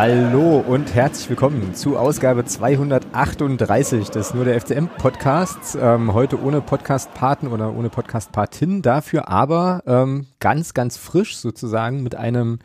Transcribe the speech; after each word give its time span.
Hallo 0.00 0.60
und 0.64 0.94
herzlich 0.94 1.28
willkommen 1.28 1.74
zu 1.74 1.98
Ausgabe 1.98 2.44
238 2.44 4.10
des 4.10 4.32
Nur 4.32 4.44
der 4.44 4.60
FCM 4.60 4.86
Podcasts. 4.96 5.74
Ähm, 5.74 6.14
heute 6.14 6.40
ohne 6.40 6.60
Podcast-Paten 6.60 7.48
oder 7.48 7.74
ohne 7.74 7.90
Podcast-Patin, 7.90 8.80
dafür 8.80 9.26
aber 9.26 9.82
ähm, 9.88 10.26
ganz, 10.38 10.72
ganz 10.72 10.96
frisch 10.96 11.36
sozusagen 11.36 12.04
mit 12.04 12.14
einem 12.14 12.60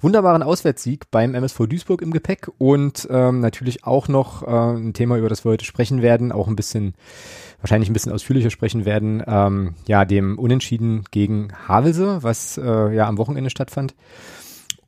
wunderbaren 0.00 0.44
Auswärtssieg 0.44 1.10
beim 1.10 1.34
MSV 1.34 1.66
Duisburg 1.66 2.02
im 2.02 2.12
Gepäck 2.12 2.52
und 2.56 3.08
ähm, 3.10 3.40
natürlich 3.40 3.82
auch 3.82 4.06
noch 4.06 4.44
äh, 4.44 4.76
ein 4.76 4.92
Thema, 4.92 5.16
über 5.16 5.28
das 5.28 5.44
wir 5.44 5.50
heute 5.50 5.64
sprechen 5.64 6.02
werden, 6.02 6.30
auch 6.30 6.46
ein 6.46 6.54
bisschen 6.54 6.94
wahrscheinlich 7.60 7.90
ein 7.90 7.94
bisschen 7.94 8.12
ausführlicher 8.12 8.50
sprechen 8.50 8.84
werden, 8.84 9.24
ähm, 9.26 9.74
ja, 9.88 10.04
dem 10.04 10.38
Unentschieden 10.38 11.02
gegen 11.10 11.48
Havelse, 11.66 12.22
was 12.22 12.58
äh, 12.58 12.94
ja 12.94 13.08
am 13.08 13.18
Wochenende 13.18 13.50
stattfand. 13.50 13.96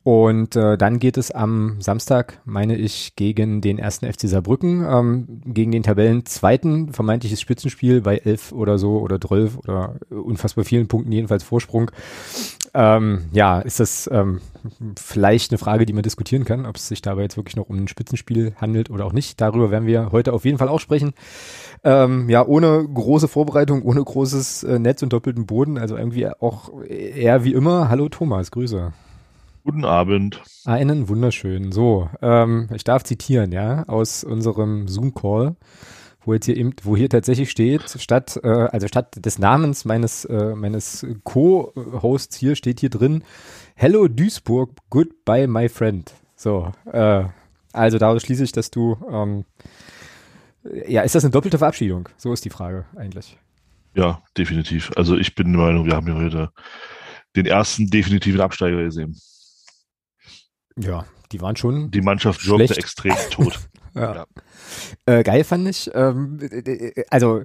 Und 0.08 0.56
äh, 0.56 0.78
dann 0.78 1.00
geht 1.00 1.18
es 1.18 1.30
am 1.30 1.82
Samstag, 1.82 2.40
meine 2.46 2.76
ich, 2.76 3.14
gegen 3.14 3.60
den 3.60 3.78
ersten 3.78 4.10
FC 4.10 4.22
Saarbrücken, 4.22 4.82
ähm, 4.88 5.42
gegen 5.44 5.70
den 5.70 5.82
Tabellenzweiten, 5.82 6.94
vermeintliches 6.94 7.42
Spitzenspiel 7.42 8.00
bei 8.00 8.16
elf 8.16 8.52
oder 8.52 8.78
so 8.78 9.00
oder 9.00 9.20
zwölf 9.20 9.58
oder 9.58 9.96
unfassbar 10.08 10.64
vielen 10.64 10.88
Punkten 10.88 11.12
jedenfalls 11.12 11.42
Vorsprung. 11.42 11.90
Ähm, 12.72 13.26
ja, 13.32 13.60
ist 13.60 13.80
das 13.80 14.08
ähm, 14.10 14.40
vielleicht 14.98 15.50
eine 15.50 15.58
Frage, 15.58 15.84
die 15.84 15.92
man 15.92 16.04
diskutieren 16.04 16.46
kann, 16.46 16.64
ob 16.64 16.76
es 16.76 16.88
sich 16.88 17.02
dabei 17.02 17.24
jetzt 17.24 17.36
wirklich 17.36 17.56
noch 17.56 17.68
um 17.68 17.76
ein 17.76 17.86
Spitzenspiel 17.86 18.54
handelt 18.56 18.88
oder 18.88 19.04
auch 19.04 19.12
nicht. 19.12 19.38
Darüber 19.42 19.70
werden 19.70 19.86
wir 19.86 20.10
heute 20.10 20.32
auf 20.32 20.46
jeden 20.46 20.56
Fall 20.56 20.70
auch 20.70 20.80
sprechen. 20.80 21.12
Ähm, 21.84 22.30
ja, 22.30 22.46
ohne 22.46 22.82
große 22.82 23.28
Vorbereitung, 23.28 23.82
ohne 23.82 24.02
großes 24.02 24.62
äh, 24.64 24.78
Netz 24.78 25.02
und 25.02 25.12
doppelten 25.12 25.44
Boden, 25.44 25.76
also 25.76 25.98
irgendwie 25.98 26.28
auch 26.40 26.82
eher 26.82 27.44
wie 27.44 27.52
immer. 27.52 27.90
Hallo 27.90 28.08
Thomas, 28.08 28.50
Grüße. 28.50 28.94
Guten 29.68 29.84
Abend. 29.84 30.42
Einen 30.64 31.10
wunderschönen. 31.10 31.72
So, 31.72 32.08
ähm, 32.22 32.70
ich 32.74 32.84
darf 32.84 33.04
zitieren, 33.04 33.52
ja, 33.52 33.82
aus 33.82 34.24
unserem 34.24 34.88
Zoom-Call, 34.88 35.56
wo 36.24 36.32
jetzt 36.32 36.46
hier 36.46 36.56
eben, 36.56 36.72
wo 36.84 36.96
hier 36.96 37.10
tatsächlich 37.10 37.50
steht, 37.50 37.82
statt, 38.00 38.40
äh, 38.42 38.48
also 38.48 38.88
statt 38.88 39.22
des 39.22 39.38
Namens 39.38 39.84
meines, 39.84 40.24
äh, 40.24 40.54
meines 40.54 41.06
Co-Hosts 41.22 42.34
hier 42.38 42.56
steht 42.56 42.80
hier 42.80 42.88
drin, 42.88 43.22
Hello 43.74 44.08
Duisburg, 44.08 44.70
goodbye 44.88 45.46
my 45.46 45.68
friend. 45.68 46.14
So, 46.34 46.72
äh, 46.90 47.24
also 47.74 47.98
daraus 47.98 48.22
schließe 48.22 48.44
ich, 48.44 48.52
dass 48.52 48.70
du, 48.70 48.96
ähm, 49.12 49.44
ja, 50.86 51.02
ist 51.02 51.14
das 51.14 51.24
eine 51.24 51.32
doppelte 51.32 51.58
Verabschiedung? 51.58 52.08
So 52.16 52.32
ist 52.32 52.46
die 52.46 52.50
Frage 52.50 52.86
eigentlich. 52.96 53.36
Ja, 53.92 54.22
definitiv. 54.34 54.92
Also 54.96 55.18
ich 55.18 55.34
bin 55.34 55.52
der 55.52 55.60
Meinung, 55.60 55.84
wir 55.84 55.94
haben 55.94 56.06
hier 56.06 56.16
heute 56.16 56.52
den 57.36 57.44
ersten 57.44 57.90
definitiven 57.90 58.40
Absteiger 58.40 58.82
gesehen. 58.82 59.14
Ja, 60.78 61.04
die 61.32 61.40
waren 61.40 61.56
schon. 61.56 61.90
Die 61.90 62.00
Mannschaft 62.00 62.46
wirkte 62.46 62.76
extrem 62.76 63.14
tot. 63.30 63.58
ja. 63.94 64.14
ja. 64.14 64.26
Äh, 65.06 65.22
geil 65.22 65.44
fand 65.44 65.68
ich, 65.68 65.90
ähm, 65.94 66.38
also 67.10 67.42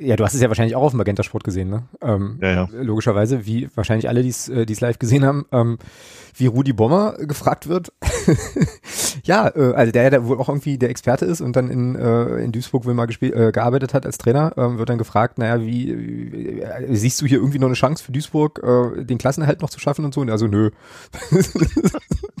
ja, 0.00 0.16
du 0.16 0.24
hast 0.24 0.34
es 0.34 0.40
ja 0.40 0.48
wahrscheinlich 0.48 0.74
auch 0.74 0.82
auf 0.82 0.90
dem 0.90 0.98
Magenta 0.98 1.22
Sport 1.22 1.44
gesehen, 1.44 1.70
ne? 1.70 1.84
Ähm, 2.02 2.38
ja, 2.42 2.50
ja. 2.50 2.68
Logischerweise, 2.72 3.46
wie 3.46 3.68
wahrscheinlich 3.76 4.08
alle, 4.08 4.22
die 4.22 4.28
es 4.28 4.48
äh, 4.48 4.66
live 4.80 4.98
gesehen 4.98 5.24
haben, 5.24 5.46
ähm, 5.52 5.78
wie 6.34 6.46
Rudi 6.46 6.72
Bommer 6.72 7.12
gefragt 7.18 7.68
wird. 7.68 7.92
ja, 9.22 9.48
äh, 9.54 9.74
also 9.74 9.92
der, 9.92 10.10
der 10.10 10.26
wohl 10.26 10.38
auch 10.38 10.48
irgendwie 10.48 10.78
der 10.78 10.90
Experte 10.90 11.26
ist 11.26 11.40
und 11.40 11.54
dann 11.54 11.70
in, 11.70 11.94
äh, 11.94 12.38
in 12.38 12.50
Duisburg 12.50 12.86
wohl 12.86 12.94
mal 12.94 13.08
äh, 13.08 13.52
gearbeitet 13.52 13.94
hat 13.94 14.04
als 14.04 14.18
Trainer, 14.18 14.52
ähm, 14.56 14.78
wird 14.78 14.88
dann 14.88 14.98
gefragt, 14.98 15.38
naja, 15.38 15.60
wie, 15.60 15.96
wie 15.96 16.60
äh, 16.60 16.96
siehst 16.96 17.20
du 17.20 17.26
hier 17.26 17.38
irgendwie 17.38 17.60
noch 17.60 17.68
eine 17.68 17.76
Chance 17.76 18.02
für 18.02 18.10
Duisburg, 18.10 18.60
den 18.96 19.18
Klassenerhalt 19.18 19.62
noch 19.62 19.70
zu 19.70 19.78
schaffen 19.78 20.04
und 20.04 20.12
so? 20.12 20.20
Und 20.20 20.30
also 20.30 20.48
nö. 20.48 20.70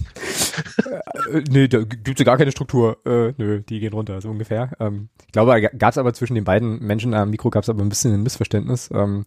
äh, 1.32 1.42
nee, 1.50 1.68
da 1.68 1.82
gibt's 1.82 2.18
ja 2.18 2.24
gar 2.24 2.36
keine 2.36 2.52
Struktur. 2.52 2.98
Äh, 3.04 3.32
nö, 3.36 3.62
die 3.62 3.80
gehen 3.80 3.92
runter, 3.92 4.20
so 4.20 4.30
ungefähr. 4.30 4.70
Ähm, 4.80 5.08
ich 5.26 5.32
glaube, 5.32 5.60
gab 5.78 5.92
es 5.92 5.98
aber 5.98 6.14
zwischen 6.14 6.34
den 6.34 6.44
beiden 6.44 6.80
Menschen 6.80 7.14
am 7.14 7.30
Mikro 7.30 7.50
gab 7.50 7.62
es 7.62 7.68
aber 7.68 7.82
ein 7.82 7.88
bisschen 7.88 8.14
ein 8.14 8.22
Missverständnis. 8.22 8.90
Ähm, 8.92 9.24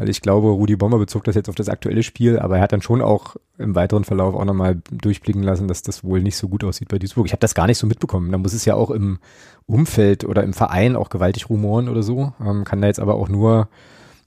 weil 0.00 0.08
ich 0.08 0.22
glaube, 0.22 0.48
Rudi 0.48 0.76
Bommer 0.76 0.98
bezog 0.98 1.24
das 1.24 1.34
jetzt 1.34 1.50
auf 1.50 1.54
das 1.54 1.68
aktuelle 1.68 2.02
Spiel, 2.02 2.38
aber 2.38 2.56
er 2.56 2.62
hat 2.62 2.72
dann 2.72 2.80
schon 2.80 3.02
auch 3.02 3.36
im 3.58 3.74
weiteren 3.74 4.04
Verlauf 4.04 4.34
auch 4.34 4.46
nochmal 4.46 4.80
durchblicken 4.90 5.42
lassen, 5.42 5.68
dass 5.68 5.82
das 5.82 6.02
wohl 6.02 6.22
nicht 6.22 6.36
so 6.36 6.48
gut 6.48 6.64
aussieht 6.64 6.88
bei 6.88 6.98
Duisburg. 6.98 7.26
Ich 7.26 7.32
habe 7.32 7.40
das 7.40 7.54
gar 7.54 7.66
nicht 7.66 7.76
so 7.76 7.86
mitbekommen. 7.86 8.32
Da 8.32 8.38
muss 8.38 8.54
es 8.54 8.64
ja 8.64 8.76
auch 8.76 8.90
im 8.90 9.18
Umfeld 9.66 10.24
oder 10.24 10.42
im 10.42 10.54
Verein 10.54 10.96
auch 10.96 11.10
gewaltig 11.10 11.50
rumoren 11.50 11.90
oder 11.90 12.02
so. 12.02 12.32
Ähm, 12.40 12.64
kann 12.64 12.80
da 12.80 12.86
jetzt 12.86 12.98
aber 12.98 13.16
auch 13.16 13.28
nur 13.28 13.68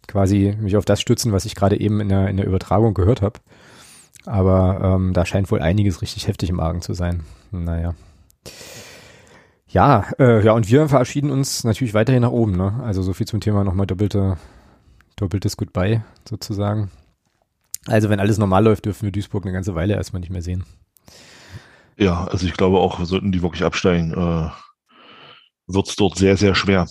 quasi 0.08 0.56
mich 0.60 0.78
auf 0.78 0.86
das 0.86 1.02
stützen, 1.02 1.32
was 1.32 1.46
ich 1.46 1.56
gerade 1.56 1.80
eben 1.80 2.02
in 2.02 2.10
der, 2.10 2.28
in 2.28 2.38
der 2.38 2.46
Übertragung 2.46 2.94
gehört 2.94 3.24
habe. 3.24 3.40
Aber 4.26 4.80
ähm, 4.82 5.14
da 5.14 5.26
scheint 5.26 5.52
wohl 5.52 5.62
einiges 5.62 6.02
richtig 6.02 6.28
heftig 6.28 6.50
im 6.50 6.60
Argen 6.60 6.82
zu 6.82 6.94
sein. 6.94 7.24
Naja. 7.52 7.94
Ja, 9.68 10.06
äh, 10.20 10.44
ja, 10.46 10.54
und 10.54 10.70
wir 10.70 10.88
verabschieden 10.88 11.32
uns 11.32 11.64
natürlich 11.64 11.94
weiterhin 11.94 12.22
nach 12.22 12.32
oben, 12.32 12.56
ne? 12.56 12.80
Also 12.84 13.02
so 13.02 13.14
viel 13.14 13.28
zum 13.28 13.42
Thema 13.42 13.64
nochmal 13.64 13.88
doppelte, 13.88 14.38
doppeltes 15.16 15.58
Goodbye 15.58 16.04
sozusagen. 16.30 16.92
Also 17.88 18.10
wenn 18.10 18.20
alles 18.20 18.38
normal 18.38 18.64
läuft, 18.64 18.86
dürfen 18.86 19.06
wir 19.06 19.12
Duisburg 19.12 19.44
eine 19.44 19.54
ganze 19.54 19.76
Weile 19.76 19.96
erstmal 19.96 20.20
nicht 20.20 20.30
mehr 20.30 20.42
sehen. 20.42 20.64
Ja, 21.98 22.26
also 22.26 22.46
ich 22.46 22.54
glaube 22.54 22.78
auch, 22.78 23.04
sollten 23.04 23.32
die 23.32 23.42
wirklich 23.42 23.64
absteigen, 23.64 24.14
äh, 24.14 24.50
wird 25.68 25.88
es 25.88 25.96
dort 25.96 26.18
sehr, 26.18 26.38
sehr 26.38 26.56
schwer. 26.56 26.88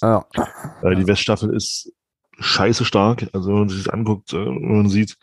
Ja. 0.00 0.26
Weil 0.80 0.96
die 0.96 1.06
Weststaffel 1.06 1.54
ist 1.54 1.92
scheiße 2.38 2.84
stark. 2.84 3.28
Also 3.32 3.48
wenn 3.48 3.58
man 3.60 3.68
sich 3.68 3.84
das 3.84 3.92
anguckt, 3.92 4.32
äh, 4.32 4.44
man 4.44 4.88
sieht, 4.88 5.16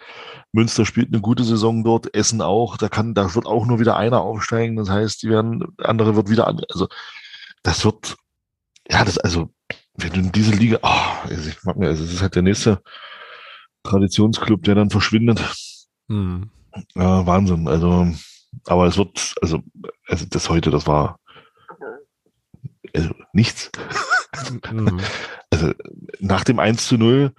Münster 0.51 0.85
spielt 0.85 1.09
eine 1.09 1.21
gute 1.21 1.43
Saison 1.43 1.83
dort, 1.83 2.13
Essen 2.13 2.41
auch, 2.41 2.77
da 2.77 2.89
kann, 2.89 3.13
da 3.13 3.33
wird 3.35 3.45
auch 3.45 3.65
nur 3.65 3.79
wieder 3.79 3.97
einer 3.97 4.21
aufsteigen. 4.21 4.75
Das 4.75 4.89
heißt, 4.89 5.23
die 5.23 5.29
werden, 5.29 5.75
andere 5.77 6.15
wird 6.15 6.29
wieder. 6.29 6.47
Also 6.47 6.87
das 7.63 7.83
wird, 7.85 8.15
ja, 8.89 9.03
das, 9.03 9.17
also, 9.17 9.49
wenn 9.95 10.13
du 10.13 10.19
in 10.19 10.31
diese 10.31 10.53
Liga, 10.53 10.79
oh, 10.81 11.27
also 11.29 11.49
ich 11.49 11.63
mag 11.63 11.77
mir, 11.77 11.87
also 11.87 12.03
es 12.03 12.13
ist 12.13 12.21
halt 12.21 12.35
der 12.35 12.41
nächste 12.41 12.81
Traditionsclub, 13.83 14.63
der 14.63 14.75
dann 14.75 14.89
verschwindet. 14.89 15.39
Hm. 16.07 16.49
Ja, 16.95 17.25
Wahnsinn. 17.25 17.67
Also, 17.67 18.07
aber 18.65 18.87
es 18.87 18.97
wird, 18.97 19.35
also, 19.41 19.61
also 20.07 20.25
das 20.29 20.49
heute, 20.49 20.71
das 20.71 20.87
war 20.87 21.19
also 22.93 23.09
nichts. 23.33 23.71
Mhm. 24.71 24.99
Also 25.59 25.73
nach 26.19 26.43
dem 26.43 26.59
1 26.59 26.87
zu 26.87 26.97
0, 26.97 27.33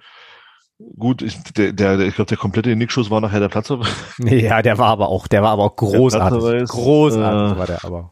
gut, 0.97 1.21
ich, 1.21 1.41
der, 1.53 1.73
der, 1.73 1.99
ich 1.99 2.15
glaube, 2.15 2.29
der 2.29 2.37
komplette 2.37 2.75
Nickschuss 2.75 3.09
war 3.09 3.21
nachher 3.21 3.39
der 3.39 3.49
Platzer. 3.49 3.81
Ja, 4.19 4.61
der 4.61 4.77
war 4.77 4.89
aber 4.89 5.09
auch, 5.09 5.27
der 5.27 5.41
war 5.43 5.51
aber 5.51 5.63
auch 5.63 5.75
großartig. 5.75 6.69
großartig 6.69 7.55
äh, 7.55 7.59
war 7.59 7.67
der 7.67 7.83
aber. 7.83 8.11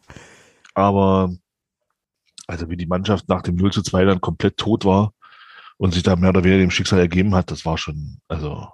Aber, 0.73 1.31
also 2.47 2.69
wie 2.69 2.77
die 2.77 2.87
Mannschaft 2.87 3.29
nach 3.29 3.41
dem 3.41 3.55
0 3.55 3.71
zu 3.71 3.81
2 3.81 4.05
dann 4.05 4.21
komplett 4.21 4.57
tot 4.57 4.85
war 4.85 5.13
und 5.77 5.93
sich 5.93 6.03
da 6.03 6.15
mehr 6.15 6.29
oder 6.29 6.43
weniger 6.43 6.61
dem 6.61 6.71
Schicksal 6.71 6.99
ergeben 6.99 7.35
hat, 7.35 7.51
das 7.51 7.65
war 7.65 7.77
schon, 7.77 8.19
also 8.27 8.67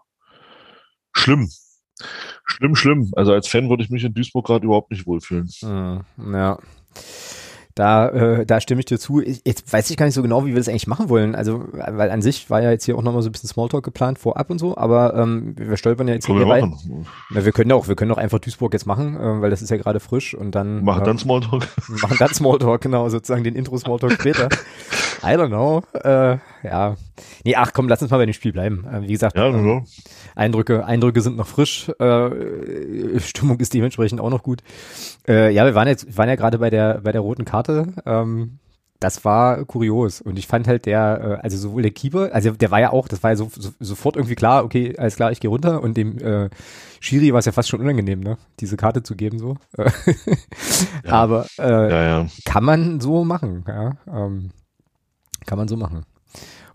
schlimm. 1.14 1.50
Schlimm, 2.46 2.76
schlimm. 2.76 3.12
Also 3.16 3.34
als 3.34 3.48
Fan 3.48 3.70
würde 3.70 3.84
ich 3.84 3.90
mich 3.90 4.04
in 4.04 4.14
Duisburg 4.14 4.46
gerade 4.46 4.66
überhaupt 4.66 4.92
nicht 4.92 5.08
wohlfühlen. 5.08 5.50
Mhm, 5.62 6.34
ja. 6.34 6.60
Da, 7.76 8.08
äh, 8.08 8.46
da 8.46 8.62
stimme 8.62 8.80
ich 8.80 8.86
dir 8.86 8.98
zu. 8.98 9.22
Ich, 9.22 9.42
jetzt 9.44 9.72
weiß 9.72 9.90
ich 9.90 9.98
gar 9.98 10.06
nicht 10.06 10.16
so 10.16 10.22
genau, 10.22 10.46
wie 10.46 10.52
wir 10.52 10.56
das 10.56 10.70
eigentlich 10.70 10.88
machen 10.88 11.10
wollen. 11.10 11.36
Also, 11.36 11.66
weil 11.74 12.10
an 12.10 12.22
sich 12.22 12.50
war 12.50 12.62
ja 12.62 12.72
jetzt 12.72 12.86
hier 12.86 12.98
auch 12.98 13.04
nochmal 13.04 13.22
so 13.22 13.28
ein 13.28 13.34
bisschen 13.34 13.50
Smalltalk 13.50 13.84
geplant 13.84 14.18
vorab 14.18 14.50
und 14.50 14.60
so, 14.60 14.78
aber 14.78 15.14
ähm, 15.14 15.56
wir 15.58 15.76
stolpern 15.76 16.08
ja 16.08 16.14
jetzt 16.14 16.26
hier 16.26 16.48
rein. 16.48 16.74
Na, 17.32 17.44
wir 17.44 17.52
können 17.52 17.74
auch, 17.74 17.90
wir 17.90 17.96
können 17.96 18.12
auch 18.12 18.18
einfach 18.18 18.40
Duisburg 18.40 18.72
jetzt 18.72 18.86
machen, 18.86 19.18
äh, 19.18 19.42
weil 19.42 19.50
das 19.50 19.62
ist 19.62 19.72
ja 19.72 19.78
gerade 19.78 20.00
frisch 20.00 20.34
und 20.34 20.56
dann. 20.56 20.86
Machen 20.86 21.02
äh, 21.02 21.06
dann 21.06 21.18
Smalltalk. 21.18 21.68
Machen 21.90 22.16
dann 22.18 22.34
Smalltalk, 22.34 22.80
genau, 22.80 23.10
sozusagen 23.10 23.44
den 23.44 23.56
Intro-Smalltalk 23.56 24.14
später. 24.14 24.48
I 25.26 25.38
don't 25.38 25.48
know. 25.48 25.82
Äh, 25.94 26.38
ja. 26.64 26.96
Nee, 27.44 27.56
ach 27.56 27.74
komm, 27.74 27.88
lass 27.88 28.02
uns 28.02 28.12
mal 28.12 28.18
bei 28.18 28.26
dem 28.26 28.34
Spiel 28.34 28.52
bleiben. 28.52 28.86
Äh, 28.86 29.02
wie 29.04 29.14
gesagt, 29.14 29.36
ja, 29.36 29.48
ähm, 29.48 29.86
Eindrücke, 30.36 30.86
Eindrücke 30.86 31.22
sind 31.22 31.38
noch 31.38 31.48
frisch. 31.48 31.90
Äh, 32.00 33.20
Stimmung 33.20 33.60
ist 33.60 33.74
dementsprechend 33.74 34.22
auch 34.22 34.30
noch 34.30 34.44
gut. 34.44 34.62
Äh, 35.28 35.52
ja, 35.52 35.66
wir 35.66 35.76
waren 35.76 35.88
jetzt, 35.88 36.18
waren 36.18 36.30
ja 36.30 36.36
gerade 36.36 36.60
bei 36.60 36.70
der, 36.70 37.02
bei 37.04 37.12
der 37.12 37.22
roten 37.22 37.46
Karte. 37.46 37.65
Ähm, 38.06 38.60
das 39.00 39.26
war 39.26 39.66
kurios 39.66 40.22
und 40.22 40.40
ich 40.40 40.48
fand 40.48 40.68
halt 40.68 40.86
der, 40.86 41.40
äh, 41.40 41.44
also 41.44 41.58
sowohl 41.58 41.82
der 41.82 41.92
Keeper, 41.92 42.30
also 42.34 42.52
der 42.52 42.72
war 42.72 42.80
ja 42.80 42.92
auch, 42.92 43.08
das 43.08 43.22
war 43.24 43.32
ja 43.32 43.36
so, 43.36 43.52
so, 43.54 43.72
sofort 43.80 44.16
irgendwie 44.16 44.36
klar, 44.36 44.64
okay, 44.64 44.98
alles 44.98 45.16
klar, 45.16 45.32
ich 45.32 45.40
gehe 45.40 45.50
runter 45.50 45.84
und 45.84 45.98
dem 45.98 46.18
äh, 46.18 46.50
Schiri 47.02 47.32
war 47.34 47.40
es 47.40 47.46
ja 47.46 47.52
fast 47.52 47.70
schon 47.70 47.82
unangenehm, 47.82 48.22
ne, 48.22 48.38
diese 48.60 48.78
Karte 48.78 49.04
zu 49.04 49.16
geben 49.16 49.38
so. 49.38 49.58
ja. 49.78 51.12
Aber 51.12 51.46
äh, 51.60 51.92
ja, 51.92 52.04
ja. 52.04 52.28
kann 52.46 52.64
man 52.64 53.00
so 53.02 53.26
machen, 53.26 53.66
ja, 53.68 53.98
ähm, 54.08 54.52
kann 55.46 55.58
man 55.58 55.68
so 55.68 55.76
machen. 55.78 56.06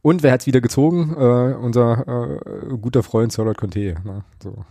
Und 0.02 0.22
wer 0.22 0.32
hat's 0.32 0.46
wieder 0.46 0.60
gezogen? 0.60 1.14
Äh, 1.14 1.54
unser 1.54 2.06
äh, 2.06 2.76
guter 2.80 3.02
Freund 3.02 3.32
Solot 3.32 3.58
Conte. 3.58 3.96
Ne? 4.02 4.24
So. 4.42 4.64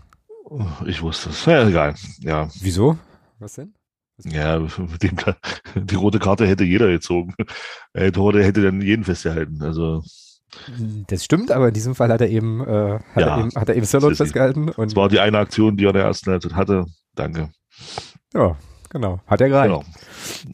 Ich 0.88 1.04
wusste 1.04 1.30
es. 1.30 1.46
Ja, 1.46 1.68
egal. 1.68 1.94
Ja. 2.22 2.50
Wieso? 2.62 2.98
Was 3.38 3.54
denn? 3.54 3.74
Ja, 4.24 4.60
dem, 5.02 5.18
die 5.76 5.96
rote 5.96 6.20
Karte 6.20 6.48
hätte 6.48 6.64
jeder 6.64 6.88
gezogen. 6.88 7.34
Der 7.96 8.12
Tore 8.12 8.44
hätte 8.44 8.62
dann 8.62 8.82
jeden 8.82 9.04
festgehalten. 9.04 9.62
Also. 9.62 10.04
Das 11.08 11.24
stimmt, 11.24 11.52
aber 11.52 11.68
in 11.68 11.74
diesem 11.74 11.96
Fall 11.96 12.12
hat 12.12 12.22
er 12.22 12.30
eben, 12.30 12.62
äh, 12.62 13.00
hat, 13.14 13.22
ja, 13.22 13.36
er 13.36 13.40
eben 13.40 13.56
hat 13.56 13.70
er 13.70 13.76
eben 13.76 13.86
Sirlot 13.86 14.18
festgehalten. 14.18 14.70
Und 14.70 14.92
das 14.92 14.96
war 14.96 15.08
die 15.08 15.20
eine 15.20 15.38
Aktion, 15.38 15.78
die 15.78 15.86
er 15.86 15.90
in 15.90 15.96
der 15.96 16.06
ersten 16.06 16.32
Halbzeit 16.32 16.56
hatte. 16.56 16.86
Danke. 17.16 17.50
Ja, 18.34 18.58
genau. 18.90 19.20
Hat 19.28 19.42
er 19.42 19.50
gereicht. 19.50 19.68
Genau. 19.68 19.84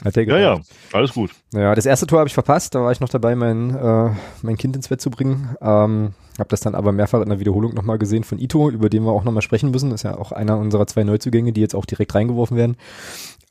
Hat 0.03 0.17
er 0.17 0.25
gereicht. 0.25 0.43
Ja, 0.43 0.55
ja, 0.55 0.61
alles 0.91 1.13
gut. 1.13 1.31
Ja, 1.53 1.73
das 1.75 1.85
erste 1.85 2.07
Tor 2.07 2.19
habe 2.19 2.27
ich 2.27 2.33
verpasst. 2.33 2.75
Da 2.75 2.81
war 2.81 2.91
ich 2.91 2.99
noch 2.99 3.09
dabei, 3.09 3.35
mein, 3.35 3.73
äh, 3.73 4.11
mein 4.41 4.57
Kind 4.57 4.75
ins 4.75 4.89
Bett 4.89 4.99
zu 4.99 5.09
bringen. 5.09 5.55
Ähm, 5.61 6.13
habe 6.37 6.49
das 6.49 6.59
dann 6.59 6.75
aber 6.75 6.91
mehrfach 6.91 7.21
in 7.21 7.29
der 7.29 7.39
Wiederholung 7.39 7.73
nochmal 7.73 7.97
gesehen 7.97 8.25
von 8.25 8.37
Ito, 8.37 8.69
über 8.69 8.89
den 8.89 9.03
wir 9.03 9.11
auch 9.11 9.23
nochmal 9.23 9.41
sprechen 9.41 9.71
müssen. 9.71 9.91
ist 9.91 10.03
ja 10.03 10.17
auch 10.17 10.33
einer 10.33 10.57
unserer 10.57 10.87
zwei 10.87 11.05
Neuzugänge, 11.05 11.53
die 11.53 11.61
jetzt 11.61 11.75
auch 11.75 11.85
direkt 11.85 12.13
reingeworfen 12.13 12.57
werden. 12.57 12.75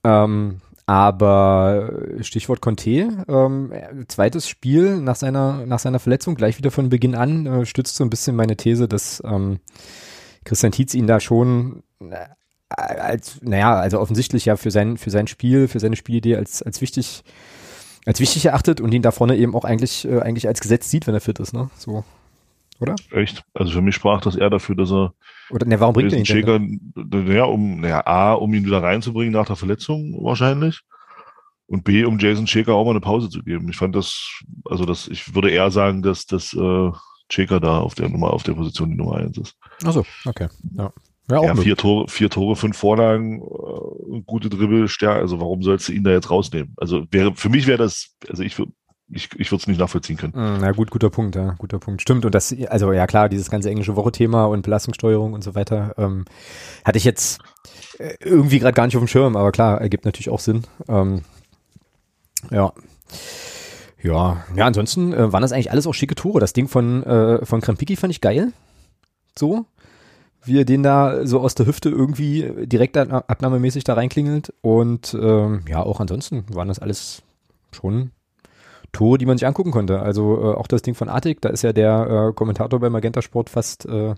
Ähm, 0.04 0.60
aber 0.86 2.02
Stichwort 2.20 2.60
Conte, 2.60 3.24
ähm, 3.26 3.72
zweites 4.08 4.48
Spiel 4.48 5.00
nach 5.00 5.16
seiner, 5.16 5.64
nach 5.64 5.78
seiner 5.78 5.98
Verletzung, 5.98 6.34
gleich 6.34 6.58
wieder 6.58 6.70
von 6.70 6.90
Beginn 6.90 7.14
an, 7.14 7.46
äh, 7.46 7.66
stützt 7.66 7.96
so 7.96 8.04
ein 8.04 8.10
bisschen 8.10 8.36
meine 8.36 8.56
These, 8.56 8.86
dass 8.86 9.22
ähm, 9.24 9.60
Christian 10.44 10.72
Tietz 10.72 10.94
ihn 10.94 11.06
da 11.06 11.20
schon 11.20 11.82
äh, 12.00 12.26
als, 12.68 13.40
naja, 13.42 13.74
also 13.76 13.98
offensichtlich 13.98 14.44
ja 14.44 14.56
für 14.56 14.70
sein, 14.70 14.98
für 14.98 15.10
sein 15.10 15.26
Spiel, 15.26 15.68
für 15.68 15.80
seine 15.80 15.96
Spielidee 15.96 16.36
als, 16.36 16.62
als 16.62 16.82
wichtig, 16.82 17.24
als 18.04 18.20
wichtig 18.20 18.44
erachtet 18.46 18.82
und 18.82 18.92
ihn 18.92 19.02
da 19.02 19.10
vorne 19.10 19.36
eben 19.36 19.54
auch 19.54 19.64
eigentlich, 19.64 20.06
äh, 20.06 20.20
eigentlich 20.20 20.48
als 20.48 20.60
Gesetz 20.60 20.90
sieht, 20.90 21.06
wenn 21.06 21.14
er 21.14 21.20
fit 21.22 21.38
ist, 21.40 21.54
ne? 21.54 21.70
So 21.78 22.04
oder? 22.80 22.94
Echt? 23.12 23.44
Also 23.54 23.72
für 23.72 23.82
mich 23.82 23.94
sprach 23.94 24.20
das 24.20 24.36
eher 24.36 24.50
dafür, 24.50 24.74
dass 24.74 24.90
er 24.90 25.14
oder 25.50 25.66
ne, 25.66 25.80
warum 25.80 25.94
bringt 25.94 26.12
er 26.12 26.18
ihn 26.18 26.26
Schäger, 26.26 26.60
ja, 27.26 27.44
um, 27.44 27.80
naja, 27.80 28.06
A, 28.06 28.32
um 28.34 28.52
ihn 28.54 28.64
wieder 28.64 28.82
reinzubringen 28.82 29.32
nach 29.32 29.46
der 29.46 29.56
Verletzung 29.56 30.16
wahrscheinlich. 30.22 30.80
Und 31.66 31.84
B, 31.84 32.04
um 32.04 32.18
Jason 32.18 32.46
Schäker 32.46 32.74
auch 32.74 32.84
mal 32.84 32.90
eine 32.90 33.00
Pause 33.00 33.30
zu 33.30 33.42
geben. 33.42 33.68
Ich 33.70 33.76
fand 33.76 33.94
das, 33.96 34.42
also 34.66 34.84
das, 34.84 35.08
ich 35.08 35.34
würde 35.34 35.50
eher 35.50 35.70
sagen, 35.70 36.02
dass 36.02 36.26
das 36.26 36.52
äh, 36.52 36.90
Schäker 37.30 37.58
da 37.58 37.78
auf 37.78 37.94
der 37.94 38.08
Nummer, 38.08 38.32
auf 38.32 38.42
der 38.42 38.52
Position 38.52 38.90
die 38.90 38.96
Nummer 38.96 39.16
eins 39.16 39.38
ist. 39.38 39.56
Achso, 39.82 40.04
okay. 40.26 40.48
Ja. 40.76 40.92
Ja, 41.30 41.42
ja 41.42 41.54
vier, 41.56 41.74
Tore, 41.74 42.06
vier 42.06 42.28
Tore, 42.28 42.54
fünf 42.54 42.76
Vorlagen, 42.76 43.40
äh, 43.40 44.20
gute 44.26 44.50
Dribbelstärke. 44.50 45.20
Also 45.20 45.40
warum 45.40 45.62
sollst 45.62 45.88
du 45.88 45.92
ihn 45.92 46.04
da 46.04 46.10
jetzt 46.10 46.30
rausnehmen? 46.30 46.74
Also 46.76 47.06
wäre 47.10 47.34
für 47.34 47.48
mich 47.48 47.66
wäre 47.66 47.78
das, 47.78 48.14
also 48.28 48.42
ich 48.42 48.58
würde 48.58 48.72
ich, 49.10 49.28
ich 49.38 49.50
würde 49.50 49.62
es 49.62 49.66
nicht 49.66 49.78
nachvollziehen 49.78 50.16
können. 50.16 50.32
Hm, 50.32 50.58
na 50.60 50.72
gut, 50.72 50.90
guter 50.90 51.10
Punkt, 51.10 51.36
ja, 51.36 51.54
guter 51.58 51.78
Punkt. 51.78 52.02
Stimmt. 52.02 52.24
Und 52.24 52.34
das, 52.34 52.54
also 52.68 52.92
ja 52.92 53.06
klar, 53.06 53.28
dieses 53.28 53.50
ganze 53.50 53.70
englische 53.70 53.96
Woche-Thema 53.96 54.46
und 54.46 54.62
Belastungssteuerung 54.62 55.34
und 55.34 55.44
so 55.44 55.54
weiter, 55.54 55.94
ähm, 55.98 56.24
hatte 56.84 56.98
ich 56.98 57.04
jetzt 57.04 57.40
äh, 57.98 58.14
irgendwie 58.20 58.58
gerade 58.58 58.74
gar 58.74 58.86
nicht 58.86 58.96
auf 58.96 59.02
dem 59.02 59.08
Schirm, 59.08 59.36
aber 59.36 59.52
klar, 59.52 59.80
ergibt 59.80 60.04
natürlich 60.04 60.30
auch 60.30 60.40
Sinn. 60.40 60.62
Ähm, 60.88 61.22
ja. 62.50 62.72
Ja, 64.02 64.44
ja, 64.54 64.66
ansonsten 64.66 65.12
äh, 65.12 65.32
waren 65.32 65.42
das 65.42 65.52
eigentlich 65.52 65.70
alles 65.70 65.86
auch 65.86 65.94
schicke 65.94 66.14
Tore. 66.14 66.40
Das 66.40 66.52
Ding 66.52 66.68
von, 66.68 67.02
äh, 67.04 67.44
von 67.44 67.60
Krempiki 67.60 67.96
fand 67.96 68.10
ich 68.10 68.20
geil. 68.20 68.52
So. 69.38 69.66
Wie 70.46 70.60
er 70.60 70.66
den 70.66 70.82
da 70.82 71.26
so 71.26 71.40
aus 71.40 71.54
der 71.54 71.64
Hüfte 71.64 71.88
irgendwie 71.88 72.52
direkt 72.66 72.98
abnahmemäßig 72.98 73.84
da 73.84 73.94
reinklingelt. 73.94 74.52
Und 74.60 75.16
ähm, 75.18 75.62
ja, 75.66 75.82
auch 75.82 76.00
ansonsten 76.00 76.44
waren 76.54 76.68
das 76.68 76.80
alles 76.80 77.22
schon 77.72 78.10
Tore, 78.94 79.18
die 79.18 79.26
man 79.26 79.36
sich 79.36 79.46
angucken 79.46 79.70
konnte. 79.70 80.00
Also 80.00 80.40
äh, 80.40 80.54
auch 80.54 80.66
das 80.66 80.82
Ding 80.82 80.94
von 80.94 81.10
Artig, 81.10 81.42
da 81.42 81.50
ist 81.50 81.62
ja 81.62 81.74
der 81.74 82.30
äh, 82.30 82.32
Kommentator 82.32 82.80
bei 82.80 82.88
Magenta 82.88 83.20
Sport 83.20 83.50
fast, 83.50 83.86
äh, 83.86 84.14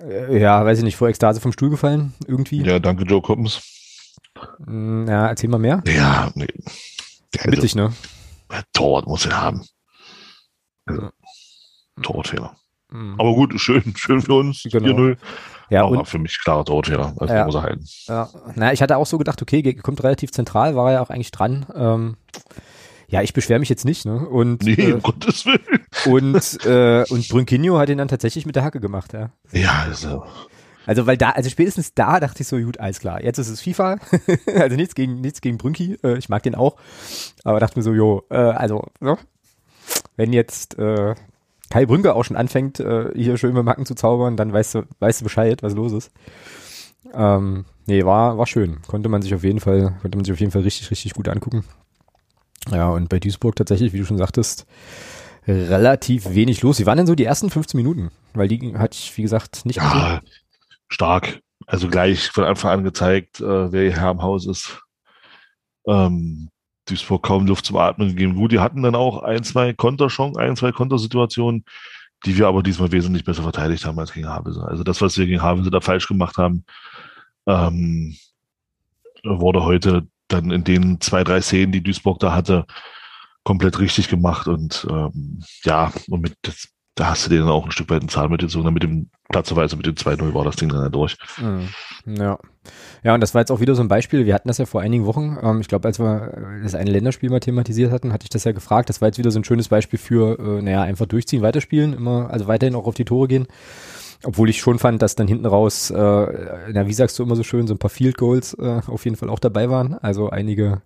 äh, 0.00 0.38
ja, 0.38 0.64
weiß 0.64 0.78
ich 0.78 0.84
nicht, 0.84 0.96
vor 0.96 1.08
Ekstase 1.08 1.40
vom 1.40 1.52
Stuhl 1.52 1.70
gefallen, 1.70 2.14
irgendwie. 2.26 2.62
Ja, 2.62 2.78
danke 2.78 3.04
Joe 3.04 3.20
Coppens. 3.20 3.60
Mm, 4.58 5.06
ja, 5.06 5.28
erzähl 5.28 5.50
mal 5.50 5.58
mehr. 5.58 5.82
Ja, 5.86 6.30
nee. 6.34 6.46
Der 7.34 7.52
Witzig, 7.52 7.74
ne? 7.74 7.92
Torwart 8.72 9.06
muss 9.06 9.26
er 9.26 9.40
haben. 9.40 9.64
Also. 10.86 11.10
Torwartfehler. 12.02 12.56
Mhm. 12.90 13.16
Aber 13.18 13.34
gut, 13.34 13.60
schön, 13.60 13.94
schön 13.96 14.22
für 14.22 14.34
uns. 14.34 14.62
Genau. 14.62 14.96
4-0. 14.96 15.16
Ja, 15.70 15.84
aber 15.84 15.98
und, 15.98 16.08
für 16.08 16.18
mich 16.18 16.38
klarer 16.42 16.64
Torwartfehler. 16.64 17.14
Also 17.18 17.34
ja, 17.34 17.44
muss 17.44 17.54
er 17.54 17.62
halten. 17.62 17.84
Ja, 18.06 18.28
na, 18.54 18.72
ich 18.72 18.80
hatte 18.80 18.96
auch 18.96 19.06
so 19.06 19.18
gedacht, 19.18 19.42
okay, 19.42 19.74
kommt 19.74 20.02
relativ 20.02 20.30
zentral, 20.32 20.76
war 20.76 20.88
er 20.88 20.92
ja 20.94 21.02
auch 21.02 21.10
eigentlich 21.10 21.30
dran. 21.30 21.66
Ähm, 21.74 22.16
ja, 23.08 23.22
ich 23.22 23.32
beschwere 23.32 23.58
mich 23.58 23.70
jetzt 23.70 23.84
nicht, 23.84 24.04
ne? 24.04 24.28
Und, 24.28 24.62
nee, 24.62 24.74
äh, 24.74 24.92
um 24.92 25.02
Gottes 25.02 25.46
Willen. 25.46 25.86
Und, 26.06 26.64
äh, 26.66 27.04
und 27.08 27.28
Brünkinho 27.28 27.78
hat 27.78 27.88
ihn 27.88 27.98
dann 27.98 28.08
tatsächlich 28.08 28.44
mit 28.44 28.54
der 28.54 28.64
Hacke 28.64 28.80
gemacht, 28.80 29.14
ja. 29.14 29.30
Ja, 29.52 29.84
also. 29.86 30.24
Also, 30.84 31.06
weil 31.06 31.16
da, 31.16 31.30
also 31.30 31.48
spätestens 31.50 31.94
da 31.94 32.20
dachte 32.20 32.42
ich 32.42 32.48
so, 32.48 32.58
gut, 32.58 32.80
alles 32.80 33.00
klar. 33.00 33.22
Jetzt 33.22 33.38
ist 33.38 33.48
es 33.48 33.60
FIFA. 33.62 33.96
also 34.54 34.76
nichts 34.76 34.94
gegen, 34.94 35.20
nichts 35.20 35.40
gegen 35.40 35.58
Brünki. 35.58 35.98
Äh, 36.02 36.18
ich 36.18 36.28
mag 36.28 36.42
den 36.42 36.54
auch. 36.54 36.76
Aber 37.44 37.60
dachte 37.60 37.78
mir 37.78 37.82
so, 37.82 37.94
jo, 37.94 38.24
äh, 38.30 38.36
also, 38.36 38.86
so. 39.00 39.18
wenn 40.16 40.32
jetzt, 40.32 40.78
äh, 40.78 41.14
Kai 41.70 41.86
Brünke 41.86 42.14
auch 42.14 42.24
schon 42.24 42.36
anfängt, 42.36 42.80
äh, 42.80 43.10
hier 43.14 43.36
schön 43.36 43.54
mit 43.54 43.64
Macken 43.64 43.86
zu 43.86 43.94
zaubern, 43.94 44.36
dann 44.36 44.52
weißt 44.52 44.74
du, 44.74 44.82
weißt 45.00 45.20
du 45.20 45.24
Bescheid, 45.24 45.62
was 45.62 45.74
los 45.74 45.92
ist. 45.92 46.10
Ähm, 47.14 47.64
nee, 47.86 48.04
war, 48.04 48.38
war 48.38 48.46
schön. 48.46 48.80
Konnte 48.86 49.08
man 49.08 49.22
sich 49.22 49.34
auf 49.34 49.44
jeden 49.44 49.60
Fall, 49.60 49.96
konnte 50.02 50.16
man 50.16 50.24
sich 50.24 50.32
auf 50.32 50.40
jeden 50.40 50.52
Fall 50.52 50.62
richtig, 50.62 50.90
richtig 50.90 51.14
gut 51.14 51.28
angucken. 51.28 51.64
Ja, 52.70 52.88
und 52.90 53.08
bei 53.08 53.18
Duisburg 53.18 53.56
tatsächlich, 53.56 53.92
wie 53.92 53.98
du 53.98 54.04
schon 54.04 54.18
sagtest, 54.18 54.66
relativ 55.46 56.34
wenig 56.34 56.62
los. 56.62 56.78
Wie 56.78 56.86
waren 56.86 56.98
denn 56.98 57.06
so 57.06 57.14
die 57.14 57.24
ersten 57.24 57.50
15 57.50 57.78
Minuten? 57.78 58.10
Weil 58.34 58.48
die 58.48 58.76
hatte 58.76 58.96
ich, 58.98 59.16
wie 59.16 59.22
gesagt, 59.22 59.64
nicht 59.64 59.76
Ja, 59.76 60.18
gesehen. 60.18 60.32
stark. 60.88 61.40
Also 61.66 61.88
gleich 61.88 62.30
von 62.30 62.44
Anfang 62.44 62.70
an 62.78 62.84
gezeigt, 62.84 63.40
äh, 63.40 63.72
wer 63.72 63.92
Herr 63.92 64.10
im 64.10 64.22
Haus 64.22 64.46
ist. 64.46 64.80
Ähm, 65.86 66.50
Duisburg 66.86 67.22
kaum 67.22 67.46
Luft 67.46 67.66
zum 67.66 67.76
Atmen 67.76 68.08
gegeben. 68.08 68.34
Gut, 68.34 68.52
die 68.52 68.60
hatten 68.60 68.82
dann 68.82 68.94
auch 68.94 69.22
ein, 69.22 69.42
zwei 69.44 69.72
Konterchancen, 69.72 70.40
ein, 70.40 70.56
zwei 70.56 70.72
Kontersituationen, 70.72 71.64
die 72.24 72.36
wir 72.36 72.46
aber 72.48 72.62
diesmal 72.62 72.92
wesentlich 72.92 73.24
besser 73.24 73.42
verteidigt 73.42 73.84
haben 73.84 73.98
als 73.98 74.12
gegen 74.12 74.28
Havelse. 74.28 74.62
Also 74.66 74.82
das, 74.84 75.00
was 75.00 75.16
wir 75.18 75.26
gegen 75.26 75.42
Havelse 75.42 75.70
da 75.70 75.80
falsch 75.80 76.08
gemacht 76.08 76.36
haben, 76.38 76.64
ähm, 77.46 78.16
wurde 79.24 79.64
heute 79.64 80.06
dann 80.28 80.50
in 80.50 80.64
den 80.64 81.00
zwei, 81.00 81.24
drei 81.24 81.40
Szenen, 81.40 81.72
die 81.72 81.82
Duisburg 81.82 82.18
da 82.20 82.34
hatte, 82.34 82.66
komplett 83.44 83.78
richtig 83.78 84.08
gemacht. 84.08 84.46
Und 84.46 84.86
ähm, 84.90 85.40
ja, 85.64 85.92
und 86.08 86.20
mit 86.20 86.34
das, 86.42 86.68
da 86.94 87.10
hast 87.10 87.30
du 87.30 87.38
dann 87.38 87.48
auch 87.48 87.64
ein 87.64 87.70
Stück 87.70 87.90
weit 87.90 88.02
in 88.02 88.08
Zahl 88.08 88.28
mitgezogen. 88.28 88.72
Mit 88.74 88.82
dem 88.82 89.10
Platzerweise 89.30 89.76
mit 89.76 89.86
dem 89.86 89.94
2-0 89.94 90.34
war 90.34 90.44
das 90.44 90.56
Ding 90.56 90.68
dann 90.68 90.82
ja 90.82 90.88
durch. 90.88 91.16
Mhm. 91.38 91.68
Ja. 92.16 92.38
Ja, 93.02 93.14
und 93.14 93.20
das 93.20 93.34
war 93.34 93.42
jetzt 93.42 93.50
auch 93.50 93.60
wieder 93.60 93.74
so 93.74 93.82
ein 93.82 93.88
Beispiel. 93.88 94.26
Wir 94.26 94.34
hatten 94.34 94.48
das 94.48 94.58
ja 94.58 94.66
vor 94.66 94.80
einigen 94.80 95.06
Wochen. 95.06 95.38
Ähm, 95.42 95.60
ich 95.60 95.68
glaube, 95.68 95.86
als 95.86 95.98
wir 95.98 96.60
das 96.62 96.74
eine 96.74 96.90
Länderspiel 96.90 97.30
mal 97.30 97.40
thematisiert 97.40 97.92
hatten, 97.92 98.12
hatte 98.12 98.24
ich 98.24 98.30
das 98.30 98.44
ja 98.44 98.52
gefragt. 98.52 98.88
Das 98.88 99.00
war 99.00 99.08
jetzt 99.08 99.18
wieder 99.18 99.30
so 99.30 99.38
ein 99.38 99.44
schönes 99.44 99.68
Beispiel 99.68 99.98
für, 99.98 100.38
äh, 100.38 100.62
naja, 100.62 100.82
einfach 100.82 101.06
durchziehen, 101.06 101.42
weiterspielen, 101.42 101.92
immer, 101.92 102.30
also 102.30 102.46
weiterhin 102.46 102.74
auch 102.74 102.86
auf 102.86 102.94
die 102.94 103.04
Tore 103.04 103.28
gehen. 103.28 103.46
Obwohl 104.24 104.50
ich 104.50 104.58
schon 104.58 104.78
fand, 104.78 105.00
dass 105.00 105.14
dann 105.14 105.28
hinten 105.28 105.46
raus, 105.46 105.90
äh, 105.90 105.96
na, 105.96 106.86
wie 106.86 106.92
sagst 106.92 107.18
du 107.18 107.22
immer 107.22 107.36
so 107.36 107.44
schön, 107.44 107.68
so 107.68 107.74
ein 107.74 107.78
paar 107.78 107.90
Field 107.90 108.16
Goals 108.16 108.54
äh, 108.54 108.80
auf 108.86 109.04
jeden 109.04 109.16
Fall 109.16 109.30
auch 109.30 109.38
dabei 109.38 109.70
waren. 109.70 109.94
Also 109.94 110.30
einige, 110.30 110.82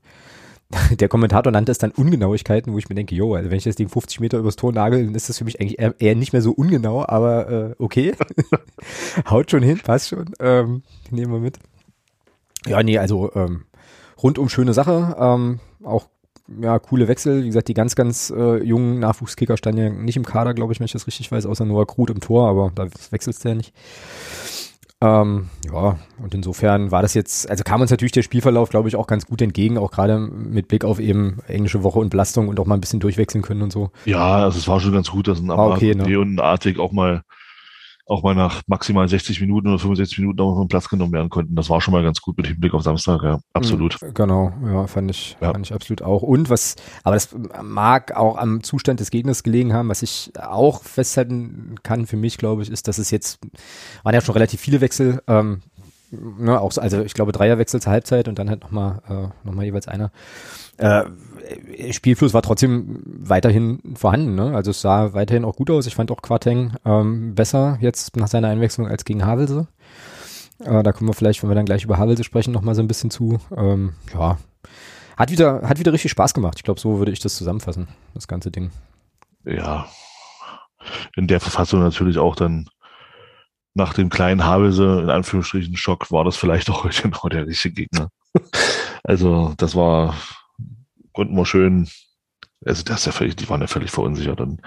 der 1.01 1.09
Kommentator 1.09 1.51
nannte 1.51 1.73
es 1.73 1.79
dann 1.79 1.93
Ungenauigkeiten, 1.93 2.73
wo 2.73 2.79
ich 2.79 2.91
mir 2.91 2.95
denke, 2.95 3.15
jo, 3.15 3.35
also 3.35 3.51
wenn 3.51 3.57
ich 3.57 3.65
das 3.65 3.77
Ding 3.77 3.89
50 3.89 4.21
Meter 4.21 4.39
übers 4.39 4.57
Tor 4.57 4.73
nagel, 4.73 5.05
dann 5.07 5.15
ist 5.15 5.31
das 5.31 5.39
für 5.39 5.45
mich 5.45 5.61
eigentlich 5.61 5.79
eher, 5.79 5.95
eher 5.99 6.15
nicht 6.15 6.33
mehr 6.35 6.43
so 6.43 6.53
ungenau, 6.53 7.07
aber 7.07 7.51
äh, 7.51 7.75
okay. 7.79 8.15
Haut 9.31 9.51
schon 9.51 9.63
hin, 9.63 9.81
passt 9.83 10.11
schon. 10.11 10.31
Ähm, 10.39 10.83
nehmen 11.11 11.33
wir 11.33 11.41
mit. 11.41 11.59
Ja, 12.67 12.83
nee, 12.83 12.99
also 12.99 13.33
ähm, 13.35 13.65
rundum 14.23 14.49
schöne 14.51 14.75
Sache. 14.75 15.17
Ähm, 15.19 15.61
auch 15.83 16.09
ja, 16.61 16.79
coole 16.79 17.09
Wechsel. 17.09 17.43
Wie 17.43 17.47
gesagt, 17.47 17.69
die 17.69 17.75
ganz, 17.75 17.95
ganz 17.95 18.31
äh, 18.31 18.63
jungen 18.63 18.99
Nachwuchskicker 18.99 19.57
standen 19.57 19.81
ja 19.81 19.91
nicht 19.91 20.17
im 20.17 20.25
Kader, 20.25 20.55
glaube 20.55 20.73
ich, 20.73 20.81
wenn 20.81 20.87
ich 20.87 20.93
das 20.93 21.07
richtig 21.07 21.31
weiß, 21.31 21.47
außer 21.47 21.65
Noah 21.65 21.87
Krut 21.87 22.11
im 22.11 22.21
Tor, 22.21 22.49
aber 22.49 22.73
da 22.75 22.87
wechselst 23.11 23.45
du 23.45 23.49
ja 23.51 23.55
nicht. 23.55 23.73
Ähm, 25.03 25.49
ja, 25.73 25.99
und 26.23 26.33
insofern 26.33 26.93
war 26.93 27.03
das 27.03 27.15
jetzt, 27.15 27.51
also 27.51 27.65
kam 27.65 27.81
uns 27.81 27.91
natürlich 27.91 28.13
der 28.13 28.23
Spielverlauf, 28.23 28.69
glaube 28.69 28.89
ich, 28.89 28.95
auch 28.95 29.09
ganz 29.09 29.27
gut 29.27 29.43
entgegen, 29.43 29.77
auch 29.77 29.91
gerade 29.91 30.19
mit 30.19 30.69
Blick 30.69 30.85
auf 30.85 31.01
eben 31.01 31.41
englische 31.49 31.83
Woche 31.83 31.99
und 31.99 32.11
Belastung 32.11 32.47
und 32.47 32.61
auch 32.61 32.67
mal 32.67 32.77
ein 32.77 32.81
bisschen 32.81 33.01
durchwechseln 33.01 33.43
können 33.43 33.63
und 33.63 33.73
so. 33.73 33.91
Ja, 34.05 34.45
also 34.45 34.59
es 34.59 34.69
war 34.69 34.79
schon 34.79 34.93
ganz 34.93 35.11
gut, 35.11 35.27
dass 35.27 35.41
ein 35.41 35.51
ah, 35.51 35.67
okay, 35.67 35.97
ne? 35.97 36.21
und 36.21 36.37
ein 36.37 36.41
Artig 36.41 36.79
auch 36.79 36.93
mal 36.93 37.25
auch 38.07 38.23
mal 38.23 38.35
nach 38.35 38.63
maximal 38.67 39.09
60 39.09 39.41
Minuten 39.41 39.69
oder 39.69 39.79
65 39.79 40.19
Minuten 40.19 40.41
auch 40.41 40.57
vom 40.57 40.69
Platz 40.69 40.89
genommen 40.89 41.13
werden 41.13 41.31
konnten. 41.31 41.55
Das 41.55 41.71
war 41.71 41.81
schon 41.81 41.93
mal 41.93 42.03
ganz 42.03 42.21
gut 42.21 42.37
mit 42.37 42.47
Hinblick 42.47 42.75
auf 42.75 42.83
Samstag, 42.83 43.23
ja, 43.23 43.41
absolut. 43.53 44.01
Mhm, 44.03 44.15
genau, 44.15 44.53
ja, 44.65 44.87
fand 44.87 45.11
ich, 45.11 45.37
ja. 45.41 45.53
fand 45.53 45.67
ich 45.67 45.73
absolut 45.73 46.03
auch. 46.03 46.23
Und 46.23 46.51
was, 46.51 46.77
aber 47.05 47.15
das 47.15 47.35
mag 47.63 48.17
auch 48.17 48.37
am 48.37 48.63
Zustand 48.63 49.01
des 49.01 49.11
Gegners 49.11 49.43
gelegen 49.43 49.73
haben, 49.73 49.89
was 49.89 50.03
ich 50.03 50.33
auch 50.39 50.83
festhalten 50.83 51.77
kann 51.83 52.07
für 52.07 52.17
mich, 52.17 52.39
glaube 52.39 52.63
ich, 52.63 52.71
ist, 52.71 52.89
dass 52.89 52.99
es 52.99 53.11
jetzt, 53.11 53.39
waren 54.03 54.15
ja 54.15 54.21
schon 54.21 54.35
relativ 54.35 54.61
viele 54.61 54.81
Wechsel, 54.81 55.23
ähm, 55.29 55.63
ne, 56.11 56.61
auch, 56.61 56.77
also 56.77 57.03
ich 57.03 57.15
glaube 57.15 57.33
Dreierwechsel 57.33 57.81
zur 57.81 57.93
Halbzeit 57.93 58.29
und 58.29 58.39
dann 58.39 58.51
halt 58.51 58.63
nochmal, 58.63 59.01
äh, 59.09 59.47
noch 59.47 59.55
mal 59.55 59.65
jeweils 59.65 59.89
einer. 59.89 60.11
Äh, 60.77 61.05
Spielfluss 61.93 62.35
war 62.35 62.43
trotzdem 62.43 63.03
weiterhin 63.05 63.81
vorhanden. 63.95 64.35
Ne? 64.35 64.55
Also 64.55 64.71
es 64.71 64.81
sah 64.81 65.13
weiterhin 65.15 65.45
auch 65.45 65.57
gut 65.57 65.71
aus. 65.71 65.87
Ich 65.87 65.95
fand 65.95 66.11
auch 66.11 66.23
Quarteng 66.23 66.75
ähm, 66.85 67.35
besser 67.35 67.79
jetzt 67.81 68.17
nach 68.17 68.29
seiner 68.29 68.49
Einwechslung 68.49 68.89
als 68.89 69.05
gegen 69.05 69.25
Havelse. 69.25 69.69
Äh, 70.61 70.83
da 70.83 70.93
kommen 70.93 71.09
wir 71.09 71.15
vielleicht, 71.15 71.43
wenn 71.43 71.51
wir 71.51 71.55
dann 71.55 71.67
gleich 71.67 71.85
über 71.85 71.99
Havelse 71.99 72.25
sprechen, 72.25 72.53
nochmal 72.53 72.75
so 72.75 72.83
ein 72.83 72.89
bisschen 72.89 73.11
zu. 73.11 73.39
Ähm, 73.57 73.95
ja, 74.15 74.39
hat 75.17 75.31
wieder, 75.31 75.63
hat 75.63 75.79
wieder 75.79 75.93
richtig 75.93 76.11
Spaß 76.11 76.35
gemacht. 76.35 76.55
Ich 76.57 76.65
glaube, 76.65 76.81
so 76.81 76.99
würde 76.99 77.13
ich 77.13 77.21
das 77.21 77.37
zusammenfassen, 77.37 77.89
das 78.15 78.29
ganze 78.29 78.51
Ding. 78.51 78.71
Ja, 79.45 79.87
in 81.17 81.27
der 81.27 81.41
Verfassung 81.41 81.81
natürlich 81.81 82.19
auch 82.19 82.37
dann 82.37 82.69
nach 83.75 83.95
dem 83.95 84.11
kleinen 84.11 84.45
Havelse, 84.45 85.01
in 85.03 85.11
Anführungsstrichen, 85.11 85.77
Schock, 85.77 86.11
war 86.11 86.25
das 86.25 86.37
vielleicht 86.37 86.71
auch 86.71 86.89
genau 87.03 87.29
der 87.29 87.47
richtige 87.47 87.75
Gegner. 87.75 88.09
also, 89.05 89.55
das 89.57 89.75
war, 89.75 90.15
konnten 91.13 91.37
wir 91.37 91.47
schön, 91.47 91.89
also 92.65 92.83
das 92.85 93.01
ist 93.01 93.07
ja 93.07 93.13
völlig, 93.13 93.37
die 93.37 93.49
waren 93.49 93.61
ja 93.61 93.67
völlig 93.67 93.91
verunsichert 93.91 94.41
und 94.41 94.61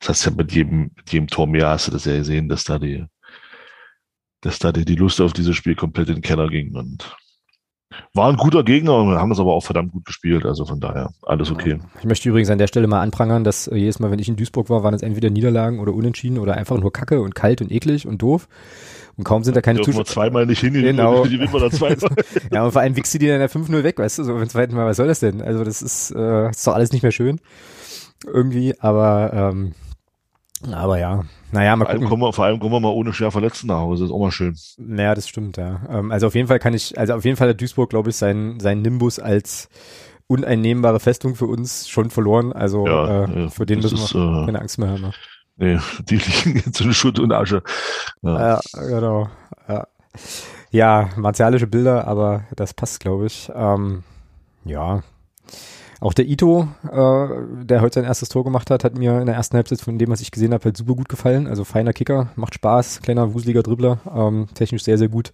das 0.00 0.08
heißt 0.10 0.26
ja 0.26 0.30
mit 0.32 0.52
jedem, 0.52 0.90
mit 0.96 1.12
jedem 1.12 1.28
Tor 1.28 1.46
mehr 1.46 1.68
hast 1.68 1.88
du 1.88 1.92
das 1.92 2.04
ja 2.04 2.16
gesehen, 2.16 2.48
dass 2.48 2.64
da 2.64 2.78
die, 2.78 3.06
dass 4.40 4.58
da 4.58 4.72
die, 4.72 4.84
die 4.84 4.96
Lust 4.96 5.20
auf 5.20 5.32
dieses 5.32 5.56
Spiel 5.56 5.74
komplett 5.74 6.08
in 6.08 6.16
den 6.16 6.22
Keller 6.22 6.48
ging 6.48 6.74
und 6.76 7.16
war 8.12 8.28
ein 8.28 8.36
guter 8.36 8.64
Gegner 8.64 8.96
und 8.96 9.14
haben 9.16 9.30
das 9.30 9.40
aber 9.40 9.54
auch 9.54 9.64
verdammt 9.64 9.92
gut 9.92 10.04
gespielt. 10.04 10.44
Also 10.44 10.64
von 10.64 10.80
daher 10.80 11.10
alles 11.22 11.50
okay. 11.50 11.78
Ich 11.98 12.04
möchte 12.04 12.28
übrigens 12.28 12.50
an 12.50 12.58
der 12.58 12.66
Stelle 12.66 12.86
mal 12.86 13.00
anprangern, 13.00 13.44
dass 13.44 13.66
äh, 13.66 13.76
jedes 13.76 13.98
Mal, 13.98 14.10
wenn 14.10 14.18
ich 14.18 14.28
in 14.28 14.36
Duisburg 14.36 14.70
war, 14.70 14.82
waren 14.82 14.94
es 14.94 15.02
entweder 15.02 15.30
Niederlagen 15.30 15.80
oder 15.80 15.92
Unentschieden 15.92 16.38
oder 16.38 16.56
einfach 16.56 16.78
nur 16.78 16.92
Kacke 16.92 17.20
und 17.20 17.34
kalt 17.34 17.60
und 17.60 17.70
eklig 17.70 18.06
und 18.06 18.22
doof. 18.22 18.48
Und 19.16 19.24
kaum 19.24 19.44
sind 19.44 19.56
da 19.56 19.60
keine 19.60 19.80
Zuschauer. 19.80 20.04
zweimal 20.04 20.46
nicht 20.46 20.60
hin, 20.60 20.72
genau. 20.72 21.24
die 21.26 21.38
wir 21.38 21.46
da 21.46 21.70
zweimal. 21.70 22.16
ja, 22.52 22.64
und 22.64 22.72
vor 22.72 22.82
allem 22.82 22.96
wichst 22.96 23.14
du 23.14 23.18
die 23.18 23.28
dann 23.28 23.40
ja 23.40 23.46
5-0 23.46 23.82
weg, 23.82 23.98
weißt 23.98 24.18
du, 24.18 24.24
so 24.24 24.34
beim 24.34 24.48
zweiten 24.48 24.74
Mal, 24.74 24.86
was 24.86 24.96
soll 24.96 25.06
das 25.06 25.20
denn? 25.20 25.40
Also 25.40 25.64
das 25.64 25.82
ist, 25.82 26.10
äh, 26.10 26.50
ist 26.50 26.66
doch 26.66 26.74
alles 26.74 26.92
nicht 26.92 27.02
mehr 27.02 27.12
schön. 27.12 27.40
Irgendwie, 28.26 28.74
aber 28.80 29.32
ähm, 29.34 29.74
aber 30.72 30.98
ja, 30.98 31.24
naja, 31.52 31.76
mal 31.76 31.84
vor 31.84 31.94
allem, 31.94 32.08
kommen 32.08 32.22
wir, 32.22 32.32
vor 32.32 32.44
allem 32.46 32.58
kommen 32.58 32.72
wir 32.72 32.80
mal 32.80 32.88
ohne 32.88 33.12
schwer 33.12 33.30
Verletzten 33.30 33.68
nach 33.68 33.78
Hause, 33.78 34.06
ist 34.06 34.10
auch 34.10 34.18
mal 34.18 34.32
schön. 34.32 34.56
Naja, 34.78 35.14
das 35.14 35.28
stimmt, 35.28 35.56
ja. 35.56 35.80
Ähm, 35.90 36.10
also 36.10 36.26
auf 36.26 36.34
jeden 36.34 36.48
Fall 36.48 36.58
kann 36.58 36.74
ich, 36.74 36.98
also 36.98 37.14
auf 37.14 37.24
jeden 37.24 37.36
Fall 37.36 37.50
hat 37.50 37.60
Duisburg, 37.60 37.90
glaube 37.90 38.10
ich, 38.10 38.16
seinen, 38.16 38.60
seinen 38.60 38.82
Nimbus 38.82 39.18
als 39.18 39.68
uneinnehmbare 40.26 41.00
Festung 41.00 41.34
für 41.34 41.46
uns 41.46 41.88
schon 41.88 42.10
verloren. 42.10 42.52
Also 42.52 42.86
ja, 42.86 43.24
äh, 43.24 43.42
ja, 43.42 43.48
für 43.50 43.66
den 43.66 43.80
müssen 43.80 43.98
wir 43.98 44.42
äh, 44.42 44.46
keine 44.46 44.60
Angst 44.60 44.78
mehr 44.78 44.88
haben. 44.88 45.12
Ne? 45.56 45.74
Nee, 45.74 45.80
die 46.08 46.16
liegen 46.16 46.62
jetzt 46.64 46.80
in 46.80 46.92
Schutt 46.92 47.18
und 47.18 47.32
Asche. 47.32 47.62
Ja, 48.22 48.54
ja 48.54 48.60
genau. 48.74 49.28
Ja. 49.68 49.86
ja, 50.70 51.10
martialische 51.16 51.66
Bilder, 51.66 52.06
aber 52.06 52.44
das 52.56 52.74
passt, 52.74 53.00
glaube 53.00 53.26
ich. 53.26 53.50
Ähm, 53.54 54.02
ja, 54.64 55.02
auch 56.04 56.12
der 56.12 56.26
Ito, 56.26 56.68
äh, 56.84 57.64
der 57.64 57.80
heute 57.80 57.94
sein 57.94 58.04
erstes 58.04 58.28
Tor 58.28 58.44
gemacht 58.44 58.70
hat, 58.70 58.84
hat 58.84 58.98
mir 58.98 59.20
in 59.20 59.26
der 59.26 59.36
ersten 59.36 59.56
Halbzeit 59.56 59.80
von 59.80 59.98
dem, 59.98 60.10
was 60.10 60.20
ich 60.20 60.30
gesehen 60.30 60.52
habe, 60.52 60.64
halt 60.64 60.76
super 60.76 60.94
gut 60.94 61.08
gefallen. 61.08 61.46
Also 61.46 61.64
feiner 61.64 61.94
Kicker, 61.94 62.28
macht 62.36 62.54
Spaß, 62.54 63.00
kleiner 63.00 63.32
wuseliger 63.32 63.62
Dribbler, 63.62 63.98
ähm, 64.14 64.48
technisch 64.52 64.84
sehr, 64.84 64.98
sehr 64.98 65.08
gut. 65.08 65.32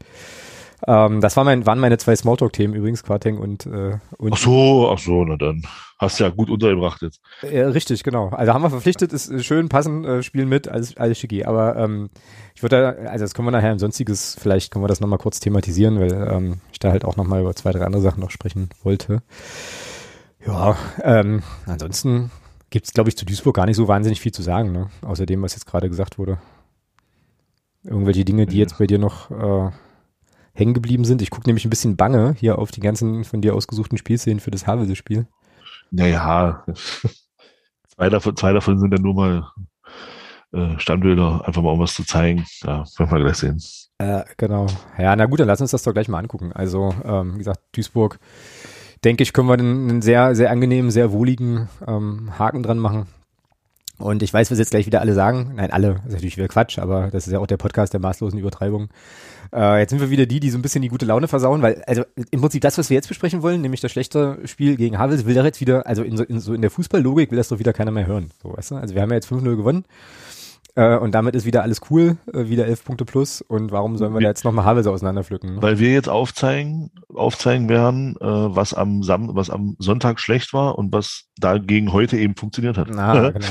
Ähm, 0.87 1.20
das 1.20 1.37
war 1.37 1.44
mein, 1.44 1.66
waren 1.66 1.78
meine 1.78 1.99
zwei 1.99 2.16
Smalltalk-Themen 2.16 2.75
übrigens, 2.75 3.02
Quarteng 3.02 3.38
und, 3.38 3.66
äh, 3.66 3.99
und. 4.16 4.32
Ach 4.32 4.38
so, 4.38 4.90
ach 4.90 4.99
so, 4.99 5.25
na 5.25 5.37
dann. 5.37 5.62
Hast 5.99 6.18
du 6.18 6.25
ja 6.25 6.30
gut 6.30 6.49
untergebracht 6.49 7.02
jetzt. 7.02 7.20
Ja, 7.42 7.68
richtig, 7.68 8.02
genau. 8.02 8.30
Also 8.30 8.54
haben 8.54 8.62
wir 8.62 8.70
verpflichtet, 8.70 9.12
ist 9.12 9.44
schön, 9.44 9.68
passen, 9.68 10.04
äh, 10.06 10.22
spielen 10.22 10.49
mit, 10.49 10.66
alles, 10.66 10.96
alles 10.96 11.18
schicki. 11.18 11.44
Aber 11.44 11.76
ähm, 11.76 12.08
ich 12.54 12.62
würde 12.62 12.96
da, 12.96 13.10
also 13.10 13.25
das 13.25 13.34
können 13.34 13.49
wir 13.49 13.52
nachher 13.52 13.72
im 13.72 13.78
Sonstiges, 13.78 14.34
vielleicht 14.40 14.72
können 14.72 14.82
wir 14.82 14.88
das 14.88 15.00
nochmal 15.00 15.18
kurz 15.18 15.40
thematisieren, 15.40 16.00
weil 16.00 16.12
ähm, 16.12 16.60
ich 16.72 16.78
da 16.78 16.90
halt 16.90 17.04
auch 17.04 17.16
nochmal 17.16 17.42
über 17.42 17.54
zwei, 17.54 17.72
drei 17.72 17.84
andere 17.84 18.00
Sachen 18.00 18.20
noch 18.20 18.30
sprechen 18.30 18.70
wollte. 18.82 19.22
Ja, 20.46 20.78
ähm, 21.02 21.42
ansonsten 21.66 22.30
gibt 22.70 22.87
es, 22.87 22.94
glaube 22.94 23.10
ich, 23.10 23.16
zu 23.18 23.26
Duisburg 23.26 23.56
gar 23.56 23.66
nicht 23.66 23.76
so 23.76 23.87
wahnsinnig 23.87 24.20
viel 24.20 24.32
zu 24.32 24.40
sagen, 24.40 24.72
ne? 24.72 24.88
außer 25.02 25.26
dem, 25.26 25.42
was 25.42 25.54
jetzt 25.54 25.66
gerade 25.66 25.90
gesagt 25.90 26.18
wurde. 26.18 26.38
Irgendwelche 27.84 28.25
Dinge, 28.25 28.46
die 28.46 28.58
jetzt 28.58 28.78
bei 28.78 28.87
dir 28.87 28.99
noch 28.99 29.30
äh, 29.30 29.70
hängen 30.61 30.75
geblieben 30.75 31.05
sind. 31.05 31.23
Ich 31.23 31.31
gucke 31.31 31.49
nämlich 31.49 31.64
ein 31.64 31.71
bisschen 31.71 31.97
bange 31.97 32.37
hier 32.38 32.59
auf 32.59 32.71
die 32.71 32.81
ganzen 32.81 33.25
von 33.25 33.40
dir 33.40 33.55
ausgesuchten 33.55 33.99
Spielszenen 33.99 34.40
für 34.40 34.50
das 34.50 34.67
Havelse-Spiel. 34.67 35.26
Naja, 35.90 36.64
zwei 37.88 38.09
davon, 38.09 38.37
zwei 38.37 38.52
davon 38.52 38.79
sind 38.79 38.93
dann 38.93 39.02
nur 39.02 39.14
mal 39.14 39.50
äh, 40.52 40.79
Standbilder, 40.79 41.47
einfach 41.47 41.62
mal 41.62 41.71
um 41.73 41.81
was 41.81 41.95
zu 41.95 42.05
zeigen. 42.05 42.45
Ja, 42.62 42.85
werden 42.99 43.11
wir 43.11 43.25
gleich 43.25 43.37
sehen. 43.37 43.61
Äh, 43.99 44.25
genau. 44.37 44.67
Ja, 44.99 45.17
na 45.17 45.26
gut, 45.26 45.40
dann 45.40 45.49
lass 45.49 45.61
uns 45.61 45.73
das 45.73 45.83
doch 45.83 45.93
gleich 45.93 46.09
mal 46.09 46.19
angucken. 46.19 46.52
Also, 46.52 46.95
ähm, 47.05 47.35
wie 47.35 47.38
gesagt, 47.38 47.61
Duisburg 47.73 48.19
denke 49.05 49.23
ich, 49.23 49.33
können 49.33 49.49
wir 49.49 49.55
einen 49.55 50.02
sehr, 50.02 50.35
sehr 50.35 50.50
angenehmen, 50.50 50.90
sehr 50.90 51.12
wohligen 51.12 51.69
ähm, 51.87 52.38
Haken 52.38 52.62
dran 52.62 52.79
machen. 52.79 53.07
Und 53.99 54.23
ich 54.23 54.33
weiß, 54.33 54.50
was 54.50 54.59
jetzt 54.59 54.71
gleich 54.71 54.87
wieder 54.87 55.00
alle 55.00 55.12
sagen. 55.12 55.52
Nein, 55.57 55.71
alle. 55.71 55.95
Das 55.97 56.07
ist 56.07 56.12
natürlich 56.12 56.38
wieder 56.38 56.49
Quatsch, 56.49 56.79
aber 56.79 57.11
das 57.11 57.26
ist 57.26 57.33
ja 57.33 57.38
auch 57.38 57.47
der 57.47 57.59
Podcast 57.59 57.93
der 57.93 58.00
maßlosen 58.00 58.38
Übertreibung. 58.38 58.88
Äh, 59.52 59.80
jetzt 59.80 59.90
sind 59.90 60.00
wir 60.00 60.11
wieder 60.11 60.26
die, 60.26 60.40
die 60.40 60.50
so 60.50 60.59
ein 60.59 60.62
bisschen 60.62 60.83
die 60.83 60.88
gute 60.88 61.07
Laune 61.07 61.28
versauen, 61.28 61.62
weil, 61.62 61.83
also 61.87 62.04
im 62.30 62.40
Prinzip 62.40 62.62
das, 62.62 62.78
was 62.78 62.90
wir 62.90 62.95
jetzt 62.95 63.09
besprechen 63.09 63.42
wollen, 63.42 63.61
nämlich 63.61 63.80
das 63.80 63.90
schlechte 63.92 64.38
Spiel 64.45 64.76
gegen 64.76 64.99
Havels, 64.99 65.26
will 65.26 65.35
da 65.35 65.45
jetzt 65.45 65.61
wieder, 65.61 65.87
also 65.87 66.02
in 66.02 66.16
so, 66.16 66.25
in 66.25 66.40
so 66.40 66.54
in 66.54 66.61
der 66.61 66.71
Fußballlogik 66.71 67.30
will 67.30 67.38
das 67.38 67.49
doch 67.49 67.59
wieder 67.59 67.73
keiner 67.73 67.90
mehr 67.90 68.07
hören. 68.07 68.30
So, 68.42 68.57
weißt 68.57 68.73
du? 68.73 68.75
Also 68.76 68.95
wir 68.95 69.02
haben 69.02 69.11
ja 69.11 69.16
jetzt 69.16 69.30
5-0 69.30 69.57
gewonnen. 69.57 69.85
Äh, 70.77 70.97
und 70.97 71.12
damit 71.15 71.35
ist 71.35 71.45
wieder 71.45 71.62
alles 71.62 71.81
cool, 71.91 72.17
äh, 72.33 72.49
wieder 72.49 72.67
elf 72.67 72.85
Punkte 72.85 73.05
plus. 73.05 73.43
Und 73.43 73.73
warum 73.73 73.97
sollen 73.97 74.15
wir 74.15 74.21
da 74.21 74.29
jetzt 74.29 74.45
nochmal 74.45 74.65
Havelse 74.65 74.91
auseinanderpflücken? 74.91 75.57
Ne? 75.57 75.62
Weil 75.62 75.79
wir 75.79 75.93
jetzt 75.93 76.09
aufzeigen, 76.09 76.91
aufzeigen 77.12 77.69
werden, 77.69 78.17
äh, 78.21 78.25
was 78.25 78.75
am 78.75 79.03
Sam 79.03 79.35
was 79.35 79.50
am 79.50 79.77
Sonntag 79.79 80.21
schlecht 80.21 80.53
war 80.53 80.79
und 80.79 80.93
was 80.93 81.25
dagegen 81.39 81.93
heute 81.93 82.17
eben 82.19 82.37
funktioniert 82.37 82.79
hat. 82.79 82.91
Ah, 82.97 83.31
genau. 83.31 83.47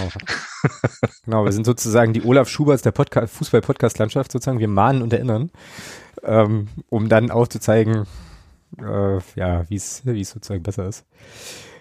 genau, 1.26 1.46
wir 1.46 1.52
sind 1.52 1.66
sozusagen 1.66 2.14
die 2.14 2.24
Olaf 2.24 2.50
Schuberts 2.50 2.82
der 2.82 2.92
Podcast, 2.92 3.34
Fußball-Podcast-Landschaft 3.34 4.32
sozusagen. 4.32 4.60
Wir 4.60 4.68
mahnen 4.68 5.02
und 5.02 5.14
erinnern, 5.14 5.52
ähm, 6.24 6.68
um 6.90 7.10
dann 7.10 7.32
aufzuzeigen, 7.32 8.06
äh, 8.78 9.18
ja, 9.36 9.70
wie 9.70 9.76
es 9.76 10.04
sozusagen 10.04 10.64
besser 10.64 10.88
ist. 10.88 11.06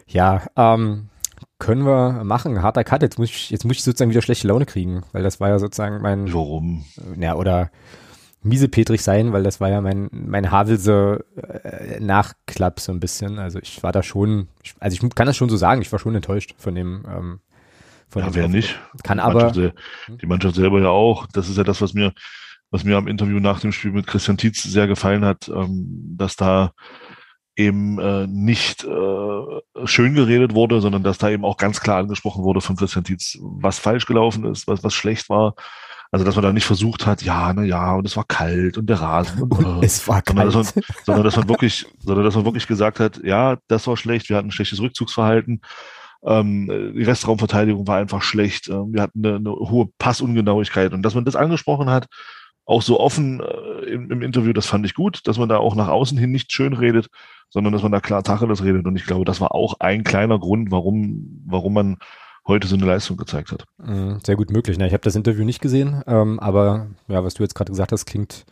Ja, 0.06 0.42
ähm, 0.56 1.08
können 1.58 1.84
wir 1.84 2.24
machen. 2.24 2.62
Harter 2.62 2.84
Cut. 2.84 3.02
Jetzt 3.02 3.18
muss 3.18 3.30
ich, 3.30 3.50
jetzt 3.50 3.64
muss 3.64 3.76
ich 3.76 3.82
sozusagen 3.82 4.10
wieder 4.10 4.22
schlechte 4.22 4.48
Laune 4.48 4.66
kriegen, 4.66 5.02
weil 5.12 5.22
das 5.22 5.40
war 5.40 5.48
ja 5.48 5.58
sozusagen 5.58 6.00
mein. 6.00 6.32
Warum? 6.32 6.84
Ja, 7.18 7.34
oder 7.34 7.70
miesepetrig 8.42 9.02
sein, 9.02 9.32
weil 9.32 9.42
das 9.42 9.60
war 9.60 9.68
ja 9.68 9.80
mein, 9.80 10.08
mein 10.12 10.50
Havelse 10.50 11.24
äh, 11.36 12.00
Nachklapp 12.00 12.80
so 12.80 12.92
ein 12.92 13.00
bisschen. 13.00 13.38
Also 13.38 13.58
ich 13.58 13.82
war 13.82 13.92
da 13.92 14.02
schon, 14.02 14.48
also 14.78 14.94
ich 14.94 15.14
kann 15.14 15.26
das 15.26 15.36
schon 15.36 15.48
so 15.48 15.56
sagen, 15.56 15.82
ich 15.82 15.90
war 15.90 15.98
schon 15.98 16.14
enttäuscht 16.14 16.54
von 16.56 16.74
dem, 16.74 17.04
ähm, 17.08 17.40
von 18.08 18.22
ja, 18.22 18.28
dem 18.28 18.34
wer 18.34 18.48
nicht? 18.48 18.78
Kann 19.02 19.18
die 19.18 19.22
aber. 19.22 19.44
Mannschaft, 19.44 19.74
die 20.22 20.26
Mannschaft 20.26 20.54
selber 20.54 20.80
ja 20.80 20.88
auch. 20.88 21.26
Das 21.26 21.48
ist 21.48 21.58
ja 21.58 21.64
das, 21.64 21.80
was 21.82 21.94
mir, 21.94 22.12
was 22.70 22.84
mir 22.84 22.96
am 22.96 23.08
Interview 23.08 23.40
nach 23.40 23.60
dem 23.60 23.72
Spiel 23.72 23.92
mit 23.92 24.06
Christian 24.06 24.36
Tietz 24.36 24.62
sehr 24.62 24.86
gefallen 24.86 25.24
hat, 25.24 25.48
ähm, 25.48 26.14
dass 26.16 26.36
da 26.36 26.72
eben 27.58 27.98
äh, 27.98 28.26
nicht 28.28 28.84
äh, 28.84 29.86
schön 29.86 30.14
geredet 30.14 30.54
wurde, 30.54 30.80
sondern 30.80 31.02
dass 31.02 31.18
da 31.18 31.28
eben 31.28 31.44
auch 31.44 31.56
ganz 31.56 31.80
klar 31.80 31.98
angesprochen 31.98 32.44
wurde 32.44 32.60
von 32.60 32.76
Christian 32.76 33.04
Tietz, 33.04 33.36
was 33.40 33.80
falsch 33.80 34.06
gelaufen 34.06 34.44
ist, 34.44 34.68
was, 34.68 34.84
was 34.84 34.94
schlecht 34.94 35.28
war. 35.28 35.54
Also 36.10 36.24
dass 36.24 36.36
man 36.36 36.44
da 36.44 36.52
nicht 36.52 36.64
versucht 36.64 37.04
hat, 37.04 37.22
ja, 37.22 37.52
na 37.52 37.64
ja, 37.64 37.94
und 37.94 38.06
es 38.06 38.16
war 38.16 38.24
kalt 38.24 38.78
und 38.78 38.88
der 38.88 39.00
Rasen 39.00 39.42
und, 39.42 39.52
und 39.52 39.82
äh, 39.82 39.86
es 39.86 40.06
war 40.06 40.22
kalt. 40.22 40.52
Sondern 40.52 40.64
dass, 40.64 40.74
man, 40.74 40.84
sondern 41.04 41.24
dass 41.24 41.36
man 41.36 41.48
wirklich, 41.48 41.86
sondern 41.98 42.24
dass 42.24 42.36
man 42.36 42.44
wirklich 42.44 42.68
gesagt 42.68 43.00
hat, 43.00 43.20
ja, 43.24 43.58
das 43.66 43.86
war 43.88 43.96
schlecht, 43.96 44.28
wir 44.30 44.36
hatten 44.36 44.48
ein 44.48 44.52
schlechtes 44.52 44.80
Rückzugsverhalten, 44.80 45.60
ähm, 46.24 46.92
die 46.96 47.02
Restraumverteidigung 47.02 47.86
war 47.88 47.98
einfach 47.98 48.22
schlecht, 48.22 48.68
ähm, 48.68 48.92
wir 48.92 49.02
hatten 49.02 49.24
eine, 49.24 49.36
eine 49.36 49.50
hohe 49.50 49.88
Passungenauigkeit 49.98 50.92
und 50.92 51.02
dass 51.02 51.14
man 51.14 51.24
das 51.24 51.36
angesprochen 51.36 51.90
hat, 51.90 52.06
auch 52.68 52.82
so 52.82 53.00
offen 53.00 53.40
äh, 53.40 53.86
im, 53.86 54.10
im 54.10 54.22
Interview, 54.22 54.52
das 54.52 54.66
fand 54.66 54.84
ich 54.84 54.94
gut, 54.94 55.26
dass 55.26 55.38
man 55.38 55.48
da 55.48 55.56
auch 55.56 55.74
nach 55.74 55.88
außen 55.88 56.18
hin 56.18 56.30
nicht 56.30 56.52
schön 56.52 56.74
redet, 56.74 57.08
sondern 57.48 57.72
dass 57.72 57.82
man 57.82 57.92
da 57.92 58.00
klar 58.00 58.22
Tacheles 58.22 58.62
redet. 58.62 58.86
Und 58.86 58.94
ich 58.96 59.06
glaube, 59.06 59.24
das 59.24 59.40
war 59.40 59.54
auch 59.54 59.76
ein 59.80 60.04
kleiner 60.04 60.38
Grund, 60.38 60.70
warum, 60.70 61.42
warum 61.46 61.72
man 61.72 61.96
heute 62.46 62.68
so 62.68 62.76
eine 62.76 62.84
Leistung 62.84 63.16
gezeigt 63.16 63.52
hat. 63.52 63.64
Mhm, 63.78 64.18
sehr 64.22 64.36
gut 64.36 64.50
möglich. 64.50 64.76
Na, 64.78 64.86
ich 64.86 64.92
habe 64.92 65.02
das 65.02 65.16
Interview 65.16 65.44
nicht 65.44 65.62
gesehen, 65.62 66.02
ähm, 66.06 66.38
aber 66.40 66.88
ja, 67.08 67.24
was 67.24 67.34
du 67.34 67.42
jetzt 67.42 67.54
gerade 67.54 67.72
gesagt 67.72 67.90
hast, 67.90 68.04
klingt 68.04 68.44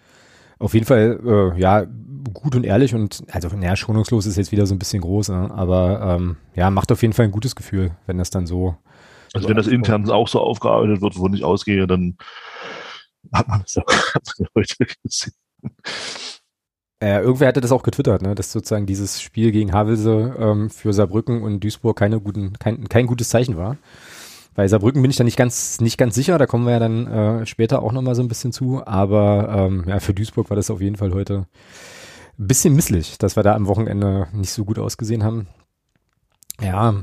auf 0.59 0.73
jeden 0.73 0.87
Fall 0.87 1.21
äh, 1.23 1.61
ja 1.61 1.85
gut 2.33 2.57
und 2.57 2.65
ehrlich 2.65 2.95
und 2.95 3.23
also 3.31 3.49
naja, 3.55 3.77
schonungslos 3.77 4.25
ist 4.25 4.37
jetzt 4.37 4.51
wieder 4.51 4.65
so 4.65 4.75
ein 4.75 4.79
bisschen 4.79 5.03
groß, 5.03 5.29
ne? 5.29 5.51
aber 5.55 6.17
ähm, 6.17 6.37
ja, 6.55 6.71
macht 6.71 6.91
auf 6.91 7.03
jeden 7.03 7.13
Fall 7.13 7.27
ein 7.27 7.33
gutes 7.33 7.55
Gefühl, 7.55 7.91
wenn 8.07 8.17
das 8.17 8.31
dann 8.31 8.47
so. 8.47 8.77
Also 9.35 9.45
so 9.45 9.49
wenn 9.51 9.59
das 9.59 9.67
intern 9.67 10.11
auch 10.11 10.29
so 10.29 10.41
aufgearbeitet 10.41 11.03
wird, 11.03 11.19
wo 11.19 11.29
ich 11.29 11.45
ausgehe, 11.45 11.87
dann 11.87 12.17
hat 13.33 13.49
man 13.49 13.63
es 13.65 13.77
heute 14.55 14.87
gesehen. 15.03 15.33
Äh, 17.01 17.21
irgendwer 17.21 17.49
hatte 17.49 17.61
das 17.61 17.73
auch 17.73 17.83
getwittert, 17.83 18.23
ne, 18.23 18.35
dass 18.35 18.53
sozusagen 18.53 18.87
dieses 18.87 19.21
Spiel 19.21 19.53
gegen 19.53 19.73
Havelse 19.73 20.35
ähm, 20.39 20.71
für 20.71 20.95
Saarbrücken 20.95 21.43
und 21.43 21.63
Duisburg 21.63 21.99
keine 21.99 22.21
guten, 22.21 22.55
kein, 22.55 22.89
kein 22.89 23.07
gutes 23.07 23.29
Zeichen 23.29 23.57
war. 23.57 23.77
Bei 24.55 24.67
Saarbrücken 24.67 25.03
bin 25.03 25.11
ich 25.11 25.19
da 25.19 25.25
nicht 25.25 25.37
ganz, 25.37 25.81
nicht 25.83 25.99
ganz 25.99 26.15
sicher, 26.15 26.39
da 26.39 26.47
kommen 26.47 26.65
wir 26.65 26.73
ja 26.73 26.79
dann 26.79 27.07
äh, 27.07 27.47
später 27.47 27.83
auch 27.83 27.93
nochmal 27.93 28.15
so 28.15 28.23
ein 28.23 28.29
bisschen 28.29 28.53
zu, 28.53 28.83
aber 28.87 29.69
ähm, 29.69 29.85
ja, 29.87 30.01
für 30.01 30.15
Duisburg 30.15 30.49
war 30.49 30.57
das 30.57 30.71
auf 30.71 30.81
jeden 30.81 30.97
Fall 30.97 31.13
heute 31.13 31.47
ein 32.39 32.47
bisschen 32.47 32.75
misslich, 32.75 33.19
dass 33.19 33.37
wir 33.37 33.43
da 33.43 33.55
am 33.55 33.67
Wochenende 33.67 34.29
nicht 34.33 34.51
so 34.51 34.65
gut 34.65 34.79
ausgesehen 34.79 35.23
haben. 35.23 35.49
Ja, 36.63 36.95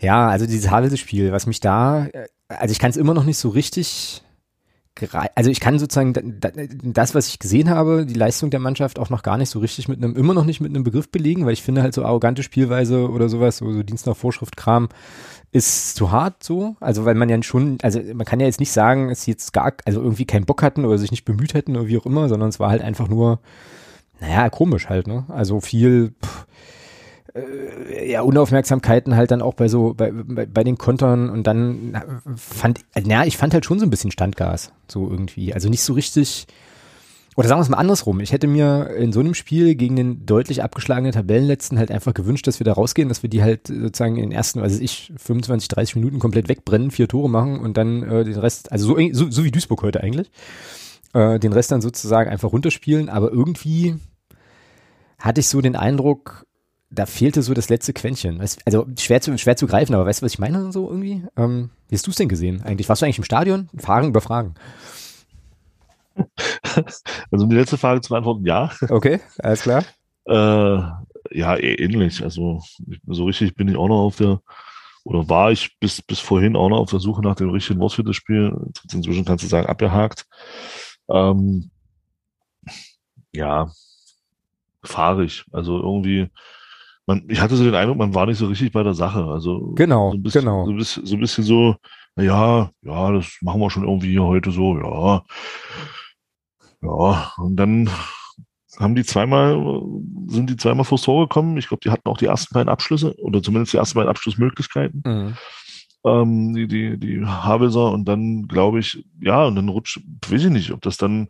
ja, 0.00 0.28
also 0.28 0.46
dieses 0.46 0.70
Havelse-Spiel, 0.70 1.32
was 1.32 1.46
mich 1.46 1.60
da, 1.60 2.06
äh, 2.06 2.28
also 2.48 2.72
ich 2.72 2.78
kann 2.78 2.90
es 2.90 2.96
immer 2.96 3.12
noch 3.12 3.24
nicht 3.24 3.38
so 3.38 3.50
richtig 3.50 4.22
also 5.34 5.50
ich 5.50 5.60
kann 5.60 5.78
sozusagen 5.78 6.38
das, 6.82 7.14
was 7.14 7.28
ich 7.28 7.38
gesehen 7.38 7.70
habe, 7.70 8.04
die 8.06 8.14
Leistung 8.14 8.50
der 8.50 8.60
Mannschaft 8.60 8.98
auch 8.98 9.10
noch 9.10 9.22
gar 9.22 9.38
nicht 9.38 9.48
so 9.48 9.58
richtig 9.58 9.88
mit 9.88 10.02
einem, 10.02 10.14
immer 10.16 10.34
noch 10.34 10.44
nicht 10.44 10.60
mit 10.60 10.70
einem 10.70 10.84
Begriff 10.84 11.10
belegen, 11.10 11.46
weil 11.46 11.54
ich 11.54 11.62
finde 11.62 11.82
halt 11.82 11.94
so 11.94 12.04
arrogante 12.04 12.42
Spielweise 12.42 13.10
oder 13.10 13.28
sowas, 13.28 13.56
so, 13.56 13.72
so 13.72 13.82
Dienst 13.82 14.06
nach 14.06 14.16
Vorschrift 14.16 14.56
Kram, 14.56 14.88
ist 15.50 15.96
zu 15.96 16.12
hart 16.12 16.42
so. 16.42 16.76
Also 16.80 17.04
weil 17.04 17.14
man 17.14 17.28
ja 17.28 17.42
schon, 17.42 17.78
also 17.82 18.00
man 18.14 18.26
kann 18.26 18.40
ja 18.40 18.46
jetzt 18.46 18.60
nicht 18.60 18.72
sagen, 18.72 19.08
dass 19.08 19.22
sie 19.22 19.30
jetzt 19.30 19.52
gar, 19.52 19.72
also 19.84 20.02
irgendwie 20.02 20.26
keinen 20.26 20.46
Bock 20.46 20.62
hatten 20.62 20.84
oder 20.84 20.98
sich 20.98 21.10
nicht 21.10 21.24
bemüht 21.24 21.54
hätten 21.54 21.76
oder 21.76 21.88
wie 21.88 21.98
auch 21.98 22.06
immer, 22.06 22.28
sondern 22.28 22.50
es 22.50 22.60
war 22.60 22.70
halt 22.70 22.82
einfach 22.82 23.08
nur, 23.08 23.40
naja, 24.20 24.50
komisch 24.50 24.88
halt, 24.88 25.06
ne? 25.06 25.24
Also 25.28 25.60
viel, 25.60 26.14
pff, 26.24 26.46
äh, 27.34 28.10
ja, 28.10 28.22
Unaufmerksamkeiten 28.22 29.16
halt 29.16 29.30
dann 29.30 29.42
auch 29.42 29.54
bei 29.54 29.68
so, 29.68 29.94
bei, 29.94 30.10
bei, 30.12 30.46
bei 30.46 30.64
den 30.64 30.78
Kontern 30.78 31.30
und 31.30 31.46
dann 31.46 32.22
fand, 32.36 32.80
ja, 33.04 33.24
ich 33.24 33.36
fand 33.36 33.54
halt 33.54 33.64
schon 33.64 33.78
so 33.78 33.86
ein 33.86 33.90
bisschen 33.90 34.10
Standgas, 34.10 34.72
so 34.88 35.08
irgendwie. 35.08 35.54
Also 35.54 35.68
nicht 35.68 35.82
so 35.82 35.94
richtig, 35.94 36.46
oder 37.36 37.48
sagen 37.48 37.60
wir 37.60 37.62
es 37.62 37.70
mal 37.70 37.78
andersrum. 37.78 38.20
Ich 38.20 38.32
hätte 38.32 38.46
mir 38.46 38.90
in 38.90 39.12
so 39.12 39.20
einem 39.20 39.34
Spiel 39.34 39.74
gegen 39.74 39.96
den 39.96 40.26
deutlich 40.26 40.62
abgeschlagenen 40.62 41.12
Tabellenletzten 41.12 41.78
halt 41.78 41.90
einfach 41.90 42.12
gewünscht, 42.12 42.46
dass 42.46 42.60
wir 42.60 42.64
da 42.64 42.74
rausgehen, 42.74 43.08
dass 43.08 43.22
wir 43.22 43.30
die 43.30 43.42
halt 43.42 43.68
sozusagen 43.68 44.16
in 44.16 44.22
den 44.22 44.32
ersten, 44.32 44.60
also 44.60 44.80
ich, 44.80 45.12
25, 45.16 45.68
30 45.68 45.96
Minuten 45.96 46.18
komplett 46.18 46.48
wegbrennen, 46.48 46.90
vier 46.90 47.08
Tore 47.08 47.30
machen 47.30 47.58
und 47.60 47.78
dann 47.78 48.02
äh, 48.02 48.24
den 48.24 48.38
Rest, 48.38 48.70
also 48.70 48.88
so, 48.88 48.96
so, 49.12 49.30
so 49.30 49.44
wie 49.44 49.50
Duisburg 49.50 49.82
heute 49.82 50.02
eigentlich, 50.02 50.30
äh, 51.14 51.38
den 51.38 51.54
Rest 51.54 51.72
dann 51.72 51.80
sozusagen 51.80 52.28
einfach 52.28 52.52
runterspielen. 52.52 53.08
Aber 53.08 53.32
irgendwie 53.32 53.96
hatte 55.18 55.40
ich 55.40 55.48
so 55.48 55.62
den 55.62 55.76
Eindruck, 55.76 56.44
da 56.92 57.06
fehlte 57.06 57.42
so 57.42 57.54
das 57.54 57.68
letzte 57.68 57.92
Quäntchen. 57.92 58.40
Also 58.66 58.86
schwer 58.98 59.20
zu, 59.20 59.36
schwer 59.38 59.56
zu 59.56 59.66
greifen, 59.66 59.94
aber 59.94 60.06
weißt 60.06 60.20
du, 60.20 60.26
was 60.26 60.34
ich 60.34 60.38
meine 60.38 60.72
so 60.72 60.88
irgendwie? 60.88 61.24
Ähm, 61.36 61.70
wie 61.88 61.94
hast 61.94 62.06
du 62.06 62.10
es 62.10 62.16
denn 62.16 62.28
gesehen 62.28 62.62
eigentlich? 62.62 62.88
Warst 62.88 63.02
du 63.02 63.06
eigentlich 63.06 63.18
im 63.18 63.24
Stadion? 63.24 63.68
Fragen 63.76 64.08
über 64.08 64.20
Fragen. 64.20 64.54
Also 67.30 67.44
um 67.44 67.50
die 67.50 67.56
letzte 67.56 67.78
Frage 67.78 68.00
zu 68.00 68.10
beantworten, 68.10 68.46
ja. 68.46 68.70
Okay, 68.88 69.20
alles 69.38 69.62
klar. 69.62 69.84
Äh, 70.24 70.78
ja, 71.32 71.56
eh, 71.56 71.74
ähnlich. 71.74 72.22
Also 72.22 72.62
so 73.08 73.24
richtig 73.24 73.56
bin 73.56 73.66
ich 73.66 73.76
auch 73.76 73.88
noch 73.88 74.02
auf 74.02 74.16
der, 74.16 74.40
oder 75.02 75.28
war 75.28 75.50
ich 75.50 75.76
bis, 75.80 76.00
bis 76.00 76.20
vorhin 76.20 76.54
auch 76.54 76.68
noch 76.68 76.78
auf 76.78 76.90
der 76.90 77.00
Suche 77.00 77.22
nach 77.22 77.34
dem 77.34 77.50
richtigen 77.50 77.80
Wort 77.80 77.94
für 77.94 78.04
das 78.04 78.14
Spiel. 78.14 78.56
Inzwischen 78.92 79.24
kannst 79.24 79.42
du 79.42 79.48
sagen, 79.48 79.66
abgehakt. 79.66 80.26
Ähm, 81.10 81.72
ja, 83.32 83.68
fahrig. 84.84 85.44
Also 85.50 85.78
irgendwie 85.78 86.30
man, 87.06 87.24
ich 87.28 87.40
hatte 87.40 87.56
so 87.56 87.64
den 87.64 87.74
Eindruck, 87.74 87.98
man 87.98 88.14
war 88.14 88.26
nicht 88.26 88.38
so 88.38 88.46
richtig 88.46 88.72
bei 88.72 88.82
der 88.82 88.94
Sache. 88.94 89.24
Also 89.24 89.72
genau, 89.74 90.10
so 90.10 90.16
ein 90.16 90.22
bisschen, 90.22 90.42
genau. 90.42 90.64
So 90.64 90.70
ein 90.70 90.76
bisschen, 90.76 91.06
so, 91.06 91.16
ein 91.16 91.20
bisschen 91.20 91.44
so 91.44 91.76
ja, 92.16 92.70
ja, 92.82 93.12
das 93.12 93.38
machen 93.40 93.60
wir 93.60 93.70
schon 93.70 93.84
irgendwie 93.84 94.10
hier 94.10 94.24
heute 94.24 94.50
so, 94.50 94.76
ja. 94.78 95.22
Ja, 96.82 97.32
und 97.38 97.56
dann 97.56 97.88
haben 98.78 98.94
die 98.94 99.04
zweimal, 99.04 99.80
sind 100.26 100.50
die 100.50 100.56
zweimal 100.56 100.84
vors 100.84 101.02
Tor 101.02 101.28
gekommen. 101.28 101.56
Ich 101.56 101.68
glaube, 101.68 101.80
die 101.84 101.90
hatten 101.90 102.08
auch 102.08 102.18
die 102.18 102.26
ersten 102.26 102.54
beiden 102.54 102.68
Abschlüsse 102.68 103.14
oder 103.20 103.42
zumindest 103.42 103.72
die 103.72 103.76
ersten 103.76 103.96
beiden 103.96 104.10
Abschlussmöglichkeiten. 104.10 105.02
Mhm. 105.06 105.36
Ähm, 106.04 106.54
die, 106.54 106.66
die, 106.66 106.98
die 106.98 107.24
Havelser 107.24 107.92
und 107.92 108.06
dann 108.06 108.48
glaube 108.48 108.80
ich, 108.80 109.04
ja, 109.20 109.44
und 109.44 109.54
dann 109.54 109.68
rutscht, 109.68 110.00
weiß 110.28 110.44
ich 110.44 110.50
nicht, 110.50 110.72
ob 110.72 110.82
das 110.82 110.96
dann 110.96 111.28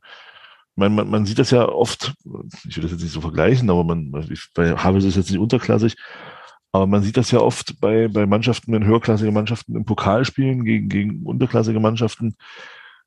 man, 0.76 0.94
man, 0.94 1.10
man 1.10 1.26
sieht 1.26 1.38
das 1.38 1.50
ja 1.50 1.68
oft, 1.68 2.14
ich 2.68 2.76
will 2.76 2.82
das 2.82 2.92
jetzt 2.92 3.02
nicht 3.02 3.12
so 3.12 3.20
vergleichen, 3.20 3.68
aber 3.70 3.84
man, 3.84 4.10
bei 4.54 4.76
Havels 4.76 5.04
ist 5.04 5.16
jetzt 5.16 5.30
nicht 5.30 5.40
unterklassig, 5.40 5.96
aber 6.72 6.86
man 6.86 7.02
sieht 7.02 7.16
das 7.16 7.30
ja 7.30 7.40
oft 7.40 7.78
bei, 7.80 8.08
bei 8.08 8.26
Mannschaften, 8.26 8.72
wenn 8.72 8.84
höherklassige 8.84 9.32
Mannschaften 9.32 9.76
im 9.76 9.84
Pokal 9.84 10.24
spielen 10.24 10.64
gegen, 10.64 10.88
gegen 10.88 11.26
unterklassige 11.26 11.80
Mannschaften, 11.80 12.34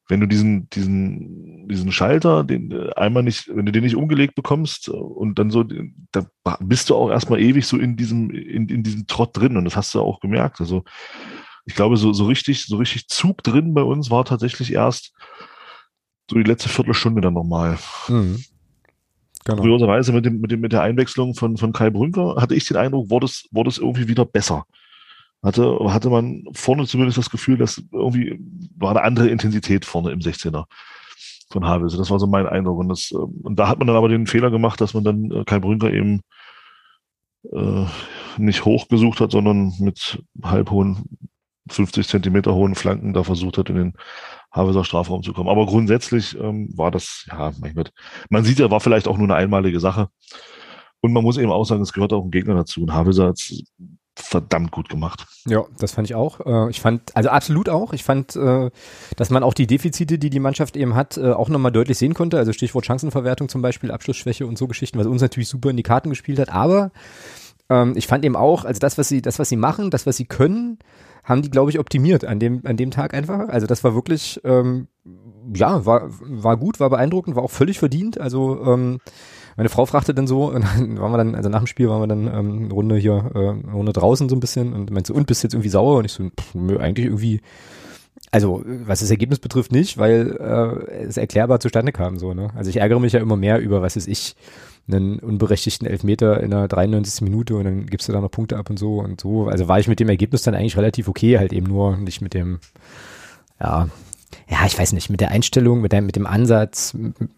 wenn 0.07 0.19
du 0.19 0.27
diesen, 0.27 0.69
diesen, 0.69 1.67
diesen 1.67 1.91
Schalter, 1.91 2.43
den 2.43 2.71
einmal 2.93 3.23
nicht, 3.23 3.47
wenn 3.47 3.65
du 3.65 3.71
den 3.71 3.83
nicht 3.83 3.95
umgelegt 3.95 4.35
bekommst 4.35 4.87
und 4.89 5.39
dann 5.39 5.49
so, 5.49 5.63
da 5.63 6.27
bist 6.59 6.91
du 6.91 6.95
auch 6.95 7.09
erstmal 7.09 7.39
ewig 7.39 7.65
so 7.65 7.77
in 7.77 7.95
diesem, 7.97 8.29
in, 8.29 8.69
in 8.69 8.83
diesem 8.83 9.07
Trott 9.07 9.35
drin 9.35 9.57
und 9.57 9.65
das 9.65 9.75
hast 9.75 9.95
du 9.95 10.01
auch 10.01 10.19
gemerkt. 10.19 10.59
Also 10.59 10.83
ich 11.65 11.73
glaube, 11.73 11.97
so, 11.97 12.13
so 12.13 12.27
richtig, 12.27 12.65
so 12.65 12.77
richtig 12.77 13.07
Zug 13.07 13.41
drin 13.41 13.73
bei 13.73 13.81
uns 13.81 14.11
war 14.11 14.25
tatsächlich 14.25 14.73
erst, 14.73 15.13
so 16.29 16.37
die 16.37 16.43
letzte 16.43 16.69
Viertelstunde 16.69 17.21
dann 17.21 17.33
nochmal. 17.33 17.77
Mhm. 18.07 18.43
Genau. 19.45 19.61
Kurioserweise 19.61 20.11
mit, 20.11 20.25
dem, 20.25 20.41
mit, 20.41 20.51
dem, 20.51 20.61
mit 20.61 20.73
der 20.73 20.81
Einwechslung 20.81 21.35
von, 21.35 21.57
von 21.57 21.71
Kai 21.71 21.91
Brünker 21.91 22.35
hatte 22.37 22.55
ich 22.55 22.67
den 22.67 22.77
Eindruck, 22.77 23.11
wurde 23.11 23.27
es, 23.27 23.47
wurde 23.51 23.69
es 23.69 23.77
irgendwie 23.77 24.07
wieder 24.07 24.25
besser. 24.25 24.65
Hatte, 25.43 25.77
hatte 25.89 26.09
man 26.09 26.43
vorne 26.53 26.87
zumindest 26.87 27.19
das 27.19 27.29
Gefühl, 27.29 27.57
dass 27.57 27.83
irgendwie 27.91 28.39
war 28.75 28.89
eine 28.89 29.03
andere 29.03 29.29
Intensität 29.29 29.85
vorne 29.85 30.11
im 30.11 30.19
16er 30.19 30.65
von 31.51 31.65
Havelse. 31.65 31.97
Das 31.97 32.09
war 32.09 32.17
so 32.17 32.25
mein 32.25 32.47
Eindruck. 32.47 32.79
Und, 32.79 32.89
das, 32.89 33.11
ähm, 33.11 33.41
und 33.43 33.59
da 33.59 33.67
hat 33.67 33.77
man 33.77 33.87
dann 33.87 33.95
aber 33.95 34.09
den 34.09 34.25
Fehler 34.25 34.49
gemacht, 34.49 34.81
dass 34.81 34.95
man 34.95 35.03
dann 35.03 35.31
äh, 35.31 35.43
Kai 35.45 35.59
Brünker 35.59 35.93
eben 35.93 36.21
äh, 37.53 37.85
nicht 38.37 38.65
hoch 38.65 38.87
gesucht 38.87 39.19
hat, 39.19 39.31
sondern 39.31 39.73
mit 39.79 40.23
halbhohen 40.43 41.03
50 41.69 42.07
Zentimeter 42.07 42.53
hohen 42.53 42.75
Flanken 42.75 43.13
da 43.13 43.23
versucht 43.23 43.57
hat, 43.57 43.69
in 43.69 43.75
den 43.75 43.93
Haveser 44.55 44.83
Strafraum 44.83 45.21
zu 45.21 45.33
kommen. 45.33 45.49
Aber 45.49 45.65
grundsätzlich 45.65 46.37
ähm, 46.39 46.69
war 46.75 46.91
das, 46.91 47.25
ja, 47.29 47.51
mein 47.59 47.75
Gott, 47.75 47.91
man 48.29 48.43
sieht 48.43 48.59
ja, 48.59 48.71
war 48.71 48.79
vielleicht 48.79 49.07
auch 49.07 49.17
nur 49.17 49.27
eine 49.27 49.35
einmalige 49.35 49.79
Sache. 49.79 50.07
Und 51.01 51.13
man 51.13 51.23
muss 51.23 51.37
eben 51.37 51.51
auch 51.51 51.65
sagen, 51.65 51.81
es 51.81 51.93
gehört 51.93 52.13
auch 52.13 52.23
ein 52.23 52.31
Gegner 52.31 52.55
dazu. 52.55 52.81
Und 52.81 52.93
Haveser 52.93 53.27
hat 53.27 53.37
es 53.37 53.63
verdammt 54.15 54.71
gut 54.71 54.89
gemacht. 54.89 55.25
Ja, 55.45 55.65
das 55.77 55.91
fand 55.91 56.09
ich 56.09 56.15
auch. 56.15 56.39
Äh, 56.39 56.69
ich 56.69 56.79
fand, 56.79 57.15
also 57.15 57.29
absolut 57.29 57.67
auch. 57.67 57.93
Ich 57.93 58.03
fand, 58.03 58.35
äh, 58.35 58.71
dass 59.17 59.29
man 59.29 59.43
auch 59.43 59.53
die 59.53 59.67
Defizite, 59.67 60.17
die 60.17 60.29
die 60.29 60.39
Mannschaft 60.39 60.77
eben 60.77 60.95
hat, 60.95 61.17
äh, 61.17 61.33
auch 61.33 61.49
nochmal 61.49 61.73
deutlich 61.73 61.97
sehen 61.97 62.13
konnte. 62.13 62.37
Also 62.37 62.53
Stichwort 62.53 62.85
Chancenverwertung 62.85 63.49
zum 63.49 63.61
Beispiel, 63.61 63.91
Abschlussschwäche 63.91 64.47
und 64.47 64.57
so 64.57 64.67
Geschichten, 64.67 64.97
was 64.97 65.07
uns 65.07 65.21
natürlich 65.21 65.49
super 65.49 65.69
in 65.69 65.77
die 65.77 65.83
Karten 65.83 66.09
gespielt 66.09 66.39
hat. 66.39 66.49
Aber 66.49 66.91
ähm, 67.69 67.93
ich 67.97 68.07
fand 68.07 68.23
eben 68.23 68.35
auch, 68.37 68.63
also 68.63 68.79
das, 68.79 68.97
was 68.97 69.09
sie, 69.09 69.21
das, 69.21 69.37
was 69.37 69.49
sie 69.49 69.57
machen, 69.57 69.91
das, 69.91 70.05
was 70.05 70.15
sie 70.15 70.25
können, 70.25 70.79
haben 71.25 71.41
die, 71.41 71.49
glaube 71.49 71.71
ich, 71.71 71.79
optimiert 71.79 72.23
an 72.23 72.39
dem, 72.39 72.61
an 72.65 72.77
dem 72.77 72.91
Tag 72.91 73.13
einfach. 73.13 73.49
Also 73.49 73.67
das 73.67 73.83
war 73.83 73.95
wirklich, 73.95 74.39
ähm, 74.43 74.87
ja, 75.53 75.85
war, 75.85 76.03
war 76.07 76.55
gut, 76.55 76.79
war 76.79 76.89
beeindruckend, 76.89 77.35
war 77.35 77.43
auch 77.43 77.51
völlig 77.51 77.79
verdient. 77.79 78.21
Also 78.21 78.63
ähm, 78.65 78.99
meine 79.57 79.69
Frau 79.69 79.85
fragte 79.85 80.13
dann 80.13 80.27
so, 80.27 80.45
und 80.51 80.63
dann 80.63 80.99
waren 80.99 81.11
wir 81.11 81.17
dann, 81.17 81.35
also 81.35 81.49
nach 81.49 81.59
dem 81.59 81.67
Spiel 81.67 81.89
waren 81.89 82.01
wir 82.01 82.07
dann 82.07 82.27
ähm, 82.27 82.63
eine 82.65 82.73
Runde 82.73 82.95
hier, 82.97 83.31
äh, 83.33 83.49
eine 83.49 83.73
Runde 83.73 83.91
draußen 83.91 84.29
so 84.29 84.35
ein 84.35 84.39
bisschen 84.39 84.73
und 84.73 84.91
meinte 84.91 85.07
so, 85.07 85.13
und 85.15 85.25
bist 85.25 85.43
jetzt 85.43 85.53
irgendwie 85.53 85.69
sauer? 85.69 85.97
Und 85.97 86.05
ich 86.05 86.13
so, 86.13 86.29
pff, 86.29 86.55
eigentlich 86.79 87.07
irgendwie, 87.07 87.41
also 88.31 88.63
was 88.65 88.99
das 88.99 89.09
Ergebnis 89.09 89.39
betrifft 89.39 89.71
nicht, 89.71 89.97
weil 89.97 90.37
äh, 90.39 91.03
es 91.05 91.17
erklärbar 91.17 91.59
zustande 91.59 91.91
kam 91.91 92.19
so, 92.19 92.33
ne? 92.33 92.49
Also 92.55 92.69
ich 92.69 92.77
ärgere 92.77 92.99
mich 92.99 93.13
ja 93.13 93.19
immer 93.19 93.35
mehr 93.35 93.59
über, 93.59 93.81
was 93.81 93.95
ist 93.95 94.07
ich, 94.07 94.35
einen 94.87 95.19
unberechtigten 95.19 95.87
Elfmeter 95.87 96.41
in 96.41 96.51
der 96.51 96.67
93. 96.67 97.21
Minute 97.21 97.55
und 97.55 97.63
dann 97.63 97.85
gibst 97.87 98.07
du 98.07 98.13
da 98.13 98.21
noch 98.21 98.29
Punkte 98.29 98.57
ab 98.57 98.69
und 98.69 98.77
so 98.77 98.99
und 98.99 99.19
so. 99.19 99.47
Also 99.47 99.67
war 99.67 99.79
ich 99.79 99.87
mit 99.87 99.99
dem 99.99 100.09
Ergebnis 100.09 100.43
dann 100.43 100.55
eigentlich 100.55 100.77
relativ 100.77 101.07
okay, 101.07 101.39
halt 101.39 101.53
eben 101.53 101.67
nur 101.67 101.97
nicht 101.97 102.21
mit 102.21 102.33
dem, 102.33 102.59
ja, 103.59 103.87
ja, 104.47 104.65
ich 104.65 104.77
weiß 104.77 104.93
nicht, 104.93 105.09
mit 105.09 105.21
der 105.21 105.31
Einstellung, 105.31 105.81
mit, 105.81 105.91
der, 105.91 106.01
mit 106.01 106.15
dem 106.15 106.27
Ansatz, 106.27 106.95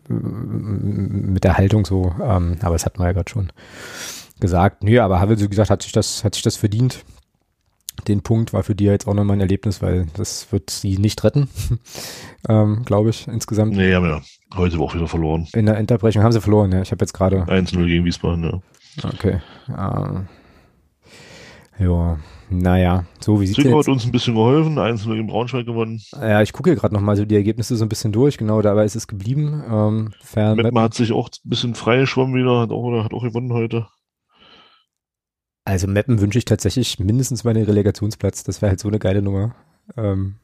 mit 0.08 1.44
der 1.44 1.58
Haltung 1.58 1.86
so, 1.86 2.14
ähm, 2.22 2.58
aber 2.62 2.76
das 2.76 2.86
hat 2.86 2.98
man 2.98 3.08
ja 3.08 3.14
gerade 3.14 3.30
schon 3.30 3.52
gesagt. 4.40 4.84
Nö, 4.84 5.00
aber 5.00 5.20
Havel, 5.20 5.38
so 5.38 5.48
gesagt, 5.48 5.70
hat 5.70 5.84
sich 5.84 5.94
das, 5.94 6.24
hat 6.24 6.36
sich 6.36 6.44
das 6.44 6.58
verdient 6.58 7.04
den 8.08 8.22
Punkt 8.22 8.54
war 8.54 8.64
für 8.64 8.76
die 8.76 8.86
jetzt 8.86 9.08
auch 9.08 9.14
nochmal 9.14 9.38
ein 9.38 9.42
Erlebnis, 9.42 9.82
weil 9.82 10.08
das 10.16 10.52
wird 10.52 10.70
sie 10.70 10.98
nicht 10.98 11.24
retten, 11.24 11.50
ähm, 12.50 12.84
glaube 12.86 13.10
ich, 13.10 13.28
insgesamt. 13.28 13.76
Nee, 13.76 13.94
haben 13.94 14.06
wir 14.06 14.22
heute 14.56 14.80
auch 14.80 14.94
wieder 14.96 15.08
verloren. 15.08 15.48
In 15.54 15.66
der 15.66 15.80
Unterbrechung 15.80 16.24
haben 16.24 16.32
sie 16.32 16.42
verloren, 16.42 16.72
ja. 16.72 16.82
Ich 16.82 16.92
habe 16.92 17.04
jetzt 17.04 17.14
gerade. 17.14 17.44
1-0 17.44 17.86
gegen 17.86 18.06
Wiesbaden, 18.06 18.44
ja. 18.44 18.62
Okay. 19.04 19.42
Ähm, 19.70 20.28
ja, 21.80 22.18
naja, 22.50 23.06
so 23.20 23.40
wie 23.40 23.46
sieht 23.48 23.60
es 23.60 23.66
hat 23.66 23.88
uns 23.88 24.06
ein 24.06 24.12
bisschen 24.12 24.34
geholfen, 24.34 24.80
1-0 24.80 25.14
gegen 25.14 25.28
Braunschweig 25.28 25.66
gewonnen. 25.66 26.02
Ja, 26.14 26.42
ich 26.42 26.54
gucke 26.54 26.72
hier 26.72 26.80
gerade 26.80 26.96
nochmal 26.96 27.16
so 27.16 27.26
die 27.26 27.36
Ergebnisse 27.36 27.76
so 27.76 27.86
ein 27.86 27.90
bisschen 27.90 28.12
durch, 28.12 28.38
genau, 28.38 28.62
dabei 28.62 28.86
ist 28.86 28.96
es 28.96 29.08
geblieben. 29.08 29.64
Ähm, 29.70 30.14
Mettmann 30.56 30.84
hat 30.84 30.94
sich 30.94 31.12
auch 31.12 31.30
ein 31.30 31.50
bisschen 31.50 31.76
frei 31.76 32.00
geschwommen 32.00 32.36
wieder, 32.36 32.62
hat 32.62 32.72
auch, 32.72 33.04
hat 33.04 33.14
auch 33.14 33.24
gewonnen 33.24 33.54
heute. 33.54 33.88
Also 35.66 35.88
Mappen 35.88 36.22
wünsche 36.22 36.40
ich 36.40 36.46
tatsächlich 36.46 36.98
mindestens 36.98 37.44
mal 37.44 37.54
den 37.54 37.66
Relegationsplatz. 37.66 38.46
Das 38.46 38.62
wäre 38.62 38.70
halt 38.70 38.80
so 38.80 38.88
eine 38.88 39.00
geile 39.00 39.22
Nummer. 39.22 39.54
Ähm, 39.98 40.38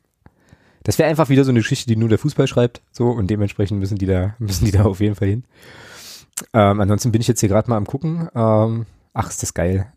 das 0.84 0.98
wäre 0.98 1.10
einfach 1.10 1.30
wieder 1.30 1.43
so 1.43 1.52
eine 1.52 1.60
Geschichte, 1.60 1.88
die 1.88 1.96
nur 1.96 2.10
der 2.10 2.17
Fußball 2.17 2.48
schreibt. 2.48 2.82
So 2.91 3.10
und 3.10 3.28
dementsprechend 3.30 3.80
müssen 3.80 3.98
die 3.98 4.06
da 4.06 4.36
müssen 4.39 4.65
die 4.65 4.72
da 4.72 4.84
auf 4.84 5.00
jeden 5.00 5.15
Fall 5.15 5.30
hin. 5.30 5.43
Ähm, 6.54 6.82
ansonsten 6.82 7.12
bin 7.12 7.22
ich 7.22 7.28
jetzt 7.28 7.39
hier 7.39 7.50
gerade 7.50 7.69
mal 7.69 7.78
am 7.78 7.86
gucken. 7.86 8.28
Ähm, 8.36 8.86
ach, 9.13 9.30
ist 9.30 9.41
das 9.43 9.54
geil. 9.54 9.91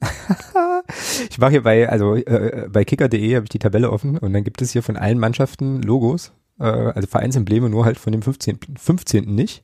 ich 1.30 1.38
mache 1.38 1.52
hier 1.52 1.62
bei 1.62 1.88
also 1.88 2.14
äh, 2.14 2.68
bei 2.70 2.84
kicker.de 2.84 3.34
habe 3.34 3.44
ich 3.44 3.50
die 3.50 3.58
Tabelle 3.58 3.90
offen 3.90 4.18
und 4.18 4.32
dann 4.32 4.44
gibt 4.44 4.62
es 4.62 4.70
hier 4.70 4.82
von 4.82 4.96
allen 4.96 5.18
Mannschaften 5.18 5.82
Logos, 5.82 6.32
äh, 6.60 6.64
also 6.64 7.08
Vereinsembleme, 7.08 7.68
nur 7.68 7.84
halt 7.84 7.98
von 7.98 8.12
dem 8.12 8.22
15. 8.22 8.58
15. 8.78 9.24
nicht. 9.34 9.62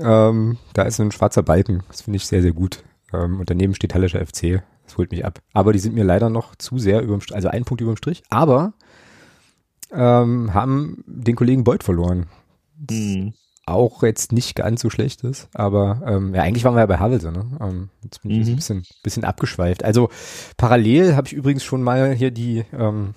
Ähm, 0.00 0.58
da 0.72 0.82
ist 0.82 0.96
so 0.96 1.02
ein 1.02 1.12
schwarzer 1.12 1.42
Balken. 1.42 1.82
Das 1.88 2.02
finde 2.02 2.16
ich 2.16 2.26
sehr 2.26 2.42
sehr 2.42 2.52
gut. 2.52 2.84
Ähm, 3.12 3.40
und 3.40 3.50
daneben 3.50 3.74
steht 3.74 3.94
Hallischer 3.94 4.24
FC. 4.24 4.62
Das 4.84 4.98
holt 4.98 5.10
mich 5.10 5.24
ab. 5.24 5.40
Aber 5.54 5.72
die 5.72 5.78
sind 5.78 5.94
mir 5.94 6.04
leider 6.04 6.28
noch 6.28 6.54
zu 6.56 6.78
sehr 6.78 7.00
überm 7.00 7.20
also 7.32 7.48
ein 7.48 7.64
Punkt 7.64 7.80
überm 7.80 7.96
Strich. 7.96 8.22
Aber 8.28 8.74
ähm, 9.94 10.54
haben 10.54 11.04
den 11.06 11.36
Kollegen 11.36 11.64
Beuth 11.64 11.84
verloren. 11.84 12.26
Mhm. 12.90 13.34
Auch 13.66 14.02
jetzt 14.02 14.32
nicht 14.32 14.56
ganz 14.56 14.82
so 14.82 14.90
schlecht 14.90 15.22
ist, 15.24 15.48
aber 15.54 16.02
ähm, 16.06 16.34
ja, 16.34 16.42
eigentlich 16.42 16.64
waren 16.64 16.74
wir 16.74 16.80
ja 16.80 16.86
bei 16.86 16.98
Havelse, 16.98 17.32
ne? 17.32 17.46
Ähm, 17.60 17.88
jetzt 18.02 18.20
bin 18.20 18.32
ich 18.32 18.46
mhm. 18.46 18.52
ein 18.52 18.56
bisschen, 18.56 18.84
bisschen 19.02 19.24
abgeschweift. 19.24 19.84
Also 19.84 20.10
parallel 20.58 21.16
habe 21.16 21.28
ich 21.28 21.32
übrigens 21.32 21.64
schon 21.64 21.82
mal 21.82 22.12
hier 22.12 22.30
die, 22.30 22.64
ähm, 22.78 23.14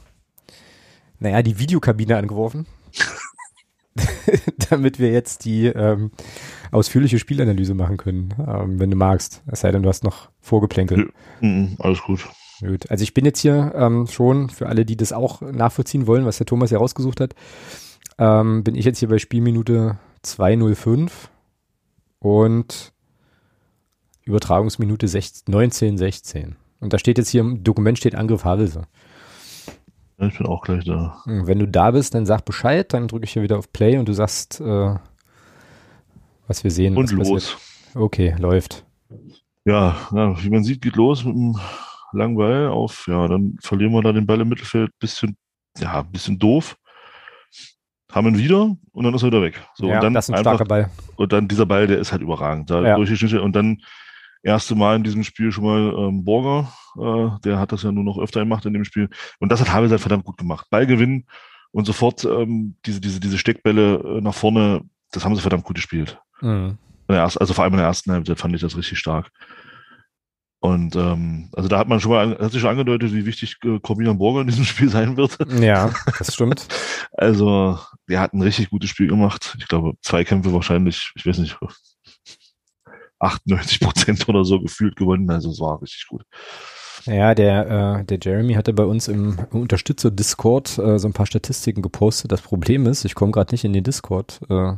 naja, 1.20 1.42
die 1.42 1.60
Videokabine 1.60 2.16
angeworfen. 2.16 2.66
damit 4.70 5.00
wir 5.00 5.12
jetzt 5.12 5.46
die 5.46 5.68
ähm, 5.68 6.12
ausführliche 6.72 7.20
Spielanalyse 7.20 7.74
machen 7.74 7.98
können, 7.98 8.34
ähm, 8.40 8.80
wenn 8.80 8.92
du 8.92 8.98
magst. 8.98 9.42
Es 9.48 9.62
sei 9.62 9.72
denn, 9.72 9.84
du 9.84 9.90
hast 9.90 10.04
noch 10.04 10.30
vorgeplänkelt. 10.40 11.10
Ja, 11.42 11.48
mhm, 11.48 11.76
alles 11.80 12.02
gut. 12.02 12.28
Gut. 12.60 12.89
Also 12.89 13.04
ich 13.04 13.13
bin 13.13 13.26
jetzt 13.26 13.39
hier 13.39 13.74
ähm, 13.76 14.08
schon, 14.08 14.50
für 14.50 14.67
alle, 14.67 14.86
die 14.86 14.98
das 14.98 15.13
auch 15.13 15.41
nachvollziehen 15.41 16.08
wollen, 16.08 16.26
was 16.26 16.38
der 16.38 16.46
Thomas 16.46 16.72
ja 16.72 16.80
rausgesucht 16.80 17.22
hat, 17.22 17.36
ähm, 18.17 18.63
bin 18.63 18.76
ich 18.76 18.86
jetzt 18.86 19.00
hier 19.00 19.10
bei 19.10 19.20
Spielminute 19.20 20.00
205 20.24 21.30
und 22.20 22.93
Übertragungsminute 24.26 25.06
1916. 25.06 26.56
Und 26.80 26.93
da 26.93 27.00
steht 27.00 27.17
jetzt 27.17 27.30
hier 27.30 27.41
im 27.41 27.63
Dokument 27.63 27.98
steht 27.98 28.15
Angriff 28.15 28.43
Havelse. 28.43 28.84
Ich 30.20 30.38
bin 30.38 30.48
auch 30.48 30.63
gleich 30.63 30.84
da. 30.84 31.22
Hm, 31.26 31.46
wenn 31.46 31.60
du 31.60 31.67
da 31.67 31.91
bist, 31.91 32.15
dann 32.15 32.26
sag 32.26 32.43
Bescheid, 32.43 32.91
dann 32.91 33.08
drücke 33.08 33.26
ich 33.26 33.34
hier 33.34 33.43
wieder 33.43 33.58
auf 33.58 33.72
Play 33.72 33.98
und 33.98 34.10
du 34.10 34.13
sagst, 34.13 34.60
äh, 34.60 34.96
was 36.48 36.63
wir 36.63 36.72
sehen. 36.72 36.98
Und 36.98 37.12
los. 37.12 37.30
Passiert. 37.30 37.58
Okay, 37.96 38.36
läuft. 38.39 38.84
Ja, 39.65 39.98
ja, 40.12 40.43
wie 40.43 40.50
man 40.50 40.63
sieht, 40.63 40.82
geht 40.82 40.96
los 40.96 41.24
mit 41.24 41.36
einem 41.36 41.60
langen 42.13 42.38
Ball 42.38 42.67
auf, 42.67 43.06
ja, 43.08 43.28
dann 43.28 43.58
verlieren 43.62 43.93
wir 43.93 44.02
da 44.02 44.12
den 44.12 44.26
Ball 44.26 44.41
im 44.41 44.50
Mittelfeld, 44.50 44.91
bisschen, 45.00 45.38
ja, 45.78 46.02
bisschen 46.02 46.39
doof. 46.39 46.78
Haben 48.12 48.28
ihn 48.30 48.38
wieder 48.38 48.76
und 48.93 49.04
dann 49.04 49.13
ist 49.13 49.24
er 49.24 49.28
wieder 49.28 49.41
weg. 49.41 49.62
So, 49.76 49.89
ja, 49.89 49.96
und 49.96 50.04
dann 50.04 50.13
das 50.13 50.26
ist 50.26 50.30
ein 50.30 50.36
einfach, 50.36 50.56
starker 50.56 50.65
Ball. 50.65 50.89
Und 51.17 51.34
dann 51.34 51.48
dieser 51.48 51.65
Ball, 51.65 51.88
der 51.88 52.00
ist 52.00 52.12
halt 52.12 52.22
überragend. 52.22 52.70
Da 52.70 52.82
ja. 52.82 52.96
und 52.96 53.54
dann 53.54 53.82
erste 54.43 54.76
Mal 54.76 54.96
in 54.96 55.04
diesem 55.04 55.24
Spiel 55.24 55.52
schon 55.52 55.65
mal 55.65 56.08
ähm, 56.08 56.24
Borger, 56.24 56.72
äh, 56.98 57.39
der 57.43 57.60
hat 57.60 57.72
das 57.72 57.84
ja 57.84 57.91
nur 57.91 58.04
noch 58.04 58.17
öfter 58.17 58.39
gemacht 58.39 58.65
in 58.65 58.74
dem 58.74 58.86
Spiel. 58.86 59.10
Und 59.39 59.52
das 59.52 59.60
hat 59.60 59.72
Havels 59.72 59.91
halt 59.91 60.02
verdammt 60.02 60.24
gut 60.24 60.38
gemacht. 60.38 60.67
Ballgewinn 60.70 61.26
und 61.72 61.86
sofort 61.86 62.24
ähm, 62.24 62.76
diese, 62.86 63.02
diese, 63.02 63.20
diese 63.20 63.38
Steckbälle 63.38 63.96
äh, 63.98 64.22
nach 64.22 64.34
vorne, 64.34 64.82
das 65.12 65.26
haben 65.26 65.36
sie 65.36 65.41
verdammt 65.41 65.65
gut 65.65 65.76
gespielt. 65.76 66.20
Mhm. 66.41 66.78
Also 67.08 67.54
vor 67.54 67.63
allem 67.63 67.74
in 67.74 67.78
der 67.78 67.88
ersten 67.88 68.12
Halbzeit 68.12 68.39
fand 68.39 68.54
ich 68.56 68.62
das 68.62 68.76
richtig 68.76 69.00
stark. 69.00 69.32
Und 70.60 70.96
ähm, 70.96 71.50
also 71.54 71.70
da 71.70 71.78
hat 71.78 71.88
man 71.88 72.00
schon 72.00 72.12
mal 72.12 72.38
hat 72.39 72.52
sich 72.52 72.62
schon 72.62 72.72
angedeutet, 72.72 73.13
wie 73.13 73.26
wichtig 73.26 73.58
äh, 73.63 73.80
Corbinan 73.80 74.17
Borger 74.17 74.41
in 74.41 74.48
diesem 74.48 74.65
Spiel 74.65 74.89
sein 74.89 75.15
wird. 75.15 75.38
Ja, 75.60 75.93
das 76.17 76.34
stimmt. 76.34 76.67
also 77.12 77.78
der 78.10 78.20
hat 78.20 78.34
ein 78.34 78.41
richtig 78.41 78.70
gutes 78.70 78.89
Spiel 78.89 79.08
gemacht. 79.08 79.56
Ich 79.60 79.67
glaube, 79.67 79.93
zwei 80.02 80.24
Kämpfe 80.24 80.54
wahrscheinlich, 80.54 81.12
ich 81.15 81.26
weiß 81.26 81.38
nicht, 81.38 81.58
98 83.20 83.80
Prozent 83.80 84.28
oder 84.30 84.43
so 84.43 84.60
gefühlt 84.60 84.96
gewonnen. 84.96 85.30
Also 85.30 85.52
es 85.52 85.60
war 85.60 85.82
richtig 85.82 86.08
gut. 86.08 86.24
Ja, 87.06 87.34
der, 87.36 88.00
äh, 88.00 88.06
der 88.06 88.20
Jeremy 88.22 88.54
hatte 88.56 88.74
bei 88.74 88.84
uns 88.84 89.08
im 89.08 89.38
Unterstützer-Discord 89.52 90.78
äh, 90.78 91.00
so 91.00 91.08
ein 91.08 91.13
paar 91.13 91.26
Statistiken 91.26 91.82
gepostet. 91.82 92.32
Das 92.32 92.41
Problem 92.41 92.86
ist, 92.86 93.06
ich 93.06 93.15
komme 93.15 93.32
gerade 93.32 93.54
nicht 93.54 93.63
in 93.63 93.74
den 93.74 93.84
Discord. 93.84 94.41
Äh, 94.50 94.74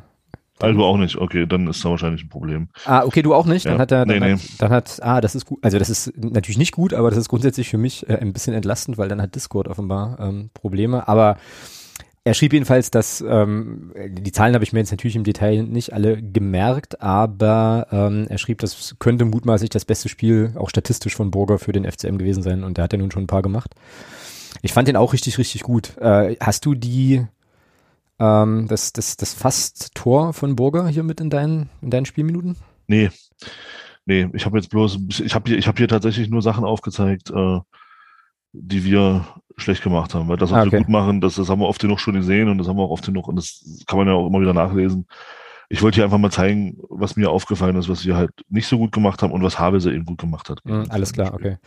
also 0.60 0.84
auch 0.84 0.98
nicht, 0.98 1.18
okay, 1.18 1.46
dann 1.46 1.68
ist 1.68 1.84
da 1.84 1.90
wahrscheinlich 1.90 2.24
ein 2.24 2.30
Problem. 2.30 2.70
Ah, 2.86 3.04
okay, 3.04 3.22
du 3.22 3.34
auch 3.34 3.46
nicht. 3.46 3.66
Dann 3.66 3.74
ja. 3.74 3.80
hat 3.80 3.92
er, 3.92 4.06
dann, 4.06 4.20
nee, 4.20 4.32
hat, 4.34 4.40
nee. 4.40 4.50
dann 4.58 4.72
hat, 4.72 5.00
ah, 5.02 5.22
das 5.22 5.36
ist 5.36 5.46
gut, 5.46 5.60
also 5.62 5.80
das 5.80 5.90
ist 5.90 6.14
natürlich 6.18 6.58
nicht 6.58 6.74
gut, 6.74 6.94
aber 6.94 7.10
das 7.10 7.20
ist 7.20 7.30
grundsätzlich 7.30 7.70
für 7.70 7.78
mich 7.78 8.08
äh, 8.10 8.18
ein 8.18 8.34
bisschen 8.34 8.54
entlastend, 8.54 8.98
weil 8.98 9.08
dann 9.08 9.22
hat 9.22 9.36
Discord 9.36 9.68
offenbar 9.68 10.18
ähm, 10.20 10.50
Probleme. 10.54 11.08
Aber 11.08 11.38
er 12.26 12.34
schrieb 12.34 12.54
jedenfalls, 12.54 12.92
dass 12.92 13.24
ähm, 13.28 13.94
die 14.08 14.32
Zahlen 14.32 14.54
habe 14.54 14.64
ich 14.64 14.74
mir 14.74 14.80
jetzt 14.80 14.92
natürlich 14.92 15.16
im 15.16 15.24
Detail 15.24 15.64
nicht 15.64 15.94
alle 15.94 16.22
gemerkt, 16.22 17.02
aber 17.02 17.88
ähm, 17.92 18.28
er 18.30 18.38
schrieb, 18.38 18.60
das 18.60 18.96
könnte 19.00 19.26
mutmaßlich 19.26 19.70
das 19.70 19.86
beste 19.86 20.10
Spiel 20.10 20.52
auch 20.56 20.70
statistisch 20.70 21.16
von 21.16 21.32
Burger 21.32 21.58
für 21.58 21.72
den 21.72 21.90
FCM 21.90 22.18
gewesen 22.18 22.44
sein 22.44 22.64
und 22.64 22.78
der 22.78 22.84
hat 22.84 22.94
ja 22.94 23.00
nun 23.00 23.12
schon 23.12 23.24
ein 23.24 23.28
paar 23.28 23.42
gemacht. 23.42 23.74
Ich 24.62 24.74
fand 24.74 24.88
den 24.88 24.98
auch 24.98 25.14
richtig, 25.14 25.38
richtig 25.38 25.64
gut. 25.64 25.98
Äh, 25.98 26.36
hast 26.40 26.66
du 26.66 26.76
die 26.76 27.26
ähm, 28.20 28.68
das, 28.68 28.94
das, 28.94 29.18
das 29.18 29.34
Fast-Tor 29.34 30.34
von 30.34 30.56
Burger 30.56 30.88
hier 30.88 31.04
mit 31.04 31.20
in 31.22 31.30
deinen, 31.30 31.70
in 31.82 31.90
deinen 31.90 32.06
Spielminuten? 32.06 32.56
Nee. 32.88 33.10
Nee, 34.06 34.28
ich 34.34 34.46
habe 34.46 34.58
jetzt 34.58 34.70
bloß, 34.70 34.98
ich 35.24 35.36
habe 35.36 35.50
hier, 35.50 35.58
ich 35.58 35.68
habe 35.68 35.78
hier 35.78 35.88
tatsächlich 35.88 36.30
nur 36.30 36.42
Sachen 36.42 36.64
aufgezeigt, 36.64 37.30
äh, 37.30 37.60
die 38.54 38.84
wir 38.84 39.26
schlecht 39.58 39.84
gemacht 39.84 40.16
haben. 40.16 40.28
Weil 40.28 40.38
das, 40.38 40.52
was 40.52 40.58
ah, 40.58 40.62
okay. 40.62 40.72
wir 40.72 40.80
gut 40.80 40.90
machen, 40.90 41.22
das, 41.22 41.36
das 41.36 41.50
haben 41.50 41.60
wir 41.60 41.68
oft 41.68 41.82
genug 41.82 42.00
schon 42.00 42.16
gesehen 42.16 42.50
und 42.50 42.58
das 42.58 42.68
haben 42.68 42.78
wir 42.78 42.84
auch 42.84 42.92
oft 42.92 43.06
genug 43.06 43.28
und 43.28 43.36
das 43.36 43.84
kann 43.86 44.00
man 44.00 44.08
ja 44.08 44.14
auch 44.14 44.28
immer 44.28 44.42
wieder 44.42 44.54
nachlesen. 44.54 45.06
Ich 45.72 45.84
wollte 45.84 45.96
hier 45.96 46.04
einfach 46.04 46.18
mal 46.18 46.32
zeigen, 46.32 46.80
was 46.90 47.16
mir 47.16 47.30
aufgefallen 47.30 47.76
ist, 47.76 47.90
was 47.90 48.04
wir 48.04 48.18
halt 48.18 48.32
nicht 48.50 48.68
so 48.68 48.80
gut 48.80 48.92
gemacht 48.92 49.22
haben 49.22 49.32
und 49.32 49.44
was 49.44 49.60
Havelse 49.60 49.94
eben 49.94 50.04
gut 50.04 50.20
gemacht 50.20 50.50
hat. 50.50 50.60
Mhm, 50.64 50.86
alles 50.90 51.14
klar, 51.14 51.34
okay. 51.34 51.58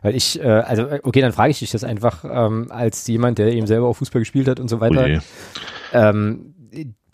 Weil 0.00 0.16
ich, 0.16 0.40
äh, 0.40 0.48
also 0.48 0.86
okay, 1.02 1.20
dann 1.20 1.32
frage 1.32 1.50
ich 1.50 1.58
dich 1.58 1.70
das 1.70 1.84
einfach 1.84 2.24
ähm, 2.24 2.68
als 2.70 3.06
jemand, 3.06 3.38
der 3.38 3.52
eben 3.52 3.66
selber 3.66 3.86
auch 3.86 3.96
Fußball 3.96 4.22
gespielt 4.22 4.48
hat 4.48 4.60
und 4.60 4.68
so 4.68 4.80
weiter. 4.80 5.06
Oh 5.06 5.96
ähm, 5.96 6.54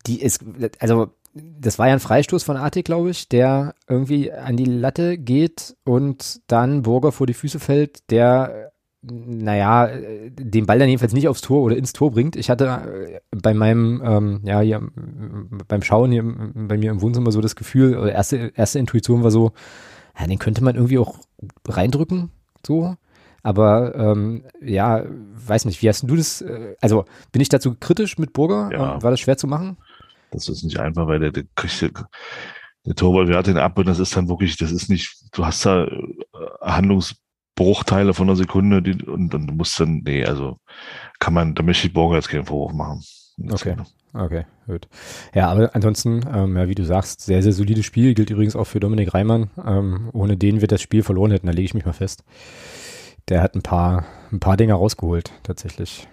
die 0.06 0.22
ist, 0.22 0.44
also 0.78 1.10
das 1.34 1.78
war 1.78 1.88
ja 1.88 1.94
ein 1.94 2.00
Freistoß 2.00 2.44
von 2.44 2.56
Artig, 2.56 2.84
glaube 2.84 3.10
ich, 3.10 3.28
der 3.28 3.74
irgendwie 3.88 4.32
an 4.32 4.56
die 4.56 4.64
Latte 4.64 5.18
geht 5.18 5.76
und 5.84 6.40
dann 6.46 6.82
Burger 6.82 7.12
vor 7.12 7.26
die 7.26 7.34
Füße 7.34 7.58
fällt, 7.58 8.10
der 8.10 8.72
naja, 9.08 9.88
den 10.38 10.66
Ball 10.66 10.78
dann 10.78 10.88
jedenfalls 10.88 11.12
nicht 11.12 11.28
aufs 11.28 11.40
Tor 11.40 11.62
oder 11.62 11.76
ins 11.76 11.92
Tor 11.92 12.10
bringt. 12.10 12.36
Ich 12.36 12.50
hatte 12.50 12.66
äh, 12.66 13.20
bei 13.30 13.54
meinem, 13.54 14.02
ähm, 14.04 14.40
ja, 14.44 14.60
hier 14.60 14.82
beim 15.68 15.82
Schauen 15.82 16.12
hier 16.12 16.24
bei 16.54 16.76
mir 16.76 16.90
im 16.90 17.00
Wohnzimmer 17.00 17.32
so 17.32 17.40
das 17.40 17.56
Gefühl, 17.56 17.96
oder 17.96 18.12
erste, 18.12 18.52
erste 18.54 18.78
Intuition 18.78 19.22
war 19.22 19.30
so, 19.30 19.52
ja, 20.18 20.26
den 20.26 20.38
könnte 20.38 20.64
man 20.64 20.76
irgendwie 20.76 20.98
auch 20.98 21.18
reindrücken, 21.68 22.30
so. 22.66 22.96
Aber 23.42 23.94
ähm, 23.94 24.42
ja, 24.60 25.04
weiß 25.06 25.66
nicht, 25.66 25.80
wie 25.80 25.88
hast 25.88 26.02
du 26.02 26.16
das? 26.16 26.40
Äh, 26.40 26.74
also 26.80 27.04
bin 27.30 27.40
ich 27.40 27.48
dazu 27.48 27.76
kritisch 27.78 28.18
mit 28.18 28.32
Burger? 28.32 28.70
Ja. 28.72 29.02
War 29.02 29.10
das 29.12 29.20
schwer 29.20 29.36
zu 29.36 29.46
machen? 29.46 29.76
Das 30.32 30.48
ist 30.48 30.64
nicht 30.64 30.80
einfach, 30.80 31.06
weil 31.06 31.20
der, 31.20 31.30
der 31.30 31.44
kriegt 31.54 31.80
der 32.86 32.94
Torwart 32.94 33.28
wehrt 33.28 33.48
den 33.48 33.58
ab 33.58 33.78
und 33.78 33.86
das 33.88 33.98
ist 33.98 34.16
dann 34.16 34.28
wirklich, 34.28 34.56
das 34.56 34.70
ist 34.70 34.88
nicht, 34.88 35.16
du 35.32 35.44
hast 35.44 35.66
da 35.66 35.84
äh, 35.86 36.10
Handlungs 36.60 37.16
Bruchteile 37.56 38.14
von 38.14 38.28
einer 38.28 38.36
Sekunde 38.36 38.82
die, 38.82 39.02
und 39.04 39.34
dann 39.34 39.46
musst 39.56 39.80
dann, 39.80 40.02
nee, 40.04 40.24
also 40.24 40.58
kann 41.18 41.34
man, 41.34 41.54
da 41.54 41.62
möchte 41.62 41.88
ich 41.88 41.92
Borger 41.92 42.16
jetzt 42.16 42.28
keinen 42.28 42.46
Vorwurf 42.46 42.72
machen. 42.72 43.02
Okay. 43.50 43.76
Okay, 44.12 44.44
gut. 44.66 44.88
Ja, 45.34 45.48
aber 45.50 45.74
ansonsten, 45.74 46.24
ähm, 46.32 46.56
ja, 46.56 46.68
wie 46.68 46.74
du 46.74 46.84
sagst, 46.84 47.20
sehr, 47.20 47.42
sehr 47.42 47.52
solides 47.52 47.84
Spiel. 47.84 48.14
Gilt 48.14 48.30
übrigens 48.30 48.56
auch 48.56 48.64
für 48.64 48.80
Dominik 48.80 49.12
Reimann. 49.12 49.50
Ähm, 49.62 50.08
ohne 50.12 50.38
den 50.38 50.62
wir 50.62 50.68
das 50.68 50.80
Spiel 50.80 51.02
verloren 51.02 51.32
hätten, 51.32 51.46
da 51.46 51.52
lege 51.52 51.66
ich 51.66 51.74
mich 51.74 51.84
mal 51.84 51.92
fest. 51.92 52.24
Der 53.28 53.42
hat 53.42 53.54
ein 53.54 53.62
paar, 53.62 54.06
ein 54.32 54.40
paar 54.40 54.56
Dinge 54.56 54.72
rausgeholt, 54.72 55.32
tatsächlich. 55.42 56.08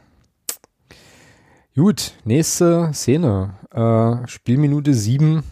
Gut, 1.75 2.13
nächste 2.25 2.91
Szene. 2.93 3.55
Äh, 3.71 4.27
Spielminute 4.27 4.93
7, 4.93 5.43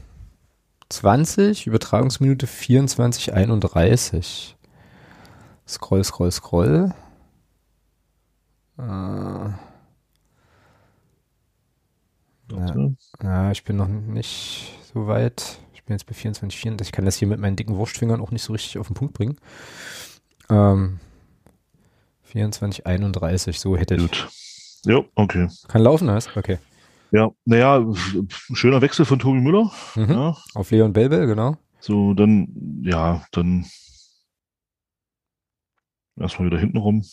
20, 0.90 1.68
Übertragungsminute 1.68 2.48
24, 2.48 3.34
31. 3.34 4.58
Scroll, 5.72 6.04
scroll, 6.04 6.32
scroll. 6.32 6.94
Äh, 8.78 8.82
ja, 8.82 9.56
ja, 13.24 13.52
ich 13.52 13.64
bin 13.64 13.78
noch 13.78 13.88
nicht 13.88 14.78
so 14.94 15.08
weit. 15.08 15.60
Ich 15.74 15.86
bin 15.86 15.94
jetzt 15.94 16.08
bei 16.08 16.14
24, 16.14 16.60
24. 16.60 16.90
Ich 16.90 16.92
kann 16.92 17.06
das 17.06 17.16
hier 17.16 17.30
mit 17.30 17.40
meinen 17.40 17.56
dicken 17.56 17.78
Wurstfingern 17.78 18.20
auch 18.20 18.32
nicht 18.32 18.44
so 18.44 18.52
richtig 18.52 18.80
auf 18.80 18.88
den 18.88 18.96
Punkt 18.96 19.14
bringen. 19.14 19.38
Ähm, 20.50 21.00
24, 22.24 22.86
31, 22.86 23.58
so 23.58 23.78
hätte 23.78 23.96
ich. 23.96 24.02
Gut. 24.02 24.28
Ja, 24.84 25.00
okay. 25.16 25.48
Kann 25.70 25.84
laufen, 25.84 26.12
heißt? 26.12 26.36
Okay. 26.36 26.58
Ja, 27.12 27.30
naja, 27.46 27.86
schöner 28.28 28.82
Wechsel 28.82 29.06
von 29.06 29.20
Tobi 29.20 29.40
Müller. 29.40 29.72
Mhm. 29.96 30.10
Ja. 30.12 30.38
Auf 30.54 30.72
Leon 30.72 30.92
Belbel, 30.92 31.28
genau. 31.28 31.56
So, 31.80 32.14
dann, 32.14 32.82
ja, 32.84 33.24
dann 33.32 33.66
Erstmal 36.22 36.48
wieder 36.48 36.60
hinten 36.60 36.78
rum. 36.78 37.04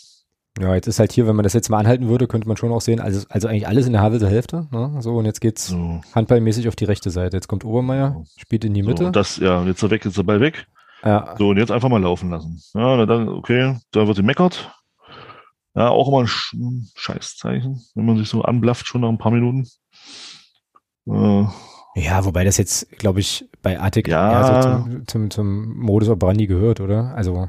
Ja, 0.60 0.74
jetzt 0.74 0.88
ist 0.88 0.98
halt 0.98 1.12
hier, 1.12 1.26
wenn 1.26 1.36
man 1.36 1.44
das 1.44 1.52
jetzt 1.52 1.68
mal 1.68 1.78
anhalten 1.78 2.08
würde, 2.08 2.26
könnte 2.26 2.48
man 2.48 2.56
schon 2.56 2.72
auch 2.72 2.80
sehen, 2.80 3.00
also, 3.00 3.24
also 3.28 3.46
eigentlich 3.46 3.68
alles 3.68 3.86
in 3.86 3.92
der 3.92 4.02
Havelser 4.02 4.28
Hälfte. 4.28 4.66
Ne? 4.72 4.96
So, 5.00 5.16
und 5.16 5.24
jetzt 5.24 5.40
geht's 5.40 5.68
so. 5.68 6.00
handballmäßig 6.14 6.66
auf 6.66 6.74
die 6.74 6.84
rechte 6.84 7.10
Seite. 7.10 7.36
Jetzt 7.36 7.46
kommt 7.46 7.64
Obermeier, 7.64 8.24
spielt 8.36 8.64
in 8.64 8.74
die 8.74 8.82
Mitte. 8.82 9.04
So, 9.04 9.10
das, 9.10 9.36
ja, 9.36 9.62
jetzt 9.64 9.76
ist 9.76 9.82
er 9.84 9.90
weg, 9.90 10.04
jetzt 10.04 10.12
ist 10.12 10.18
der 10.18 10.24
Ball 10.24 10.40
weg. 10.40 10.66
Ja. 11.04 11.36
So, 11.38 11.50
und 11.50 11.58
jetzt 11.58 11.70
einfach 11.70 11.88
mal 11.88 12.02
laufen 12.02 12.30
lassen. 12.30 12.60
Ja, 12.74 13.06
dann, 13.06 13.28
okay, 13.28 13.76
da 13.92 14.06
wird 14.08 14.16
gemeckert. 14.16 14.72
Ja, 15.76 15.90
auch 15.90 16.08
immer 16.08 16.22
ein 16.22 16.88
Scheißzeichen, 16.96 17.80
wenn 17.94 18.06
man 18.06 18.16
sich 18.16 18.28
so 18.28 18.42
anblafft 18.42 18.88
schon 18.88 19.02
nach 19.02 19.08
ein 19.08 19.18
paar 19.18 19.30
Minuten. 19.30 19.68
Äh, 21.06 21.44
ja, 21.94 22.24
wobei 22.24 22.42
das 22.42 22.56
jetzt, 22.56 22.90
glaube 22.98 23.20
ich, 23.20 23.48
bei 23.62 23.78
Artik 23.78 24.08
ja. 24.08 24.32
eher 24.32 24.62
so 24.62 24.68
zum, 24.68 25.06
zum, 25.06 25.30
zum 25.30 25.78
Modus 25.78 26.08
operandi 26.08 26.48
gehört, 26.48 26.80
oder? 26.80 27.14
Also 27.14 27.48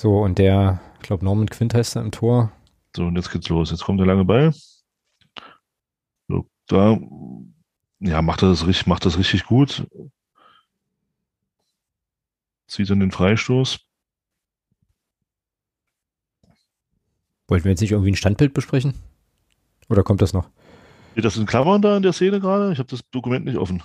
so, 0.00 0.20
und 0.20 0.38
der, 0.38 0.80
ich 0.94 1.02
glaube, 1.02 1.26
Norman 1.26 1.50
Quint 1.50 1.74
heißt 1.74 1.94
er 1.96 2.00
im 2.00 2.10
Tor. 2.10 2.50
So, 2.96 3.04
und 3.04 3.16
jetzt 3.16 3.30
geht's 3.30 3.50
los. 3.50 3.70
Jetzt 3.70 3.84
kommt 3.84 4.00
der 4.00 4.06
lange 4.06 4.24
Ball. 4.24 4.54
da 6.68 6.98
ja, 7.98 8.22
macht 8.22 8.40
das, 8.40 8.66
richtig, 8.66 8.86
macht 8.86 9.04
das 9.04 9.18
richtig 9.18 9.44
gut. 9.44 9.86
Zieht 12.66 12.88
dann 12.88 13.00
den 13.00 13.10
Freistoß. 13.10 13.80
Wollten 17.48 17.64
wir 17.64 17.72
jetzt 17.72 17.82
nicht 17.82 17.92
irgendwie 17.92 18.12
ein 18.12 18.16
Standbild 18.16 18.54
besprechen? 18.54 18.94
Oder 19.90 20.02
kommt 20.02 20.22
das 20.22 20.32
noch? 20.32 20.48
Steht 21.12 21.26
das 21.26 21.36
in 21.36 21.44
Klammern 21.44 21.82
da 21.82 21.98
in 21.98 22.02
der 22.02 22.14
Szene 22.14 22.40
gerade? 22.40 22.72
Ich 22.72 22.78
habe 22.78 22.88
das 22.88 23.00
Dokument 23.10 23.44
nicht 23.44 23.58
offen. 23.58 23.82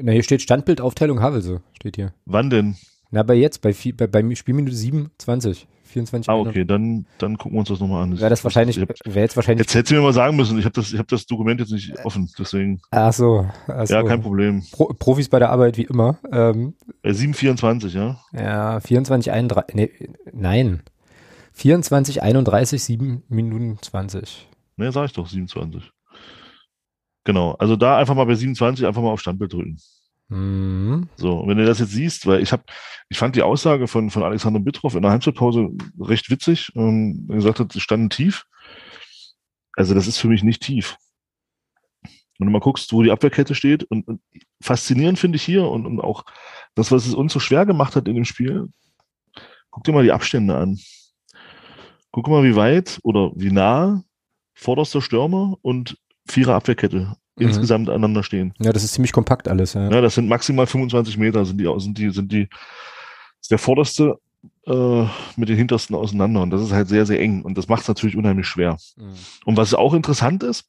Na, 0.00 0.10
hier 0.10 0.24
steht 0.24 0.42
Standbildaufteilung 0.42 1.20
Havelse, 1.20 1.62
steht 1.76 1.94
hier. 1.94 2.12
Wann 2.24 2.50
denn? 2.50 2.76
Na, 3.10 3.22
bei 3.22 3.34
jetzt, 3.34 3.60
bei, 3.62 3.74
bei, 3.96 4.06
bei 4.06 4.34
Spielminute 4.34 4.74
27. 4.74 5.66
24 5.86 6.28
Ah, 6.28 6.34
okay, 6.34 6.64
dann, 6.64 7.06
dann 7.18 7.38
gucken 7.38 7.54
wir 7.54 7.60
uns 7.60 7.68
das 7.68 7.80
nochmal 7.80 8.02
an. 8.02 8.18
Wäre 8.18 8.28
das 8.28 8.44
wahrscheinlich, 8.44 8.76
wäre 8.76 9.20
jetzt 9.20 9.36
wahrscheinlich. 9.36 9.66
Jetzt 9.66 9.74
hättest 9.74 9.92
du 9.92 9.94
mir 9.96 10.02
mal 10.02 10.12
sagen 10.12 10.36
müssen, 10.36 10.58
ich 10.58 10.64
habe 10.64 10.74
das, 10.74 10.92
ich 10.92 10.98
hab 10.98 11.08
das 11.08 11.26
Dokument 11.26 11.60
jetzt 11.60 11.72
nicht 11.72 11.94
offen, 12.04 12.30
deswegen. 12.38 12.80
Ach 12.90 13.12
so. 13.12 13.48
Ach 13.68 13.86
so. 13.86 13.94
Ja, 13.94 14.02
kein 14.02 14.20
Problem. 14.20 14.62
Pro, 14.72 14.92
Profis 14.98 15.28
bei 15.28 15.38
der 15.38 15.50
Arbeit 15.50 15.78
wie 15.78 15.84
immer. 15.84 16.18
Ähm, 16.30 16.74
724, 17.02 17.94
ja? 17.94 18.20
Ja, 18.32 18.80
24, 18.80 19.32
31, 19.32 19.74
nee, 19.74 19.90
nein. 20.32 20.82
24, 21.52 22.22
31, 22.22 22.82
7 22.82 23.22
Minuten 23.28 23.78
20. 23.80 24.48
Ne, 24.76 24.92
sag 24.92 25.06
ich 25.06 25.12
doch, 25.14 25.26
27. 25.26 25.90
Genau, 27.24 27.52
also 27.52 27.76
da 27.76 27.96
einfach 27.96 28.14
mal 28.14 28.26
bei 28.26 28.34
27 28.34 28.86
einfach 28.86 29.02
mal 29.02 29.10
auf 29.10 29.20
Standbild 29.20 29.52
drücken. 29.52 29.78
Mhm. 30.28 31.08
So, 31.16 31.44
wenn 31.46 31.56
du 31.56 31.64
das 31.64 31.78
jetzt 31.78 31.92
siehst, 31.92 32.26
weil 32.26 32.42
ich 32.42 32.52
habe, 32.52 32.64
ich 33.08 33.18
fand 33.18 33.36
die 33.36 33.42
Aussage 33.42 33.86
von, 33.86 34.10
von 34.10 34.22
Alexander 34.22 34.60
Bittroff 34.60 34.94
in 34.94 35.02
der 35.02 35.12
Halbzeitpause 35.12 35.70
recht 36.00 36.30
witzig. 36.30 36.72
Ähm, 36.74 37.26
er 37.28 37.36
gesagt 37.36 37.60
hat, 37.60 37.72
sie 37.72 37.80
standen 37.80 38.10
tief. 38.10 38.44
Also 39.76 39.94
das 39.94 40.06
ist 40.06 40.18
für 40.18 40.28
mich 40.28 40.42
nicht 40.42 40.62
tief. 40.62 40.96
Wenn 42.38 42.46
du 42.48 42.52
mal 42.52 42.60
guckst, 42.60 42.92
wo 42.92 43.02
die 43.02 43.10
Abwehrkette 43.10 43.54
steht 43.54 43.84
und, 43.84 44.06
und 44.08 44.20
faszinierend 44.60 45.18
finde 45.18 45.36
ich 45.36 45.42
hier 45.42 45.68
und, 45.68 45.86
und 45.86 46.00
auch 46.00 46.24
das, 46.74 46.90
was 46.90 47.06
es 47.06 47.14
uns 47.14 47.32
so 47.32 47.40
schwer 47.40 47.64
gemacht 47.64 47.96
hat 47.96 48.08
in 48.08 48.14
dem 48.14 48.24
Spiel, 48.24 48.68
guck 49.70 49.84
dir 49.84 49.92
mal 49.92 50.04
die 50.04 50.12
Abstände 50.12 50.56
an. 50.56 50.78
Guck 52.10 52.28
mal, 52.28 52.44
wie 52.44 52.56
weit 52.56 52.98
oder 53.02 53.32
wie 53.36 53.52
nah 53.52 54.02
vorderster 54.54 55.02
Stürmer 55.02 55.56
und 55.62 55.98
Vierer 56.26 56.54
Abwehrkette 56.54 57.14
mhm. 57.36 57.48
insgesamt 57.48 57.88
aneinander 57.88 58.22
stehen. 58.22 58.54
Ja, 58.58 58.72
das 58.72 58.84
ist 58.84 58.94
ziemlich 58.94 59.12
kompakt 59.12 59.48
alles. 59.48 59.74
Ja, 59.74 59.90
ja 59.90 60.00
das 60.00 60.14
sind 60.14 60.28
maximal 60.28 60.66
25 60.66 61.18
Meter, 61.18 61.44
sind 61.44 61.58
die, 61.58 61.74
sind 61.78 61.98
die, 61.98 62.10
sind 62.10 62.32
die, 62.32 62.48
ist 63.40 63.50
der 63.50 63.58
vorderste 63.58 64.18
äh, 64.66 65.04
mit 65.36 65.48
den 65.48 65.56
hintersten 65.56 65.94
auseinander 65.94 66.42
und 66.42 66.50
das 66.50 66.62
ist 66.62 66.72
halt 66.72 66.88
sehr, 66.88 67.06
sehr 67.06 67.20
eng 67.20 67.42
und 67.42 67.56
das 67.56 67.68
macht 67.68 67.82
es 67.82 67.88
natürlich 67.88 68.16
unheimlich 68.16 68.46
schwer. 68.46 68.76
Mhm. 68.96 69.14
Und 69.44 69.56
was 69.56 69.74
auch 69.74 69.94
interessant 69.94 70.42
ist, 70.42 70.64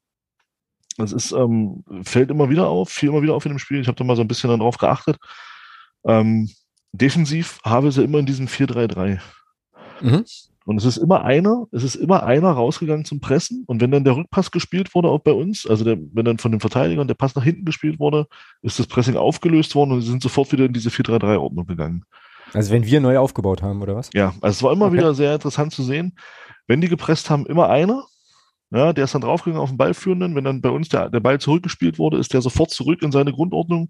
das 0.98 1.14
ist, 1.14 1.32
ähm, 1.32 1.84
fällt 2.04 2.32
immer 2.32 2.50
wieder 2.50 2.68
auf, 2.68 2.90
fiel 2.90 3.10
immer 3.10 3.22
wieder 3.22 3.36
auf 3.36 3.46
in 3.46 3.52
dem 3.52 3.60
Spiel, 3.60 3.80
ich 3.80 3.88
habe 3.88 3.98
da 3.98 4.04
mal 4.04 4.16
so 4.16 4.22
ein 4.22 4.28
bisschen 4.28 4.50
darauf 4.50 4.78
geachtet, 4.78 5.18
ähm, 6.06 6.50
defensiv 6.92 7.60
habe 7.64 7.92
sie 7.92 8.04
immer 8.04 8.20
in 8.20 8.26
diesem 8.26 8.48
4-3-3. 8.48 9.20
Mhm. 10.02 10.26
Und 10.68 10.76
es 10.76 10.84
ist 10.84 10.98
immer 10.98 11.24
einer, 11.24 11.66
es 11.72 11.86
ist 11.86 11.96
immer 11.96 12.24
einer 12.24 12.52
rausgegangen 12.52 13.06
zum 13.06 13.22
Pressen. 13.22 13.64
Und 13.68 13.80
wenn 13.80 13.90
dann 13.90 14.04
der 14.04 14.18
Rückpass 14.18 14.52
gespielt 14.52 14.94
wurde, 14.94 15.08
auch 15.08 15.22
bei 15.22 15.32
uns, 15.32 15.66
also 15.66 15.86
der, 15.86 15.98
wenn 16.12 16.26
dann 16.26 16.40
von 16.40 16.52
den 16.52 16.60
Verteidigern 16.60 17.08
der 17.08 17.16
Pass 17.16 17.36
nach 17.36 17.44
hinten 17.46 17.64
gespielt 17.64 18.00
wurde, 18.00 18.28
ist 18.62 18.78
das 18.78 18.86
Pressing 18.86 19.16
aufgelöst 19.16 19.76
worden 19.76 19.94
und 19.94 20.02
sie 20.02 20.10
sind 20.10 20.22
sofort 20.22 20.52
wieder 20.52 20.66
in 20.66 20.74
diese 20.74 20.90
4-3-3-Ordnung 20.90 21.68
gegangen. 21.68 22.04
Also 22.54 22.74
wenn 22.74 22.86
wir 22.86 23.00
neu 23.00 23.18
aufgebaut 23.18 23.62
haben, 23.62 23.82
oder 23.82 23.96
was? 23.96 24.10
Ja, 24.14 24.34
also 24.42 24.58
es 24.58 24.62
war 24.62 24.74
immer 24.74 24.88
okay. 24.88 24.98
wieder 24.98 25.14
sehr 25.14 25.36
interessant 25.36 25.72
zu 25.72 25.84
sehen. 25.84 26.18
Wenn 26.68 26.82
die 26.82 26.90
gepresst 26.90 27.30
haben, 27.30 27.46
immer 27.46 27.70
einer, 27.70 28.04
ja, 28.70 28.92
der 28.92 29.06
ist 29.06 29.16
dann 29.16 29.22
draufgegangen 29.22 29.64
auf 29.64 29.70
den 29.70 29.78
Ballführenden. 29.78 30.36
Wenn 30.36 30.44
dann 30.44 30.60
bei 30.60 30.70
uns 30.70 30.90
der, 30.90 31.10
der 31.10 31.22
Ball 31.22 31.40
zurückgespielt 31.40 31.98
wurde, 31.98 32.18
ist 32.18 32.34
der 32.34 32.42
sofort 32.42 32.72
zurück 32.72 33.04
in 33.04 33.14
seine 33.14 33.32
Grundordnung. 33.32 33.90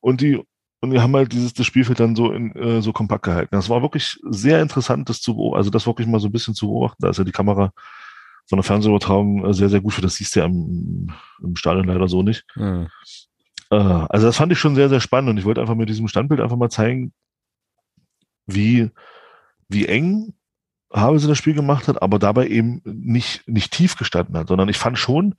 Und 0.00 0.20
die 0.20 0.42
und 0.80 0.92
wir 0.92 1.02
haben 1.02 1.14
halt 1.16 1.32
dieses 1.32 1.52
das 1.52 1.66
Spielfeld 1.66 1.98
dann 2.00 2.14
so 2.14 2.30
in, 2.30 2.54
äh, 2.54 2.80
so 2.82 2.92
kompakt 2.92 3.24
gehalten. 3.24 3.54
Das 3.54 3.68
war 3.68 3.82
wirklich 3.82 4.18
sehr 4.22 4.62
interessant, 4.62 5.08
das 5.08 5.20
zu 5.20 5.34
beobachten, 5.34 5.58
also 5.58 5.70
das 5.70 5.86
wirklich 5.86 6.06
mal 6.06 6.20
so 6.20 6.28
ein 6.28 6.32
bisschen 6.32 6.54
zu 6.54 6.68
beobachten. 6.68 7.02
Da 7.02 7.10
ist 7.10 7.18
ja 7.18 7.24
die 7.24 7.32
Kamera 7.32 7.72
von 8.48 8.58
der 8.58 8.64
Fernsehübertragung 8.64 9.44
äh, 9.44 9.54
sehr, 9.54 9.68
sehr 9.68 9.80
gut 9.80 9.94
für. 9.94 10.02
Das 10.02 10.14
siehst 10.14 10.36
du 10.36 10.40
ja 10.40 10.46
im, 10.46 11.12
im 11.42 11.56
Stadion 11.56 11.86
leider 11.86 12.08
so 12.08 12.22
nicht. 12.22 12.44
Mhm. 12.54 12.88
Äh, 13.70 13.76
also 13.76 14.26
das 14.26 14.36
fand 14.36 14.52
ich 14.52 14.58
schon 14.58 14.76
sehr, 14.76 14.88
sehr 14.88 15.00
spannend 15.00 15.30
und 15.30 15.38
ich 15.38 15.44
wollte 15.44 15.60
einfach 15.60 15.74
mit 15.74 15.88
diesem 15.88 16.08
Standbild 16.08 16.40
einfach 16.40 16.56
mal 16.56 16.70
zeigen, 16.70 17.12
wie, 18.46 18.90
wie 19.68 19.86
eng 19.86 20.34
Havelse 20.92 21.28
das 21.28 21.36
Spiel 21.36 21.54
gemacht 21.54 21.88
hat, 21.88 22.00
aber 22.00 22.18
dabei 22.18 22.46
eben 22.48 22.80
nicht, 22.84 23.46
nicht 23.46 23.72
tief 23.72 23.96
gestanden 23.96 24.36
hat, 24.38 24.48
sondern 24.48 24.70
ich 24.70 24.78
fand 24.78 24.98
schon, 24.98 25.34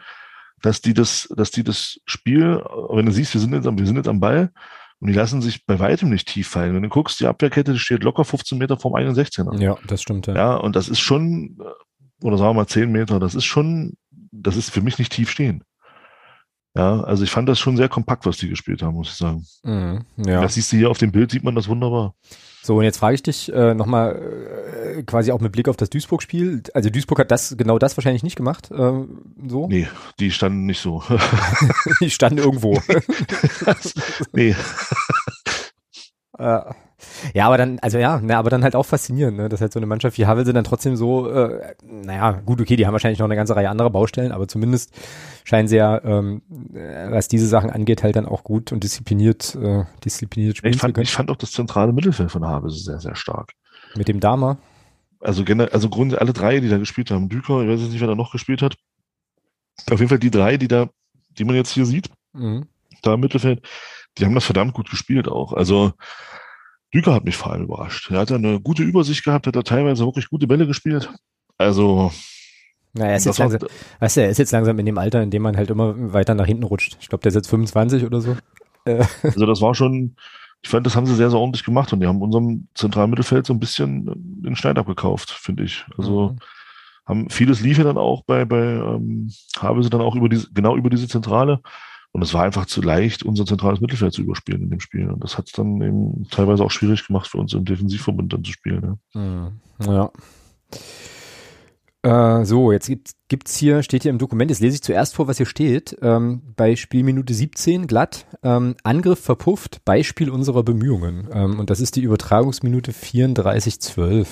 dass 0.62 0.82
die 0.82 0.94
das, 0.94 1.28
dass 1.36 1.50
die 1.50 1.64
das 1.64 2.00
Spiel, 2.06 2.62
wenn 2.90 3.06
du 3.06 3.12
siehst, 3.12 3.34
wir 3.34 3.42
sind 3.42 3.54
jetzt 3.54 3.66
am, 3.66 3.78
wir 3.80 3.88
sind 3.88 3.96
jetzt 3.96 4.10
am 4.10 4.20
Ball, 4.20 4.52
und 5.00 5.08
die 5.08 5.14
lassen 5.14 5.42
sich 5.42 5.66
bei 5.66 5.80
weitem 5.80 6.10
nicht 6.10 6.28
tief 6.28 6.50
fallen. 6.50 6.76
Wenn 6.76 6.84
du 6.84 6.90
guckst, 6.90 7.20
die 7.20 7.26
Abwehrkette 7.26 7.78
steht 7.80 8.04
locker 8.04 8.26
15 8.26 8.58
Meter 8.58 8.78
vom 8.78 8.96
eigenen 8.96 9.16
16er. 9.16 9.60
Ja, 9.62 9.78
das 9.88 10.02
stimmt. 10.02 10.28
Ja. 10.28 10.36
ja, 10.36 10.56
und 10.56 10.76
das 10.76 10.90
ist 10.90 11.00
schon, 11.00 11.58
oder 12.22 12.38
sagen 12.38 12.50
wir 12.50 12.62
mal 12.62 12.68
10 12.68 12.92
Meter, 12.92 13.20
das 13.20 13.36
ist 13.36 13.46
schon, 13.46 13.94
das 14.32 14.58
ist 14.58 14.72
für 14.72 14.82
mich 14.82 15.00
nicht 15.00 15.14
tief 15.14 15.30
stehen. 15.30 15.64
Ja, 16.76 17.02
also 17.02 17.24
ich 17.24 17.32
fand 17.32 17.50
das 17.50 17.60
schon 17.60 17.78
sehr 17.78 17.90
kompakt, 17.90 18.26
was 18.26 18.38
die 18.38 18.50
gespielt 18.50 18.82
haben, 18.82 18.94
muss 18.94 19.10
ich 19.10 19.16
sagen. 19.16 19.46
Mhm, 19.64 20.06
ja. 20.18 20.42
Das 20.42 20.54
siehst 20.54 20.72
du 20.72 20.78
hier 20.78 20.90
auf 20.90 20.98
dem 20.98 21.12
Bild, 21.12 21.32
sieht 21.32 21.44
man 21.44 21.56
das 21.56 21.68
wunderbar. 21.68 22.14
So, 22.62 22.78
und 22.78 22.84
jetzt 22.84 22.98
frage 22.98 23.16
ich 23.16 23.24
dich 23.24 23.52
äh, 23.54 23.74
nochmal 23.74 24.98
äh, 24.98 25.04
quasi 25.04 25.32
auch 25.32 25.40
mit 25.40 25.52
Blick 25.52 25.70
auf 25.70 25.78
das 25.78 25.90
Duisburg-Spiel. 25.90 26.64
Also 26.74 26.90
Duisburg 26.90 27.20
hat 27.20 27.32
das 27.32 27.56
genau 27.58 27.80
das 27.80 27.96
wahrscheinlich 27.96 28.24
nicht 28.24 28.36
gemacht. 28.36 28.70
Äh, 28.72 29.06
so? 29.48 29.68
Nee, 29.68 29.88
die 30.20 30.32
standen 30.32 30.66
nicht 30.66 30.82
so. 30.82 31.04
die 32.02 32.10
standen 32.10 32.40
irgendwo. 32.40 32.80
nee. 34.34 34.56
äh, 36.38 36.62
ja, 37.34 37.46
aber 37.46 37.58
dann, 37.58 37.80
also 37.80 37.98
ja, 37.98 38.20
na, 38.24 38.38
aber 38.38 38.50
dann 38.50 38.64
halt 38.64 38.76
auch 38.76 38.86
faszinierend, 38.86 39.38
ne? 39.38 39.50
dass 39.50 39.62
halt 39.62 39.74
so 39.74 39.80
eine 39.80 39.86
Mannschaft 39.86 40.18
wie 40.18 40.26
Havelse 40.26 40.54
dann 40.54 40.64
trotzdem 40.64 40.96
so, 40.96 41.30
äh, 41.30 41.76
naja, 41.84 42.42
gut, 42.46 42.62
okay, 42.62 42.76
die 42.76 42.86
haben 42.86 42.94
wahrscheinlich 42.94 43.20
noch 43.20 43.26
eine 43.26 43.36
ganze 43.36 43.56
Reihe 43.56 43.70
anderer 43.70 43.90
Baustellen, 43.90 44.32
aber 44.32 44.48
zumindest 44.48 44.92
scheinen 45.44 45.68
sie 45.68 45.78
ja, 45.78 46.04
ähm, 46.04 46.42
äh, 46.74 47.12
was 47.12 47.28
diese 47.28 47.48
Sachen 47.48 47.70
angeht, 47.70 48.04
halt 48.04 48.16
dann 48.16 48.26
auch 48.26 48.44
gut 48.44 48.72
und 48.72 48.84
diszipliniert, 48.84 49.56
äh, 49.56 49.84
diszipliniert 50.04 50.58
spielen 50.58 50.74
ich 50.74 50.80
fand, 50.80 50.98
Ich 50.98 51.12
fand 51.12 51.32
auch 51.32 51.38
das 51.38 51.52
zentrale 51.52 51.94
Mittelfeld 51.94 52.32
von 52.32 52.46
Havelse 52.46 52.84
sehr, 52.84 53.00
sehr 53.00 53.16
stark. 53.16 53.54
Mit 53.96 54.08
dem 54.08 54.20
Dama? 54.20 54.58
Also 55.20 55.44
generell, 55.44 55.74
also 55.74 55.90
Grund, 55.90 56.18
alle 56.18 56.34
drei, 56.34 56.60
die 56.60 56.70
da 56.70 56.78
gespielt 56.78 57.12
haben, 57.12 57.30
Düker, 57.30 57.62
ich 57.62 57.70
weiß 57.70 57.82
jetzt 57.82 57.92
nicht, 57.92 58.02
wer 58.02 58.08
da 58.08 58.16
noch 58.16 58.32
gespielt 58.32 58.62
hat. 58.62 58.78
Auf 59.92 60.00
jeden 60.00 60.10
Fall 60.10 60.20
die 60.20 60.32
drei, 60.32 60.58
die 60.58 60.68
da, 60.68 60.90
die 61.38 61.44
man 61.44 61.56
jetzt 61.56 61.72
hier 61.72 61.86
sieht, 61.86 62.10
mhm. 62.34 62.68
da 63.02 63.14
im 63.14 63.20
Mittelfeld, 63.20 63.68
die 64.18 64.26
haben 64.26 64.36
das 64.36 64.46
verdammt 64.46 64.74
gut 64.74 64.90
gespielt 64.90 65.28
auch. 65.28 65.54
Also 65.54 65.94
Düker 66.94 67.14
hat 67.14 67.26
mich 67.26 67.38
vor 67.38 67.52
allem 67.52 67.64
überrascht. 67.64 68.10
Er 68.12 68.20
hat 68.20 68.32
eine 68.32 68.60
gute 68.60 68.84
Übersicht 68.84 69.24
gehabt, 69.24 69.48
hat 69.48 69.56
da 69.56 69.62
teilweise 69.62 70.06
wirklich 70.06 70.30
gute 70.30 70.48
Bälle 70.48 70.66
gespielt. 70.66 71.10
Also. 71.58 72.12
Naja, 72.94 73.12
er 73.12 73.18
ist 73.18 73.26
jetzt 73.26 73.38
langsam, 73.38 73.62
weißt 74.00 74.18
du, 74.18 74.22
er 74.22 74.30
ist 74.30 74.40
jetzt 74.40 74.52
langsam 74.52 74.80
in 74.80 74.86
dem 74.86 74.98
Alter, 74.98 75.22
in 75.22 75.30
dem 75.30 75.44
man 75.44 75.56
halt 75.56 75.70
immer 75.70 75.94
weiter 76.14 76.34
nach 76.34 76.48
hinten 76.48 76.64
rutscht. 76.64 76.98
Ich 77.00 77.10
glaube, 77.10 77.22
der 77.22 77.30
ist 77.30 77.36
jetzt 77.36 77.50
25 77.50 78.04
oder 78.04 78.22
so. 78.22 78.36
Äh. 78.86 79.06
Also 79.22 79.46
das 79.46 79.62
war 79.62 79.76
schon, 79.76 80.16
ich 80.62 80.70
fand, 80.70 80.86
das 80.86 80.96
haben 80.96 81.06
sie 81.06 81.16
sehr, 81.16 81.30
sehr 81.30 81.40
ordentlich 81.40 81.64
gemacht 81.64 81.94
und 81.94 82.00
die 82.00 82.08
haben 82.08 82.22
unserem 82.22 82.68
zentralen 82.74 83.10
Mittelfeld 83.12 83.46
so 83.46 83.54
ein 83.54 83.60
bisschen 83.60 84.10
den 84.16 84.56
Schneid 84.56 84.80
abgekauft, 84.80 85.30
finde 85.30 85.64
ich. 85.64 85.86
Also 85.98 86.30
mhm. 86.30 86.40
haben 87.06 87.30
vieles 87.30 87.62
lief 87.62 87.78
ja 87.78 87.84
dann 87.84 87.98
auch 87.98 88.24
bei, 88.24 88.46
bei 88.46 88.58
ähm, 88.58 89.32
haben 89.60 89.84
sie 89.84 89.90
dann 89.90 90.02
auch 90.02 90.16
über 90.16 90.30
diese, 90.30 90.52
genau 90.52 90.76
über 90.76 90.90
diese 90.90 91.08
Zentrale. 91.08 91.62
Und 92.12 92.24
es 92.24 92.34
war 92.34 92.44
einfach 92.44 92.66
zu 92.66 92.82
leicht, 92.82 93.24
unser 93.24 93.46
zentrales 93.46 93.82
Mittelfeld 93.82 94.14
zu 94.14 94.24
überspielen 94.24 94.64
in 94.64 94.70
dem 94.70 94.80
Spiel. 94.80 95.10
Und 95.10 95.24
das 95.24 95.38
hat 95.38 95.48
es 95.48 95.52
dann 95.54 95.82
eben 95.82 96.28
teilweise 96.32 96.64
auch 96.64 96.72
schwierig 96.72 97.06
gemacht 97.06 97.28
für 97.28 97.38
uns 97.38 97.54
im 97.54 97.66
Defensivverbund 97.66 98.34
dann 98.34 98.44
zu 98.44 98.52
spielen. 98.52 99.00
Ja. 99.14 99.52
ja. 99.86 100.12
Äh, 102.02 102.46
so, 102.46 102.72
jetzt 102.72 102.90
gibt 103.28 103.50
es 103.50 103.58
hier, 103.58 103.84
steht 103.84 104.04
hier 104.04 104.12
im 104.12 104.20
Dokument, 104.20 104.50
jetzt 104.50 104.62
lese 104.62 104.76
ich 104.76 104.82
zuerst 104.82 105.16
vor, 105.16 105.28
was 105.28 105.38
hier 105.38 105.46
steht. 105.46 105.98
Ähm, 106.02 106.42
bei 106.56 106.76
Spielminute 106.76 107.34
17 107.34 107.88
glatt, 107.88 108.26
ähm, 108.42 108.76
Angriff 108.84 109.20
verpufft, 109.20 109.84
Beispiel 109.84 110.30
unserer 110.30 110.64
Bemühungen. 110.64 111.28
Ähm, 111.32 111.60
und 111.60 111.70
das 111.70 111.82
ist 111.82 111.96
die 111.98 112.02
Übertragungsminute 112.02 112.94
34,12. 112.94 114.28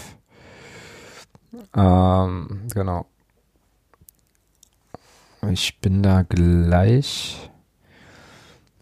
Ähm, 1.76 2.62
genau. 2.74 3.06
Ich 5.52 5.80
bin 5.80 6.02
da 6.02 6.24
gleich. 6.24 7.50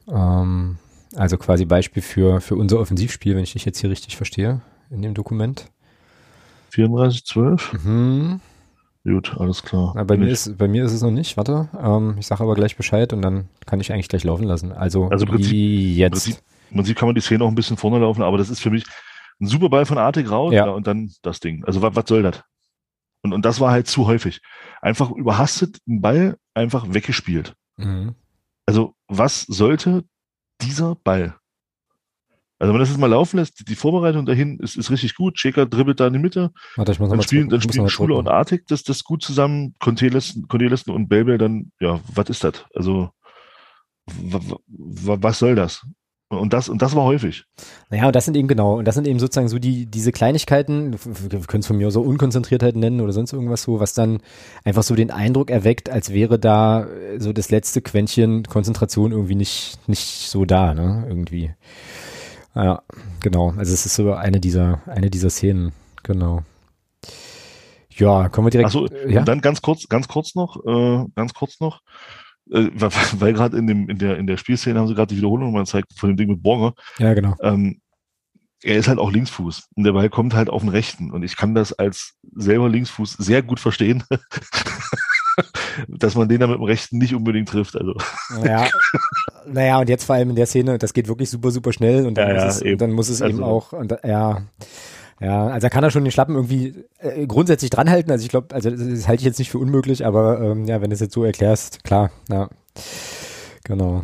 Ähm, 0.07 0.77
also 1.15 1.37
quasi 1.37 1.65
Beispiel 1.65 2.03
für, 2.03 2.41
für 2.41 2.55
unser 2.55 2.79
Offensivspiel, 2.79 3.35
wenn 3.35 3.43
ich 3.43 3.53
dich 3.53 3.65
jetzt 3.65 3.79
hier 3.79 3.89
richtig 3.89 4.17
verstehe, 4.17 4.61
in 4.89 5.01
dem 5.01 5.13
Dokument. 5.13 5.71
34,12? 6.73 7.77
Mhm. 7.85 8.41
Gut, 9.05 9.35
alles 9.39 9.61
klar. 9.61 9.93
Na, 9.95 10.03
bei, 10.03 10.17
mir 10.17 10.29
ist, 10.29 10.57
bei 10.57 10.67
mir 10.67 10.83
ist 10.83 10.91
es 10.91 11.03
noch 11.03 11.11
nicht, 11.11 11.37
warte. 11.37 11.69
Ähm, 11.79 12.15
ich 12.19 12.25
sage 12.25 12.41
aber 12.41 12.55
gleich 12.55 12.75
Bescheid 12.75 13.13
und 13.13 13.21
dann 13.21 13.47
kann 13.67 13.79
ich 13.79 13.93
eigentlich 13.93 14.09
gleich 14.09 14.23
laufen 14.23 14.45
lassen. 14.45 14.71
Also, 14.71 15.09
also 15.09 15.27
Prinzip, 15.27 15.53
jetzt. 15.53 16.25
Prinzip, 16.25 16.37
Im 16.71 16.77
Prinzip 16.77 16.97
kann 16.97 17.07
man 17.07 17.15
die 17.15 17.21
Szene 17.21 17.43
auch 17.43 17.47
ein 17.47 17.55
bisschen 17.55 17.77
vorne 17.77 17.99
laufen, 17.99 18.23
aber 18.23 18.39
das 18.39 18.49
ist 18.49 18.61
für 18.61 18.71
mich 18.71 18.83
ein 19.39 19.45
super 19.45 19.69
Ball 19.69 19.85
von 19.85 19.99
Artig 19.99 20.29
raus 20.29 20.53
ja. 20.53 20.67
und 20.69 20.87
dann 20.87 21.11
das 21.21 21.39
Ding. 21.39 21.63
Also 21.65 21.83
was, 21.83 21.95
was 21.95 22.05
soll 22.07 22.23
das? 22.23 22.41
Und, 23.21 23.33
und 23.33 23.45
das 23.45 23.59
war 23.59 23.71
halt 23.71 23.87
zu 23.87 24.07
häufig. 24.07 24.41
Einfach 24.81 25.11
überhastet 25.11 25.77
einen 25.87 26.01
Ball 26.01 26.37
einfach 26.55 26.85
weggespielt. 26.91 27.53
Mhm. 27.77 28.15
Also, 28.65 28.94
was 29.07 29.41
sollte 29.41 30.03
dieser 30.61 30.95
Ball? 30.95 31.35
Also, 32.57 32.69
wenn 32.69 32.77
man 32.77 32.79
das 32.79 32.89
jetzt 32.89 32.99
mal 32.99 33.07
laufen 33.07 33.37
lässt, 33.37 33.67
die 33.67 33.75
Vorbereitung 33.75 34.25
dahin 34.25 34.59
ist, 34.59 34.77
ist 34.77 34.89
richtig 34.89 35.15
gut. 35.15 35.37
Shaker 35.37 35.65
dribbelt 35.65 35.99
da 35.99 36.07
in 36.07 36.13
die 36.13 36.19
Mitte. 36.19 36.51
Warte, 36.77 36.93
ich 36.93 36.99
muss 36.99 37.09
dann 37.09 37.21
spielen, 37.21 37.49
dann 37.49 37.61
spielen 37.61 37.89
Schule 37.89 38.15
und 38.15 38.29
Artig 38.29 38.65
das, 38.67 38.83
das 38.83 39.03
gut 39.03 39.23
zusammen. 39.23 39.75
Cornelissen 39.79 40.45
und 40.47 41.09
Belbel 41.09 41.37
dann, 41.37 41.71
ja, 41.81 41.99
was 42.13 42.29
ist 42.29 42.43
das? 42.45 42.65
Also, 42.73 43.09
was 44.07 45.39
soll 45.39 45.55
das? 45.55 45.85
Und 46.37 46.53
das, 46.53 46.69
und 46.69 46.81
das 46.81 46.95
war 46.95 47.03
häufig. 47.03 47.45
Naja, 47.89 48.07
und 48.07 48.15
das 48.15 48.25
sind 48.25 48.35
eben 48.35 48.47
genau, 48.47 48.77
und 48.77 48.85
das 48.85 48.95
sind 48.95 49.07
eben 49.07 49.19
sozusagen 49.19 49.47
so 49.47 49.59
die, 49.59 49.85
diese 49.85 50.11
Kleinigkeiten, 50.11 50.95
wir 51.03 51.39
können 51.41 51.61
es 51.61 51.67
von 51.67 51.77
mir 51.77 51.91
so 51.91 52.01
Unkonzentriertheit 52.01 52.75
nennen 52.75 53.01
oder 53.01 53.13
sonst 53.13 53.33
irgendwas 53.33 53.63
so, 53.63 53.79
was 53.79 53.93
dann 53.93 54.21
einfach 54.63 54.83
so 54.83 54.95
den 54.95 55.11
Eindruck 55.11 55.49
erweckt, 55.49 55.89
als 55.89 56.13
wäre 56.13 56.39
da 56.39 56.85
äh, 56.85 57.19
so 57.19 57.33
das 57.33 57.51
letzte 57.51 57.81
Quäntchen 57.81 58.43
Konzentration 58.43 59.11
irgendwie 59.11 59.35
nicht, 59.35 59.77
nicht 59.87 60.29
so 60.29 60.45
da, 60.45 60.73
ne, 60.73 61.05
irgendwie. 61.07 61.51
Ja, 62.55 62.83
genau. 63.21 63.49
Also 63.57 63.73
es 63.73 63.85
ist 63.85 63.95
so 63.95 64.13
eine 64.13 64.39
dieser, 64.39 64.81
eine 64.85 65.09
dieser 65.09 65.29
Szenen, 65.29 65.73
genau. 66.03 66.43
Ja, 67.97 68.29
kommen 68.29 68.47
wir 68.47 68.51
direkt. 68.51 68.67
Achso, 68.67 68.87
ja? 69.07 69.23
dann 69.23 69.41
ganz 69.41 69.61
kurz, 69.61 69.87
ganz 69.87 70.07
kurz 70.07 70.35
noch, 70.35 70.65
äh, 70.65 71.05
ganz 71.15 71.33
kurz 71.33 71.59
noch 71.59 71.81
äh, 72.51 72.69
weil, 72.73 72.91
weil 73.19 73.33
gerade 73.33 73.57
in, 73.57 73.67
dem, 73.67 73.89
in, 73.89 73.97
der, 73.97 74.17
in 74.17 74.27
der 74.27 74.37
Spielszene 74.37 74.79
haben 74.79 74.87
sie 74.87 74.95
gerade 74.95 75.13
die 75.13 75.17
Wiederholung 75.17 75.53
mal 75.53 75.61
gezeigt 75.61 75.93
von 75.95 76.09
dem 76.09 76.17
Ding 76.17 76.29
mit 76.29 76.43
Borger. 76.43 76.73
Ja, 76.99 77.13
genau. 77.13 77.35
Ähm, 77.41 77.81
er 78.63 78.77
ist 78.77 78.87
halt 78.87 78.99
auch 78.99 79.11
Linksfuß 79.11 79.69
und 79.75 79.83
der 79.83 79.91
Ball 79.91 80.09
kommt 80.09 80.33
halt 80.33 80.49
auf 80.49 80.61
den 80.61 80.69
rechten 80.69 81.11
und 81.11 81.23
ich 81.23 81.37
kann 81.37 81.53
das 81.53 81.71
als 81.73 82.15
selber 82.35 82.67
Linksfuß 82.67 83.13
sehr 83.13 83.43
gut 83.43 83.59
verstehen, 83.59 84.03
dass 85.87 86.15
man 86.15 86.27
den 86.27 86.39
da 86.39 86.47
mit 86.47 86.57
dem 86.57 86.63
rechten 86.63 86.97
nicht 86.97 87.13
unbedingt 87.13 87.49
trifft. 87.49 87.75
Also. 87.75 87.95
Ja, 88.43 88.67
naja, 89.45 89.79
und 89.79 89.89
jetzt 89.89 90.05
vor 90.05 90.15
allem 90.15 90.31
in 90.31 90.35
der 90.35 90.47
Szene, 90.47 90.79
das 90.79 90.93
geht 90.93 91.07
wirklich 91.07 91.29
super, 91.29 91.51
super 91.51 91.73
schnell 91.73 92.07
und 92.07 92.15
dann, 92.15 92.29
ja, 92.29 92.45
muss, 92.45 92.59
ja, 92.59 92.65
es, 92.67 92.73
und 92.73 92.81
dann 92.81 92.91
muss 92.91 93.09
es 93.09 93.21
also, 93.21 93.35
eben 93.35 93.43
auch, 93.43 93.71
und, 93.71 93.95
ja, 94.03 94.41
ja, 95.21 95.47
also 95.47 95.65
er 95.65 95.69
kann 95.69 95.83
er 95.83 95.91
schon 95.91 96.03
den 96.03 96.11
Schlappen 96.11 96.35
irgendwie 96.35 96.83
äh, 96.99 97.25
grundsätzlich 97.25 97.69
dranhalten. 97.69 98.11
Also 98.11 98.23
ich 98.23 98.29
glaube, 98.29 98.53
also 98.53 98.69
das, 98.69 98.79
das, 98.79 99.07
halte 99.07 99.21
ich 99.21 99.25
jetzt 99.25 99.39
nicht 99.39 99.49
für 99.49 99.59
unmöglich, 99.59 100.05
aber 100.05 100.41
ähm, 100.41 100.65
ja, 100.65 100.81
wenn 100.81 100.89
du 100.89 100.93
es 100.93 100.99
jetzt 100.99 101.13
so 101.13 101.23
erklärst, 101.23 101.83
klar, 101.83 102.11
ja. 102.29 102.49
Genau. 103.63 104.03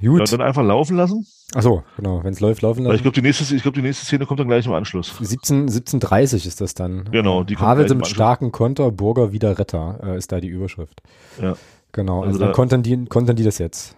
Gut. 0.00 0.18
Ja, 0.18 0.36
dann 0.36 0.46
einfach 0.46 0.64
laufen 0.64 0.96
lassen. 0.96 1.26
Ach 1.54 1.62
so, 1.62 1.84
genau, 1.96 2.24
wenn 2.24 2.32
es 2.32 2.40
läuft, 2.40 2.62
laufen 2.62 2.80
lassen. 2.80 2.88
Weil 2.88 2.96
ich 2.96 3.02
glaube, 3.02 3.14
die 3.14 3.22
nächste, 3.22 3.54
ich 3.54 3.62
glaube, 3.62 3.76
die 3.76 3.82
nächste 3.82 4.04
Szene 4.04 4.26
kommt 4.26 4.40
dann 4.40 4.48
gleich 4.48 4.66
im 4.66 4.72
Anschluss. 4.72 5.14
17, 5.20 5.68
17.30 5.68 6.46
ist 6.46 6.60
das 6.60 6.74
dann. 6.74 7.04
Genau, 7.12 7.44
die 7.44 7.56
Havelse 7.56 7.94
mit 7.94 8.06
starken 8.06 8.50
Konter, 8.52 8.90
Burger 8.90 9.32
wieder 9.32 9.58
Retter, 9.58 10.00
äh, 10.02 10.16
ist 10.16 10.32
da 10.32 10.40
die 10.40 10.48
Überschrift. 10.48 11.02
Ja. 11.40 11.54
Genau, 11.92 12.20
also, 12.20 12.26
also 12.26 12.38
dann 12.40 12.48
da, 12.48 12.54
kontern 12.54 12.82
die, 12.82 13.04
kontern 13.04 13.36
die 13.36 13.44
das 13.44 13.58
jetzt. 13.58 13.96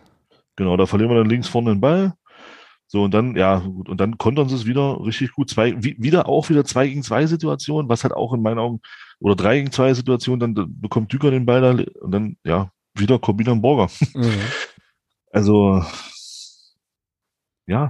Genau, 0.56 0.76
da 0.76 0.86
verlieren 0.86 1.10
wir 1.10 1.18
dann 1.18 1.28
links 1.28 1.48
vorne 1.48 1.70
den 1.70 1.80
Ball. 1.80 2.14
So, 2.94 3.02
und 3.02 3.12
dann, 3.12 3.34
ja, 3.34 3.58
gut, 3.58 3.88
und 3.88 4.00
dann 4.00 4.18
kontern 4.18 4.48
sie 4.48 4.54
es 4.54 4.66
wieder 4.66 5.04
richtig 5.04 5.32
gut. 5.32 5.50
Zwei, 5.50 5.82
wie, 5.82 5.96
wieder 5.98 6.28
auch 6.28 6.48
wieder 6.48 6.64
zwei 6.64 6.86
gegen 6.86 7.02
zwei 7.02 7.26
Situationen, 7.26 7.88
was 7.88 8.04
halt 8.04 8.14
auch 8.14 8.32
in 8.32 8.40
meinen 8.40 8.60
Augen, 8.60 8.80
oder 9.18 9.34
drei 9.34 9.56
gegen 9.58 9.72
zwei 9.72 9.92
Situationen, 9.94 10.54
dann 10.54 10.80
bekommt 10.80 11.12
Düker 11.12 11.32
den 11.32 11.44
Ball 11.44 11.60
da 11.60 11.70
und 12.02 12.12
dann, 12.12 12.36
ja, 12.44 12.70
wieder 12.94 13.18
Corbina 13.18 13.50
und 13.50 13.62
Borger. 13.62 13.90
Mhm. 14.14 14.38
Also, 15.32 15.84
ja. 17.66 17.88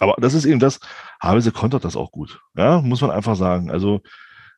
Aber 0.00 0.16
das 0.18 0.34
ist 0.34 0.44
eben 0.44 0.60
das, 0.60 0.78
Havelse 1.18 1.50
kontert 1.50 1.86
das 1.86 1.96
auch 1.96 2.12
gut. 2.12 2.42
Ja, 2.54 2.82
muss 2.82 3.00
man 3.00 3.10
einfach 3.10 3.36
sagen. 3.36 3.70
Also, 3.70 4.02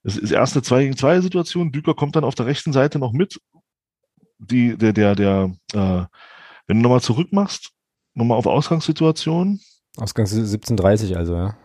es 0.02 0.16
ist 0.16 0.32
erst 0.32 0.56
eine 0.56 0.64
zwei 0.64 0.82
gegen 0.82 0.96
zwei 0.96 1.20
Situation. 1.20 1.70
Düker 1.70 1.94
kommt 1.94 2.16
dann 2.16 2.24
auf 2.24 2.34
der 2.34 2.46
rechten 2.46 2.72
Seite 2.72 2.98
noch 2.98 3.12
mit. 3.12 3.40
Die, 4.38 4.76
der, 4.76 4.92
der, 4.92 5.14
der, 5.14 5.52
äh, 5.72 6.04
wenn 6.66 6.78
du 6.78 6.82
nochmal 6.82 7.00
zurück 7.00 7.32
machst, 7.32 7.70
nochmal 8.14 8.38
auf 8.38 8.46
Ausgangssituation. 8.46 9.60
Ausgangs 9.96 10.32
1730 10.32 11.16
also, 11.16 11.34
ja. 11.34 11.56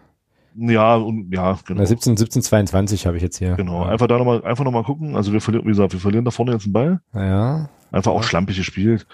Ja, 0.56 0.96
und 0.96 1.34
ja, 1.34 1.58
genau. 1.66 1.86
17, 1.86 2.12
1722 2.12 3.06
habe 3.06 3.18
ich 3.18 3.24
jetzt 3.24 3.38
hier. 3.38 3.56
Genau, 3.56 3.84
ja. 3.84 3.90
einfach 3.90 4.08
da 4.08 4.18
nochmal, 4.18 4.44
einfach 4.44 4.66
nochmal 4.66 4.84
gucken. 4.84 5.16
Also 5.16 5.32
wir 5.32 5.42
verlieren, 5.42 5.66
wie 5.66 5.70
gesagt, 5.70 5.94
wir 5.94 6.00
verlieren 6.00 6.26
da 6.26 6.32
vorne 6.32 6.52
jetzt 6.52 6.66
einen 6.66 6.74
Ball. 6.74 7.00
Ja. 7.14 7.70
Einfach 7.92 8.12
auch 8.12 8.24
schlampig 8.24 8.58
gespielt. 8.58 9.08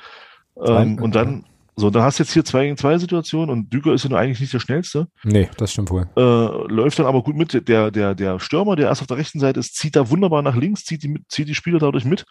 Ähm, 0.65 0.97
und 1.01 1.13
dann, 1.13 1.45
so, 1.75 1.89
dann 1.89 2.03
hast 2.03 2.19
du 2.19 2.23
jetzt 2.23 2.31
hier 2.31 2.45
zwei 2.45 2.63
gegen 2.63 2.77
zwei 2.77 2.97
Situationen 2.97 3.49
und 3.49 3.71
Düger 3.71 3.93
ist 3.93 4.03
ja 4.03 4.09
nur 4.09 4.19
eigentlich 4.19 4.39
nicht 4.39 4.53
der 4.53 4.59
schnellste. 4.59 5.07
Nee, 5.23 5.49
das 5.57 5.73
stimmt 5.73 5.91
wohl. 5.91 6.07
Äh, 6.15 6.71
läuft 6.71 6.99
dann 6.99 7.05
aber 7.05 7.21
gut 7.21 7.35
mit. 7.35 7.67
Der, 7.67 7.91
der, 7.91 8.15
der 8.15 8.39
Stürmer, 8.39 8.75
der 8.75 8.87
erst 8.87 9.01
auf 9.01 9.07
der 9.07 9.17
rechten 9.17 9.39
Seite 9.39 9.59
ist, 9.59 9.75
zieht 9.75 9.95
da 9.95 10.09
wunderbar 10.09 10.41
nach 10.41 10.55
links, 10.55 10.85
zieht 10.85 11.03
die, 11.03 11.19
zieht 11.27 11.49
die 11.49 11.55
Spieler 11.55 11.79
dadurch 11.79 12.05
mit 12.05 12.25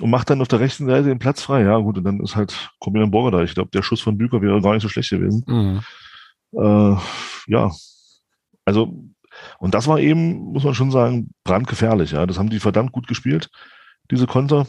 und 0.00 0.10
macht 0.10 0.30
dann 0.30 0.40
auf 0.40 0.48
der 0.48 0.60
rechten 0.60 0.86
Seite 0.86 1.08
den 1.08 1.18
Platz 1.18 1.42
frei. 1.42 1.62
Ja, 1.62 1.78
gut, 1.78 1.98
und 1.98 2.04
dann 2.04 2.20
ist 2.20 2.36
halt 2.36 2.70
Corbinian 2.80 3.10
Borger 3.10 3.38
da. 3.38 3.42
Ich 3.44 3.54
glaube, 3.54 3.70
der 3.72 3.82
Schuss 3.82 4.00
von 4.00 4.18
Büker 4.18 4.42
wäre 4.42 4.60
gar 4.60 4.74
nicht 4.74 4.82
so 4.82 4.88
schlecht 4.88 5.10
gewesen. 5.10 5.44
Mhm. 5.46 5.80
Äh, 6.52 6.96
ja, 7.46 7.70
also, 8.64 9.04
und 9.58 9.74
das 9.74 9.86
war 9.86 9.98
eben, 9.98 10.52
muss 10.52 10.64
man 10.64 10.74
schon 10.74 10.90
sagen, 10.90 11.30
brandgefährlich. 11.44 12.12
Ja, 12.12 12.26
das 12.26 12.38
haben 12.38 12.50
die 12.50 12.60
verdammt 12.60 12.92
gut 12.92 13.06
gespielt, 13.06 13.50
diese 14.10 14.26
Konter. 14.26 14.66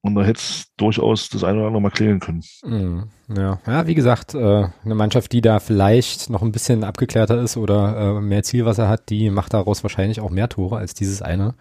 Und 0.00 0.14
da 0.14 0.22
hätte 0.22 0.38
es 0.38 0.66
durchaus 0.76 1.28
das 1.28 1.42
eine 1.42 1.58
oder 1.58 1.66
andere 1.66 1.82
mal 1.82 1.90
klären 1.90 2.20
können. 2.20 2.42
Mhm. 2.64 3.10
Ja. 3.28 3.60
ja, 3.66 3.86
wie 3.86 3.96
gesagt, 3.96 4.34
äh, 4.34 4.68
eine 4.84 4.94
Mannschaft, 4.94 5.32
die 5.32 5.40
da 5.40 5.58
vielleicht 5.58 6.30
noch 6.30 6.42
ein 6.42 6.52
bisschen 6.52 6.84
abgeklärter 6.84 7.40
ist 7.42 7.56
oder 7.56 8.16
äh, 8.16 8.20
mehr 8.20 8.44
Zielwasser 8.44 8.88
hat, 8.88 9.10
die 9.10 9.28
macht 9.30 9.54
daraus 9.54 9.82
wahrscheinlich 9.82 10.20
auch 10.20 10.30
mehr 10.30 10.48
Tore 10.48 10.76
als 10.78 10.94
dieses 10.94 11.20
eine. 11.20 11.54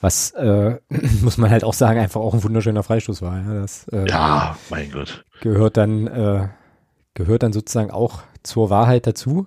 Was, 0.00 0.32
äh, 0.32 0.78
muss 1.22 1.38
man 1.38 1.50
halt 1.50 1.64
auch 1.64 1.74
sagen, 1.74 2.00
einfach 2.00 2.20
auch 2.20 2.34
ein 2.34 2.44
wunderschöner 2.44 2.82
Freistoß 2.82 3.22
war. 3.22 3.38
Ja, 3.40 3.60
das, 3.60 3.88
äh, 3.88 4.08
ja 4.08 4.56
mein 4.70 4.90
Gott. 4.90 5.24
Gehört 5.40 5.76
dann, 5.76 6.06
äh, 6.06 6.48
gehört 7.14 7.42
dann 7.42 7.52
sozusagen 7.52 7.90
auch 7.90 8.22
zur 8.42 8.70
Wahrheit 8.70 9.06
dazu. 9.06 9.46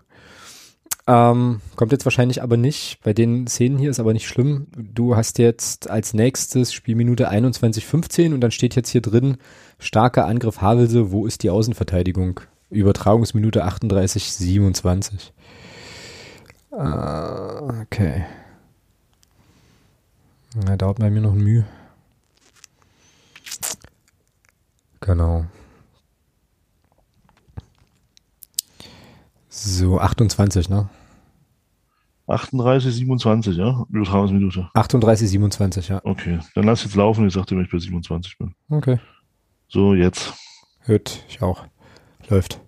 Ähm, 1.07 1.61
kommt 1.75 1.91
jetzt 1.91 2.05
wahrscheinlich 2.05 2.43
aber 2.43 2.55
nicht. 2.55 2.99
Bei 3.03 3.13
den 3.13 3.47
Szenen 3.47 3.79
hier 3.79 3.89
ist 3.89 3.99
aber 3.99 4.13
nicht 4.13 4.27
schlimm. 4.27 4.67
Du 4.77 5.15
hast 5.15 5.39
jetzt 5.39 5.89
als 5.89 6.13
nächstes 6.13 6.71
Spielminute 6.71 7.31
21,15 7.31 8.33
und 8.35 8.41
dann 8.41 8.51
steht 8.51 8.75
jetzt 8.75 8.89
hier 8.89 9.01
drin, 9.01 9.37
starker 9.79 10.27
Angriff 10.27 10.61
Havelse, 10.61 11.11
wo 11.11 11.25
ist 11.25 11.41
die 11.41 11.49
Außenverteidigung? 11.49 12.41
Übertragungsminute 12.69 13.65
38,27. 13.65 15.31
Äh, 16.71 17.81
okay. 17.81 18.25
Ja, 20.55 20.77
dauert 20.77 20.99
bei 20.99 21.09
mir 21.09 21.21
noch 21.21 21.33
ein 21.33 21.43
Mühe. 21.43 21.65
Genau. 25.01 25.45
So, 29.49 29.99
28, 29.99 30.69
ne? 30.69 30.89
38, 32.27 32.93
27, 32.93 33.57
ja? 33.57 33.85
Übertragungsminute. 33.89 34.69
38, 34.73 35.29
27, 35.29 35.87
ja. 35.89 36.01
Okay, 36.03 36.39
dann 36.53 36.65
lass 36.65 36.83
jetzt 36.83 36.95
laufen. 36.95 37.27
Ich 37.27 37.33
sagte, 37.33 37.55
wenn 37.55 37.65
ich 37.65 37.71
bei 37.71 37.79
27 37.79 38.37
bin. 38.37 38.53
Okay. 38.69 38.99
So, 39.67 39.93
jetzt. 39.93 40.33
Hört, 40.81 41.23
ich 41.27 41.41
auch. 41.41 41.65
Läuft. 42.29 42.61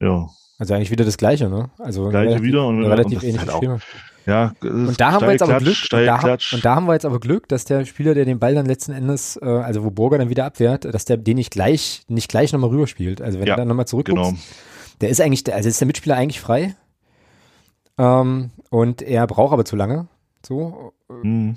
Ja. 0.00 0.28
Also 0.58 0.74
eigentlich 0.74 0.90
wieder 0.90 1.04
das 1.04 1.16
Gleiche, 1.16 1.48
ne? 1.48 1.70
Also 1.78 2.08
Gleiche 2.08 2.30
relativ, 2.30 2.46
wieder 2.46 2.66
und 2.66 2.84
relativ 2.84 3.22
ähnlich 3.22 3.38
halt 3.40 3.50
auch, 3.50 3.80
ja, 4.26 4.54
und 4.62 5.00
da 5.00 5.12
haben 5.12 5.26
wir 5.26 5.32
jetzt 5.32 5.42
aber 5.42 5.58
Glück. 5.58 5.76
Und 5.92 6.06
da, 6.06 6.38
und 6.52 6.64
da, 6.64 6.74
haben 6.74 6.86
wir 6.86 6.94
jetzt 6.94 7.04
aber 7.04 7.20
Glück, 7.20 7.48
dass 7.48 7.64
der 7.64 7.84
Spieler, 7.84 8.14
der 8.14 8.24
den 8.24 8.38
Ball 8.38 8.54
dann 8.54 8.66
letzten 8.66 8.92
Endes, 8.92 9.38
äh, 9.42 9.44
also 9.44 9.84
wo 9.84 9.90
Burger 9.90 10.18
dann 10.18 10.30
wieder 10.30 10.44
abwehrt, 10.44 10.84
dass 10.84 11.04
der 11.04 11.16
den 11.16 11.36
nicht 11.36 11.50
gleich, 11.50 12.04
nicht 12.08 12.28
gleich 12.28 12.52
nochmal 12.52 12.70
rüberspielt. 12.70 13.20
Also 13.20 13.38
wenn 13.38 13.46
ja, 13.46 13.54
er 13.54 13.58
dann 13.58 13.68
nochmal 13.68 13.86
zurückguckt, 13.86 14.18
genau. 14.18 14.38
der 15.00 15.10
ist 15.10 15.20
eigentlich, 15.20 15.52
also 15.52 15.68
ist 15.68 15.80
der 15.80 15.86
Mitspieler 15.86 16.16
eigentlich 16.16 16.40
frei. 16.40 16.74
Ähm, 17.98 18.50
und 18.70 19.02
er 19.02 19.26
braucht 19.26 19.52
aber 19.52 19.64
zu 19.64 19.76
lange. 19.76 20.08
So. 20.44 20.92
Mhm. 21.08 21.56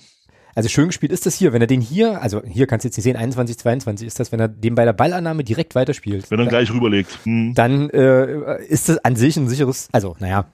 Also 0.58 0.70
schön 0.70 0.88
gespielt 0.88 1.12
ist 1.12 1.28
das 1.28 1.36
hier, 1.36 1.54
wenn 1.54 1.62
er 1.62 1.68
den 1.68 1.82
hier, 1.82 2.20
also 2.20 2.42
hier 2.44 2.66
kannst 2.66 2.84
du 2.84 2.88
jetzt 2.88 2.98
nicht 2.98 3.04
sehen, 3.04 3.16
21, 3.16 3.60
22 3.60 4.08
ist 4.08 4.20
das, 4.20 4.32
wenn 4.32 4.40
er 4.40 4.48
den 4.48 4.74
bei 4.74 4.86
der 4.86 4.94
Ballannahme 4.94 5.44
direkt 5.44 5.76
weiterspielt. 5.76 6.32
Wenn 6.32 6.40
er 6.40 6.46
dann, 6.46 6.50
gleich 6.50 6.74
rüberlegt. 6.74 7.20
Mhm. 7.26 7.54
Dann 7.54 7.92
äh, 7.92 8.66
ist 8.66 8.90
das 8.90 8.98
an 8.98 9.16
sich 9.16 9.38
ein 9.38 9.48
sicheres, 9.48 9.88
also 9.92 10.16
naja, 10.20 10.46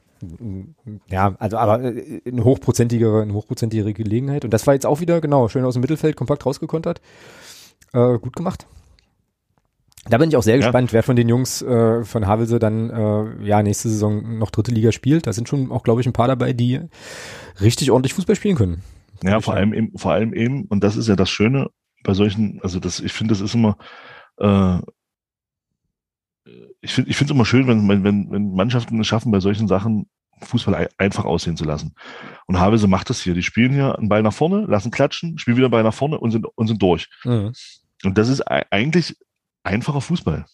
ja, 1.08 1.36
also 1.40 1.58
aber 1.58 1.84
äh, 1.84 2.22
eine 2.26 2.44
hochprozentigere, 2.44 3.22
eine 3.22 3.34
hochprozentigere 3.34 3.94
Gelegenheit. 3.94 4.46
Und 4.46 4.54
das 4.54 4.68
war 4.68 4.74
jetzt 4.74 4.86
auch 4.86 5.00
wieder, 5.00 5.22
genau, 5.22 5.48
schön 5.50 5.66
aus 5.66 5.74
dem 5.74 5.82
Mittelfeld, 5.82 6.16
kompakt 6.16 6.46
rausgekontert. 6.46 7.02
Äh, 7.94 8.18
gut 8.20 8.36
gemacht. 8.36 8.68
Da 10.10 10.18
bin 10.18 10.30
ich 10.30 10.36
auch 10.36 10.44
sehr 10.44 10.56
ja. 10.56 10.62
gespannt, 10.62 10.92
wer 10.92 11.04
von 11.04 11.16
den 11.16 11.30
Jungs 11.30 11.62
äh, 11.62 12.04
von 12.04 12.28
Havelse 12.28 12.60
dann 12.60 12.90
äh, 12.90 13.46
ja 13.46 13.64
nächste 13.64 13.88
Saison 13.88 14.38
noch 14.38 14.52
dritte 14.52 14.72
Liga 14.72 14.92
spielt. 14.92 15.28
Da 15.28 15.34
sind 15.34 15.48
schon 15.48 15.72
auch, 15.72 15.84
glaube 15.84 16.02
ich, 16.02 16.08
ein 16.08 16.14
paar 16.14 16.28
dabei, 16.28 16.52
die 16.52 16.82
richtig 17.62 17.90
ordentlich 17.90 18.14
Fußball 18.14 18.36
spielen 18.36 18.58
können. 18.58 18.84
Ja, 19.24 19.40
vor 19.40 19.54
allem 19.54 19.74
eben, 19.74 19.98
vor 19.98 20.12
allem 20.12 20.34
eben, 20.34 20.66
und 20.66 20.84
das 20.84 20.98
ist 20.98 21.08
ja 21.08 21.16
das 21.16 21.30
Schöne 21.30 21.70
bei 22.04 22.14
solchen, 22.14 22.60
also 22.62 22.80
das, 22.82 23.00
ich 23.00 23.14
finde, 23.14 23.34
das 23.34 23.40
ist 23.40 23.56
immer, 23.56 23.78
äh, 24.38 24.80
ich 26.82 26.94
finde 26.94 27.10
ich 27.10 27.16
finde 27.16 27.32
es 27.32 27.36
immer 27.36 27.46
schön, 27.46 27.68
wenn, 27.68 27.88
wenn, 28.04 28.30
wenn 28.30 28.54
Mannschaften 28.54 29.00
es 29.00 29.08
schaffen, 29.08 29.32
bei 29.32 29.40
solchen 29.40 29.70
Sachen 29.70 30.08
Fußball 30.46 30.90
einfach 30.98 31.26
aussehen 31.26 31.58
zu 31.58 31.66
lassen. 31.66 31.96
Und 32.46 32.60
Havelse 32.60 32.88
macht 32.88 33.10
das 33.10 33.22
hier. 33.22 33.34
Die 33.34 33.44
spielen 33.44 33.74
hier 33.74 33.98
einen 33.98 34.10
Ball 34.10 34.24
nach 34.24 34.34
vorne, 34.34 34.66
lassen 34.66 34.92
klatschen, 34.92 35.38
spielen 35.38 35.58
wieder 35.58 35.68
einen 35.68 35.72
Ball 35.72 35.84
nach 35.84 35.94
vorne 35.94 36.20
und 36.20 36.32
sind, 36.32 36.46
und 36.56 36.68
sind 36.68 36.82
durch. 36.82 37.10
Mhm. 37.24 37.54
Und 38.04 38.18
das 38.18 38.30
ist 38.30 38.42
eigentlich 38.42 39.18
einfacher 39.64 40.02
Fußball. 40.02 40.46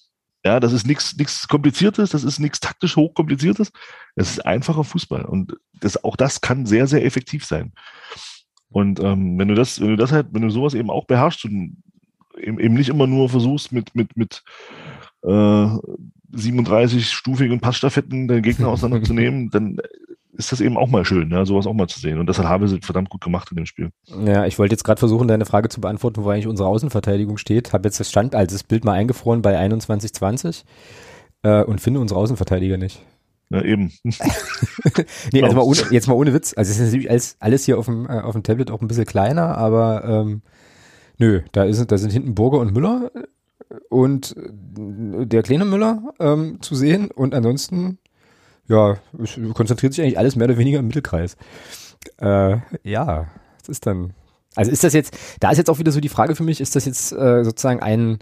Ja, 0.45 0.59
das 0.59 0.71
ist 0.71 0.87
nichts 0.87 1.17
nichts 1.17 1.47
Kompliziertes, 1.47 2.11
das 2.11 2.23
ist 2.23 2.39
nichts 2.39 2.61
taktisch 2.61 2.95
hochkompliziertes. 2.95 3.71
Es 4.15 4.31
ist 4.31 4.45
einfacher 4.45 4.83
Fußball. 4.83 5.25
Und 5.25 5.57
das, 5.73 6.01
auch 6.03 6.15
das 6.15 6.39
kann 6.39 6.65
sehr, 6.65 6.87
sehr 6.87 7.03
effektiv 7.05 7.45
sein. 7.45 7.73
Und 8.69 8.99
ähm, 8.99 9.37
wenn 9.37 9.47
du 9.47 9.55
das, 9.55 9.81
wenn 9.81 9.89
du 9.89 9.95
das 9.97 10.11
halt, 10.11 10.27
wenn 10.31 10.43
du 10.43 10.49
sowas 10.49 10.75
eben 10.75 10.89
auch 10.89 11.05
beherrschst 11.05 11.45
und 11.45 11.83
eben, 12.37 12.59
eben 12.59 12.75
nicht 12.75 12.89
immer 12.89 13.07
nur 13.07 13.29
versuchst 13.29 13.71
mit, 13.71 13.93
mit, 13.95 14.15
mit 14.15 14.43
äh, 15.23 15.67
37-stufigen 16.33 17.59
Passstaffetten 17.59 18.27
den 18.27 18.41
Gegner 18.41 18.67
auseinanderzunehmen, 18.69 19.49
dann 19.49 19.77
ist 20.39 20.53
das 20.53 20.61
eben 20.61 20.77
auch 20.77 20.87
mal 20.87 21.03
schön, 21.03 21.29
ja, 21.31 21.45
sowas 21.45 21.67
auch 21.67 21.73
mal 21.73 21.89
zu 21.89 21.99
sehen. 21.99 22.17
Und 22.17 22.27
das 22.27 22.39
hat 22.39 22.45
Havelse 22.45 22.79
verdammt 22.81 23.09
gut 23.09 23.21
gemacht 23.21 23.49
in 23.51 23.57
dem 23.57 23.65
Spiel. 23.65 23.89
Ja, 24.25 24.45
ich 24.45 24.57
wollte 24.57 24.73
jetzt 24.73 24.85
gerade 24.85 24.99
versuchen, 24.99 25.27
deine 25.27 25.45
Frage 25.45 25.67
zu 25.67 25.81
beantworten, 25.81 26.23
wo 26.23 26.29
eigentlich 26.29 26.47
unsere 26.47 26.69
Außenverteidigung 26.69 27.37
steht. 27.37 27.73
Habe 27.73 27.87
jetzt 27.89 27.99
das 27.99 28.09
Stand, 28.09 28.35
also 28.35 28.55
das 28.55 28.63
Bild 28.63 28.85
mal 28.85 28.93
eingefroren 28.93 29.41
bei 29.41 29.59
21,20 29.59 30.63
äh, 31.43 31.63
und 31.63 31.81
finde 31.81 31.99
unsere 31.99 32.19
Außenverteidiger 32.21 32.77
nicht. 32.77 33.01
Ja, 33.49 33.63
eben. 33.63 33.91
nee, 35.33 35.43
also 35.43 35.55
mal 35.55 35.63
ohne, 35.63 35.79
jetzt 35.91 36.07
mal 36.07 36.13
ohne 36.13 36.33
Witz. 36.33 36.53
Also 36.55 36.71
es 36.71 36.77
ist 36.77 36.85
natürlich 36.85 37.09
alles, 37.09 37.35
alles 37.39 37.65
hier 37.65 37.77
auf 37.77 37.85
dem, 37.85 38.05
äh, 38.05 38.21
auf 38.21 38.33
dem 38.33 38.43
Tablet 38.43 38.71
auch 38.71 38.81
ein 38.81 38.87
bisschen 38.87 39.05
kleiner, 39.05 39.57
aber 39.57 40.05
ähm, 40.05 40.41
nö, 41.17 41.41
da, 41.51 41.63
ist, 41.63 41.91
da 41.91 41.97
sind 41.97 42.13
hinten 42.13 42.35
Burger 42.35 42.59
und 42.59 42.73
Müller 42.73 43.11
und 43.89 44.35
der 44.37 45.43
kleine 45.43 45.65
Müller 45.65 46.13
ähm, 46.19 46.61
zu 46.61 46.75
sehen 46.75 47.11
und 47.11 47.33
ansonsten, 47.35 47.99
ja, 48.67 48.97
konzentriert 49.53 49.93
sich 49.93 50.03
eigentlich 50.03 50.17
alles 50.17 50.35
mehr 50.35 50.47
oder 50.47 50.57
weniger 50.57 50.79
im 50.79 50.87
Mittelkreis. 50.87 51.37
Äh, 52.17 52.57
ja, 52.83 53.27
was 53.59 53.69
ist 53.69 53.85
dann? 53.85 54.13
Also 54.55 54.71
ist 54.71 54.83
das 54.83 54.93
jetzt, 54.93 55.15
da 55.39 55.51
ist 55.51 55.57
jetzt 55.57 55.69
auch 55.69 55.79
wieder 55.79 55.91
so 55.91 55.99
die 55.99 56.09
Frage 56.09 56.35
für 56.35 56.43
mich, 56.43 56.61
ist 56.61 56.75
das 56.75 56.85
jetzt 56.85 57.11
äh, 57.11 57.43
sozusagen 57.43 57.81
ein, 57.81 58.19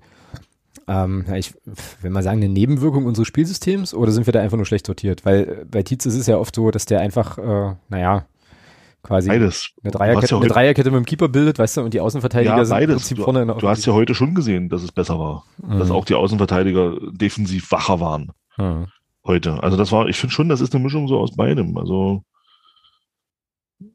ähm, 0.87 1.25
ich 1.35 1.53
will 2.01 2.11
mal 2.11 2.23
sagen, 2.23 2.37
eine 2.37 2.49
Nebenwirkung 2.51 3.05
unseres 3.05 3.27
Spielsystems 3.27 3.93
oder 3.93 4.11
sind 4.11 4.25
wir 4.25 4.33
da 4.33 4.41
einfach 4.41 4.57
nur 4.57 4.65
schlecht 4.65 4.87
sortiert? 4.87 5.25
Weil 5.25 5.65
bei 5.69 5.83
Tietz 5.83 6.05
ist 6.05 6.15
es 6.15 6.27
ja 6.27 6.37
oft 6.37 6.55
so, 6.55 6.71
dass 6.71 6.85
der 6.85 6.99
einfach, 6.99 7.37
äh, 7.37 7.75
naja, 7.89 8.25
quasi 9.07 9.29
beides. 9.29 9.71
Eine, 9.81 9.91
Dreierkette, 9.91 10.35
ja 10.35 10.37
eine 10.37 10.47
Dreierkette 10.47 10.91
mit 10.91 10.97
dem 10.97 11.05
Keeper 11.05 11.29
bildet, 11.29 11.57
weißt 11.57 11.77
du, 11.77 11.81
und 11.81 11.93
die 11.93 12.01
Außenverteidiger 12.01 12.57
ja, 12.57 12.65
sind 12.65 12.81
im 12.81 12.89
Prinzip 12.89 13.17
vorne. 13.19 13.41
In 13.41 13.47
der 13.47 13.57
du 13.57 13.67
hast 13.67 13.85
ja 13.85 13.93
heute 13.93 14.13
schon 14.13 14.35
gesehen, 14.35 14.69
dass 14.69 14.83
es 14.83 14.91
besser 14.91 15.17
war. 15.17 15.45
Mhm. 15.57 15.79
Dass 15.79 15.91
auch 15.91 16.05
die 16.05 16.15
Außenverteidiger 16.15 16.97
defensiv 17.11 17.71
wacher 17.71 17.99
waren. 17.99 18.31
Mhm. 18.57 18.87
Heute. 19.25 19.63
Also 19.63 19.77
das 19.77 19.91
war, 19.91 20.07
ich 20.07 20.17
finde 20.17 20.33
schon, 20.33 20.49
das 20.49 20.61
ist 20.61 20.73
eine 20.73 20.83
Mischung 20.83 21.07
so 21.07 21.17
aus 21.19 21.35
beidem. 21.35 21.77
Also 21.77 22.23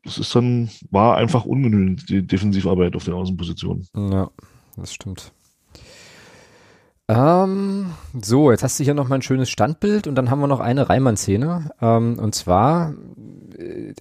es 0.04 0.18
ist 0.18 0.34
dann, 0.34 0.70
war 0.90 1.16
einfach 1.16 1.44
ungenügend, 1.44 2.08
die 2.08 2.26
Defensivarbeit 2.26 2.96
auf 2.96 3.04
den 3.04 3.14
Außenpositionen. 3.14 3.86
Ja, 3.94 4.30
das 4.76 4.92
stimmt. 4.92 5.32
Ähm, 7.08 7.86
so, 8.20 8.50
jetzt 8.50 8.62
hast 8.62 8.78
du 8.78 8.84
hier 8.84 8.94
noch 8.94 9.08
mal 9.08 9.16
ein 9.16 9.22
schönes 9.22 9.50
Standbild 9.50 10.06
und 10.06 10.14
dann 10.14 10.30
haben 10.30 10.40
wir 10.40 10.46
noch 10.46 10.60
eine 10.60 10.88
Reimann-Szene. 10.88 11.70
Ähm, 11.80 12.18
und 12.18 12.34
zwar 12.34 12.94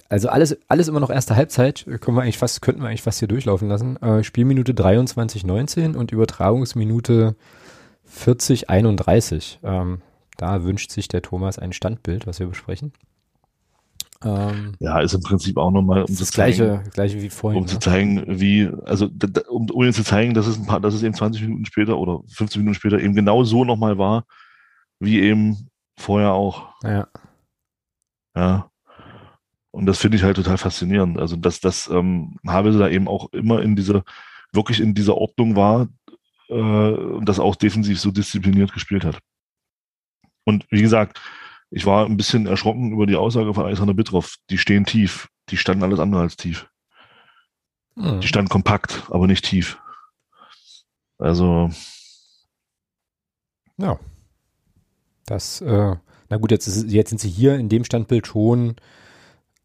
also 0.08 0.28
alles, 0.28 0.56
alles 0.68 0.88
immer 0.88 1.00
noch 1.00 1.10
erste 1.10 1.36
Halbzeit, 1.36 1.84
können 2.00 2.16
wir 2.16 2.22
eigentlich 2.22 2.38
fast, 2.38 2.62
könnten 2.62 2.82
wir 2.82 2.88
eigentlich 2.88 3.02
fast 3.02 3.18
hier 3.18 3.28
durchlaufen 3.28 3.68
lassen. 3.68 3.96
Äh, 4.02 4.24
Spielminute 4.24 4.74
23, 4.74 5.44
19 5.44 5.96
und 5.96 6.12
Übertragungsminute 6.12 7.36
40, 8.04 8.70
31. 8.70 9.60
Ähm, 9.62 10.02
da 10.36 10.64
wünscht 10.64 10.90
sich 10.90 11.08
der 11.08 11.22
Thomas 11.22 11.58
ein 11.58 11.72
Standbild, 11.72 12.26
was 12.26 12.40
wir 12.40 12.46
besprechen. 12.46 12.92
Ähm, 14.24 14.74
ja, 14.78 15.00
ist 15.00 15.14
im 15.14 15.20
Prinzip 15.20 15.56
auch 15.56 15.70
nochmal, 15.70 16.02
um 16.02 16.16
das 16.16 16.28
zu 16.28 16.34
gleiche, 16.34 16.68
zeigen, 16.68 16.90
gleiche 16.90 17.22
wie 17.22 17.30
vorhin. 17.30 17.58
Um 17.58 17.64
ne? 17.64 17.70
zu 17.70 17.78
zeigen, 17.78 18.24
wie, 18.28 18.70
also 18.84 19.08
um, 19.48 19.68
um 19.70 19.84
jetzt 19.84 19.96
zu 19.96 20.04
zeigen, 20.04 20.34
dass 20.34 20.46
es 20.46 20.58
ein 20.58 20.66
paar, 20.66 20.80
dass 20.80 20.94
es 20.94 21.02
eben 21.02 21.14
20 21.14 21.42
Minuten 21.42 21.66
später 21.66 21.98
oder 21.98 22.20
15 22.28 22.60
Minuten 22.60 22.74
später 22.74 23.00
eben 23.00 23.14
genau 23.14 23.42
so 23.44 23.64
nochmal 23.64 23.98
war, 23.98 24.24
wie 25.00 25.20
eben 25.20 25.68
vorher 25.98 26.32
auch. 26.32 26.68
Ja. 26.84 27.08
Ja. 28.36 28.71
Und 29.72 29.86
das 29.86 29.98
finde 29.98 30.18
ich 30.18 30.22
halt 30.22 30.36
total 30.36 30.58
faszinierend. 30.58 31.18
Also, 31.18 31.36
dass 31.36 31.58
das 31.60 31.88
ähm, 31.88 32.38
Havelse 32.46 32.78
da 32.78 32.88
eben 32.88 33.08
auch 33.08 33.32
immer 33.32 33.62
in 33.62 33.74
dieser, 33.74 34.04
wirklich 34.52 34.80
in 34.80 34.94
dieser 34.94 35.16
Ordnung 35.16 35.56
war 35.56 35.88
äh, 36.48 36.54
und 36.54 37.24
das 37.26 37.40
auch 37.40 37.56
defensiv 37.56 37.98
so 37.98 38.10
diszipliniert 38.10 38.72
gespielt 38.72 39.04
hat. 39.04 39.18
Und 40.44 40.66
wie 40.70 40.82
gesagt, 40.82 41.20
ich 41.70 41.86
war 41.86 42.04
ein 42.04 42.18
bisschen 42.18 42.46
erschrocken 42.46 42.92
über 42.92 43.06
die 43.06 43.16
Aussage 43.16 43.54
von 43.54 43.64
Alexander 43.64 43.94
Bittroff. 43.94 44.36
Die 44.50 44.58
stehen 44.58 44.84
tief. 44.84 45.28
Die 45.48 45.56
standen 45.56 45.82
alles 45.82 46.00
andere 46.00 46.20
als 46.20 46.36
tief. 46.36 46.68
Mhm. 47.94 48.20
Die 48.20 48.28
standen 48.28 48.50
kompakt, 48.50 49.04
aber 49.08 49.26
nicht 49.26 49.44
tief. 49.44 49.78
Also. 51.18 51.70
Ja. 53.78 53.98
Das, 55.24 55.62
äh, 55.62 55.96
na 56.28 56.36
gut, 56.36 56.50
jetzt, 56.50 56.66
ist, 56.66 56.90
jetzt 56.90 57.08
sind 57.08 57.20
sie 57.20 57.30
hier 57.30 57.54
in 57.54 57.70
dem 57.70 57.84
Standbild 57.84 58.26
schon 58.26 58.76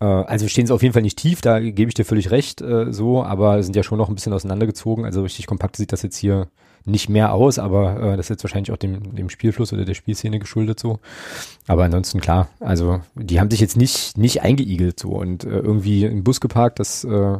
also 0.05 0.47
stehen 0.47 0.67
sie 0.67 0.73
auf 0.73 0.83
jeden 0.83 0.93
Fall 0.93 1.01
nicht 1.01 1.17
tief, 1.17 1.41
da 1.41 1.59
gebe 1.59 1.89
ich 1.89 1.95
dir 1.95 2.05
völlig 2.05 2.31
recht, 2.31 2.61
äh, 2.61 2.91
so, 2.93 3.23
aber 3.23 3.61
sind 3.63 3.75
ja 3.75 3.83
schon 3.83 3.97
noch 3.97 4.09
ein 4.09 4.15
bisschen 4.15 4.33
auseinandergezogen. 4.33 5.05
Also 5.05 5.23
richtig 5.23 5.47
kompakt 5.47 5.75
sieht 5.75 5.91
das 5.91 6.03
jetzt 6.03 6.17
hier 6.17 6.47
nicht 6.85 7.09
mehr 7.09 7.33
aus, 7.33 7.59
aber 7.59 7.99
äh, 7.99 8.17
das 8.17 8.27
ist 8.27 8.29
jetzt 8.29 8.43
wahrscheinlich 8.43 8.71
auch 8.71 8.77
dem, 8.77 9.15
dem 9.15 9.29
Spielfluss 9.29 9.73
oder 9.73 9.85
der 9.85 9.93
Spielszene 9.93 10.39
geschuldet 10.39 10.79
so. 10.79 10.99
Aber 11.67 11.83
ansonsten 11.83 12.21
klar, 12.21 12.47
also 12.59 13.01
die 13.15 13.39
haben 13.39 13.51
sich 13.51 13.59
jetzt 13.59 13.75
nicht, 13.75 14.17
nicht 14.17 14.41
eingeigelt 14.41 14.99
so 14.99 15.09
und 15.09 15.43
äh, 15.43 15.49
irgendwie 15.49 16.05
im 16.05 16.23
Bus 16.23 16.39
geparkt, 16.39 16.79
das 16.79 17.03
äh, 17.03 17.37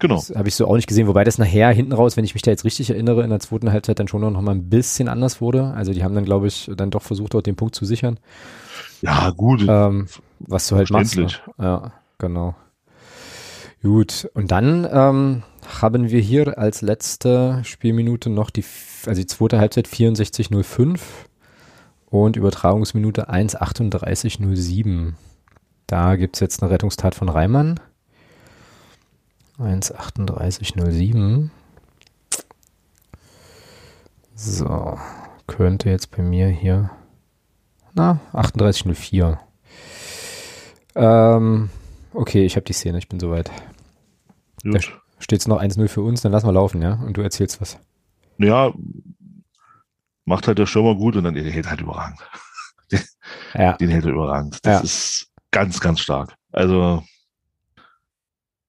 Genau. 0.00 0.22
Habe 0.34 0.48
ich 0.48 0.54
so 0.54 0.66
auch 0.66 0.76
nicht 0.76 0.86
gesehen, 0.86 1.06
wobei 1.08 1.24
das 1.24 1.36
nachher 1.36 1.70
hinten 1.72 1.92
raus, 1.92 2.16
wenn 2.16 2.24
ich 2.24 2.32
mich 2.32 2.42
da 2.42 2.50
jetzt 2.50 2.64
richtig 2.64 2.88
erinnere, 2.88 3.22
in 3.22 3.28
der 3.28 3.38
zweiten 3.38 3.70
Halbzeit 3.70 3.98
dann 3.98 4.08
schon 4.08 4.22
noch 4.22 4.40
mal 4.40 4.52
ein 4.52 4.70
bisschen 4.70 5.08
anders 5.08 5.42
wurde. 5.42 5.64
Also 5.74 5.92
die 5.92 6.02
haben 6.02 6.14
dann, 6.14 6.24
glaube 6.24 6.46
ich, 6.46 6.70
dann 6.74 6.90
doch 6.90 7.02
versucht, 7.02 7.34
dort 7.34 7.46
den 7.46 7.54
Punkt 7.54 7.74
zu 7.74 7.84
sichern. 7.84 8.18
Ja, 9.02 9.28
gut. 9.28 9.62
Ähm, 9.68 10.06
was 10.40 10.66
du 10.68 10.76
halt 10.76 10.90
machst. 10.90 11.16
Ne? 11.16 11.28
Ja, 11.58 11.92
genau. 12.18 12.54
Gut, 13.82 14.28
und 14.34 14.50
dann 14.50 14.86
ähm, 14.90 15.42
haben 15.80 16.10
wir 16.10 16.20
hier 16.20 16.58
als 16.58 16.82
letzte 16.82 17.62
Spielminute 17.64 18.28
noch 18.28 18.50
die, 18.50 18.64
also 19.06 19.20
die 19.20 19.26
zweite 19.26 19.58
Halbzeit 19.58 19.88
64.05 19.88 21.00
und 22.06 22.36
Übertragungsminute 22.36 23.30
1.38.07. 23.30 25.14
Da 25.86 26.16
gibt 26.16 26.36
es 26.36 26.40
jetzt 26.40 26.62
eine 26.62 26.70
Rettungstat 26.70 27.14
von 27.14 27.28
Reimann. 27.28 27.80
1.38.07. 29.58 31.48
So, 34.34 34.98
könnte 35.46 35.90
jetzt 35.90 36.10
bei 36.10 36.22
mir 36.22 36.48
hier 36.48 36.90
na, 37.94 38.20
38.04. 38.32 39.38
Ähm, 40.94 41.70
okay, 42.12 42.44
ich 42.44 42.56
habe 42.56 42.64
die 42.64 42.72
Szene, 42.72 42.98
ich 42.98 43.08
bin 43.08 43.20
soweit. 43.20 43.50
Gut. 44.62 44.74
Da 44.74 45.22
steht 45.22 45.40
es 45.40 45.48
noch 45.48 45.60
1-0 45.60 45.88
für 45.88 46.02
uns, 46.02 46.22
dann 46.22 46.32
lassen 46.32 46.46
wir 46.46 46.52
laufen, 46.52 46.82
ja? 46.82 46.94
Und 46.94 47.16
du 47.16 47.22
erzählst 47.22 47.60
was. 47.60 47.78
Ja, 48.38 48.72
macht 50.24 50.46
halt 50.46 50.58
der 50.58 50.66
Stürmer 50.66 50.94
gut 50.94 51.16
und 51.16 51.24
dann 51.24 51.34
den 51.34 51.46
hält 51.46 51.68
halt 51.68 51.80
überragend. 51.80 52.20
Den, 52.90 53.00
ja. 53.54 53.72
den 53.80 53.90
hält 53.90 54.04
er 54.04 54.12
überragend. 54.12 54.58
Das 54.62 54.72
ja. 54.72 54.80
ist 54.80 55.30
ganz, 55.50 55.80
ganz 55.80 56.00
stark. 56.00 56.34
Also, 56.52 57.02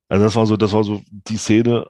also 0.09 0.25
das 0.25 0.35
war 0.35 0.45
so, 0.45 0.57
das 0.57 0.73
war 0.73 0.83
so 0.83 1.01
die 1.07 1.37
Szene 1.37 1.85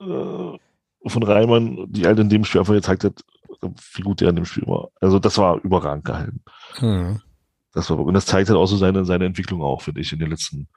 äh, 0.00 0.58
von 1.06 1.22
Reimann, 1.22 1.86
die 1.88 2.06
halt 2.06 2.18
in 2.18 2.28
dem 2.28 2.44
Spiel 2.44 2.60
einfach 2.60 2.74
gezeigt 2.74 3.04
hat, 3.04 3.22
wie 3.94 4.02
gut 4.02 4.20
der 4.20 4.30
in 4.30 4.36
dem 4.36 4.44
Spiel 4.44 4.66
war. 4.66 4.88
Also 5.00 5.18
das 5.18 5.38
war 5.38 5.62
überragend 5.62 6.04
gehalten. 6.04 6.42
Mhm. 6.80 7.20
Das 7.72 7.88
war, 7.90 7.98
und 7.98 8.14
das 8.14 8.26
zeigt 8.26 8.48
halt 8.48 8.58
auch 8.58 8.66
so 8.66 8.76
seine, 8.76 9.04
seine 9.04 9.24
Entwicklung 9.24 9.62
auch, 9.62 9.82
finde 9.82 10.00
ich, 10.00 10.12
in 10.12 10.18
den 10.18 10.30
letzten 10.30 10.68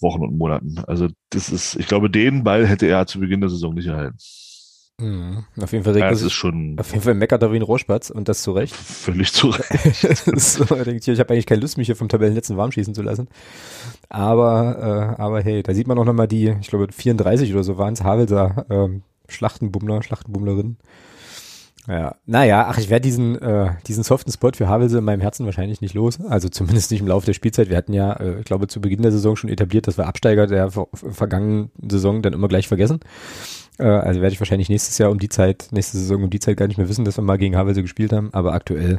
Wochen 0.00 0.22
und 0.22 0.38
Monaten. 0.38 0.78
Also 0.86 1.08
das 1.30 1.50
ist, 1.50 1.76
ich 1.76 1.86
glaube, 1.86 2.10
den 2.10 2.44
Ball 2.44 2.66
hätte 2.66 2.86
er 2.86 3.06
zu 3.06 3.20
Beginn 3.20 3.40
der 3.40 3.50
Saison 3.50 3.74
nicht 3.74 3.86
erhalten. 3.86 4.16
Mhm. 5.00 5.44
Auf 5.60 5.72
jeden 5.72 5.84
Fall 5.84 5.96
ja, 5.96 6.10
das 6.10 6.22
ist 6.22 6.32
schon. 6.32 6.76
Auf 6.78 6.90
jeden 6.90 7.02
Fall 7.02 7.14
meckert 7.14 7.42
er 7.42 7.52
wie 7.52 7.56
ein 7.56 7.62
Rohrspatz 7.62 8.10
und 8.10 8.28
das 8.28 8.42
zu 8.42 8.50
Recht. 8.50 8.74
Völlig 8.76 9.32
zu 9.32 9.48
Recht. 9.50 10.24
so, 10.40 10.64
ich 10.64 11.20
habe 11.20 11.32
eigentlich 11.32 11.46
keine 11.46 11.60
Lust, 11.60 11.78
mich 11.78 11.86
hier 11.86 11.96
vom 11.96 12.08
Tabellenletzten 12.08 12.56
warm 12.56 12.72
schießen 12.72 12.94
zu 12.94 13.02
lassen. 13.02 13.28
Aber, 14.08 15.16
äh, 15.16 15.22
aber 15.22 15.40
hey, 15.40 15.62
da 15.62 15.72
sieht 15.72 15.86
man 15.86 15.98
auch 15.98 16.04
nochmal 16.04 16.26
die, 16.26 16.56
ich 16.60 16.68
glaube 16.68 16.88
34 16.90 17.52
oder 17.52 17.62
so 17.62 17.78
waren 17.78 17.94
es, 17.94 18.02
Havelser 18.02 18.66
ähm, 18.70 19.02
Schlachtenbummler, 19.28 20.02
Schlachtenbummlerin. 20.02 20.78
Ja, 21.88 22.16
naja, 22.26 22.66
ach, 22.68 22.76
ich 22.76 22.90
werde 22.90 23.02
diesen, 23.04 23.40
äh, 23.40 23.70
diesen 23.86 24.04
soften 24.04 24.30
Spot 24.30 24.52
für 24.54 24.68
Havelse 24.68 24.98
in 24.98 25.04
meinem 25.04 25.22
Herzen 25.22 25.46
wahrscheinlich 25.46 25.80
nicht 25.80 25.94
los. 25.94 26.20
Also 26.20 26.50
zumindest 26.50 26.90
nicht 26.90 27.00
im 27.00 27.06
Laufe 27.06 27.24
der 27.24 27.32
Spielzeit. 27.32 27.70
Wir 27.70 27.78
hatten 27.78 27.94
ja, 27.94 28.12
äh, 28.12 28.40
ich 28.40 28.44
glaube, 28.44 28.66
zu 28.66 28.82
Beginn 28.82 29.00
der 29.00 29.10
Saison 29.10 29.36
schon 29.36 29.48
etabliert, 29.48 29.86
dass 29.86 29.96
wir 29.96 30.06
Absteiger 30.06 30.46
der 30.46 30.70
ver 30.70 30.86
vergangenen 30.92 31.70
Saison 31.90 32.20
dann 32.20 32.34
immer 32.34 32.48
gleich 32.48 32.68
vergessen. 32.68 33.00
Äh, 33.78 33.84
also 33.84 34.20
werde 34.20 34.34
ich 34.34 34.40
wahrscheinlich 34.40 34.68
nächstes 34.68 34.98
Jahr 34.98 35.10
um 35.10 35.18
die 35.18 35.30
Zeit, 35.30 35.68
nächste 35.70 35.96
Saison 35.96 36.24
um 36.24 36.30
die 36.30 36.40
Zeit 36.40 36.58
gar 36.58 36.66
nicht 36.68 36.76
mehr 36.76 36.90
wissen, 36.90 37.06
dass 37.06 37.16
wir 37.16 37.22
mal 37.24 37.38
gegen 37.38 37.56
Havelse 37.56 37.80
gespielt 37.80 38.12
haben. 38.12 38.28
Aber 38.32 38.52
aktuell, 38.52 38.98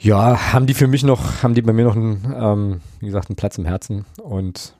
Ja, 0.00 0.52
haben 0.52 0.66
die 0.66 0.74
für 0.74 0.86
mich 0.86 1.02
noch, 1.02 1.42
haben 1.42 1.54
die 1.54 1.62
bei 1.62 1.72
mir 1.72 1.84
noch 1.84 1.96
einen, 1.96 2.34
ähm, 2.38 2.80
wie 3.00 3.06
gesagt, 3.06 3.30
einen 3.30 3.36
Platz 3.36 3.58
im 3.58 3.64
Herzen 3.64 4.04
und 4.22 4.74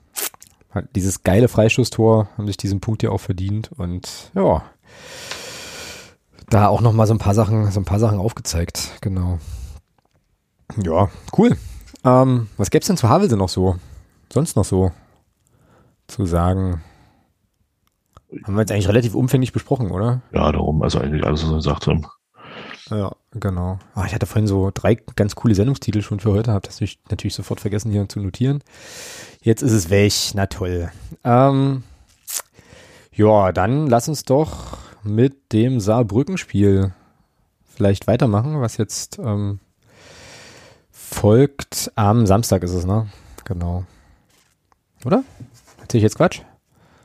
dieses 0.95 1.23
geile 1.23 1.49
Freistoßtor 1.49 2.29
haben 2.37 2.47
sich 2.47 2.55
diesen 2.55 2.79
Punkt 2.79 3.03
ja 3.03 3.09
auch 3.09 3.19
verdient 3.19 3.71
und 3.75 4.31
ja, 4.33 4.63
da 6.49 6.67
auch 6.67 6.81
noch 6.81 6.93
mal 6.93 7.07
so 7.07 7.13
ein 7.13 7.19
paar 7.19 7.33
Sachen, 7.33 7.71
so 7.71 7.79
ein 7.79 7.85
paar 7.85 7.99
Sachen 7.99 8.19
aufgezeigt, 8.19 8.97
genau. 9.01 9.39
Ja, 10.77 11.09
cool. 11.37 11.57
Ähm, 12.03 12.47
was 12.57 12.69
gäb's 12.69 12.87
denn 12.87 12.97
zu 12.97 13.09
Havelse 13.09 13.37
noch 13.37 13.49
so? 13.49 13.77
Sonst 14.31 14.55
noch 14.55 14.65
so 14.65 14.91
zu 16.07 16.25
sagen? 16.25 16.81
Haben 18.43 18.55
wir 18.55 18.61
jetzt 18.61 18.71
eigentlich 18.71 18.87
relativ 18.87 19.15
umfänglich 19.15 19.53
besprochen, 19.53 19.91
oder? 19.91 20.21
Ja, 20.31 20.51
darum, 20.51 20.81
also 20.83 20.99
eigentlich 20.99 21.25
alles, 21.25 21.43
was 21.43 21.49
wir 21.49 21.55
gesagt 21.57 21.87
haben. 21.87 22.05
Ja, 22.89 23.11
genau. 23.31 23.79
Oh, 23.95 24.03
ich 24.05 24.13
hatte 24.13 24.25
vorhin 24.25 24.47
so 24.47 24.71
drei 24.73 24.95
ganz 25.15 25.35
coole 25.35 25.55
Sendungstitel 25.55 26.01
schon 26.01 26.19
für 26.19 26.31
heute, 26.31 26.51
habe 26.51 26.67
das 26.67 26.79
natürlich 27.09 27.35
sofort 27.35 27.59
vergessen 27.59 27.91
hier 27.91 28.07
zu 28.09 28.19
notieren. 28.19 28.63
Jetzt 29.41 29.61
ist 29.61 29.71
es 29.71 29.89
weg, 29.89 30.13
na 30.33 30.47
toll. 30.47 30.91
Ähm, 31.23 31.83
ja, 33.13 33.51
dann 33.51 33.87
lass 33.87 34.09
uns 34.09 34.23
doch 34.23 34.77
mit 35.03 35.53
dem 35.53 35.79
Saarbrückenspiel 35.79 36.93
vielleicht 37.65 38.07
weitermachen, 38.07 38.59
was 38.61 38.77
jetzt 38.77 39.19
ähm, 39.19 39.59
folgt 40.91 41.91
am 41.95 42.25
Samstag 42.25 42.63
ist 42.63 42.73
es, 42.73 42.85
ne? 42.85 43.07
Genau. 43.45 43.85
Oder? 45.05 45.23
Erzähl 45.79 45.99
ich 45.99 46.03
jetzt 46.03 46.17
Quatsch? 46.17 46.41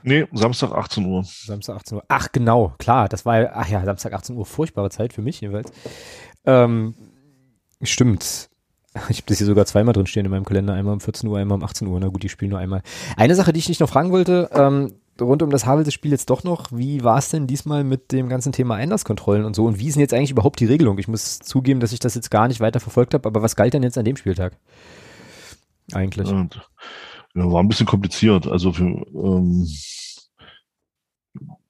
Nee, 0.02 0.26
Samstag 0.32 0.72
18 0.72 1.06
Uhr. 1.06 1.24
Samstag 1.24 1.76
18 1.76 1.96
Uhr. 1.96 2.04
Ach, 2.08 2.28
genau, 2.30 2.74
klar. 2.78 3.08
Das 3.08 3.24
war, 3.24 3.50
ach 3.54 3.68
ja, 3.68 3.82
Samstag 3.84 4.12
18 4.12 4.36
Uhr, 4.36 4.44
furchtbare 4.44 4.90
Zeit 4.90 5.14
für 5.14 5.22
mich 5.22 5.40
jeweils. 5.40 5.72
Ähm, 6.44 6.94
stimmt. 7.82 8.50
Ich 9.08 9.16
habe 9.16 9.26
das 9.26 9.38
hier 9.38 9.46
sogar 9.46 9.64
zweimal 9.66 9.94
drin 9.94 10.06
stehen 10.06 10.26
in 10.26 10.30
meinem 10.30 10.44
Kalender. 10.44 10.74
Einmal 10.74 10.92
um 10.92 11.00
14 11.00 11.28
Uhr, 11.28 11.38
einmal 11.38 11.56
um 11.56 11.64
18 11.64 11.88
Uhr. 11.88 11.98
Na 11.98 12.08
gut, 12.08 12.22
ich 12.22 12.30
spiele 12.30 12.50
nur 12.50 12.58
einmal. 12.58 12.82
Eine 13.16 13.34
Sache, 13.34 13.52
die 13.52 13.58
ich 13.58 13.66
dich 13.66 13.80
noch 13.80 13.88
fragen 13.88 14.12
wollte, 14.12 14.50
ähm, 14.52 14.94
rund 15.20 15.42
um 15.42 15.50
das 15.50 15.66
Havelse-Spiel 15.66 16.10
jetzt 16.10 16.30
doch 16.30 16.44
noch, 16.44 16.72
wie 16.72 17.04
war 17.04 17.18
es 17.18 17.30
denn 17.30 17.46
diesmal 17.46 17.84
mit 17.84 18.12
dem 18.12 18.28
ganzen 18.28 18.52
Thema 18.52 18.74
Einlasskontrollen 18.74 19.44
und 19.44 19.54
so? 19.54 19.64
Und 19.64 19.78
wie 19.78 19.86
ist 19.86 19.94
denn 19.94 20.00
jetzt 20.00 20.14
eigentlich 20.14 20.30
überhaupt 20.30 20.60
die 20.60 20.66
Regelung? 20.66 20.98
Ich 20.98 21.08
muss 21.08 21.38
zugeben, 21.38 21.80
dass 21.80 21.92
ich 21.92 22.00
das 22.00 22.14
jetzt 22.14 22.30
gar 22.30 22.48
nicht 22.48 22.60
weiter 22.60 22.80
verfolgt 22.80 23.14
habe, 23.14 23.28
aber 23.28 23.42
was 23.42 23.56
galt 23.56 23.74
denn 23.74 23.82
jetzt 23.82 23.98
an 23.98 24.04
dem 24.04 24.16
Spieltag? 24.16 24.56
Eigentlich. 25.92 26.28
Ja, 26.28 26.48
war 27.34 27.62
ein 27.62 27.68
bisschen 27.68 27.86
kompliziert. 27.86 28.46
Also 28.46 28.72
für, 28.72 28.84
ähm, 28.84 29.68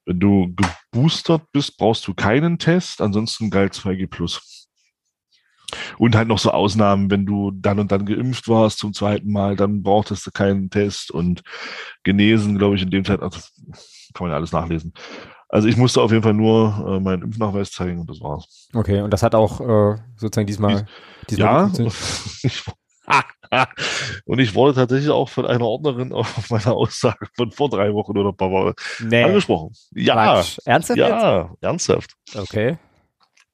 wenn 0.06 0.20
du 0.20 0.54
geboostert 0.92 1.50
bist, 1.52 1.78
brauchst 1.78 2.06
du 2.06 2.14
keinen 2.14 2.58
Test, 2.58 3.00
ansonsten 3.00 3.50
galt 3.50 3.74
2G+. 3.74 4.63
Und 5.98 6.16
halt 6.16 6.28
noch 6.28 6.38
so 6.38 6.50
Ausnahmen, 6.50 7.10
wenn 7.10 7.26
du 7.26 7.50
dann 7.52 7.78
und 7.78 7.92
dann 7.92 8.06
geimpft 8.06 8.48
warst 8.48 8.78
zum 8.78 8.92
zweiten 8.92 9.30
Mal, 9.32 9.56
dann 9.56 9.82
brauchtest 9.82 10.26
du 10.26 10.30
keinen 10.30 10.70
Test 10.70 11.10
und 11.10 11.42
genesen, 12.02 12.58
glaube 12.58 12.76
ich, 12.76 12.82
in 12.82 12.90
dem 12.90 13.04
Zeit, 13.04 13.20
also 13.20 13.40
kann 14.14 14.26
man 14.26 14.30
ja 14.30 14.36
alles 14.36 14.52
nachlesen. 14.52 14.92
Also 15.48 15.68
ich 15.68 15.76
musste 15.76 16.00
auf 16.00 16.10
jeden 16.10 16.22
Fall 16.22 16.34
nur 16.34 16.84
äh, 16.96 17.00
meinen 17.00 17.22
Impfnachweis 17.22 17.70
zeigen 17.70 18.00
und 18.00 18.10
das 18.10 18.20
war's. 18.20 18.68
Okay, 18.74 19.00
und 19.02 19.10
das 19.12 19.22
hat 19.22 19.34
auch 19.34 19.60
äh, 19.60 19.98
sozusagen 20.16 20.46
diesmal, 20.46 20.86
diesmal 21.28 21.70
ja, 21.76 21.86
ich, 22.42 22.64
und 24.24 24.38
ich 24.38 24.54
wurde 24.54 24.74
tatsächlich 24.74 25.10
auch 25.10 25.28
von 25.28 25.46
einer 25.46 25.64
Ordnerin 25.64 26.12
auf 26.12 26.50
meine 26.50 26.72
Aussage 26.72 27.26
von 27.36 27.50
vor 27.50 27.68
drei 27.68 27.92
Wochen 27.92 28.16
oder 28.16 28.30
ein 28.30 28.36
paar 28.36 28.50
Wochen 28.50 28.72
nee. 29.00 29.22
angesprochen. 29.22 29.72
Ja. 29.94 30.14
Quatsch. 30.14 30.58
Ernsthaft? 30.64 30.98
Ja, 30.98 31.42
jetzt? 31.42 31.62
ernsthaft. 31.62 32.14
Okay. 32.34 32.78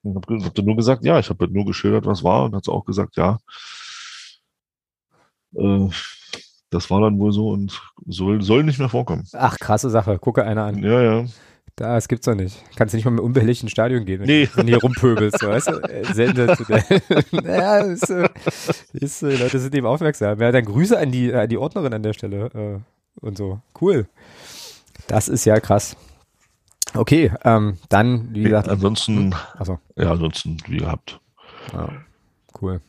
Ich 0.02 0.14
habe 0.14 0.44
hab 0.44 0.58
nur 0.58 0.76
gesagt, 0.76 1.04
ja, 1.04 1.18
ich 1.18 1.28
habe 1.28 1.48
nur 1.48 1.66
geschildert, 1.66 2.06
was 2.06 2.24
war 2.24 2.44
und 2.44 2.54
hat 2.54 2.68
auch 2.68 2.84
gesagt, 2.84 3.16
ja. 3.16 3.38
Äh, 5.54 5.88
das 6.70 6.88
war 6.90 7.00
dann 7.00 7.18
wohl 7.18 7.32
so 7.32 7.50
und 7.50 7.82
soll, 8.06 8.42
soll 8.42 8.62
nicht 8.62 8.78
mehr 8.78 8.88
vorkommen. 8.88 9.26
Ach, 9.32 9.58
krasse 9.58 9.90
Sache. 9.90 10.18
Gucke 10.18 10.44
einer 10.44 10.64
an. 10.64 10.82
Ja, 10.82 11.02
ja. 11.02 11.24
Das 11.76 12.08
gibt's 12.08 12.26
doch 12.26 12.34
nicht. 12.34 12.62
Kannst 12.76 12.92
du 12.92 12.96
nicht 12.96 13.06
mal 13.06 13.12
mit 13.12 13.24
unbehelligten 13.24 13.68
Stadion 13.68 14.04
gehen, 14.04 14.20
wenn 14.20 14.26
nee. 14.26 14.48
du 14.54 14.62
hier 14.62 14.78
rumpöbelst, 14.78 15.42
weißt 15.42 15.68
du? 15.68 15.72
Äh, 15.80 16.04
sensationell. 16.12 16.84
ja, 17.44 17.78
ist, 17.78 18.10
äh, 18.10 18.28
ist, 18.92 19.22
äh, 19.22 19.36
Leute 19.36 19.58
sind 19.58 19.74
eben 19.74 19.86
aufmerksam. 19.86 20.38
Ja, 20.40 20.52
dann 20.52 20.64
Grüße 20.64 20.98
an 20.98 21.10
die, 21.10 21.32
an 21.32 21.48
die 21.48 21.56
Ordnerin 21.56 21.94
an 21.94 22.02
der 22.02 22.12
Stelle 22.12 22.50
äh, 22.54 23.24
und 23.24 23.38
so. 23.38 23.60
Cool. 23.80 24.06
Das 25.06 25.28
ist 25.28 25.44
ja 25.46 25.58
krass. 25.58 25.96
Okay, 26.94 27.32
ähm, 27.44 27.78
dann, 27.88 28.34
wie 28.34 28.42
gesagt. 28.42 28.68
Ansonsten, 28.68 29.34
also. 29.56 29.78
ja, 29.96 30.10
ansonsten, 30.10 30.58
wie 30.66 30.78
gehabt. 30.78 31.20
Ja, 31.72 31.88
cool. 32.60 32.80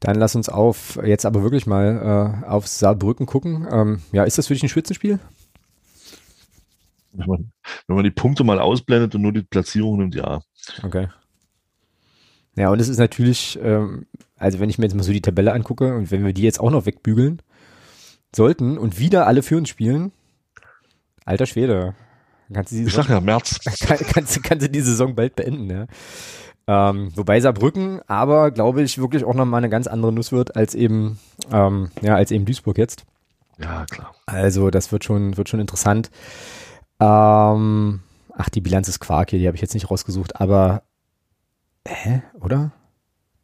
Dann 0.00 0.16
lass 0.16 0.36
uns 0.36 0.48
auf, 0.48 0.98
jetzt 1.04 1.24
aber 1.24 1.42
wirklich 1.42 1.66
mal 1.66 2.42
äh, 2.44 2.46
auf 2.46 2.66
Saarbrücken 2.66 3.26
gucken. 3.26 3.66
Ähm, 3.70 4.02
ja, 4.12 4.24
ist 4.24 4.38
das 4.38 4.46
für 4.46 4.54
dich 4.54 4.62
ein 4.62 4.68
Spitzenspiel? 4.68 5.18
Wenn 7.12 7.26
man, 7.26 7.52
wenn 7.86 7.96
man 7.96 8.04
die 8.04 8.10
Punkte 8.10 8.44
mal 8.44 8.58
ausblendet 8.58 9.14
und 9.14 9.22
nur 9.22 9.32
die 9.32 9.42
Platzierung 9.42 9.98
nimmt, 9.98 10.14
ja. 10.14 10.42
Okay. 10.82 11.08
Ja, 12.56 12.70
und 12.70 12.80
es 12.80 12.88
ist 12.88 12.98
natürlich, 12.98 13.58
ähm, 13.62 14.06
also 14.36 14.60
wenn 14.60 14.70
ich 14.70 14.78
mir 14.78 14.84
jetzt 14.84 14.94
mal 14.94 15.02
so 15.02 15.12
die 15.12 15.22
Tabelle 15.22 15.52
angucke 15.52 15.94
und 15.94 16.10
wenn 16.10 16.24
wir 16.24 16.32
die 16.32 16.42
jetzt 16.42 16.60
auch 16.60 16.70
noch 16.70 16.86
wegbügeln 16.86 17.40
sollten 18.34 18.76
und 18.78 18.98
wieder 18.98 19.26
alle 19.26 19.42
für 19.42 19.56
uns 19.56 19.68
spielen, 19.68 20.12
alter 21.24 21.46
Schwede. 21.46 21.94
Kannst 22.52 22.72
du 22.72 22.76
ich 22.76 22.92
sag 22.92 23.08
ja, 23.08 23.20
März. 23.20 23.58
Kann, 23.80 23.98
kannst, 23.98 24.42
kannst 24.42 24.66
du 24.66 24.70
die 24.70 24.80
Saison 24.80 25.14
bald 25.14 25.36
beenden, 25.36 25.70
ja. 25.70 25.86
Ähm, 26.68 27.12
wobei 27.14 27.40
Saarbrücken 27.40 28.00
aber, 28.08 28.50
glaube 28.50 28.82
ich, 28.82 28.98
wirklich 28.98 29.24
auch 29.24 29.34
nochmal 29.34 29.58
eine 29.58 29.68
ganz 29.68 29.86
andere 29.86 30.12
Nuss 30.12 30.32
wird 30.32 30.56
als 30.56 30.74
eben, 30.74 31.18
ähm, 31.52 31.90
ja, 32.02 32.16
als 32.16 32.32
eben 32.32 32.44
Duisburg 32.44 32.78
jetzt. 32.78 33.04
Ja, 33.58 33.86
klar. 33.86 34.14
Also, 34.26 34.70
das 34.70 34.90
wird 34.90 35.04
schon, 35.04 35.36
wird 35.36 35.48
schon 35.48 35.60
interessant. 35.60 36.10
Ähm, 36.98 38.00
ach, 38.32 38.48
die 38.50 38.60
Bilanz 38.60 38.88
ist 38.88 39.00
Quark 39.00 39.30
hier, 39.30 39.38
die 39.38 39.46
habe 39.46 39.54
ich 39.54 39.62
jetzt 39.62 39.74
nicht 39.74 39.90
rausgesucht, 39.90 40.40
aber 40.40 40.82
hä, 41.86 42.22
oder? 42.40 42.72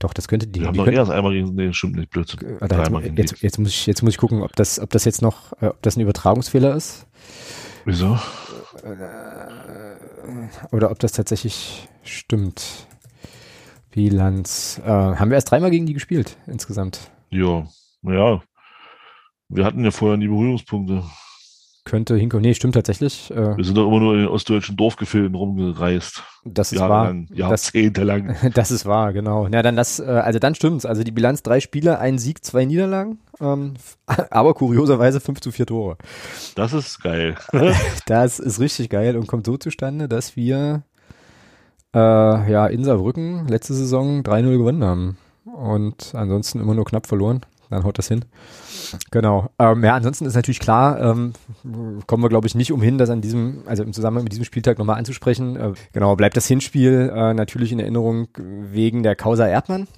Doch, 0.00 0.12
das 0.12 0.26
könnte 0.26 0.48
die. 0.48 0.60
Wir 0.60 0.66
haben 0.66 0.76
doch 0.76 0.86
erst 0.88 1.12
einmal 1.12 1.32
gegen, 1.32 1.54
nee, 1.54 1.72
stimmt 1.72 1.94
nicht, 1.94 2.10
Blödsinn. 2.10 2.40
Äh, 2.60 2.66
jetzt, 2.68 3.18
jetzt, 3.18 3.42
jetzt, 3.42 3.58
muss 3.58 3.68
ich, 3.68 3.86
jetzt 3.86 4.02
muss 4.02 4.14
ich 4.14 4.18
gucken, 4.18 4.42
ob 4.42 4.56
das, 4.56 4.80
ob 4.80 4.90
das 4.90 5.04
jetzt 5.04 5.22
noch, 5.22 5.52
äh, 5.62 5.66
ob 5.66 5.80
das 5.82 5.96
ein 5.96 6.00
Übertragungsfehler 6.00 6.74
ist. 6.74 7.06
Wieso? 7.84 8.18
Oder 10.72 10.90
ob 10.90 10.98
das 10.98 11.12
tatsächlich 11.12 11.88
stimmt. 12.02 12.86
Bilanz. 13.90 14.80
Äh, 14.84 14.88
haben 14.88 15.30
wir 15.30 15.36
erst 15.36 15.50
dreimal 15.50 15.70
gegen 15.70 15.86
die 15.86 15.94
gespielt 15.94 16.36
insgesamt? 16.46 17.10
Ja, 17.30 17.66
ja. 18.02 18.42
Wir 19.48 19.64
hatten 19.64 19.84
ja 19.84 19.90
vorher 19.90 20.16
nie 20.16 20.28
Berührungspunkte. 20.28 21.04
Könnte 21.84 22.16
hinkommen. 22.16 22.42
Nee, 22.42 22.54
stimmt 22.54 22.74
tatsächlich. 22.74 23.30
Äh, 23.32 23.56
wir 23.56 23.64
sind 23.64 23.76
doch 23.76 23.88
immer 23.88 23.98
nur 23.98 24.14
in 24.14 24.20
den 24.20 24.28
ostdeutschen 24.28 24.76
Dorfgefilden 24.76 25.34
rumgereist. 25.34 26.22
Das 26.44 26.72
ist 26.72 26.80
wahr. 26.80 27.12
Jahrzehntelang. 27.32 28.36
Das, 28.40 28.52
das 28.54 28.70
ist 28.70 28.86
wahr, 28.86 29.12
genau. 29.12 29.48
Ja, 29.48 29.62
dann 29.62 29.74
das, 29.74 29.98
äh, 29.98 30.04
also 30.04 30.38
dann 30.38 30.54
stimmt's. 30.54 30.86
Also 30.86 31.02
die 31.02 31.10
Bilanz 31.10 31.42
drei 31.42 31.58
Spiele, 31.58 31.98
ein 31.98 32.18
Sieg, 32.18 32.44
zwei 32.44 32.66
Niederlagen. 32.66 33.18
Ähm, 33.40 33.74
aber 34.30 34.54
kurioserweise 34.54 35.18
fünf 35.18 35.40
zu 35.40 35.50
vier 35.50 35.66
Tore. 35.66 35.96
Das 36.54 36.72
ist 36.72 37.02
geil. 37.02 37.34
das 38.06 38.38
ist 38.38 38.60
richtig 38.60 38.88
geil 38.88 39.16
und 39.16 39.26
kommt 39.26 39.46
so 39.46 39.56
zustande, 39.56 40.08
dass 40.08 40.36
wir 40.36 40.84
äh, 41.94 41.98
ja 41.98 42.66
in 42.68 42.84
Saarbrücken 42.84 43.48
letzte 43.48 43.74
Saison 43.74 44.22
3-0 44.22 44.56
gewonnen 44.56 44.84
haben. 44.84 45.18
Und 45.44 46.14
ansonsten 46.14 46.60
immer 46.60 46.74
nur 46.74 46.84
knapp 46.84 47.08
verloren. 47.08 47.40
Dann 47.72 47.84
haut 47.84 47.98
das 47.98 48.08
hin. 48.08 48.24
Genau. 49.10 49.48
Ähm, 49.58 49.82
ja, 49.82 49.94
ansonsten 49.94 50.26
ist 50.26 50.34
natürlich 50.34 50.60
klar, 50.60 51.00
ähm, 51.00 51.32
kommen 52.06 52.22
wir, 52.22 52.28
glaube 52.28 52.46
ich, 52.46 52.54
nicht 52.54 52.70
umhin, 52.70 52.98
das 52.98 53.08
an 53.08 53.22
diesem, 53.22 53.62
also 53.66 53.82
im 53.82 53.92
Zusammenhang 53.92 54.24
mit 54.24 54.32
diesem 54.32 54.44
Spieltag 54.44 54.78
nochmal 54.78 54.98
anzusprechen. 54.98 55.56
Äh, 55.56 55.72
genau, 55.92 56.14
bleibt 56.14 56.36
das 56.36 56.46
Hinspiel 56.46 57.10
äh, 57.14 57.32
natürlich 57.32 57.72
in 57.72 57.80
Erinnerung 57.80 58.28
wegen 58.36 59.02
der 59.02 59.16
Causa 59.16 59.46
Erdmann. 59.46 59.88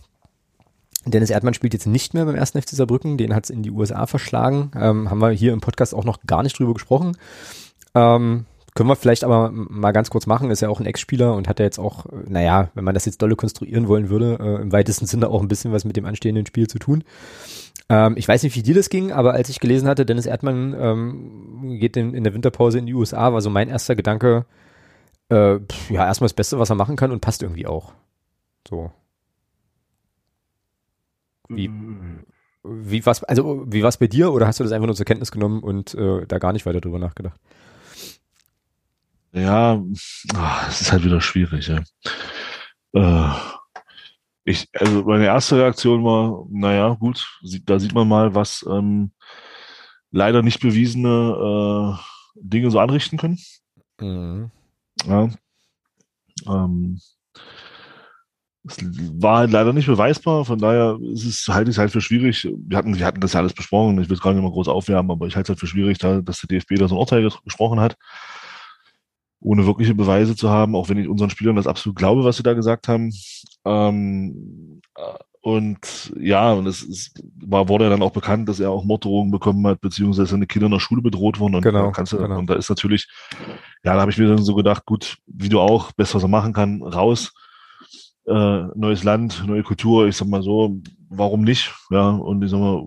Dennis 1.04 1.30
Erdmann 1.30 1.54
spielt 1.54 1.74
jetzt 1.74 1.86
nicht 1.86 2.14
mehr 2.14 2.24
beim 2.24 2.36
ersten 2.36 2.62
FC 2.62 2.70
Saarbrücken, 2.70 3.18
den 3.18 3.34
hat 3.34 3.44
es 3.44 3.50
in 3.50 3.62
die 3.62 3.70
USA 3.70 4.06
verschlagen. 4.06 4.70
Ähm, 4.76 5.10
haben 5.10 5.20
wir 5.20 5.30
hier 5.30 5.52
im 5.52 5.60
Podcast 5.60 5.94
auch 5.94 6.04
noch 6.04 6.20
gar 6.26 6.42
nicht 6.42 6.58
drüber 6.58 6.74
gesprochen. 6.74 7.16
Ähm, 7.94 8.46
können 8.74 8.88
wir 8.88 8.96
vielleicht 8.96 9.22
aber 9.22 9.50
mal 9.52 9.92
ganz 9.92 10.10
kurz 10.10 10.26
machen, 10.26 10.50
ist 10.50 10.60
ja 10.60 10.68
auch 10.68 10.80
ein 10.80 10.86
Ex-Spieler 10.86 11.34
und 11.34 11.48
hat 11.48 11.60
ja 11.60 11.64
jetzt 11.64 11.78
auch, 11.78 12.06
naja, 12.26 12.70
wenn 12.74 12.82
man 12.82 12.94
das 12.94 13.04
jetzt 13.04 13.22
dolle 13.22 13.36
konstruieren 13.36 13.86
wollen 13.86 14.08
würde, 14.08 14.38
äh, 14.40 14.62
im 14.62 14.72
weitesten 14.72 15.06
Sinne 15.06 15.28
auch 15.28 15.40
ein 15.40 15.48
bisschen 15.48 15.72
was 15.72 15.84
mit 15.84 15.96
dem 15.96 16.04
anstehenden 16.06 16.44
Spiel 16.44 16.66
zu 16.66 16.80
tun. 16.80 17.04
Ähm, 17.88 18.14
ich 18.16 18.26
weiß 18.26 18.42
nicht, 18.42 18.56
wie 18.56 18.62
dir 18.62 18.74
das 18.74 18.88
ging, 18.88 19.12
aber 19.12 19.34
als 19.34 19.48
ich 19.48 19.60
gelesen 19.60 19.88
hatte, 19.88 20.06
Dennis 20.06 20.26
Erdmann 20.26 20.74
ähm, 20.78 21.78
geht 21.78 21.96
in, 21.96 22.14
in 22.14 22.24
der 22.24 22.34
Winterpause 22.34 22.78
in 22.78 22.86
die 22.86 22.94
USA, 22.94 23.32
war 23.32 23.40
so 23.40 23.50
mein 23.50 23.68
erster 23.68 23.94
Gedanke, 23.94 24.46
äh, 25.28 25.58
pff, 25.60 25.90
ja, 25.90 26.06
erstmal 26.06 26.26
das 26.26 26.34
Beste, 26.34 26.58
was 26.58 26.70
er 26.70 26.76
machen 26.76 26.96
kann 26.96 27.12
und 27.12 27.20
passt 27.20 27.42
irgendwie 27.42 27.66
auch. 27.66 27.92
So. 28.68 28.90
Wie, 31.48 31.70
wie 32.62 33.04
was, 33.04 33.22
also 33.24 33.64
wie 33.68 33.82
war 33.82 33.90
es 33.90 33.98
bei 33.98 34.06
dir 34.06 34.32
oder 34.32 34.46
hast 34.46 34.60
du 34.60 34.64
das 34.64 34.72
einfach 34.72 34.86
nur 34.86 34.96
zur 34.96 35.04
Kenntnis 35.04 35.30
genommen 35.30 35.62
und 35.62 35.94
äh, 35.94 36.26
da 36.26 36.38
gar 36.38 36.52
nicht 36.52 36.64
weiter 36.64 36.80
drüber 36.80 36.98
nachgedacht? 36.98 37.38
Ja, 39.32 39.82
ach, 40.34 40.68
es 40.68 40.80
ist 40.80 40.92
halt 40.92 41.04
wieder 41.04 41.20
schwierig, 41.20 41.68
ja. 41.68 41.82
Äh, 42.94 43.34
Ich, 44.44 44.68
also 44.74 45.04
meine 45.04 45.24
erste 45.24 45.56
Reaktion 45.56 46.04
war, 46.04 46.46
naja, 46.50 46.90
gut, 46.94 47.26
da 47.64 47.78
sieht 47.78 47.94
man 47.94 48.06
mal, 48.06 48.34
was 48.34 48.64
ähm, 48.68 49.12
leider 50.10 50.42
nicht 50.42 50.60
bewiesene 50.60 51.98
äh, 51.98 52.40
Dinge 52.40 52.70
so 52.70 52.78
anrichten 52.78 53.18
können. 53.18 53.38
Mhm. 54.00 54.50
Ja. 55.06 55.30
Ähm, 56.46 57.00
es 58.66 58.78
war 59.20 59.38
halt 59.38 59.50
leider 59.50 59.72
nicht 59.72 59.86
beweisbar, 59.86 60.44
von 60.44 60.58
daher 60.58 60.98
ist 61.12 61.24
es, 61.24 61.48
halte 61.48 61.70
ich 61.70 61.76
es 61.76 61.78
halt 61.78 61.90
für 61.90 62.00
schwierig. 62.00 62.48
Wir 62.66 62.78
hatten, 62.78 62.98
wir 62.98 63.04
hatten 63.04 63.20
das 63.20 63.34
ja 63.34 63.40
alles 63.40 63.52
besprochen, 63.52 64.00
ich 64.00 64.08
will 64.08 64.16
es 64.16 64.22
gar 64.22 64.32
nicht 64.32 64.42
mal 64.42 64.50
groß 64.50 64.68
aufwärmen, 64.68 65.10
aber 65.10 65.26
ich 65.26 65.36
halte 65.36 65.52
es 65.52 65.56
halt 65.56 65.60
für 65.60 65.66
schwierig, 65.66 65.98
da, 65.98 66.22
dass 66.22 66.40
der 66.40 66.48
DFB 66.48 66.76
da 66.78 66.88
so 66.88 66.94
ein 66.94 66.98
Urteil 66.98 67.28
gesprochen 67.44 67.80
hat, 67.80 67.96
ohne 69.44 69.66
wirkliche 69.66 69.94
Beweise 69.94 70.34
zu 70.34 70.50
haben, 70.50 70.74
auch 70.74 70.88
wenn 70.88 70.98
ich 70.98 71.08
unseren 71.08 71.30
Spielern 71.30 71.56
das 71.56 71.66
absolut 71.66 71.96
glaube, 71.96 72.24
was 72.24 72.36
sie 72.36 72.42
da 72.42 72.54
gesagt 72.54 72.88
haben. 72.88 73.12
Ähm, 73.64 74.80
äh, 74.96 75.18
und 75.40 76.12
ja, 76.18 76.52
und 76.54 76.66
es, 76.66 76.82
es 76.82 77.12
war, 77.46 77.68
wurde 77.68 77.84
ja 77.84 77.90
dann 77.90 78.02
auch 78.02 78.12
bekannt, 78.12 78.48
dass 78.48 78.58
er 78.58 78.70
auch 78.70 78.84
Morddrohungen 78.84 79.30
bekommen 79.30 79.66
hat, 79.66 79.80
beziehungsweise 79.82 80.30
seine 80.30 80.46
Kinder 80.46 80.66
in 80.66 80.72
der 80.72 80.80
Schule 80.80 81.02
bedroht 81.02 81.38
wurden. 81.38 81.56
Und, 81.56 81.62
genau, 81.62 81.86
da, 81.86 81.90
kannst 81.92 82.14
du, 82.14 82.18
genau. 82.18 82.38
und 82.38 82.48
da 82.48 82.54
ist 82.54 82.70
natürlich, 82.70 83.06
ja, 83.84 83.94
da 83.94 84.00
habe 84.00 84.10
ich 84.10 84.18
mir 84.18 84.26
dann 84.26 84.38
so 84.38 84.54
gedacht, 84.54 84.86
gut, 84.86 85.18
wie 85.26 85.50
du 85.50 85.60
auch, 85.60 85.92
best 85.92 86.14
was 86.14 86.22
er 86.22 86.28
machen 86.28 86.54
kann, 86.54 86.82
raus 86.82 87.32
äh, 88.26 88.62
neues 88.74 89.04
Land, 89.04 89.44
neue 89.46 89.62
Kultur, 89.62 90.08
ich 90.08 90.16
sag 90.16 90.28
mal 90.28 90.42
so, 90.42 90.80
warum 91.08 91.42
nicht? 91.42 91.74
Ja, 91.90 92.10
und 92.10 92.42
ich 92.42 92.50
sag 92.50 92.60
mal, 92.60 92.86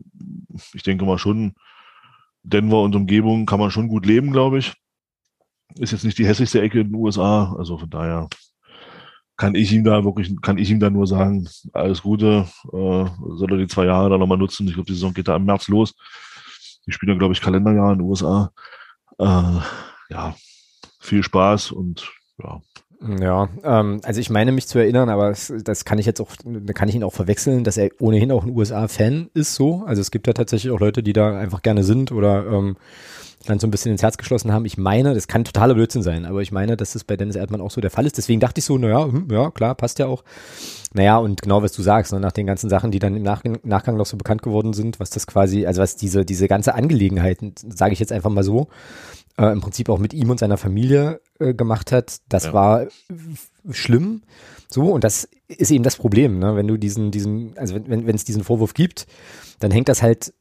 ich 0.74 0.84
denke 0.84 1.06
mal 1.06 1.18
schon, 1.18 1.54
Denver 2.44 2.82
und 2.82 2.96
Umgebung 2.96 3.46
kann 3.46 3.60
man 3.60 3.72
schon 3.72 3.88
gut 3.88 4.06
leben, 4.06 4.32
glaube 4.32 4.60
ich. 4.60 4.74
Ist 5.76 5.92
jetzt 5.92 6.04
nicht 6.04 6.18
die 6.18 6.26
hässlichste 6.26 6.62
Ecke 6.62 6.80
in 6.80 6.88
den 6.88 6.96
USA, 6.96 7.54
also 7.58 7.78
von 7.78 7.90
daher 7.90 8.28
kann 9.36 9.54
ich 9.54 9.72
ihm 9.72 9.84
da 9.84 10.04
wirklich, 10.04 10.34
kann 10.42 10.58
ich 10.58 10.70
ihm 10.72 10.80
da 10.80 10.90
nur 10.90 11.06
sagen, 11.06 11.48
alles 11.74 12.02
Gute, 12.02 12.48
äh, 12.66 13.06
soll 13.36 13.52
er 13.52 13.58
die 13.58 13.68
zwei 13.68 13.86
Jahre 13.86 14.10
da 14.10 14.18
nochmal 14.18 14.40
nutzen. 14.40 14.68
Ich 14.68 14.74
glaube, 14.74 14.88
die 14.88 14.94
Saison 14.94 15.14
geht 15.14 15.28
da 15.28 15.36
im 15.36 15.46
März 15.46 15.68
los. 15.68 15.94
Die 16.88 16.92
spielen 16.92 17.12
ja, 17.12 17.18
glaube 17.20 17.34
ich, 17.34 17.42
Kalenderjahr 17.42 17.94
in 17.94 18.00
den 18.00 18.08
USA. 18.08 18.52
Äh, 19.20 19.60
ja, 20.10 20.36
viel 21.00 21.22
Spaß 21.22 21.72
und 21.72 22.10
ja, 22.44 22.62
ja, 23.20 23.50
ähm, 23.64 24.02
also 24.04 24.20
ich 24.20 24.30
meine 24.32 24.52
mich 24.52 24.68
zu 24.68 24.80
erinnern, 24.80 25.10
aber 25.10 25.30
das, 25.30 25.54
das 25.64 25.86
kann 25.86 26.00
ich 26.00 26.08
jetzt 26.08 26.20
auch, 26.20 26.32
da 26.44 26.74
kann 26.74 26.90
ich 26.90 26.96
ihn 26.96 27.04
auch 27.04 27.14
verwechseln, 27.14 27.64
dass 27.64 27.78
er 27.78 27.92
ohnehin 28.00 28.32
auch 28.32 28.44
ein 28.44 28.56
USA-Fan 28.56 29.30
ist 29.36 29.54
so. 29.54 29.84
Also 29.86 30.02
es 30.02 30.10
gibt 30.10 30.26
ja 30.26 30.34
tatsächlich 30.34 30.72
auch 30.72 30.80
Leute, 30.80 31.04
die 31.04 31.14
da 31.14 31.38
einfach 31.38 31.62
gerne 31.62 31.84
sind 31.84 32.12
oder 32.12 32.48
ähm, 32.48 32.76
dann 33.48 33.60
so 33.60 33.68
ein 33.68 33.72
bisschen 33.72 33.92
ins 33.92 34.04
Herz 34.04 34.18
geschlossen 34.18 34.52
haben. 34.52 34.66
Ich 34.66 34.78
meine, 34.78 35.14
das 35.14 35.28
kann 35.28 35.44
totaler 35.44 35.74
Blödsinn 35.74 36.04
sein, 36.04 36.26
aber 36.26 36.42
ich 36.42 36.52
meine, 36.52 36.78
dass 36.78 36.94
das 36.94 37.04
bei 37.04 37.18
Dennis 37.18 37.36
Erdmann 37.36 37.62
auch 37.62 37.72
so 37.72 37.82
der 37.82 37.92
Fall 37.92 38.06
ist. 38.06 38.18
Deswegen 38.18 38.40
dachte 38.40 38.60
ich 38.60 38.66
so, 38.66 38.78
naja, 38.78 39.06
hm, 39.06 39.28
ja, 39.32 39.52
klar, 39.52 39.76
passt 39.76 40.00
ja 40.00 40.08
auch. 40.08 40.24
Naja, 40.94 41.18
und 41.18 41.42
genau 41.42 41.64
was 41.64 41.74
du 41.74 41.82
sagst, 41.82 42.14
ne, 42.14 42.20
nach 42.20 42.32
den 42.32 42.48
ganzen 42.48 42.70
Sachen, 42.70 42.92
die 42.92 43.00
dann 43.00 43.16
im 43.16 43.24
Nachgang, 43.24 43.60
Nachgang 43.64 43.98
noch 43.98 44.06
so 44.06 44.18
bekannt 44.18 44.42
geworden 44.42 44.74
sind, 44.74 45.00
was 45.00 45.10
das 45.10 45.28
quasi, 45.28 45.66
also 45.66 45.82
was 45.82 45.96
diese, 45.96 46.26
diese 46.26 46.48
ganze 46.48 46.76
Angelegenheit, 46.76 47.40
sage 47.68 47.94
ich 47.94 48.00
jetzt 48.00 48.12
einfach 48.12 48.30
mal 48.30 48.44
so, 48.44 48.68
äh, 49.38 49.52
im 49.52 49.62
Prinzip 49.62 49.90
auch 49.90 50.00
mit 50.00 50.14
ihm 50.14 50.30
und 50.30 50.40
seiner 50.40 50.58
Familie 50.58 51.22
äh, 51.40 51.54
gemacht 51.54 51.92
hat, 51.92 52.18
das 52.30 52.46
ja. 52.46 52.54
war 52.54 52.88
schlimm. 53.70 54.24
So, 54.70 54.92
und 54.92 55.04
das 55.04 55.30
ist 55.48 55.72
eben 55.72 55.84
das 55.84 55.96
Problem, 55.96 56.40
ne? 56.40 56.56
wenn 56.56 56.68
du 56.68 56.78
diesen, 56.78 57.12
diesen, 57.12 57.58
also 57.58 57.76
wenn, 57.76 58.06
wenn 58.06 58.16
es 58.16 58.26
diesen 58.26 58.44
Vorwurf 58.44 58.74
gibt, 58.74 59.08
dann 59.60 59.72
hängt 59.72 59.90
das 59.90 60.02
halt 60.02 60.34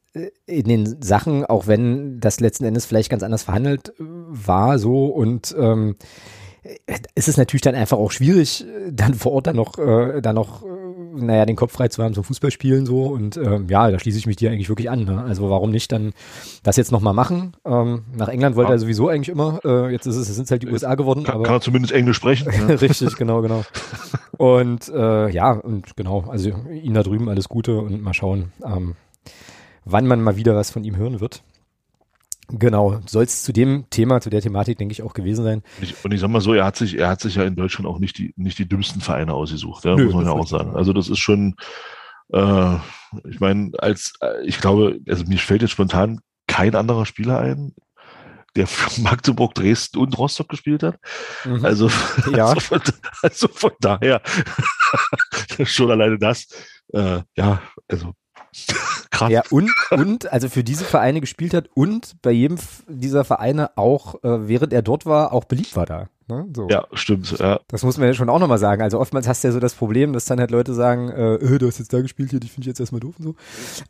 in 0.45 0.67
den 0.67 1.01
Sachen, 1.01 1.45
auch 1.45 1.67
wenn 1.67 2.19
das 2.19 2.39
letzten 2.39 2.65
Endes 2.65 2.85
vielleicht 2.85 3.09
ganz 3.09 3.23
anders 3.23 3.43
verhandelt 3.43 3.89
äh, 3.89 4.03
war, 4.03 4.79
so 4.79 5.07
und 5.07 5.55
ähm, 5.57 5.95
ist 7.15 7.27
es 7.27 7.37
natürlich 7.37 7.61
dann 7.61 7.75
einfach 7.75 7.97
auch 7.97 8.11
schwierig, 8.11 8.65
dann 8.91 9.13
vor 9.13 9.31
Ort 9.33 9.47
dann 9.47 9.55
noch, 9.55 9.77
äh, 9.77 10.21
dann 10.21 10.35
noch, 10.35 10.63
äh, 10.63 10.67
naja, 11.15 11.45
den 11.45 11.55
Kopf 11.55 11.71
frei 11.73 11.87
zu 11.87 12.03
haben 12.03 12.13
zum 12.13 12.23
Fußballspielen 12.23 12.85
so 12.85 13.03
und 13.03 13.37
ähm, 13.37 13.67
ja, 13.69 13.89
da 13.89 13.99
schließe 13.99 14.17
ich 14.17 14.27
mich 14.27 14.35
dir 14.35 14.51
eigentlich 14.51 14.69
wirklich 14.69 14.89
an. 14.89 15.05
Ne? 15.05 15.23
Also 15.23 15.49
warum 15.49 15.71
nicht 15.71 15.91
dann 15.91 16.13
das 16.63 16.75
jetzt 16.75 16.91
nochmal 16.91 17.13
machen? 17.13 17.55
Ähm, 17.65 18.03
nach 18.15 18.27
England 18.27 18.55
wollte 18.55 18.71
ja. 18.71 18.75
er 18.75 18.79
sowieso 18.79 19.07
eigentlich 19.07 19.29
immer. 19.29 19.59
Äh, 19.63 19.91
jetzt 19.91 20.05
ist 20.05 20.15
es, 20.15 20.27
sind 20.27 20.49
halt 20.51 20.63
die 20.63 20.67
USA 20.67 20.95
geworden. 20.95 21.23
Kann, 21.23 21.35
aber 21.35 21.43
kann 21.43 21.55
er 21.55 21.61
zumindest 21.61 21.93
Englisch 21.93 22.17
sprechen. 22.17 22.51
Ja. 22.51 22.75
Richtig, 22.75 23.15
genau, 23.15 23.41
genau. 23.41 23.63
Und 24.37 24.89
äh, 24.89 25.29
ja, 25.29 25.51
und 25.53 25.97
genau, 25.97 26.25
also 26.27 26.51
ihn 26.71 26.93
da 26.93 27.01
drüben 27.01 27.27
alles 27.27 27.49
Gute 27.49 27.79
und 27.79 28.03
mal 28.03 28.13
schauen, 28.13 28.51
ähm, 28.63 28.95
wann 29.91 30.07
man 30.07 30.21
mal 30.21 30.35
wieder 30.35 30.55
was 30.55 30.71
von 30.71 30.83
ihm 30.83 30.95
hören 30.95 31.19
wird. 31.19 31.43
Genau, 32.49 33.01
soll 33.05 33.23
es 33.23 33.43
zu 33.43 33.51
dem 33.51 33.89
Thema, 33.89 34.21
zu 34.21 34.29
der 34.29 34.41
Thematik, 34.41 34.77
denke 34.77 34.93
ich, 34.93 35.01
auch 35.01 35.13
gewesen 35.13 35.43
sein. 35.43 35.63
Und 35.77 35.83
ich, 35.83 36.05
und 36.05 36.13
ich 36.13 36.21
sag 36.21 36.29
mal 36.29 36.39
so, 36.39 36.53
er 36.53 36.63
hat 36.63 36.77
sich, 36.77 36.97
er 36.97 37.09
hat 37.09 37.19
sich 37.19 37.35
ja 37.35 37.43
in 37.43 37.55
Deutschland 37.55 37.87
auch 37.87 37.99
nicht 37.99 38.17
die, 38.17 38.33
nicht 38.37 38.57
die 38.57 38.67
dümmsten 38.67 39.01
Vereine 39.01 39.33
ausgesucht, 39.33 39.83
ja, 39.83 39.95
Nö, 39.95 40.05
muss 40.05 40.13
man 40.13 40.25
ja 40.25 40.31
auch 40.31 40.47
sagen. 40.47 40.75
Also 40.75 40.93
das 40.93 41.09
ist 41.09 41.19
schon, 41.19 41.55
äh, 42.31 42.75
ich 43.29 43.41
meine, 43.41 43.71
als, 43.79 44.13
äh, 44.21 44.45
ich 44.45 44.61
glaube, 44.61 44.99
also 45.09 45.25
mir 45.25 45.37
fällt 45.39 45.61
jetzt 45.61 45.71
spontan 45.71 46.21
kein 46.47 46.73
anderer 46.75 47.05
Spieler 47.05 47.39
ein, 47.39 47.73
der 48.55 48.65
für 48.65 49.01
Magdeburg, 49.01 49.53
Dresden 49.53 49.97
und 49.97 50.17
Rostock 50.17 50.47
gespielt 50.47 50.83
hat. 50.83 50.99
Mhm. 51.43 51.65
Also, 51.65 51.89
ja. 52.33 52.45
also, 52.45 52.59
von, 52.61 52.81
also 53.21 53.47
von 53.49 53.71
daher 53.81 54.21
schon 55.65 55.91
alleine 55.91 56.17
das, 56.17 56.47
äh, 56.93 57.19
ja, 57.35 57.61
also 57.89 58.13
Krass. 59.11 59.31
Ja, 59.31 59.43
und, 59.49 59.71
und, 59.91 60.31
also 60.31 60.49
für 60.49 60.63
diese 60.63 60.85
Vereine 60.85 61.21
gespielt 61.21 61.53
hat 61.53 61.69
und 61.73 62.21
bei 62.21 62.31
jedem 62.31 62.57
dieser 62.87 63.23
Vereine 63.23 63.77
auch, 63.77 64.15
äh, 64.23 64.47
während 64.47 64.73
er 64.73 64.81
dort 64.81 65.05
war, 65.05 65.33
auch 65.33 65.45
beliebt 65.45 65.75
war 65.75 65.85
da. 65.85 66.09
Ne? 66.29 66.45
So. 66.53 66.67
Ja, 66.69 66.85
stimmt. 66.91 67.39
Ja. 67.39 67.61
Das 67.69 67.83
muss 67.83 67.97
man 67.97 68.07
ja 68.07 68.13
schon 68.13 68.29
auch 68.29 68.39
nochmal 68.39 68.57
sagen. 68.57 68.81
Also 68.81 68.99
oftmals 68.99 69.27
hast 69.27 69.43
du 69.43 69.47
ja 69.47 69.53
so 69.53 69.61
das 69.61 69.75
Problem, 69.75 70.11
dass 70.11 70.25
dann 70.25 70.39
halt 70.39 70.51
Leute 70.51 70.73
sagen, 70.73 71.09
äh, 71.09 71.35
äh 71.35 71.57
du 71.57 71.67
hast 71.67 71.79
jetzt 71.79 71.93
da 71.93 72.01
gespielt, 72.01 72.31
hier, 72.31 72.41
die 72.41 72.49
finde 72.49 72.61
ich 72.61 72.67
jetzt 72.67 72.81
erstmal 72.81 72.99
doof 72.99 73.15
und 73.17 73.23
so. 73.23 73.35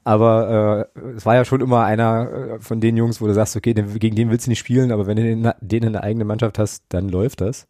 Aber 0.03 0.88
äh, 0.95 1.07
es 1.15 1.26
war 1.26 1.36
ja 1.36 1.45
schon 1.45 1.61
immer 1.61 1.84
einer 1.84 2.30
äh, 2.32 2.59
von 2.59 2.80
den 2.80 2.95
Jungs, 2.95 3.22
wo 3.22 3.28
du 3.28 3.34
sagst, 3.34 3.55
okay, 3.55 3.74
gegen 3.74 4.15
den 4.15 4.30
willst 4.30 4.45
du 4.45 4.51
nicht 4.51 4.59
spielen, 4.59 4.91
aber 4.91 5.07
wenn 5.07 5.18
du 5.18 5.24
den, 5.24 5.51
den 5.61 5.84
in 5.84 5.93
der 5.93 6.03
eigenen 6.03 6.28
Mannschaft 6.28 6.59
hast, 6.59 6.84
dann 6.89 7.09
läuft 7.09 7.41
das. 7.41 7.65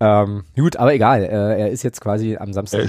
Ähm, 0.00 0.44
gut, 0.54 0.76
aber 0.76 0.94
egal. 0.94 1.24
Äh, 1.24 1.60
er 1.60 1.70
ist 1.70 1.82
jetzt 1.82 2.00
quasi 2.00 2.36
am 2.36 2.52
Samstag 2.52 2.86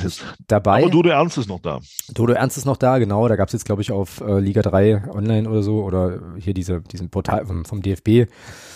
dabei. 0.47 0.83
Aber 0.83 0.91
Dodo 0.91 1.09
Ernst 1.09 1.39
ist 1.39 1.49
noch 1.49 1.59
da. 1.59 1.79
Dodo 2.13 2.33
Ernst 2.33 2.57
ist 2.57 2.65
noch 2.65 2.77
da, 2.77 2.99
genau. 2.99 3.27
Da 3.27 3.35
gab 3.35 3.47
es 3.47 3.53
jetzt, 3.53 3.65
glaube 3.65 3.81
ich, 3.81 3.91
auf 3.91 4.21
äh, 4.21 4.39
Liga 4.39 4.61
3 4.61 5.09
online 5.09 5.49
oder 5.49 5.63
so 5.63 5.83
oder 5.83 6.19
hier 6.37 6.53
diese, 6.53 6.81
diesen 6.81 7.09
Portal 7.09 7.47
vom, 7.47 7.65
vom 7.65 7.81
DFB, 7.81 8.31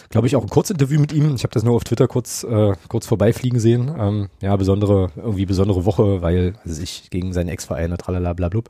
glaube 0.09 0.25
ich, 0.25 0.35
auch 0.35 0.41
ein 0.41 0.49
Kurzinterview 0.49 0.99
mit 0.99 1.13
ihm. 1.13 1.35
Ich 1.35 1.43
habe 1.43 1.53
das 1.53 1.63
nur 1.63 1.75
auf 1.75 1.83
Twitter 1.83 2.07
kurz, 2.07 2.43
äh, 2.43 2.73
kurz 2.87 3.05
vorbeifliegen 3.05 3.59
sehen. 3.59 3.93
Ähm, 3.99 4.29
ja, 4.41 4.55
besondere, 4.55 5.11
irgendwie 5.15 5.45
besondere 5.45 5.85
Woche, 5.85 6.23
weil 6.23 6.55
also 6.65 6.81
ich 6.81 7.11
gegen 7.11 7.33
seinen 7.33 7.49
Ex-Verein, 7.49 7.95
tralala, 7.97 8.33
blablub, 8.33 8.69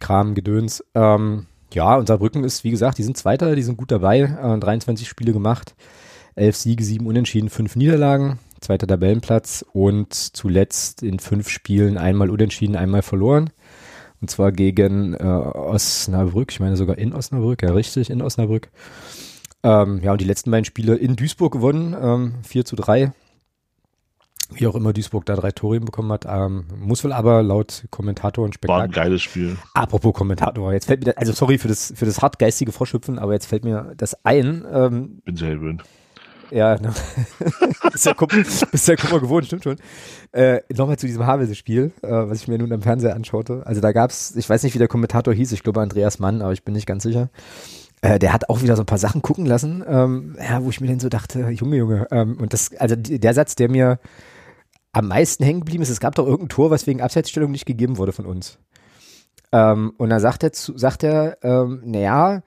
Kram, 0.00 0.34
Gedöns. 0.34 0.82
Ähm, 0.94 1.44
ja, 1.74 1.96
und 1.96 2.06
Saarbrücken 2.08 2.42
ist, 2.42 2.64
wie 2.64 2.70
gesagt, 2.70 2.96
die 2.96 3.02
sind 3.02 3.18
Zweiter, 3.18 3.54
die 3.54 3.62
sind 3.62 3.76
gut 3.76 3.90
dabei, 3.90 4.20
äh, 4.20 4.58
23 4.58 5.06
Spiele 5.06 5.34
gemacht, 5.34 5.74
11 6.36 6.56
Siege, 6.56 6.82
7 6.82 7.06
Unentschieden, 7.06 7.50
5 7.50 7.76
Niederlagen 7.76 8.38
zweiter 8.60 8.86
Tabellenplatz 8.86 9.64
und 9.72 10.12
zuletzt 10.12 11.02
in 11.02 11.18
fünf 11.18 11.48
Spielen 11.48 11.98
einmal 11.98 12.30
unentschieden, 12.30 12.76
einmal 12.76 13.02
verloren. 13.02 13.50
Und 14.20 14.30
zwar 14.30 14.50
gegen 14.52 15.14
äh, 15.14 15.22
Osnabrück, 15.22 16.50
ich 16.50 16.60
meine 16.60 16.76
sogar 16.76 16.98
in 16.98 17.14
Osnabrück, 17.14 17.62
ja 17.62 17.72
richtig, 17.72 18.10
in 18.10 18.22
Osnabrück. 18.22 18.70
Ähm, 19.62 20.00
ja, 20.02 20.12
und 20.12 20.20
die 20.20 20.24
letzten 20.24 20.50
beiden 20.50 20.64
Spiele 20.64 20.96
in 20.96 21.16
Duisburg 21.16 21.52
gewonnen, 21.52 21.96
ähm, 22.00 22.34
4 22.42 22.64
zu 22.64 22.76
3. 22.76 23.12
Wie 24.50 24.66
auch 24.66 24.74
immer 24.74 24.94
Duisburg 24.94 25.26
da 25.26 25.36
drei 25.36 25.52
Tore 25.52 25.78
bekommen 25.78 26.10
hat. 26.10 26.24
Ähm, 26.26 26.64
muss 26.78 27.04
wohl 27.04 27.12
aber 27.12 27.42
laut 27.42 27.84
Kommentator 27.90 28.46
und 28.46 28.54
Spektakel. 28.54 28.78
War 28.78 28.84
ein 28.84 28.92
geiles 28.92 29.20
Spiel. 29.20 29.58
Apropos 29.74 30.14
Kommentator, 30.14 30.72
jetzt 30.72 30.86
fällt 30.86 31.04
mir, 31.04 31.18
also 31.18 31.32
sorry 31.32 31.58
für 31.58 31.68
das, 31.68 31.92
für 31.94 32.06
das 32.06 32.22
hartgeistige 32.22 32.72
Vorschüpfen, 32.72 33.18
aber 33.18 33.34
jetzt 33.34 33.44
fällt 33.44 33.64
mir 33.64 33.92
das 33.98 34.24
ein. 34.24 34.64
Ähm, 34.72 35.20
Bin 35.24 35.36
sehr 35.36 35.54
gewöhnt. 35.54 35.84
Ja, 36.50 36.74
ne? 36.80 36.92
bist, 37.92 38.06
ja 38.06 38.14
bist 38.70 38.88
ja 38.88 38.96
Kummer 38.96 39.20
gewohnt, 39.20 39.46
stimmt 39.46 39.64
schon. 39.64 39.76
Äh, 40.32 40.60
Nochmal 40.74 40.98
zu 40.98 41.06
diesem 41.06 41.26
Havelse-Spiel, 41.26 41.92
äh, 42.02 42.08
was 42.08 42.42
ich 42.42 42.48
mir 42.48 42.58
nun 42.58 42.72
am 42.72 42.82
Fernseher 42.82 43.14
anschaute. 43.14 43.62
Also 43.66 43.80
da 43.80 43.92
gab's, 43.92 44.34
ich 44.36 44.48
weiß 44.48 44.62
nicht, 44.62 44.74
wie 44.74 44.78
der 44.78 44.88
Kommentator 44.88 45.34
hieß, 45.34 45.52
ich 45.52 45.62
glaube 45.62 45.80
Andreas 45.80 46.18
Mann, 46.18 46.42
aber 46.42 46.52
ich 46.52 46.64
bin 46.64 46.74
nicht 46.74 46.86
ganz 46.86 47.02
sicher. 47.02 47.30
Äh, 48.00 48.18
der 48.18 48.32
hat 48.32 48.48
auch 48.48 48.62
wieder 48.62 48.76
so 48.76 48.82
ein 48.82 48.86
paar 48.86 48.98
Sachen 48.98 49.22
gucken 49.22 49.46
lassen, 49.46 49.84
ähm, 49.86 50.36
ja, 50.38 50.62
wo 50.62 50.70
ich 50.70 50.80
mir 50.80 50.86
dann 50.86 51.00
so 51.00 51.08
dachte, 51.08 51.48
Junge, 51.50 51.76
Junge. 51.76 52.06
Ähm, 52.10 52.38
und 52.40 52.52
das, 52.52 52.70
also 52.76 52.94
der 52.96 53.34
Satz, 53.34 53.56
der 53.56 53.68
mir 53.68 53.98
am 54.92 55.08
meisten 55.08 55.44
hängen 55.44 55.60
geblieben 55.60 55.82
ist, 55.82 55.90
es 55.90 56.00
gab 56.00 56.14
doch 56.14 56.26
irgendein 56.26 56.48
Tor, 56.48 56.70
was 56.70 56.86
wegen 56.86 57.02
Abseitsstellung 57.02 57.50
nicht 57.50 57.66
gegeben 57.66 57.98
wurde 57.98 58.12
von 58.12 58.26
uns. 58.26 58.58
Ähm, 59.52 59.92
und 59.96 60.10
dann 60.10 60.20
sagt 60.20 60.42
er, 60.42 60.52
zu, 60.52 60.76
sagt 60.76 61.02
er, 61.02 61.38
ähm, 61.42 61.82
naja, 61.84 62.42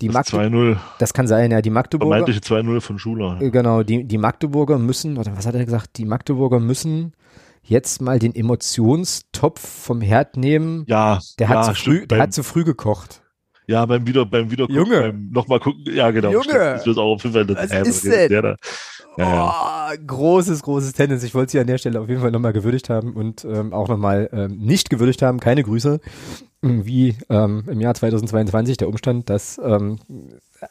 die 0.00 0.08
das 0.08 0.26
2-0. 0.26 0.76
Das 0.98 1.12
kann 1.14 1.26
sein, 1.26 1.50
ja. 1.50 1.62
Die 1.62 1.70
Magdeburger. 1.70 2.10
Vermeintliche 2.10 2.40
2-0 2.40 2.80
von 2.80 2.98
Schuler. 2.98 3.38
Äh, 3.40 3.50
genau, 3.50 3.82
die, 3.82 4.04
die 4.04 4.18
Magdeburger 4.18 4.78
müssen, 4.78 5.16
oder 5.16 5.36
was 5.36 5.46
hat 5.46 5.54
er 5.54 5.64
gesagt? 5.64 5.96
Die 5.96 6.04
Magdeburger 6.04 6.60
müssen 6.60 7.14
jetzt 7.62 8.00
mal 8.00 8.18
den 8.18 8.34
Emotionstopf 8.34 9.60
vom 9.60 10.00
Herd 10.00 10.36
nehmen. 10.36 10.84
Ja, 10.86 11.18
der 11.38 11.48
hat, 11.48 11.66
ja, 11.66 11.74
zu, 11.74 11.82
früh, 11.82 12.00
der 12.00 12.06
beim, 12.06 12.20
hat 12.20 12.32
zu 12.32 12.42
früh 12.42 12.64
gekocht. 12.64 13.22
Ja, 13.66 13.84
beim 13.84 14.06
wieder, 14.06 14.24
beim 14.24 14.50
wieder 14.50 14.70
Junge. 14.70 15.00
beim 15.00 15.30
nochmal 15.32 15.58
gucken, 15.58 15.82
ja 15.92 16.10
genau. 16.12 16.30
Junge. 16.30 16.44
Stimmt, 16.44 16.60
das 16.60 16.86
ist 16.86 16.98
auch 16.98 17.14
auf 17.14 17.24
jeden 17.24 17.34
Fall 17.34 17.48
was 17.48 17.88
ist 17.88 18.04
denn? 18.04 18.28
Der 18.28 18.42
da. 18.42 18.56
ja, 19.18 19.90
oh, 19.90 19.96
großes, 20.06 20.62
großes 20.62 20.92
Tennis. 20.92 21.24
Ich 21.24 21.34
wollte 21.34 21.52
sie 21.52 21.58
an 21.58 21.66
der 21.66 21.78
Stelle 21.78 22.00
auf 22.00 22.08
jeden 22.08 22.20
Fall 22.20 22.30
nochmal 22.30 22.52
gewürdigt 22.52 22.88
haben 22.90 23.14
und 23.14 23.44
ähm, 23.44 23.72
auch 23.72 23.88
nochmal 23.88 24.28
ähm, 24.32 24.56
nicht 24.58 24.88
gewürdigt 24.88 25.22
haben. 25.22 25.40
Keine 25.40 25.64
Grüße. 25.64 26.00
Wie 26.84 27.16
ähm, 27.28 27.64
im 27.66 27.80
Jahr 27.80 27.94
2022 27.94 28.76
der 28.76 28.88
Umstand, 28.88 29.30
dass 29.30 29.60
ähm, 29.62 29.98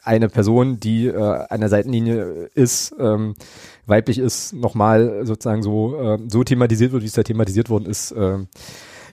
eine 0.02 0.28
Person, 0.28 0.80
die 0.80 1.06
äh, 1.06 1.46
an 1.48 1.60
der 1.60 1.68
Seitenlinie 1.68 2.48
ist, 2.54 2.94
ähm, 2.98 3.34
weiblich 3.86 4.18
ist, 4.18 4.52
nochmal 4.52 5.24
sozusagen 5.24 5.62
so, 5.62 5.98
äh, 6.00 6.18
so 6.28 6.44
thematisiert 6.44 6.92
wird, 6.92 7.02
wie 7.02 7.06
es 7.06 7.12
da 7.12 7.22
thematisiert 7.22 7.70
worden 7.70 7.86
ist, 7.86 8.12
äh, 8.12 8.38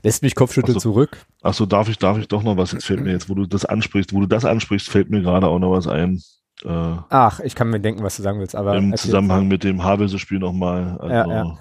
lässt 0.04 0.24
mich 0.24 0.36
Kopfschütteln 0.36 0.76
so. 0.76 0.92
zurück. 0.92 1.26
Achso, 1.42 1.66
darf 1.66 1.90
ich, 1.90 1.98
darf 1.98 2.18
ich 2.18 2.28
doch 2.28 2.44
noch 2.44 2.58
was? 2.58 2.72
Jetzt 2.72 2.86
fällt 2.86 3.02
mir 3.02 3.12
jetzt, 3.12 3.30
wo 3.30 3.36
du 3.36 3.46
das 3.46 3.66
ansprichst, 3.66 4.14
wo 4.14 4.22
du 4.22 4.28
das 4.28 4.46
ansprichst, 4.46 4.90
fällt 4.90 5.10
mir 5.10 5.22
gerade 5.22 5.48
auch 5.48 5.60
noch 5.60 5.72
was 5.72 5.88
ein. 5.88 6.22
Äh, 6.64 6.98
Ach, 7.10 7.40
ich 7.40 7.56
kann 7.56 7.70
mir 7.70 7.80
denken, 7.80 8.04
was 8.04 8.18
du 8.18 8.24
sagen 8.24 8.40
willst, 8.40 8.56
aber. 8.56 8.76
Im 8.76 8.96
Zusammenhang 8.96 9.48
mit 9.48 9.64
dem 9.64 9.84
Havelse-Spiel 9.84 10.40
nochmal. 10.40 10.98
Also, 11.00 11.14
ja, 11.14 11.28
ja. 11.28 11.58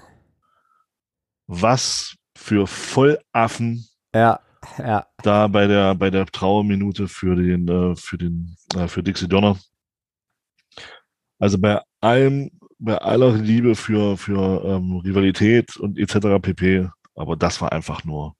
Was 1.47 2.15
für 2.35 2.67
Vollaffen. 2.67 3.85
Ja, 4.13 4.39
ja. 4.77 5.05
Da 5.21 5.47
bei 5.47 5.67
der, 5.67 5.95
bei 5.95 6.09
der 6.09 6.25
Trauerminute 6.25 7.07
für 7.07 7.35
den, 7.35 7.67
äh, 7.67 7.95
für 7.95 8.17
den, 8.17 8.55
äh, 8.75 8.87
für 8.87 9.03
Dixie 9.03 9.27
Donner. 9.27 9.57
Also 11.39 11.57
bei 11.57 11.81
allem, 11.99 12.51
bei 12.79 12.97
aller 12.97 13.33
Liebe 13.33 13.75
für, 13.75 14.17
für 14.17 14.63
ähm, 14.65 14.97
Rivalität 14.97 15.77
und 15.77 15.97
etc. 15.97 16.41
pp. 16.41 16.89
Aber 17.15 17.35
das 17.35 17.61
war 17.61 17.71
einfach 17.71 18.03
nur 18.03 18.35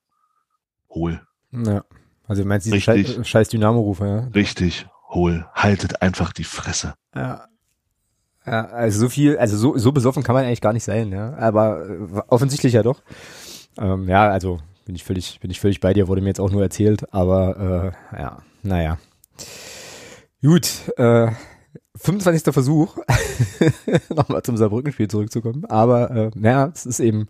hohl. 0.90 1.22
Ja. 1.52 1.84
Also 2.28 2.46
meinst 2.46 2.68
du 2.68 2.72
diesen 2.72 2.82
scheiß, 2.82 3.28
scheiß 3.28 3.50
Dynamo-Rufer, 3.50 4.08
ja? 4.08 4.20
Richtig, 4.34 4.88
hohl. 5.10 5.46
Haltet 5.54 6.02
einfach 6.02 6.34
die 6.34 6.46
Fresse. 6.46 6.96
Ja. 7.16 7.48
Ja, 8.46 8.66
also 8.66 9.00
so 9.00 9.10
viel, 9.10 9.38
also 9.38 9.56
so, 9.56 9.78
so 9.78 9.94
besoffen 9.94 10.24
kann 10.24 10.36
man 10.36 10.44
eigentlich 10.44 10.60
gar 10.60 10.74
nicht 10.74 10.84
sein, 10.84 11.12
ja. 11.12 11.34
Aber 11.36 11.88
äh, 11.88 12.22
offensichtlich 12.28 12.74
ja 12.74 12.84
doch. 12.84 13.02
Ähm, 13.78 14.08
ja, 14.10 14.30
also 14.30 14.60
bin 14.86 14.96
ich 14.96 15.04
völlig, 15.04 15.40
bin 15.40 15.52
ich 15.52 15.60
völlig 15.60 15.80
bei 15.80 15.94
dir, 15.94 16.08
wurde 16.08 16.22
mir 16.22 16.30
jetzt 16.30 16.40
auch 16.40 16.52
nur 16.52 16.62
erzählt, 16.62 17.14
aber 17.14 17.94
äh, 18.14 18.20
ja, 18.20 18.38
naja. 18.64 18.98
Gut, 20.42 20.70
äh, 20.98 21.32
25. 21.96 22.54
Versuch, 22.54 22.98
nochmal 24.10 24.42
zum 24.44 24.58
Saarbrücken-Spiel 24.58 25.08
zurückzukommen. 25.08 25.66
Aber 25.66 26.12
äh, 26.12 26.32
naja, 26.36 26.72
es 26.74 26.86
ist 26.86 27.00
eben, 27.00 27.28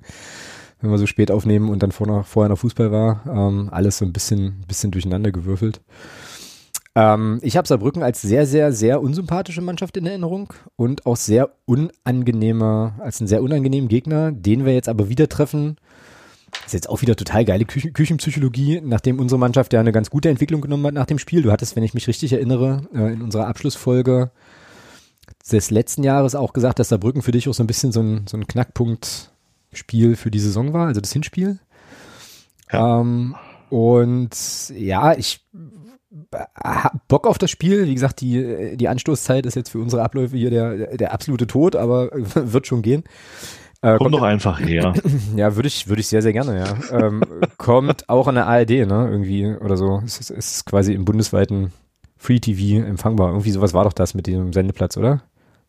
wenn 0.81 0.89
wir 0.89 0.97
so 0.97 1.05
spät 1.05 1.31
aufnehmen 1.31 1.69
und 1.69 1.83
dann 1.83 1.91
vor, 1.91 2.23
vorher 2.23 2.49
noch 2.49 2.59
Fußball 2.59 2.91
war, 2.91 3.23
ähm, 3.27 3.69
alles 3.71 3.97
so 3.97 4.05
ein 4.05 4.13
bisschen, 4.13 4.63
bisschen 4.67 4.91
durcheinander 4.91 5.31
gewürfelt. 5.31 5.81
Ähm, 6.95 7.39
ich 7.41 7.57
habe 7.57 7.67
Saarbrücken 7.67 8.03
als 8.03 8.21
sehr, 8.21 8.45
sehr, 8.45 8.71
sehr 8.71 9.01
unsympathische 9.01 9.61
Mannschaft 9.61 9.97
in 9.97 10.05
Erinnerung 10.05 10.53
und 10.75 11.05
auch 11.05 11.17
sehr 11.17 11.51
unangenehmer, 11.65 12.95
als 12.99 13.19
einen 13.19 13.27
sehr 13.27 13.43
unangenehmen 13.43 13.89
Gegner, 13.89 14.31
den 14.31 14.65
wir 14.65 14.73
jetzt 14.73 14.89
aber 14.89 15.09
wieder 15.09 15.27
treffen. 15.27 15.77
Ist 16.65 16.73
jetzt 16.73 16.89
auch 16.89 17.01
wieder 17.01 17.15
total 17.15 17.45
geile 17.45 17.65
Küchen 17.65 17.93
Küchenpsychologie, 17.93 18.81
nachdem 18.83 19.19
unsere 19.19 19.39
Mannschaft 19.39 19.73
ja 19.73 19.79
eine 19.79 19.91
ganz 19.91 20.09
gute 20.09 20.29
Entwicklung 20.29 20.61
genommen 20.61 20.85
hat 20.87 20.93
nach 20.93 21.05
dem 21.05 21.19
Spiel. 21.19 21.41
Du 21.41 21.51
hattest, 21.51 21.75
wenn 21.75 21.83
ich 21.83 21.93
mich 21.93 22.07
richtig 22.07 22.33
erinnere, 22.33 22.87
äh, 22.93 23.13
in 23.13 23.21
unserer 23.21 23.47
Abschlussfolge 23.47 24.31
des 25.51 25.71
letzten 25.71 26.03
Jahres 26.03 26.35
auch 26.35 26.53
gesagt, 26.53 26.79
dass 26.79 26.89
Saarbrücken 26.89 27.21
für 27.21 27.31
dich 27.31 27.49
auch 27.49 27.53
so 27.53 27.63
ein 27.63 27.67
bisschen 27.67 27.91
so 27.91 28.01
ein, 28.01 28.25
so 28.27 28.37
ein 28.37 28.47
Knackpunkt-Spiel 28.47 30.15
für 30.15 30.31
die 30.31 30.39
Saison 30.39 30.73
war, 30.73 30.87
also 30.87 31.01
das 31.01 31.11
Hinspiel. 31.11 31.59
Ja. 32.71 33.01
Ähm, 33.01 33.35
und 33.69 34.35
ja, 34.69 35.13
ich 35.13 35.41
Bock 37.07 37.27
auf 37.27 37.37
das 37.37 37.49
Spiel. 37.49 37.87
Wie 37.87 37.93
gesagt, 37.93 38.21
die, 38.21 38.77
die 38.77 38.87
Anstoßzeit 38.87 39.45
ist 39.45 39.55
jetzt 39.55 39.69
für 39.69 39.79
unsere 39.79 40.03
Abläufe 40.03 40.37
hier 40.37 40.49
der, 40.49 40.97
der 40.97 41.13
absolute 41.13 41.47
Tod, 41.47 41.75
aber 41.75 42.09
wird 42.13 42.67
schon 42.67 42.81
gehen. 42.81 43.03
Äh, 43.83 43.97
Komm 43.97 44.13
doch 44.13 44.21
einfach 44.21 44.59
her. 44.61 44.93
Ja, 45.35 45.55
würde 45.55 45.67
ich, 45.67 45.87
würde 45.89 45.99
ich 45.99 46.07
sehr, 46.07 46.21
sehr 46.21 46.31
gerne, 46.31 46.57
ja. 46.57 46.97
ähm, 46.97 47.21
kommt 47.57 48.07
auch 48.07 48.27
an 48.27 48.35
der 48.35 48.47
ARD, 48.47 48.69
ne, 48.69 49.09
irgendwie 49.11 49.47
oder 49.47 49.75
so. 49.75 50.01
Es 50.05 50.19
ist, 50.19 50.29
ist 50.29 50.65
quasi 50.65 50.93
im 50.93 51.03
bundesweiten 51.03 51.73
Free 52.15 52.39
TV 52.39 52.85
empfangbar. 52.85 53.29
Irgendwie 53.29 53.51
sowas 53.51 53.73
war 53.73 53.83
doch 53.83 53.91
das 53.91 54.13
mit 54.13 54.25
dem 54.25 54.53
Sendeplatz, 54.53 54.95
oder? 54.95 55.23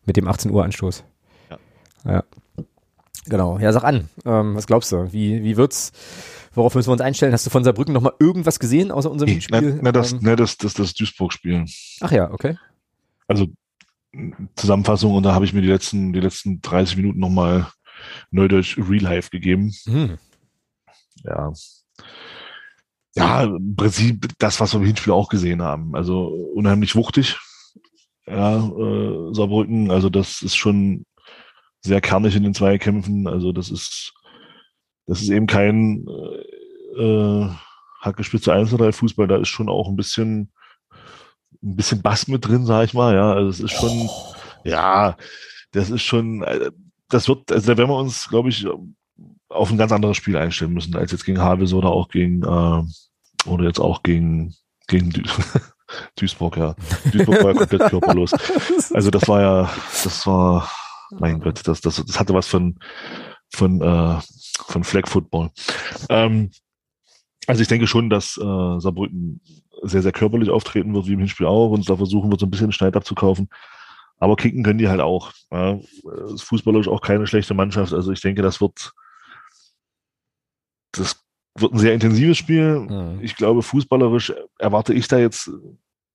Mit 0.05 0.15
dem 0.15 0.29
18 0.29 0.51
Uhr 0.51 0.63
Anstoß. 0.63 1.03
Ja. 1.49 1.57
Ja. 2.05 2.23
Genau. 3.25 3.59
Ja, 3.59 3.73
sag 3.73 3.83
an. 3.83 4.07
Ähm, 4.23 4.55
was 4.55 4.67
glaubst 4.67 4.93
du? 4.93 5.11
Wie, 5.11 5.43
wie 5.43 5.57
wird's? 5.57 5.91
Worauf 6.53 6.73
müssen 6.73 6.87
wir 6.87 6.93
uns 6.93 7.01
einstellen? 7.01 7.33
Hast 7.33 7.45
du 7.45 7.49
von 7.49 7.65
Saarbrücken 7.65 7.93
noch 7.93 8.01
mal 8.01 8.13
irgendwas 8.19 8.59
gesehen 8.59 8.91
außer 8.91 9.11
unserem 9.11 9.33
nee, 9.33 9.41
Spiel? 9.41 9.61
Ne, 9.61 9.83
ne, 9.83 9.91
das, 9.91 10.13
ähm, 10.13 10.19
ne, 10.21 10.37
das, 10.37 10.57
das, 10.57 10.73
das 10.75 10.93
Duisburg-Spiel. 10.93 11.65
Ach 11.99 12.11
ja, 12.11 12.31
okay. 12.31 12.57
Also 13.27 13.47
Zusammenfassung 14.55 15.13
und 15.15 15.23
da 15.23 15.33
habe 15.33 15.43
ich 15.43 15.51
mir 15.51 15.61
die 15.61 15.67
letzten, 15.67 16.13
die 16.13 16.21
letzten 16.21 16.61
30 16.61 16.95
Minuten 16.95 17.19
nochmal 17.19 17.67
Neudeutsch 18.31 18.77
Real 18.77 19.03
Life 19.03 19.29
gegeben. 19.29 19.73
Hm. 19.85 20.17
Ja. 21.23 21.53
Ja, 23.15 23.43
im 23.43 23.75
Prinzip 23.75 24.27
das, 24.39 24.59
was 24.59 24.73
wir 24.73 24.81
im 24.81 24.85
Hinspiel 24.85 25.13
auch 25.13 25.29
gesehen 25.29 25.61
haben. 25.61 25.95
Also 25.95 26.27
unheimlich 26.27 26.95
wuchtig. 26.95 27.37
Ja, 28.27 28.57
äh, 28.57 29.33
Saarbrücken, 29.33 29.91
also 29.91 30.09
das 30.09 30.41
ist 30.41 30.55
schon 30.55 31.05
sehr 31.81 32.01
kernig 32.01 32.35
in 32.35 32.43
den 32.43 32.53
Zweikämpfen. 32.53 33.27
Also 33.27 33.51
das 33.51 33.69
ist 33.69 34.13
das 35.05 35.21
ist 35.21 35.29
eben 35.29 35.47
kein 35.47 36.05
äh, 36.97 37.01
äh 37.01 37.49
Hackespitze 38.01 38.53
1 38.53 38.73
oder 38.73 38.91
Fußball, 38.93 39.27
da 39.27 39.37
ist 39.37 39.47
schon 39.47 39.67
auch 39.67 39.87
ein 39.87 39.95
bisschen 39.95 40.51
ein 41.63 41.75
bisschen 41.75 42.01
Bass 42.01 42.27
mit 42.27 42.47
drin, 42.47 42.65
sag 42.65 42.85
ich 42.85 42.93
mal, 42.93 43.15
ja, 43.15 43.33
also 43.33 43.49
es 43.49 43.59
ist 43.59 43.71
schon, 43.71 44.07
oh. 44.07 44.35
ja, 44.63 45.17
das 45.71 45.89
ist 45.89 46.03
schon, 46.03 46.43
äh, 46.43 46.71
das 47.09 47.27
wird, 47.27 47.51
also 47.51 47.71
da 47.71 47.77
werden 47.77 47.89
wir 47.89 47.97
uns, 47.97 48.27
glaube 48.29 48.49
ich, 48.49 48.67
auf 49.49 49.71
ein 49.71 49.77
ganz 49.77 49.91
anderes 49.91 50.17
Spiel 50.17 50.35
einstellen 50.37 50.73
müssen, 50.73 50.95
als 50.95 51.11
jetzt 51.11 51.25
gegen 51.25 51.39
Habes 51.39 51.73
oder 51.73 51.89
auch 51.89 52.09
gegen, 52.09 52.43
äh, 52.43 53.49
oder 53.49 53.65
jetzt 53.65 53.79
auch 53.79 54.03
gegen, 54.03 54.55
gegen 54.87 55.11
Duis 55.11 55.31
Duisburg, 56.15 56.57
ja. 56.57 56.75
Duisburg 57.11 57.43
war 57.43 57.53
ja 57.53 57.57
komplett 57.59 57.81
körperlos. 57.89 58.33
Also 58.93 59.11
das 59.11 59.27
war 59.27 59.41
ja, 59.41 59.69
das 60.03 60.25
war, 60.25 60.69
mein 61.11 61.39
Gott, 61.39 61.61
das, 61.67 61.79
das, 61.79 62.03
das 62.03 62.19
hatte 62.19 62.33
was 62.33 62.47
von, 62.47 62.79
von, 63.53 63.81
äh, 63.81 64.19
von 64.65 64.83
Flag 64.83 65.07
Football. 65.07 65.51
Ähm, 66.09 66.49
also 67.47 67.61
ich 67.61 67.67
denke 67.67 67.85
schon, 67.85 68.09
dass 68.09 68.37
äh, 68.37 68.79
Saarbrücken 68.79 69.41
sehr, 69.83 70.01
sehr 70.01 70.11
körperlich 70.11 70.49
auftreten 70.49 70.93
wird, 70.95 71.05
wie 71.05 71.13
im 71.13 71.19
Hinspiel 71.19 71.45
auch, 71.45 71.69
und 71.69 71.87
da 71.87 71.95
versuchen 71.95 72.31
wir 72.31 72.39
so 72.39 72.47
ein 72.47 72.51
bisschen 72.51 72.71
Schneid 72.71 72.95
abzukaufen. 72.95 73.49
Aber 74.17 74.35
kicken 74.35 74.63
können 74.63 74.79
die 74.79 74.87
halt 74.87 75.01
auch. 75.01 75.33
Ja. 75.51 75.79
Ist 76.33 76.43
fußballerisch 76.43 76.87
auch 76.87 77.01
keine 77.01 77.27
schlechte 77.27 77.53
Mannschaft. 77.53 77.93
Also 77.93 78.11
ich 78.11 78.21
denke, 78.21 78.41
das 78.41 78.61
wird, 78.61 78.93
das 80.91 81.23
wird 81.57 81.73
ein 81.73 81.79
sehr 81.79 81.93
intensives 81.93 82.37
Spiel. 82.37 82.79
Mhm. 82.79 83.19
Ich 83.21 83.35
glaube, 83.35 83.61
fußballerisch 83.61 84.33
erwarte 84.57 84.93
ich 84.93 85.07
da 85.07 85.17
jetzt 85.17 85.51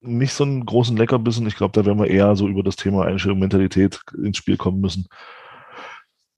nicht 0.01 0.33
so 0.33 0.43
einen 0.43 0.65
großen 0.65 0.97
Leckerbissen. 0.97 1.45
Ich 1.47 1.55
glaube, 1.55 1.73
da 1.73 1.85
werden 1.85 1.99
wir 1.99 2.09
eher 2.09 2.35
so 2.35 2.47
über 2.47 2.63
das 2.63 2.75
Thema 2.75 3.05
Einstellung, 3.05 3.39
Mentalität 3.39 4.01
ins 4.17 4.37
Spiel 4.37 4.57
kommen 4.57 4.81
müssen 4.81 5.07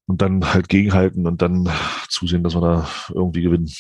und 0.06 0.22
dann 0.22 0.54
halt 0.54 0.68
gegenhalten 0.70 1.26
und 1.28 1.42
dann 1.42 1.70
zusehen, 2.10 2.44
dass 2.44 2.56
wir 2.56 2.62
da 2.62 2.88
irgendwie 3.14 3.42
gewinnen. 3.42 3.72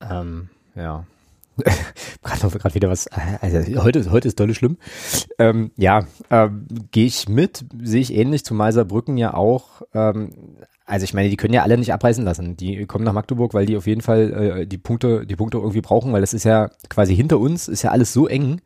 Ähm, 0.00 0.50
ja. 0.74 1.06
gerade 2.22 2.74
wieder 2.74 2.90
was, 2.90 3.08
also 3.40 3.82
heute, 3.82 4.10
heute 4.10 4.28
ist 4.28 4.38
dolle 4.38 4.54
schlimm. 4.54 4.78
Ähm, 5.38 5.70
ja, 5.76 6.06
ähm, 6.30 6.66
gehe 6.90 7.06
ich 7.06 7.28
mit, 7.28 7.64
sehe 7.82 8.00
ich 8.00 8.14
ähnlich 8.14 8.44
zu 8.44 8.54
Meiserbrücken 8.54 9.16
ja 9.16 9.34
auch. 9.34 9.82
Ähm, 9.94 10.58
also 10.84 11.04
ich 11.04 11.14
meine, 11.14 11.30
die 11.30 11.36
können 11.36 11.54
ja 11.54 11.62
alle 11.62 11.78
nicht 11.78 11.92
abreißen 11.92 12.24
lassen. 12.24 12.56
Die 12.56 12.86
kommen 12.86 13.04
nach 13.04 13.12
Magdeburg, 13.12 13.54
weil 13.54 13.66
die 13.66 13.76
auf 13.76 13.86
jeden 13.86 14.02
Fall 14.02 14.32
äh, 14.32 14.66
die 14.66 14.78
Punkte, 14.78 15.26
die 15.26 15.36
Punkte 15.36 15.58
irgendwie 15.58 15.80
brauchen, 15.80 16.12
weil 16.12 16.20
das 16.20 16.34
ist 16.34 16.44
ja 16.44 16.70
quasi 16.88 17.16
hinter 17.16 17.38
uns, 17.38 17.68
ist 17.68 17.82
ja 17.82 17.90
alles 17.90 18.12
so 18.12 18.28
eng 18.28 18.60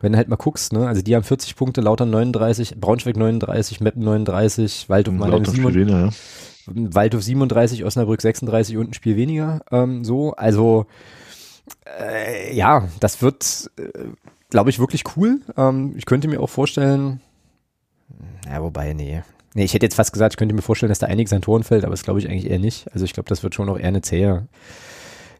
wenn 0.00 0.12
du 0.12 0.18
halt 0.18 0.28
mal 0.28 0.36
guckst, 0.36 0.72
ne, 0.72 0.88
also 0.88 1.02
die 1.02 1.14
haben 1.14 1.22
40 1.22 1.56
Punkte, 1.56 1.82
Lauter 1.82 2.06
39, 2.06 2.76
Braunschweig 2.80 3.16
39, 3.16 3.80
Meppen 3.80 4.02
39, 4.02 4.88
Waldhof, 4.88 5.14
Mannheim 5.14 5.44
37, 5.44 5.88
ja. 5.92 6.10
Waldhof 6.66 7.22
37, 7.22 7.84
Osnabrück 7.84 8.22
36 8.22 8.78
und 8.78 8.90
ein 8.90 8.94
Spiel 8.94 9.16
weniger, 9.16 9.60
ähm, 9.70 10.04
so, 10.04 10.32
also 10.32 10.86
äh, 11.86 12.54
ja, 12.54 12.88
das 13.00 13.22
wird, 13.22 13.70
äh, 13.78 14.08
glaube 14.50 14.70
ich, 14.70 14.78
wirklich 14.78 15.04
cool. 15.16 15.40
Ähm, 15.56 15.94
ich 15.96 16.06
könnte 16.06 16.28
mir 16.28 16.40
auch 16.40 16.50
vorstellen, 16.50 17.20
ja, 18.46 18.62
wobei, 18.62 18.92
nee. 18.92 19.22
Nee, 19.54 19.64
ich 19.64 19.74
hätte 19.74 19.86
jetzt 19.86 19.96
fast 19.96 20.12
gesagt, 20.12 20.34
ich 20.34 20.36
könnte 20.36 20.54
mir 20.54 20.62
vorstellen, 20.62 20.90
dass 20.90 21.00
da 21.00 21.06
einiges 21.06 21.32
an 21.32 21.42
Toren 21.42 21.64
fällt, 21.64 21.84
aber 21.84 21.92
das 21.92 22.04
glaube 22.04 22.20
ich 22.20 22.28
eigentlich 22.28 22.48
eher 22.48 22.60
nicht. 22.60 22.92
Also 22.92 23.04
ich 23.04 23.12
glaube, 23.12 23.28
das 23.28 23.42
wird 23.42 23.54
schon 23.54 23.66
noch 23.66 23.78
eher 23.78 23.88
eine 23.88 24.02
zähe 24.02 24.46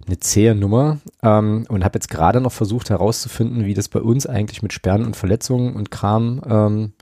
eine 0.07 0.19
zähe 0.19 0.55
Nummer 0.55 0.99
ähm, 1.23 1.67
und 1.69 1.85
habe 1.85 1.97
jetzt 1.97 2.09
gerade 2.09 2.41
noch 2.41 2.53
versucht 2.53 2.91
herauszufinden, 2.91 3.67
wie 3.67 3.75
das 3.75 3.89
bei 3.89 4.01
uns 4.01 4.27
eigentlich 4.27 4.63
mit 4.63 4.73
Sperren 4.73 5.05
und 5.05 5.15
Verletzungen 5.15 5.75
und 5.75 5.91
Kram 5.91 6.41
ähm, 6.49 6.93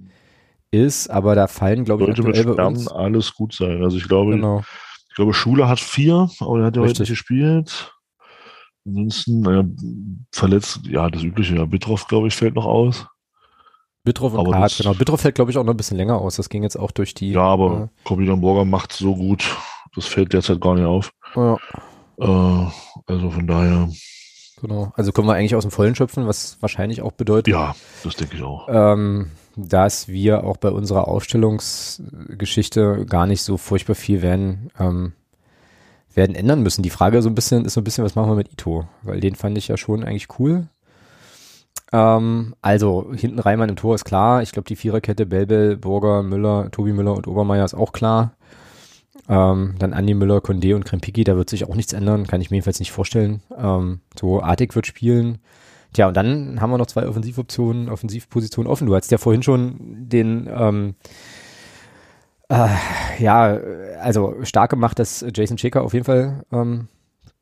ist, 0.71 1.09
aber 1.09 1.35
da 1.35 1.47
fallen, 1.47 1.85
glaube 1.85 2.03
ich, 2.03 2.17
Sollte 2.17 2.23
mit 2.23 2.37
Sperren 2.37 2.89
alles 2.89 3.35
gut 3.35 3.55
sein. 3.55 3.83
Also 3.83 3.97
ich 3.97 4.09
glaube, 4.09 4.33
genau. 4.33 4.63
ich 5.09 5.15
glaube, 5.15 5.33
Schule 5.33 5.69
hat 5.69 5.81
vier, 5.81 6.29
aber 6.41 6.61
er 6.61 6.67
hat 6.67 6.77
ja 6.77 6.83
heute 6.83 7.03
nicht 7.03 7.09
gespielt. 7.09 7.95
Ansonsten, 8.89 9.41
naja, 9.41 9.65
verletzt, 10.33 10.81
ja, 10.85 11.11
das 11.11 11.23
übliche, 11.23 11.57
ja, 11.57 11.67
Bitroff, 11.67 12.07
glaube 12.07 12.29
ich, 12.29 12.37
fällt 12.37 12.55
noch 12.55 12.65
aus. 12.65 13.07
Bitroff 14.05 14.33
und 14.33 14.55
Hart, 14.55 14.77
genau. 14.79 14.95
Bitroff 14.95 15.21
fällt, 15.21 15.35
glaube 15.35 15.51
ich, 15.51 15.59
auch 15.59 15.65
noch 15.65 15.75
ein 15.75 15.77
bisschen 15.77 15.99
länger 15.99 16.19
aus. 16.19 16.37
Das 16.37 16.49
ging 16.49 16.63
jetzt 16.63 16.77
auch 16.77 16.91
durch 16.91 17.13
die. 17.13 17.33
Ja, 17.33 17.43
aber 17.43 17.91
äh, 17.91 18.05
Kobilan 18.05 18.41
Burger 18.41 18.65
macht 18.65 18.93
so 18.93 19.15
gut. 19.15 19.45
Das 19.95 20.07
fällt 20.07 20.33
derzeit 20.33 20.61
gar 20.61 20.75
nicht 20.75 20.87
auf. 20.87 21.13
Ja. 21.35 21.57
Äh, 22.19 22.71
also 23.07 23.31
von 23.31 23.47
daher. 23.47 23.91
Genau. 24.63 24.93
Also 24.97 25.13
können 25.13 25.29
wir 25.29 25.35
eigentlich 25.35 25.55
aus 25.55 25.65
dem 25.65 25.71
Vollen 25.71 25.95
schöpfen, 25.95 26.27
was 26.27 26.57
wahrscheinlich 26.61 27.03
auch 27.03 27.13
bedeutet. 27.13 27.53
Ja, 27.53 27.75
das 28.03 28.17
denke 28.17 28.37
ich 28.37 28.43
auch. 28.43 28.67
Ähm, 28.71 29.31
dass 29.57 30.09
wir 30.09 30.45
auch 30.45 30.57
bei 30.57 30.71
unserer 30.71 31.07
Aufstellungsgeschichte 31.07 33.05
gar 33.07 33.27
nicht 33.27 33.43
so 33.43 33.57
furchtbar 33.57 33.95
viel 33.95 34.23
werden, 34.23 34.71
ähm, 34.79 35.13
werden 36.19 36.37
ändern 36.37 36.63
müssen. 36.63 36.83
Die 36.83 36.91
Frage 36.91 37.23
so 37.23 37.31
ein 37.31 37.35
bisschen 37.35 37.65
ist 37.65 37.73
so 37.73 37.81
ein 37.81 37.85
bisschen, 37.85 38.05
was 38.05 38.15
machen 38.15 38.31
wir 38.31 38.37
mit 38.37 38.53
Ito? 38.53 38.87
Weil 39.03 39.21
den 39.21 39.35
fand 39.35 39.57
ich 39.57 39.69
ja 39.69 39.79
schon 39.79 40.05
eigentlich 40.05 40.39
cool. 40.39 40.69
Ähm, 41.93 42.55
also 42.61 43.11
hinten 43.15 43.39
Reimann 43.39 43.71
im 43.71 43.77
Tor 43.77 43.95
ist 43.95 44.05
klar. 44.05 44.43
Ich 44.43 44.53
glaube, 44.53 44.69
die 44.69 44.77
Viererkette 44.77 45.25
Belbel, 45.25 45.77
Burger, 45.77 46.23
Müller, 46.23 46.71
Tobi 46.71 46.93
Müller 46.93 47.15
und 47.15 47.27
Obermeier 47.27 47.65
ist 47.65 47.75
auch 47.75 47.93
klar. 47.93 48.33
Ähm, 49.29 49.75
dann 49.79 49.93
Andi 49.93 50.15
Müller, 50.15 50.39
Condé 50.39 50.75
und 50.75 50.85
Krempiki, 50.85 51.25
da 51.25 51.37
wird 51.37 51.51
sich 51.51 51.65
auch 51.65 51.75
nichts 51.75 51.93
ändern, 51.93 52.27
kann 52.27 52.41
ich 52.41 52.51
mir 52.51 52.57
jedenfalls 52.57 52.81
nicht 52.81 52.93
vorstellen. 52.93 53.43
Ähm, 53.57 54.01
so 54.19 54.43
Artig 54.43 54.75
wird 54.75 54.87
spielen. 54.87 55.39
Tja, 55.93 56.09
und 56.09 56.17
dann 56.17 56.61
haben 56.61 56.71
wir 56.71 56.79
noch 56.79 56.87
zwei 56.87 57.07
Offensivoptionen, 57.07 57.89
Offensivpositionen 57.89 58.71
offen. 58.71 58.87
Du 58.87 58.95
hast 58.95 59.11
ja 59.11 59.19
vorhin 59.19 59.43
schon 59.43 59.77
den, 59.81 60.49
ähm, 60.55 60.95
äh, 62.49 62.69
ja, 63.19 63.59
also 64.01 64.37
stark 64.45 64.71
gemacht, 64.71 64.99
dass 64.99 65.25
Jason 65.35 65.57
Checker 65.57 65.83
auf 65.83 65.93
jeden 65.93 66.05
Fall 66.05 66.45
ähm, 66.53 66.89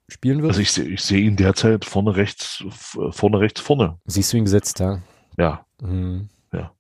spielen 0.09 0.43
wird. 0.43 0.51
Also 0.51 0.61
ich 0.61 0.73
sehe 0.73 0.87
ich 0.87 1.03
seh 1.03 1.21
ihn 1.21 1.37
derzeit 1.37 1.85
vorne 1.85 2.17
rechts, 2.17 2.65
vorne 3.11 3.41
rechts 3.41 3.61
vorne. 3.61 3.99
Siehst 4.07 4.33
du 4.33 4.37
ihn 4.37 4.45
gesetzt, 4.45 4.81
ja? 4.81 5.01
Ja. 5.39 5.65
Mhm. 5.81 6.29
Ja. 6.53 6.73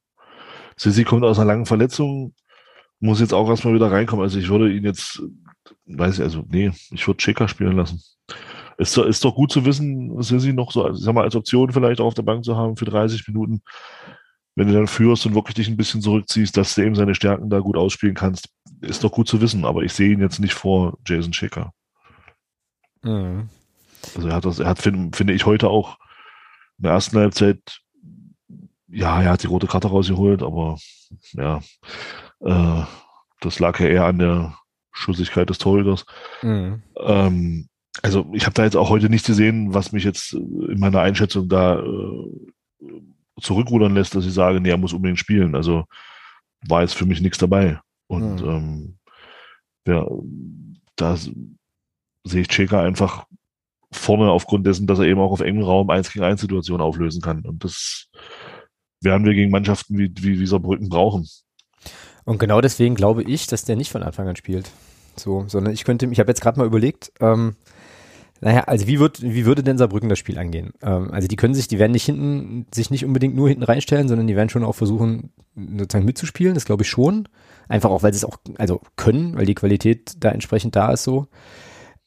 Sissi 0.76 1.04
kommt 1.04 1.24
aus 1.24 1.38
einer 1.38 1.46
langen 1.46 1.66
Verletzung, 1.66 2.34
muss 3.00 3.20
jetzt 3.20 3.34
auch 3.34 3.48
erstmal 3.48 3.74
wieder 3.74 3.90
reinkommen. 3.90 4.22
Also 4.22 4.38
ich 4.38 4.48
würde 4.48 4.72
ihn 4.72 4.84
jetzt, 4.84 5.22
weiß 5.86 6.18
ich, 6.18 6.22
also 6.22 6.44
nee, 6.48 6.72
ich 6.90 7.06
würde 7.06 7.18
Checker 7.18 7.48
spielen 7.48 7.76
lassen. 7.76 8.00
Ist, 8.78 8.96
ist 8.98 9.24
doch 9.24 9.34
gut 9.34 9.50
zu 9.50 9.64
wissen, 9.64 10.22
Sissi 10.22 10.52
noch 10.52 10.70
so, 10.70 10.84
also, 10.84 11.02
sag 11.02 11.14
mal, 11.14 11.24
als 11.24 11.34
Option 11.34 11.72
vielleicht 11.72 12.00
auch 12.00 12.06
auf 12.06 12.14
der 12.14 12.22
Bank 12.22 12.44
zu 12.44 12.56
haben 12.56 12.76
für 12.76 12.84
30 12.84 13.26
Minuten. 13.26 13.62
Wenn 14.56 14.68
du 14.68 14.74
dann 14.74 14.86
führst 14.86 15.26
und 15.26 15.34
wirklich 15.34 15.54
dich 15.54 15.68
ein 15.68 15.76
bisschen 15.76 16.00
zurückziehst, 16.00 16.56
dass 16.56 16.74
du 16.74 16.82
eben 16.82 16.94
seine 16.94 17.14
Stärken 17.14 17.50
da 17.50 17.60
gut 17.60 17.76
ausspielen 17.76 18.14
kannst, 18.14 18.48
ist 18.80 19.04
doch 19.04 19.12
gut 19.12 19.28
zu 19.28 19.40
wissen. 19.40 19.64
Aber 19.64 19.82
ich 19.82 19.92
sehe 19.92 20.12
ihn 20.12 20.20
jetzt 20.20 20.40
nicht 20.40 20.54
vor 20.54 20.98
Jason 21.06 21.32
Checker. 21.32 21.72
Mhm. 23.02 23.48
Also 24.14 24.28
er 24.28 24.34
hat 24.34 24.44
das, 24.44 24.58
er 24.58 24.68
hat, 24.68 24.80
finde 24.80 25.16
find 25.16 25.30
ich, 25.30 25.46
heute 25.46 25.68
auch 25.68 25.98
in 26.78 26.84
der 26.84 26.92
ersten 26.92 27.18
Halbzeit, 27.18 27.80
ja, 28.88 29.20
er 29.22 29.30
hat 29.32 29.42
die 29.42 29.48
rote 29.48 29.66
Karte 29.66 29.88
rausgeholt, 29.88 30.42
aber 30.42 30.78
ja, 31.32 31.60
äh, 32.40 32.84
das 33.40 33.58
lag 33.58 33.78
ja 33.80 33.86
eher 33.86 34.04
an 34.04 34.18
der 34.18 34.58
Schussigkeit 34.92 35.50
des 35.50 35.58
Torhüters. 35.58 36.06
Mhm. 36.42 36.82
Ähm, 36.98 37.68
also 38.02 38.26
ich 38.32 38.44
habe 38.44 38.54
da 38.54 38.64
jetzt 38.64 38.76
auch 38.76 38.90
heute 38.90 39.08
nichts 39.08 39.26
gesehen, 39.26 39.74
was 39.74 39.92
mich 39.92 40.04
jetzt 40.04 40.32
in 40.34 40.78
meiner 40.78 41.00
Einschätzung 41.00 41.48
da 41.48 41.80
äh, 41.80 42.30
zurückrudern 43.40 43.94
lässt, 43.94 44.14
dass 44.14 44.26
ich 44.26 44.34
sage, 44.34 44.60
nee, 44.60 44.70
er 44.70 44.78
muss 44.78 44.92
unbedingt 44.92 45.18
spielen. 45.18 45.54
Also 45.54 45.84
war 46.66 46.82
jetzt 46.82 46.94
für 46.94 47.06
mich 47.06 47.20
nichts 47.20 47.38
dabei. 47.38 47.80
Und 48.06 48.42
mhm. 48.42 48.48
ähm, 48.48 48.98
ja, 49.86 50.06
da 50.96 51.16
sehe 51.16 52.40
ich 52.40 52.48
Cheka 52.48 52.82
einfach 52.82 53.26
vorne 53.92 54.30
aufgrund 54.30 54.66
dessen, 54.66 54.86
dass 54.86 54.98
er 54.98 55.06
eben 55.06 55.20
auch 55.20 55.30
auf 55.30 55.40
engem 55.40 55.62
Raum 55.62 55.90
1 55.90 56.12
gegen 56.12 56.24
1 56.24 56.40
Situationen 56.40 56.82
auflösen 56.82 57.22
kann. 57.22 57.44
Und 57.44 57.64
das 57.64 58.08
werden 59.00 59.24
wir 59.24 59.34
gegen 59.34 59.50
Mannschaften 59.50 59.96
wie, 59.98 60.12
wie, 60.18 60.40
wie 60.40 60.46
Saarbrücken 60.46 60.88
brauchen. 60.88 61.28
Und 62.24 62.38
genau 62.38 62.60
deswegen 62.60 62.94
glaube 62.94 63.22
ich, 63.22 63.46
dass 63.46 63.64
der 63.64 63.76
nicht 63.76 63.90
von 63.90 64.02
Anfang 64.02 64.28
an 64.28 64.36
spielt. 64.36 64.70
So, 65.16 65.44
sondern 65.46 65.72
ich 65.72 65.84
könnte, 65.84 66.06
ich 66.06 66.18
habe 66.18 66.30
jetzt 66.30 66.40
gerade 66.40 66.58
mal 66.58 66.66
überlegt, 66.66 67.12
ähm, 67.20 67.56
naja, 68.40 68.64
also 68.64 68.86
wie 68.86 68.98
wird, 68.98 69.22
wie 69.22 69.46
würde 69.46 69.62
denn 69.62 69.78
Saarbrücken 69.78 70.08
das 70.08 70.18
Spiel 70.18 70.38
angehen? 70.38 70.72
Ähm, 70.82 71.10
also 71.10 71.28
die 71.28 71.36
können 71.36 71.54
sich, 71.54 71.68
die 71.68 71.78
werden 71.78 71.92
nicht 71.92 72.04
hinten, 72.04 72.66
sich 72.72 72.90
nicht 72.90 73.04
unbedingt 73.04 73.34
nur 73.34 73.48
hinten 73.48 73.64
reinstellen, 73.64 74.08
sondern 74.08 74.26
die 74.26 74.36
werden 74.36 74.48
schon 74.48 74.64
auch 74.64 74.74
versuchen, 74.74 75.30
sozusagen 75.54 76.04
mitzuspielen, 76.04 76.54
das 76.54 76.64
glaube 76.64 76.82
ich 76.82 76.90
schon. 76.90 77.28
Einfach 77.68 77.90
auch, 77.90 78.02
weil 78.02 78.12
sie 78.12 78.18
es 78.18 78.24
auch, 78.24 78.36
also 78.58 78.80
können, 78.96 79.36
weil 79.36 79.46
die 79.46 79.54
Qualität 79.54 80.16
da 80.20 80.30
entsprechend 80.30 80.76
da 80.76 80.92
ist 80.92 81.04
so. 81.04 81.26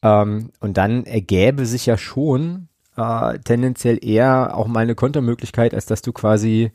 Ähm, 0.01 0.51
und 0.59 0.77
dann 0.77 1.05
ergäbe 1.05 1.65
sich 1.65 1.85
ja 1.85 1.97
schon 1.97 2.69
äh, 2.95 3.39
tendenziell 3.39 3.99
eher 4.01 4.55
auch 4.55 4.67
mal 4.67 4.81
eine 4.81 4.95
Kontermöglichkeit, 4.95 5.73
als 5.73 5.85
dass 5.85 6.01
du 6.01 6.13
quasi 6.13 6.71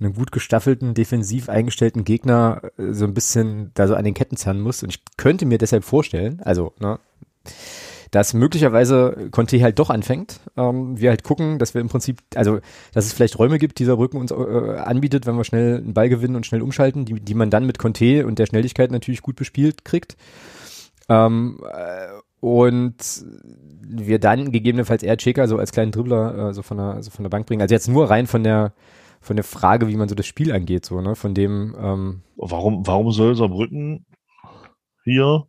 einen 0.00 0.14
gut 0.14 0.30
gestaffelten, 0.30 0.94
defensiv 0.94 1.48
eingestellten 1.48 2.04
Gegner 2.04 2.62
äh, 2.78 2.92
so 2.92 3.04
ein 3.04 3.14
bisschen 3.14 3.72
da 3.74 3.88
so 3.88 3.94
an 3.94 4.04
den 4.04 4.14
Ketten 4.14 4.36
zerren 4.36 4.60
musst. 4.60 4.82
Und 4.82 4.90
ich 4.90 5.02
könnte 5.16 5.46
mir 5.46 5.58
deshalb 5.58 5.84
vorstellen, 5.84 6.40
also, 6.44 6.72
ne, 6.78 6.98
dass 8.10 8.34
möglicherweise 8.34 9.28
Conte 9.30 9.62
halt 9.62 9.78
doch 9.78 9.90
anfängt. 9.90 10.40
Ähm, 10.56 10.98
wir 10.98 11.10
halt 11.10 11.24
gucken, 11.24 11.58
dass 11.58 11.74
wir 11.74 11.80
im 11.80 11.88
Prinzip, 11.88 12.20
also 12.34 12.60
dass 12.92 13.06
es 13.06 13.12
vielleicht 13.12 13.38
Räume 13.38 13.58
gibt, 13.58 13.78
die 13.78 13.84
dieser 13.84 13.96
Brücken 13.96 14.18
uns 14.18 14.30
äh, 14.30 14.34
anbietet, 14.34 15.26
wenn 15.26 15.36
wir 15.36 15.44
schnell 15.44 15.78
einen 15.78 15.94
Ball 15.94 16.08
gewinnen 16.08 16.36
und 16.36 16.46
schnell 16.46 16.62
umschalten, 16.62 17.04
die, 17.04 17.14
die 17.20 17.34
man 17.34 17.50
dann 17.50 17.66
mit 17.66 17.78
Conte 17.78 18.26
und 18.26 18.38
der 18.38 18.46
Schnelligkeit 18.46 18.90
natürlich 18.90 19.22
gut 19.22 19.36
bespielt 19.36 19.84
kriegt. 19.84 20.16
Ähm, 21.08 21.60
äh, 21.72 22.08
und 22.40 22.96
wir 23.82 24.18
dann 24.18 24.52
gegebenenfalls 24.52 25.02
eher 25.02 25.16
Checker 25.16 25.48
so 25.48 25.56
als 25.58 25.72
kleinen 25.72 25.90
Dribbler 25.90 26.50
äh, 26.50 26.54
so 26.54 26.62
von 26.62 26.76
der, 26.76 27.02
so 27.02 27.10
von 27.10 27.22
der 27.22 27.30
Bank 27.30 27.46
bringen. 27.46 27.62
Also 27.62 27.74
jetzt 27.74 27.88
nur 27.88 28.10
rein 28.10 28.26
von 28.26 28.44
der 28.44 28.74
von 29.20 29.34
der 29.34 29.44
Frage, 29.44 29.88
wie 29.88 29.96
man 29.96 30.08
so 30.08 30.14
das 30.14 30.26
Spiel 30.26 30.52
angeht, 30.52 30.86
so, 30.86 31.00
ne? 31.00 31.16
Von 31.16 31.34
dem 31.34 31.74
ähm 31.76 32.22
Warum, 32.36 32.86
warum 32.86 33.10
soll 33.10 33.34
Saarbrücken 33.34 34.06
hier 35.02 35.48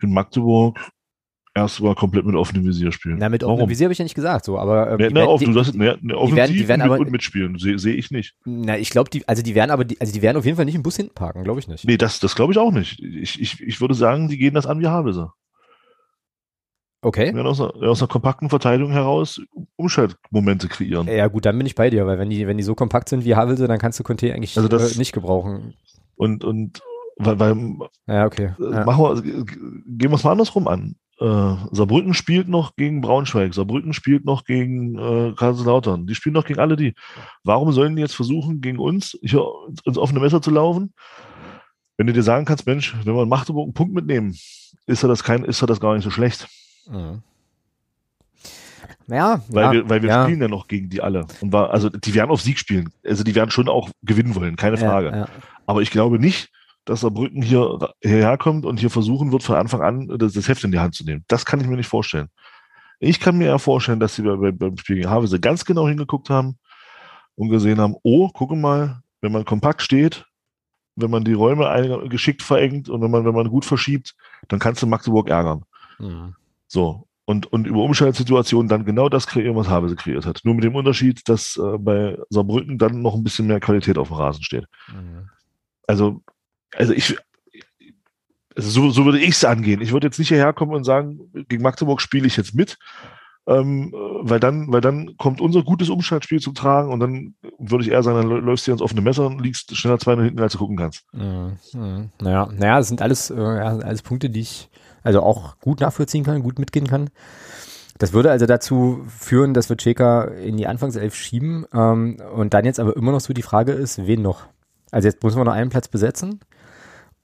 in 0.00 0.14
Magdeburg 0.14 0.78
erst 1.56 1.80
mal 1.80 1.94
komplett 1.94 2.26
mit 2.26 2.36
offenem 2.36 2.64
Visier 2.66 2.92
spielen. 2.92 3.16
Na, 3.18 3.28
mit 3.28 3.42
offenem 3.42 3.68
Visier 3.68 3.86
habe 3.86 3.92
ich 3.92 3.98
ja 3.98 4.04
nicht 4.04 4.14
gesagt, 4.14 4.44
so, 4.44 4.58
aber 4.58 4.92
ähm, 4.92 4.98
ne, 4.98 5.10
ne, 5.10 5.24
auf, 5.24 5.40
die, 5.40 5.46
du 5.46 5.58
hast, 5.58 5.74
ne, 5.74 5.98
ne, 6.02 6.16
offensiv 6.16 6.30
die 6.30 6.36
werden, 6.36 6.54
die 6.54 6.68
werden 6.68 6.82
aber, 6.82 6.98
und 7.00 7.10
mitspielen, 7.10 7.58
sehe 7.58 7.78
seh 7.78 7.92
ich 7.92 8.10
nicht. 8.10 8.34
Na, 8.44 8.76
ich 8.76 8.90
glaube, 8.90 9.10
die, 9.10 9.26
also 9.26 9.42
die 9.42 9.54
werden 9.54 9.70
aber, 9.70 9.84
die, 9.84 10.00
also 10.00 10.12
die 10.12 10.22
werden 10.22 10.36
auf 10.36 10.44
jeden 10.44 10.56
Fall 10.56 10.66
nicht 10.66 10.74
im 10.74 10.82
Bus 10.82 10.96
hinten 10.96 11.14
parken, 11.14 11.44
glaube 11.44 11.58
ich 11.58 11.66
nicht. 11.66 11.86
Nee, 11.86 11.96
das, 11.96 12.20
das 12.20 12.34
glaube 12.34 12.52
ich 12.52 12.58
auch 12.58 12.72
nicht. 12.72 13.00
Ich, 13.02 13.40
ich, 13.40 13.60
ich 13.60 13.80
würde 13.80 13.94
sagen, 13.94 14.28
die 14.28 14.36
gehen 14.36 14.54
das 14.54 14.66
an 14.66 14.80
wie 14.80 14.86
Havelse. 14.86 15.32
Okay. 17.02 17.32
Aus, 17.38 17.60
einer, 17.60 17.74
aus 17.88 18.02
einer 18.02 18.08
kompakten 18.08 18.50
Verteidigung 18.50 18.92
heraus 18.92 19.40
Umschaltmomente 19.76 20.68
kreieren. 20.68 21.06
Ja, 21.06 21.28
gut, 21.28 21.46
dann 21.46 21.56
bin 21.56 21.66
ich 21.66 21.74
bei 21.74 21.88
dir, 21.88 22.06
weil 22.06 22.18
wenn 22.18 22.30
die, 22.30 22.46
wenn 22.46 22.56
die 22.56 22.64
so 22.64 22.74
kompakt 22.74 23.08
sind 23.08 23.24
wie 23.24 23.34
Havelse, 23.34 23.68
dann 23.68 23.78
kannst 23.78 23.98
du 23.98 24.02
Conte 24.02 24.32
eigentlich 24.34 24.56
also 24.56 24.68
das, 24.68 24.96
äh, 24.96 24.98
nicht 24.98 25.12
gebrauchen. 25.12 25.74
Und, 26.16 26.44
und, 26.44 26.82
weil, 27.16 27.38
weil 27.38 27.56
ja, 28.08 28.26
okay. 28.26 28.54
Äh, 28.58 28.72
ja. 28.72 28.84
Machen 28.84 29.24
wir, 29.24 29.44
gehen 29.44 30.10
wir 30.10 30.14
es 30.14 30.24
mal 30.24 30.32
andersrum 30.32 30.68
an. 30.68 30.96
Äh, 31.18 31.54
Saarbrücken 31.72 32.12
spielt 32.12 32.48
noch 32.48 32.76
gegen 32.76 33.00
Braunschweig, 33.00 33.54
Saarbrücken 33.54 33.94
spielt 33.94 34.26
noch 34.26 34.44
gegen 34.44 34.98
äh, 34.98 35.32
Kaiserslautern, 35.34 36.06
die 36.06 36.14
spielen 36.14 36.34
noch 36.34 36.44
gegen 36.44 36.60
alle 36.60 36.76
die. 36.76 36.94
Warum 37.42 37.72
sollen 37.72 37.96
die 37.96 38.02
jetzt 38.02 38.14
versuchen, 38.14 38.60
gegen 38.60 38.78
uns 38.78 39.18
hier 39.22 39.44
ins 39.84 39.96
offene 39.96 40.20
Messer 40.20 40.42
zu 40.42 40.50
laufen? 40.50 40.92
Wenn 41.96 42.06
du 42.06 42.12
dir 42.12 42.22
sagen 42.22 42.44
kannst, 42.44 42.66
Mensch, 42.66 42.94
wenn 43.04 43.14
wir 43.14 43.22
in 43.22 43.30
Magdeburg 43.30 43.64
einen 43.64 43.74
Punkt 43.74 43.94
mitnehmen, 43.94 44.36
ist 44.86 45.02
er 45.02 45.08
das 45.08 45.24
kein, 45.24 45.44
ist 45.44 45.62
er 45.62 45.66
das 45.66 45.80
gar 45.80 45.94
nicht 45.94 46.04
so 46.04 46.10
schlecht. 46.10 46.46
Mhm. 46.90 47.22
Ja, 49.08 49.40
weil 49.48 49.64
ja, 49.64 49.72
wir, 49.72 49.88
weil 49.88 50.02
wir 50.02 50.08
ja. 50.10 50.24
spielen 50.24 50.42
ja 50.42 50.48
noch 50.48 50.68
gegen 50.68 50.90
die 50.90 51.00
alle. 51.00 51.26
Und 51.40 51.52
war, 51.52 51.70
also 51.70 51.88
die 51.88 52.14
werden 52.14 52.30
auf 52.30 52.42
Sieg 52.42 52.58
spielen. 52.58 52.90
Also 53.04 53.24
die 53.24 53.34
werden 53.34 53.50
schon 53.50 53.68
auch 53.68 53.88
gewinnen 54.02 54.34
wollen, 54.34 54.56
keine 54.56 54.76
Frage. 54.76 55.10
Ja, 55.10 55.28
Aber 55.64 55.80
ich 55.80 55.90
glaube 55.90 56.18
nicht, 56.18 56.50
dass 56.86 57.00
Saarbrücken 57.00 57.42
hier 57.42 57.78
hierher 58.00 58.38
kommt 58.38 58.64
und 58.64 58.80
hier 58.80 58.90
versuchen 58.90 59.32
wird, 59.32 59.42
von 59.42 59.56
Anfang 59.56 59.82
an 59.82 60.18
das, 60.18 60.32
das, 60.32 60.48
Heft 60.48 60.64
in 60.64 60.72
die 60.72 60.78
Hand 60.78 60.94
zu 60.94 61.04
nehmen. 61.04 61.24
Das 61.28 61.44
kann 61.44 61.60
ich 61.60 61.66
mir 61.66 61.76
nicht 61.76 61.88
vorstellen. 61.88 62.28
Ich 62.98 63.20
kann 63.20 63.36
mir 63.36 63.48
ja 63.48 63.58
vorstellen, 63.58 64.00
dass 64.00 64.14
sie 64.14 64.22
bei, 64.22 64.52
beim 64.52 64.76
Spiel 64.78 64.96
gegen 64.96 65.10
Havelse 65.10 65.38
ganz 65.38 65.64
genau 65.64 65.86
hingeguckt 65.86 66.30
haben 66.30 66.58
und 67.34 67.50
gesehen 67.50 67.80
haben, 67.80 67.96
oh, 68.02 68.28
gucke 68.28 68.56
mal, 68.56 69.02
wenn 69.20 69.32
man 69.32 69.44
kompakt 69.44 69.82
steht, 69.82 70.24
wenn 70.94 71.10
man 71.10 71.24
die 71.24 71.34
Räume 71.34 72.08
geschickt 72.08 72.42
verengt 72.42 72.88
und 72.88 73.02
wenn 73.02 73.10
man, 73.10 73.24
wenn 73.24 73.34
man 73.34 73.50
gut 73.50 73.64
verschiebt, 73.64 74.14
dann 74.48 74.60
kannst 74.60 74.80
du 74.80 74.86
Magdeburg 74.86 75.28
ärgern. 75.28 75.64
Mhm. 75.98 76.34
So. 76.68 77.06
Und, 77.24 77.52
und 77.52 77.66
über 77.66 77.80
Umschaltsituationen 77.80 78.68
dann 78.68 78.84
genau 78.84 79.08
das 79.08 79.26
kreieren, 79.26 79.56
was 79.56 79.68
Havelse 79.68 79.96
kreiert 79.96 80.24
hat. 80.24 80.42
Nur 80.44 80.54
mit 80.54 80.62
dem 80.62 80.76
Unterschied, 80.76 81.28
dass 81.28 81.56
äh, 81.56 81.76
bei 81.76 82.16
Saarbrücken 82.30 82.78
dann 82.78 83.02
noch 83.02 83.16
ein 83.16 83.24
bisschen 83.24 83.48
mehr 83.48 83.58
Qualität 83.58 83.98
auf 83.98 84.08
dem 84.08 84.16
Rasen 84.16 84.44
steht. 84.44 84.66
Mhm. 84.88 85.28
Also 85.88 86.22
also 86.74 86.92
ich, 86.92 87.16
also 88.56 88.70
so, 88.70 88.90
so 88.90 89.04
würde 89.04 89.18
ich 89.18 89.30
es 89.30 89.44
angehen. 89.44 89.82
Ich 89.82 89.92
würde 89.92 90.06
jetzt 90.06 90.18
nicht 90.18 90.28
hierher 90.28 90.52
kommen 90.52 90.74
und 90.74 90.84
sagen, 90.84 91.20
gegen 91.48 91.62
Magdeburg 91.62 92.00
spiele 92.00 92.26
ich 92.26 92.36
jetzt 92.36 92.54
mit, 92.54 92.78
ähm, 93.46 93.92
weil 94.22 94.40
dann, 94.40 94.72
weil 94.72 94.80
dann 94.80 95.16
kommt 95.18 95.40
unser 95.40 95.62
gutes 95.62 95.90
Umschaltspiel 95.90 96.40
zum 96.40 96.54
Tragen 96.54 96.90
und 96.90 97.00
dann 97.00 97.34
würde 97.58 97.84
ich 97.84 97.90
eher 97.90 98.02
sagen, 98.02 98.16
dann 98.16 98.44
läufst 98.44 98.66
du 98.66 98.72
ans 98.72 98.82
offene 98.82 99.02
Messer 99.02 99.26
und 99.26 99.42
liegst 99.42 99.76
schneller 99.76 99.98
zwei 99.98 100.16
hinten, 100.16 100.40
als 100.40 100.54
du 100.54 100.58
gucken 100.58 100.76
kannst. 100.76 101.04
Mhm. 101.12 102.10
Naja, 102.20 102.48
naja, 102.50 102.78
das 102.78 102.88
sind 102.88 103.02
alles, 103.02 103.30
äh, 103.30 103.34
alles 103.34 104.02
Punkte, 104.02 104.30
die 104.30 104.40
ich 104.40 104.70
also 105.02 105.20
auch 105.22 105.58
gut 105.60 105.80
nachvollziehen 105.80 106.24
kann, 106.24 106.42
gut 106.42 106.58
mitgehen 106.58 106.86
kann. 106.86 107.10
Das 107.98 108.12
würde 108.12 108.30
also 108.30 108.46
dazu 108.46 109.04
führen, 109.06 109.54
dass 109.54 109.68
wir 109.68 109.76
Cheka 109.76 110.24
in 110.24 110.56
die 110.56 110.66
Anfangself 110.66 111.14
schieben 111.14 111.66
ähm, 111.72 112.16
und 112.34 112.54
dann 112.54 112.64
jetzt 112.64 112.80
aber 112.80 112.96
immer 112.96 113.12
noch 113.12 113.20
so 113.20 113.32
die 113.32 113.42
Frage 113.42 113.72
ist, 113.72 114.06
wen 114.06 114.22
noch? 114.22 114.46
Also 114.90 115.08
jetzt 115.08 115.22
müssen 115.22 115.38
wir 115.38 115.44
noch 115.44 115.52
einen 115.52 115.70
Platz 115.70 115.88
besetzen 115.88 116.40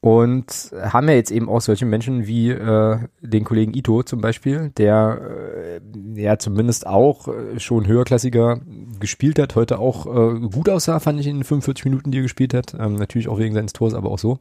und 0.03 0.73
haben 0.83 1.09
ja 1.09 1.15
jetzt 1.15 1.31
eben 1.31 1.49
auch 1.49 1.61
solche 1.61 1.87
Menschen 1.87 2.27
wie 2.27 2.51
äh, 2.51 2.99
den 3.21 3.45
Kollegen 3.45 3.73
Ito 3.73 4.03
zum 4.03 4.21
Beispiel, 4.21 4.71
der 4.77 5.81
äh, 5.81 6.21
ja 6.21 6.39
zumindest 6.39 6.89
auch 6.89 7.29
äh, 7.29 7.61
schon 7.61 7.87
höherklassiger 7.87 8.61
gespielt 8.99 9.39
hat, 9.39 9.55
heute 9.55 9.79
auch 9.79 10.07
äh, 10.07 10.41
gut 10.41 10.69
aussah, 10.69 10.99
fand 10.99 11.21
ich 11.21 11.29
in 11.29 11.37
den 11.37 11.45
45 11.45 11.85
Minuten, 11.85 12.11
die 12.11 12.19
er 12.19 12.23
gespielt 12.23 12.53
hat. 12.53 12.75
Ähm, 12.75 12.97
natürlich 12.97 13.29
auch 13.29 13.39
wegen 13.39 13.55
seines 13.55 13.75
Tors, 13.75 13.95
aber 13.95 14.11
auch 14.11 14.19
so. 14.19 14.41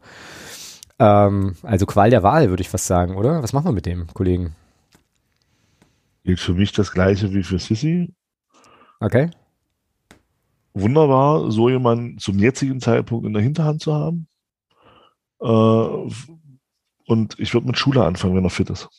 Ähm, 0.97 1.55
also 1.62 1.86
Qual 1.86 2.09
der 2.09 2.24
Wahl, 2.24 2.49
würde 2.49 2.62
ich 2.62 2.70
fast 2.70 2.88
sagen, 2.88 3.16
oder? 3.16 3.43
Was 3.43 3.53
machen 3.53 3.66
wir 3.66 3.72
mit 3.72 3.86
dem 3.86 4.07
Kollegen? 4.07 4.55
Gilt 6.24 6.39
für 6.39 6.55
mich 6.55 6.72
das 6.72 6.91
gleiche 6.91 7.36
wie 7.36 7.43
für 7.43 7.59
Sissy. 7.59 8.12
Okay. 8.99 9.30
Wunderbar, 10.74 11.51
so 11.51 11.70
jemanden 11.70 12.18
zum 12.18 12.39
jetzigen 12.39 12.82
Zeitpunkt 12.82 13.28
in 13.28 13.34
der 13.34 13.43
Hinterhand 13.43 13.80
zu 13.82 13.93
haben 13.93 14.26
äh, 15.41 16.09
und 17.07 17.39
ich 17.39 17.53
würde 17.53 17.67
mit 17.67 17.77
Schule 17.77 18.03
anfangen, 18.03 18.35
wenn 18.35 18.43
er 18.43 18.49
fit 18.49 18.69
ist. 18.69 18.89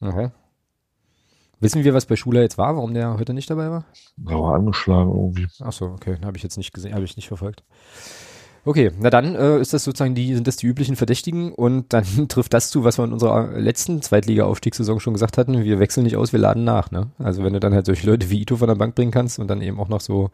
Okay. 0.00 0.30
Wissen 1.60 1.84
wir, 1.84 1.94
was 1.94 2.06
bei 2.06 2.16
Schule 2.16 2.42
jetzt 2.42 2.58
war, 2.58 2.74
warum 2.74 2.92
der 2.92 3.18
heute 3.18 3.34
nicht 3.34 3.48
dabei 3.48 3.70
war? 3.70 3.84
Er 4.26 4.40
war 4.40 4.56
angeschlagen 4.56 5.10
irgendwie. 5.10 5.46
Achso, 5.60 5.86
okay, 5.86 6.18
habe 6.24 6.36
ich 6.36 6.42
jetzt 6.42 6.56
nicht 6.56 6.72
gesehen, 6.72 6.92
habe 6.92 7.04
ich 7.04 7.16
nicht 7.16 7.28
verfolgt. 7.28 7.62
Okay, 8.64 8.90
na 8.98 9.10
dann 9.10 9.34
äh, 9.34 9.60
ist 9.60 9.72
das 9.72 9.84
sozusagen 9.84 10.14
die, 10.14 10.34
sind 10.34 10.46
das 10.46 10.56
die 10.56 10.66
üblichen 10.66 10.96
Verdächtigen 10.96 11.52
und 11.52 11.92
dann 11.92 12.28
trifft 12.28 12.52
das 12.52 12.70
zu, 12.70 12.82
was 12.82 12.98
wir 12.98 13.04
in 13.04 13.12
unserer 13.12 13.58
letzten 13.58 14.02
Zweitliga-Aufstiegssaison 14.02 14.98
schon 14.98 15.14
gesagt 15.14 15.38
hatten. 15.38 15.62
Wir 15.62 15.78
wechseln 15.78 16.02
nicht 16.02 16.16
aus, 16.16 16.32
wir 16.32 16.40
laden 16.40 16.64
nach, 16.64 16.90
ne? 16.90 17.10
Also 17.18 17.44
wenn 17.44 17.52
du 17.52 17.60
dann 17.60 17.74
halt 17.74 17.86
solche 17.86 18.08
Leute 18.08 18.28
wie 18.28 18.40
Ito 18.40 18.56
von 18.56 18.68
der 18.68 18.74
Bank 18.74 18.96
bringen 18.96 19.12
kannst 19.12 19.38
und 19.38 19.48
dann 19.48 19.62
eben 19.62 19.78
auch 19.78 19.88
noch 19.88 20.00
so 20.00 20.30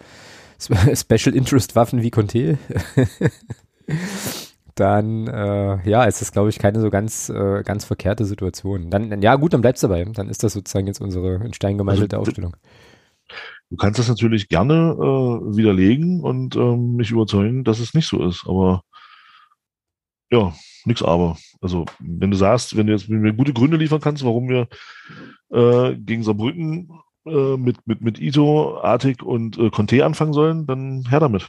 Special 0.58 1.34
Interest 1.34 1.76
Waffen 1.76 2.02
wie 2.02 2.10
Conte. 2.10 2.58
dann 4.78 5.26
äh, 5.26 5.88
ja, 5.88 6.04
ist 6.04 6.20
das, 6.20 6.32
glaube 6.32 6.50
ich, 6.50 6.58
keine 6.58 6.80
so 6.80 6.90
ganz, 6.90 7.28
äh, 7.28 7.62
ganz 7.62 7.84
verkehrte 7.84 8.24
Situation. 8.24 8.90
Dann, 8.90 9.22
ja 9.22 9.36
gut, 9.36 9.52
dann 9.52 9.60
bleibst 9.60 9.82
du 9.82 9.88
dabei. 9.88 10.04
Dann 10.04 10.28
ist 10.28 10.42
das 10.42 10.52
sozusagen 10.52 10.86
jetzt 10.86 11.00
unsere 11.00 11.36
in 11.44 11.52
Stein 11.54 11.78
gemeißelte 11.78 12.16
also, 12.16 12.30
Aufstellung. 12.30 12.56
Du 13.70 13.76
kannst 13.76 13.98
das 13.98 14.08
natürlich 14.08 14.48
gerne 14.48 14.96
äh, 14.98 15.56
widerlegen 15.56 16.20
und 16.20 16.56
ähm, 16.56 16.96
mich 16.96 17.10
überzeugen, 17.10 17.64
dass 17.64 17.80
es 17.80 17.94
nicht 17.94 18.06
so 18.06 18.24
ist. 18.26 18.44
Aber 18.46 18.82
ja, 20.30 20.54
nichts 20.84 21.02
aber. 21.02 21.36
Also, 21.60 21.84
wenn 21.98 22.30
du 22.30 22.36
sagst, 22.36 22.76
wenn 22.76 22.86
du 22.86 22.92
jetzt 22.92 23.08
mir 23.08 23.34
gute 23.34 23.52
Gründe 23.52 23.76
liefern 23.76 24.00
kannst, 24.00 24.24
warum 24.24 24.48
wir 24.48 24.68
äh, 25.50 25.96
gegen 25.96 26.22
Saarbrücken 26.22 26.90
äh, 27.26 27.56
mit, 27.56 27.86
mit, 27.86 28.00
mit 28.00 28.20
Ito, 28.20 28.78
Artig 28.80 29.22
und 29.22 29.58
äh, 29.58 29.70
Conte 29.70 30.04
anfangen 30.04 30.32
sollen, 30.32 30.66
dann 30.66 31.08
her 31.08 31.20
damit. 31.20 31.48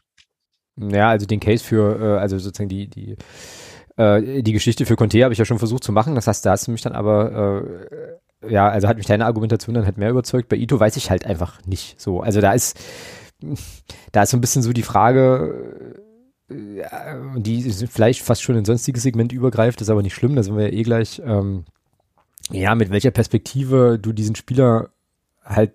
Ja, 0.80 1.10
also 1.10 1.26
den 1.26 1.40
Case 1.40 1.64
für, 1.64 2.00
äh, 2.00 2.20
also 2.20 2.38
sozusagen 2.38 2.70
die, 2.70 2.88
die, 2.88 3.16
äh, 3.98 4.42
die 4.42 4.54
Geschichte 4.54 4.86
für 4.86 4.96
Conte 4.96 5.24
habe 5.24 5.34
ich 5.34 5.40
ja 5.40 5.46
schon 5.46 5.60
versucht 5.60 5.84
zu 5.84 5.92
machen. 5.92 6.16
Das 6.16 6.28
heißt, 6.28 6.46
da 6.46 6.52
hast 6.52 6.68
du 6.68 6.72
mich 6.72 6.82
dann 6.82 6.94
aber, 6.94 7.64
äh, 8.42 8.52
ja, 8.52 8.70
also 8.70 8.88
hat 8.88 8.98
mich 8.98 9.06
deine 9.06 9.26
Argumentation 9.26 9.76
dann 9.76 9.86
halt 9.86 9.98
mehr 9.98 10.10
überzeugt. 10.10 10.50
Bei 10.50 10.56
Ito 10.56 10.80
weiß 10.80 10.96
ich 10.98 11.10
halt 11.10 11.26
einfach 11.26 11.66
nicht 11.66 12.00
so. 12.00 12.22
Also 12.22 12.40
da 12.40 12.54
ist, 12.54 12.80
da 14.12 14.24
ist 14.24 14.30
so 14.30 14.38
ein 14.38 14.42
bisschen 14.42 14.62
so 14.62 14.72
die 14.72 14.84
Frage, 14.84 15.96
äh, 16.50 16.84
die 17.38 17.62
vielleicht 17.72 18.22
fast 18.22 18.42
schon 18.42 18.56
in 18.56 18.66
sonstiges 18.66 19.04
Segment 19.04 19.34
übergreift, 19.34 19.82
ist 19.82 19.90
aber 19.90 20.02
nicht 20.02 20.16
schlimm, 20.16 20.36
da 20.36 20.44
sind 20.44 20.58
wir 20.58 20.68
ja 20.68 20.74
eh 20.74 20.84
gleich, 20.84 21.22
ähm, 21.26 21.66
ja, 22.52 22.74
mit 22.76 22.90
welcher 22.90 23.12
Perspektive 23.12 24.00
du 24.02 24.14
diesen 24.14 24.36
Spieler 24.36 24.90
halt 25.44 25.74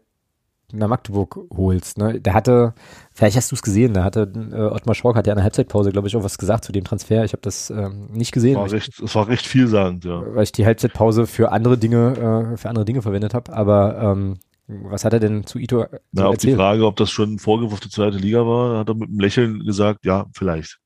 nach 0.72 0.88
Magdeburg 0.88 1.38
holst. 1.56 1.98
Ne? 1.98 2.20
Der 2.20 2.34
hatte, 2.34 2.74
vielleicht 3.12 3.36
hast 3.36 3.50
du 3.50 3.56
es 3.56 3.62
gesehen, 3.62 3.94
da 3.94 4.04
hatte 4.04 4.32
äh, 4.52 4.74
Ottmar 4.74 4.94
Schork 4.94 5.16
hat 5.16 5.26
ja 5.26 5.32
in 5.32 5.36
der 5.36 5.44
Halbzeitpause, 5.44 5.90
glaube 5.90 6.08
ich, 6.08 6.16
auch 6.16 6.24
was 6.24 6.38
gesagt 6.38 6.64
zu 6.64 6.72
dem 6.72 6.84
Transfer. 6.84 7.24
Ich 7.24 7.32
habe 7.32 7.42
das 7.42 7.70
ähm, 7.70 8.08
nicht 8.12 8.32
gesehen. 8.32 8.56
War 8.56 8.70
recht, 8.70 9.00
es 9.00 9.14
war 9.14 9.28
recht 9.28 9.46
vielsagend, 9.46 10.04
ja. 10.04 10.22
Weil 10.34 10.44
ich 10.44 10.52
die 10.52 10.66
Halbzeitpause 10.66 11.26
für 11.26 11.52
andere 11.52 11.78
Dinge, 11.78 12.52
äh, 12.54 12.56
für 12.56 12.68
andere 12.68 12.84
Dinge 12.84 13.02
verwendet 13.02 13.34
habe. 13.34 13.52
Aber 13.52 14.00
ähm, 14.00 14.38
was 14.66 15.04
hat 15.04 15.12
er 15.12 15.20
denn 15.20 15.46
zu 15.46 15.58
Ito 15.58 15.86
Na, 16.12 16.26
Auf 16.26 16.38
die 16.38 16.54
Frage, 16.54 16.86
ob 16.86 16.96
das 16.96 17.10
schon 17.10 17.34
ein 17.34 17.38
Vorgriff 17.38 17.72
auf 17.72 17.80
die 17.80 17.90
zweite 17.90 18.16
Liga 18.16 18.46
war, 18.46 18.78
hat 18.78 18.88
er 18.88 18.94
mit 18.94 19.08
einem 19.08 19.20
Lächeln 19.20 19.64
gesagt, 19.64 20.04
ja, 20.04 20.26
vielleicht. 20.32 20.78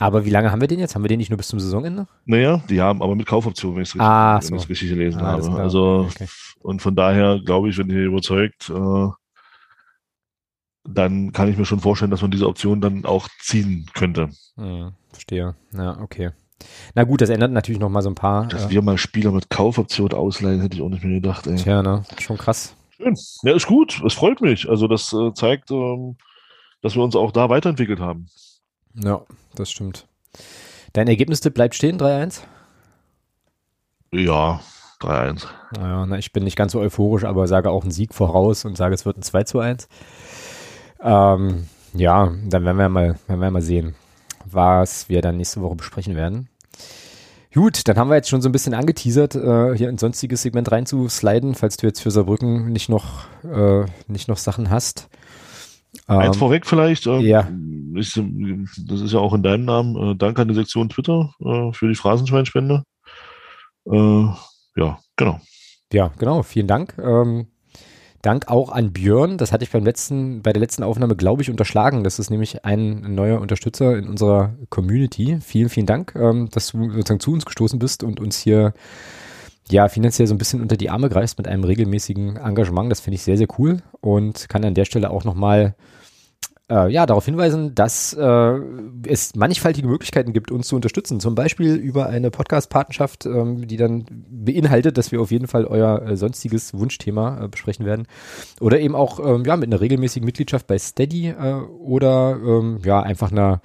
Aber 0.00 0.24
wie 0.24 0.30
lange 0.30 0.50
haben 0.50 0.62
wir 0.62 0.66
den 0.66 0.78
jetzt? 0.78 0.94
Haben 0.94 1.04
wir 1.04 1.08
den 1.08 1.18
nicht 1.18 1.28
nur 1.28 1.36
bis 1.36 1.48
zum 1.48 1.60
Saisonende? 1.60 2.06
Naja, 2.24 2.62
die 2.70 2.80
haben 2.80 3.02
aber 3.02 3.14
mit 3.14 3.26
Kaufoption, 3.26 3.74
wenn 3.74 3.82
ich 3.82 3.90
es 3.90 3.94
richtig, 3.94 4.08
ah, 4.08 4.40
so. 4.40 4.56
richtig 4.56 4.88
gelesen 4.88 5.20
ah, 5.20 5.32
habe. 5.32 5.50
Also, 5.52 6.08
okay. 6.10 6.26
und 6.60 6.80
von 6.80 6.96
daher 6.96 7.38
glaube 7.44 7.68
ich, 7.68 7.76
wenn 7.76 7.90
ihr 7.90 8.06
überzeugt, 8.06 8.70
äh, 8.70 9.08
dann 10.88 11.32
kann 11.32 11.48
ich 11.48 11.58
mir 11.58 11.66
schon 11.66 11.80
vorstellen, 11.80 12.10
dass 12.10 12.22
man 12.22 12.30
diese 12.30 12.48
Option 12.48 12.80
dann 12.80 13.04
auch 13.04 13.28
ziehen 13.40 13.86
könnte. 13.92 14.30
Hm, 14.56 14.92
verstehe. 15.10 15.54
Ja, 15.74 16.00
okay. 16.00 16.30
Na 16.94 17.04
gut, 17.04 17.20
das 17.20 17.28
ändert 17.28 17.52
natürlich 17.52 17.80
noch 17.80 17.90
mal 17.90 18.00
so 18.00 18.08
ein 18.08 18.14
paar. 18.14 18.46
Dass 18.46 18.66
äh, 18.66 18.70
wir 18.70 18.80
mal 18.80 18.96
Spieler 18.96 19.32
mit 19.32 19.50
Kaufoption 19.50 20.14
ausleihen, 20.14 20.62
hätte 20.62 20.76
ich 20.76 20.82
auch 20.82 20.88
nicht 20.88 21.04
mehr 21.04 21.20
gedacht. 21.20 21.46
Ey. 21.46 21.56
Tja, 21.56 21.82
ne? 21.82 22.04
Schon 22.18 22.38
krass. 22.38 22.74
Schön. 22.96 23.14
Ja, 23.42 23.54
ist 23.54 23.66
gut. 23.66 24.02
Es 24.06 24.14
freut 24.14 24.40
mich. 24.40 24.66
Also 24.66 24.88
das 24.88 25.12
äh, 25.12 25.34
zeigt, 25.34 25.70
ähm, 25.70 26.16
dass 26.80 26.96
wir 26.96 27.02
uns 27.02 27.16
auch 27.16 27.32
da 27.32 27.50
weiterentwickelt 27.50 28.00
haben. 28.00 28.28
Ja, 28.94 29.22
das 29.54 29.70
stimmt. 29.70 30.06
Dein 30.92 31.08
Ergebnistipp 31.08 31.54
bleibt 31.54 31.74
stehen, 31.74 31.98
3-1? 31.98 32.40
Ja, 34.12 34.60
3-1. 35.00 35.46
Naja, 35.76 36.06
na, 36.06 36.18
ich 36.18 36.32
bin 36.32 36.44
nicht 36.44 36.56
ganz 36.56 36.72
so 36.72 36.80
euphorisch, 36.80 37.24
aber 37.24 37.46
sage 37.46 37.70
auch 37.70 37.82
einen 37.82 37.92
Sieg 37.92 38.14
voraus 38.14 38.64
und 38.64 38.76
sage, 38.76 38.94
es 38.94 39.06
wird 39.06 39.18
ein 39.18 39.22
2 39.22 39.44
zu 39.44 39.60
1. 39.60 39.88
Ähm, 41.02 41.66
ja, 41.94 42.32
dann 42.44 42.64
werden 42.64 42.76
wir 42.76 42.88
mal, 42.88 43.16
werden 43.26 43.40
wir 43.40 43.50
mal 43.50 43.62
sehen, 43.62 43.94
was 44.44 45.08
wir 45.08 45.22
dann 45.22 45.36
nächste 45.36 45.62
Woche 45.62 45.76
besprechen 45.76 46.16
werden. 46.16 46.48
Gut, 47.52 47.88
dann 47.88 47.98
haben 47.98 48.10
wir 48.10 48.14
jetzt 48.14 48.28
schon 48.28 48.42
so 48.42 48.48
ein 48.48 48.52
bisschen 48.52 48.74
angeteasert, 48.74 49.34
äh, 49.34 49.76
hier 49.76 49.88
ein 49.88 49.98
sonstiges 49.98 50.42
Segment 50.42 50.70
reinzusliden, 50.70 51.56
falls 51.56 51.76
du 51.76 51.86
jetzt 51.86 52.00
für 52.00 52.12
Saarbrücken 52.12 52.72
nicht 52.72 52.88
noch, 52.88 53.26
äh, 53.42 53.86
nicht 54.06 54.28
noch 54.28 54.36
Sachen 54.36 54.70
hast. 54.70 55.08
Eins 56.06 56.36
ähm, 56.36 56.40
vorweg 56.40 56.66
vielleicht. 56.66 57.06
Äh, 57.06 57.20
ja. 57.20 57.48
Ist, 57.94 58.20
das 58.86 59.00
ist 59.00 59.12
ja 59.12 59.18
auch 59.18 59.34
in 59.34 59.42
deinem 59.42 59.64
Namen. 59.64 59.96
Äh, 59.96 60.16
danke 60.16 60.42
an 60.42 60.48
die 60.48 60.54
Sektion 60.54 60.88
Twitter 60.88 61.34
äh, 61.40 61.72
für 61.72 61.88
die 61.88 61.94
Phrasenschweinspende. 61.94 62.84
Äh, 63.86 64.24
ja, 64.76 64.98
genau. 65.16 65.40
Ja, 65.92 66.12
genau. 66.18 66.42
Vielen 66.42 66.68
Dank. 66.68 66.96
Ähm, 66.98 67.48
Dank 68.22 68.48
auch 68.48 68.70
an 68.70 68.92
Björn. 68.92 69.38
Das 69.38 69.50
hatte 69.50 69.64
ich 69.64 69.70
beim 69.70 69.84
letzten, 69.84 70.42
bei 70.42 70.52
der 70.52 70.60
letzten 70.60 70.82
Aufnahme, 70.82 71.16
glaube 71.16 71.40
ich, 71.40 71.50
unterschlagen. 71.50 72.04
Das 72.04 72.18
ist 72.18 72.28
nämlich 72.28 72.66
ein 72.66 73.14
neuer 73.14 73.40
Unterstützer 73.40 73.96
in 73.96 74.08
unserer 74.08 74.54
Community. 74.68 75.38
Vielen, 75.40 75.70
vielen 75.70 75.86
Dank, 75.86 76.14
ähm, 76.16 76.50
dass 76.50 76.72
du 76.72 76.90
sozusagen 76.90 77.20
zu 77.20 77.32
uns 77.32 77.46
gestoßen 77.46 77.78
bist 77.78 78.04
und 78.04 78.20
uns 78.20 78.38
hier 78.38 78.74
ja, 79.70 79.88
finanziell 79.88 80.26
so 80.26 80.34
ein 80.34 80.38
bisschen 80.38 80.60
unter 80.60 80.76
die 80.76 80.90
Arme 80.90 81.08
greifst 81.08 81.38
mit 81.38 81.48
einem 81.48 81.64
regelmäßigen 81.64 82.36
Engagement. 82.36 82.90
Das 82.90 83.00
finde 83.00 83.16
ich 83.16 83.22
sehr, 83.22 83.36
sehr 83.36 83.48
cool 83.58 83.78
und 84.00 84.48
kann 84.48 84.64
an 84.64 84.74
der 84.74 84.84
Stelle 84.84 85.10
auch 85.10 85.24
nochmal 85.24 85.74
äh, 86.70 86.90
ja, 86.90 87.04
darauf 87.04 87.24
hinweisen, 87.24 87.74
dass 87.74 88.12
äh, 88.12 88.58
es 89.06 89.34
mannigfaltige 89.34 89.88
Möglichkeiten 89.88 90.32
gibt, 90.32 90.50
uns 90.52 90.68
zu 90.68 90.76
unterstützen. 90.76 91.18
Zum 91.18 91.34
Beispiel 91.34 91.74
über 91.74 92.06
eine 92.06 92.30
Podcast-Partnerschaft, 92.30 93.26
ähm, 93.26 93.66
die 93.66 93.76
dann 93.76 94.04
beinhaltet, 94.30 94.96
dass 94.96 95.10
wir 95.10 95.20
auf 95.20 95.32
jeden 95.32 95.48
Fall 95.48 95.64
euer 95.64 96.02
äh, 96.02 96.16
sonstiges 96.16 96.72
Wunschthema 96.72 97.44
äh, 97.44 97.48
besprechen 97.48 97.84
werden. 97.84 98.06
Oder 98.60 98.78
eben 98.80 98.94
auch 98.94 99.18
ähm, 99.18 99.44
ja, 99.44 99.56
mit 99.56 99.68
einer 99.68 99.80
regelmäßigen 99.80 100.24
Mitgliedschaft 100.24 100.68
bei 100.68 100.78
Steady 100.78 101.28
äh, 101.28 101.54
oder 101.80 102.38
ähm, 102.40 102.78
ja, 102.84 103.02
einfach 103.02 103.32
einer 103.32 103.60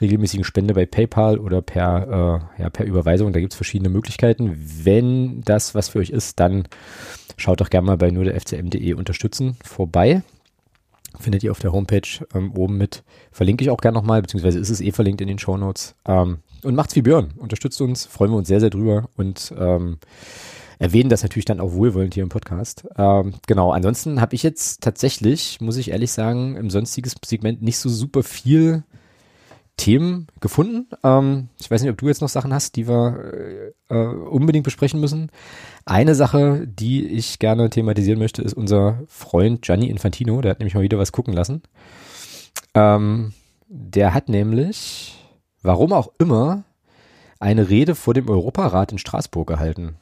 regelmäßigen 0.00 0.44
Spende 0.44 0.74
bei 0.74 0.86
PayPal 0.86 1.38
oder 1.38 1.62
per, 1.62 2.48
äh, 2.58 2.62
ja, 2.62 2.70
per 2.70 2.86
Überweisung. 2.86 3.32
Da 3.32 3.40
gibt 3.40 3.52
es 3.52 3.56
verschiedene 3.56 3.88
Möglichkeiten. 3.88 4.56
Wenn 4.56 5.42
das 5.42 5.74
was 5.74 5.90
für 5.90 6.00
euch 6.00 6.10
ist, 6.10 6.40
dann 6.40 6.64
schaut 7.36 7.60
doch 7.60 7.70
gerne 7.70 7.86
mal 7.86 7.96
bei 7.96 8.10
nur 8.10 8.24
der 8.24 8.40
FCM.de 8.40 8.94
unterstützen 8.94 9.56
vorbei. 9.64 10.22
Findet 11.20 11.44
ihr 11.44 11.52
auf 11.52 11.60
der 11.60 11.72
Homepage 11.72 12.08
ähm, 12.34 12.52
oben 12.56 12.76
mit. 12.76 13.04
Verlinke 13.30 13.62
ich 13.62 13.70
auch 13.70 13.80
gerne 13.80 13.96
nochmal, 13.96 14.20
beziehungsweise 14.20 14.58
ist 14.58 14.70
es 14.70 14.80
eh 14.80 14.90
verlinkt 14.90 15.20
in 15.20 15.28
den 15.28 15.38
Show 15.38 15.56
Notes. 15.56 15.94
Ähm, 16.06 16.38
und 16.64 16.74
macht's 16.74 16.96
wie 16.96 17.02
Björn. 17.02 17.32
Unterstützt 17.36 17.80
uns, 17.80 18.06
freuen 18.06 18.32
wir 18.32 18.38
uns 18.38 18.48
sehr, 18.48 18.60
sehr 18.60 18.70
drüber 18.70 19.08
und 19.16 19.54
ähm, 19.56 19.98
erwähnen 20.78 21.10
das 21.10 21.22
natürlich 21.22 21.44
dann 21.44 21.60
auch 21.60 21.72
wohlwollend 21.72 22.14
hier 22.14 22.22
im 22.22 22.30
Podcast. 22.30 22.86
Ähm, 22.96 23.34
genau, 23.46 23.70
ansonsten 23.70 24.20
habe 24.20 24.34
ich 24.34 24.42
jetzt 24.42 24.82
tatsächlich, 24.82 25.60
muss 25.60 25.76
ich 25.76 25.90
ehrlich 25.90 26.10
sagen, 26.10 26.56
im 26.56 26.70
sonstiges 26.70 27.14
Segment 27.24 27.62
nicht 27.62 27.78
so 27.78 27.88
super 27.88 28.22
viel 28.22 28.82
Themen 29.76 30.28
gefunden. 30.40 30.88
Ähm, 31.02 31.48
ich 31.60 31.70
weiß 31.70 31.82
nicht, 31.82 31.90
ob 31.90 31.98
du 31.98 32.06
jetzt 32.06 32.20
noch 32.20 32.28
Sachen 32.28 32.54
hast, 32.54 32.76
die 32.76 32.86
wir 32.86 33.72
äh, 33.90 33.94
äh, 33.94 34.06
unbedingt 34.06 34.64
besprechen 34.64 35.00
müssen. 35.00 35.30
Eine 35.84 36.14
Sache, 36.14 36.66
die 36.66 37.06
ich 37.06 37.38
gerne 37.38 37.70
thematisieren 37.70 38.18
möchte, 38.18 38.42
ist 38.42 38.54
unser 38.54 39.00
Freund 39.08 39.62
Gianni 39.62 39.88
Infantino. 39.88 40.40
Der 40.40 40.52
hat 40.52 40.60
nämlich 40.60 40.74
mal 40.74 40.82
wieder 40.82 40.98
was 40.98 41.12
gucken 41.12 41.34
lassen. 41.34 41.62
Ähm, 42.74 43.32
der 43.68 44.14
hat 44.14 44.28
nämlich, 44.28 45.18
warum 45.62 45.92
auch 45.92 46.12
immer, 46.18 46.64
eine 47.40 47.68
Rede 47.68 47.94
vor 47.94 48.14
dem 48.14 48.28
Europarat 48.28 48.92
in 48.92 48.98
Straßburg 48.98 49.48
gehalten. 49.48 49.96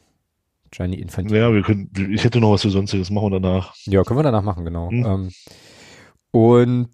Gianni 0.71 0.97
Infantino. 0.97 1.39
Ja, 1.39 1.53
wir 1.53 1.63
können, 1.63 1.91
ich 2.13 2.25
hätte 2.25 2.41
noch 2.41 2.53
was 2.53 2.63
für 2.63 2.71
Sonstiges, 2.71 3.11
machen 3.11 3.33
wir 3.33 3.41
danach. 3.41 3.75
Ja, 3.85 4.05
können 4.05 4.19
wir 4.19 4.25
danach 4.25 4.43
machen, 4.43 4.65
genau. 4.65 4.91
Hm. 4.91 5.05
Ähm, 5.05 5.31
und 6.31 6.89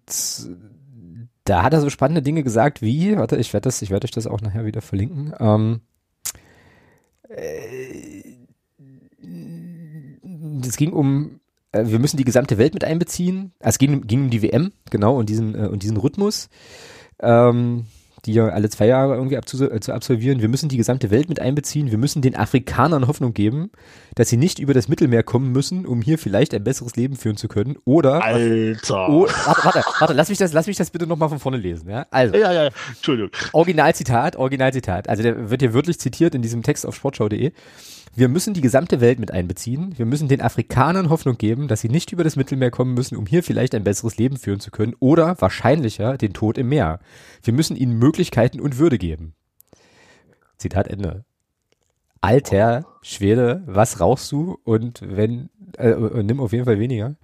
da 1.49 1.63
hat 1.63 1.73
er 1.73 1.81
so 1.81 1.89
spannende 1.89 2.21
Dinge 2.21 2.43
gesagt 2.43 2.81
wie, 2.81 3.17
warte, 3.17 3.35
ich 3.37 3.51
werde 3.53 3.63
das, 3.63 3.81
euch 3.81 4.11
das 4.11 4.27
auch 4.27 4.41
nachher 4.41 4.65
wieder 4.65 4.81
verlinken. 4.81 5.33
Ähm, 5.39 5.81
äh, 7.27 8.23
es 10.61 10.77
ging 10.77 10.93
um, 10.93 11.39
äh, 11.71 11.85
wir 11.85 11.99
müssen 11.99 12.17
die 12.17 12.23
gesamte 12.23 12.57
Welt 12.57 12.73
mit 12.73 12.83
einbeziehen. 12.83 13.53
Also 13.59 13.75
es 13.75 13.77
ging, 13.79 14.05
ging 14.05 14.23
um 14.23 14.29
die 14.29 14.43
WM, 14.43 14.71
genau, 14.91 15.17
und 15.17 15.29
diesen, 15.29 15.55
äh, 15.55 15.67
und 15.67 15.81
diesen 15.81 15.97
Rhythmus. 15.97 16.49
Ähm, 17.19 17.85
die 18.25 18.33
ja 18.33 18.47
alle 18.47 18.69
zwei 18.69 18.87
Jahre 18.87 19.15
irgendwie 19.15 19.37
abzu 19.37 19.69
äh, 19.69 19.79
zu 19.79 19.93
absolvieren. 19.93 20.41
Wir 20.41 20.49
müssen 20.49 20.69
die 20.69 20.77
gesamte 20.77 21.11
Welt 21.11 21.29
mit 21.29 21.39
einbeziehen. 21.39 21.91
Wir 21.91 21.97
müssen 21.97 22.21
den 22.21 22.35
Afrikanern 22.35 23.07
Hoffnung 23.07 23.33
geben, 23.33 23.71
dass 24.15 24.29
sie 24.29 24.37
nicht 24.37 24.59
über 24.59 24.73
das 24.73 24.87
Mittelmeer 24.87 25.23
kommen 25.23 25.51
müssen, 25.51 25.85
um 25.85 26.01
hier 26.01 26.17
vielleicht 26.17 26.53
ein 26.53 26.63
besseres 26.63 26.95
Leben 26.95 27.15
führen 27.15 27.37
zu 27.37 27.47
können. 27.47 27.77
Oder 27.85 28.23
Alter. 28.23 29.09
Oh, 29.09 29.27
warte, 29.27 29.63
warte, 29.63 29.83
warte, 29.99 30.13
lass 30.13 30.29
mich 30.29 30.37
das, 30.37 30.53
lass 30.53 30.67
mich 30.67 30.77
das 30.77 30.89
bitte 30.89 31.07
nochmal 31.07 31.29
von 31.29 31.39
vorne 31.39 31.57
lesen. 31.57 31.89
Ja, 31.89 32.05
also. 32.11 32.35
Ja, 32.35 32.51
ja, 32.51 32.69
Entschuldigung. 32.89 33.31
Originalzitat, 33.53 34.35
Originalzitat. 34.35 35.09
Also 35.09 35.23
der 35.23 35.49
wird 35.49 35.61
hier 35.61 35.73
wirklich 35.73 35.99
zitiert 35.99 36.35
in 36.35 36.41
diesem 36.41 36.63
Text 36.63 36.85
auf 36.85 36.95
sportschau.de. 36.95 37.51
Wir 38.15 38.27
müssen 38.27 38.53
die 38.53 38.61
gesamte 38.61 39.01
Welt 39.01 39.19
mit 39.19 39.31
einbeziehen. 39.31 39.97
Wir 39.97 40.05
müssen 40.05 40.27
den 40.27 40.41
Afrikanern 40.41 41.09
Hoffnung 41.09 41.37
geben, 41.37 41.67
dass 41.67 41.81
sie 41.81 41.89
nicht 41.89 42.11
über 42.11 42.23
das 42.23 42.35
Mittelmeer 42.35 42.71
kommen 42.71 42.93
müssen, 42.93 43.15
um 43.15 43.25
hier 43.25 43.43
vielleicht 43.43 43.75
ein 43.75 43.83
besseres 43.83 44.17
Leben 44.17 44.37
führen 44.37 44.59
zu 44.59 44.71
können 44.71 44.95
oder 44.99 45.39
wahrscheinlicher 45.39 46.17
den 46.17 46.33
Tod 46.33 46.57
im 46.57 46.69
Meer. 46.69 46.99
Wir 47.43 47.53
müssen 47.53 47.75
ihnen 47.75 47.97
Möglichkeiten 47.97 48.59
und 48.59 48.77
Würde 48.77 48.97
geben. 48.97 49.35
Zitat 50.57 50.87
Ende. 50.87 51.23
Alter 52.21 52.85
Schwede, 53.01 53.63
was 53.65 53.99
rauchst 53.99 54.31
du? 54.31 54.57
Und 54.63 55.01
wenn, 55.01 55.49
äh, 55.77 55.93
nimm 56.23 56.39
auf 56.41 56.51
jeden 56.51 56.65
Fall 56.65 56.79
weniger. 56.79 57.15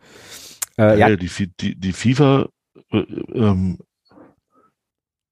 Äh, 0.78 1.00
ja, 1.00 1.10
ja. 1.10 1.16
Die, 1.16 1.30
die, 1.60 1.76
die 1.76 1.94
FIFA 1.94 2.48
äh, 2.92 2.98
ähm, 2.98 3.80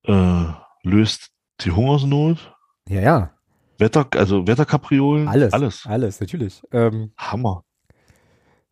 äh, 0.04 0.45
löst 0.84 1.32
die 1.62 1.72
Hungersnot. 1.72 2.54
Ja, 2.89 3.01
ja. 3.01 3.33
Wetter, 3.84 4.08
also 4.16 4.48
Wetterkapriolen, 4.48 5.28
alles, 5.28 5.54
alles, 5.54 5.86
alles, 5.86 6.20
natürlich. 6.22 6.62
Ähm, 6.72 7.12
Hammer. 7.18 7.66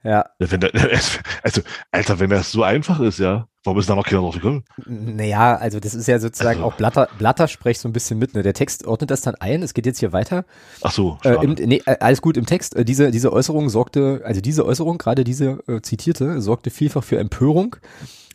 Ja. 0.03 0.25
Wenn 0.39 0.61
der, 0.61 0.71
also, 1.43 1.61
Alter, 1.91 2.19
wenn 2.19 2.29
das 2.29 2.51
so 2.51 2.63
einfach 2.63 2.99
ist, 3.01 3.19
ja, 3.19 3.47
warum 3.63 3.79
ist 3.79 3.89
da 3.89 3.95
noch 3.95 4.05
keiner 4.05 4.21
drauf 4.21 4.35
gekommen? 4.35 4.63
Naja, 4.85 5.55
also 5.55 5.79
das 5.79 5.93
ist 5.93 6.07
ja 6.07 6.19
sozusagen 6.19 6.59
also. 6.59 6.71
auch 6.71 6.77
Blatter, 6.77 7.07
Blattersprech 7.17 7.79
so 7.79 7.87
ein 7.87 7.93
bisschen 7.93 8.17
mit. 8.19 8.33
Ne? 8.33 8.43
Der 8.43 8.53
Text 8.53 8.85
ordnet 8.85 9.11
das 9.11 9.21
dann 9.21 9.35
ein. 9.35 9.61
Es 9.61 9.73
geht 9.73 9.85
jetzt 9.85 9.99
hier 9.99 10.13
weiter. 10.13 10.45
Ach 10.81 10.91
so. 10.91 11.17
Äh, 11.23 11.43
im, 11.43 11.53
nee, 11.53 11.81
äh, 11.85 11.97
alles 11.99 12.21
gut 12.21 12.37
im 12.37 12.45
Text. 12.45 12.75
Äh, 12.75 12.85
diese, 12.85 13.11
diese 13.11 13.31
Äußerung 13.31 13.69
sorgte, 13.69 14.21
also 14.25 14.41
diese 14.41 14.65
Äußerung, 14.65 14.97
gerade 14.97 15.23
diese 15.23 15.59
äh, 15.67 15.81
zitierte, 15.81 16.41
sorgte 16.41 16.69
vielfach 16.69 17.03
für 17.03 17.19
Empörung. 17.19 17.77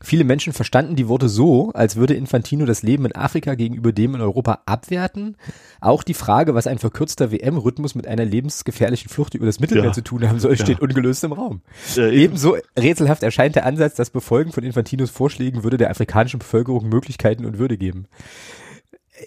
Viele 0.03 0.25
Menschen 0.25 0.53
verstanden 0.53 0.95
die 0.95 1.09
Worte 1.09 1.29
so, 1.29 1.71
als 1.73 1.97
würde 1.97 2.15
Infantino 2.15 2.67
das 2.67 2.83
Leben 2.83 3.07
in 3.07 3.15
Afrika 3.15 3.55
gegenüber 3.55 3.93
dem 3.93 4.15
in 4.15 4.21
Europa 4.21 4.61
abwerten. 4.67 5.37
Auch 5.81 6.03
die 6.03 6.15
Frage, 6.15 6.55
was 6.55 6.67
ein 6.67 6.79
verkürzter 6.79 7.33
WM-Rhythmus 7.33 7.95
mit 7.95 8.07
einer 8.07 8.25
lebensgefährlichen 8.25 9.09
Flucht 9.09 9.35
über 9.35 9.47
das 9.47 9.59
Mittelmeer 9.59 9.87
ja. 9.87 9.93
zu 9.93 10.03
tun 10.03 10.29
haben 10.29 10.39
soll, 10.39 10.57
steht 10.57 10.79
ja. 10.79 10.83
ungelöst 10.83 11.25
im 11.25 11.33
Raum. 11.33 11.63
Ja, 11.95 12.09
Ebenso 12.09 12.57
rätselhaft 12.79 13.23
erscheint 13.23 13.57
der 13.57 13.65
Ansatz, 13.65 13.95
das 13.95 14.11
Befolgen 14.11 14.53
von 14.53 14.65
Infantinos 14.65 15.11
Vorschlägen 15.17 15.65
würde 15.65 15.77
der 15.77 15.91
afrikanischen 15.91 16.39
Bevölkerung 16.39 16.89
Möglichkeiten 16.89 17.45
und 17.45 17.59
Würde 17.59 17.79
geben. 17.79 18.07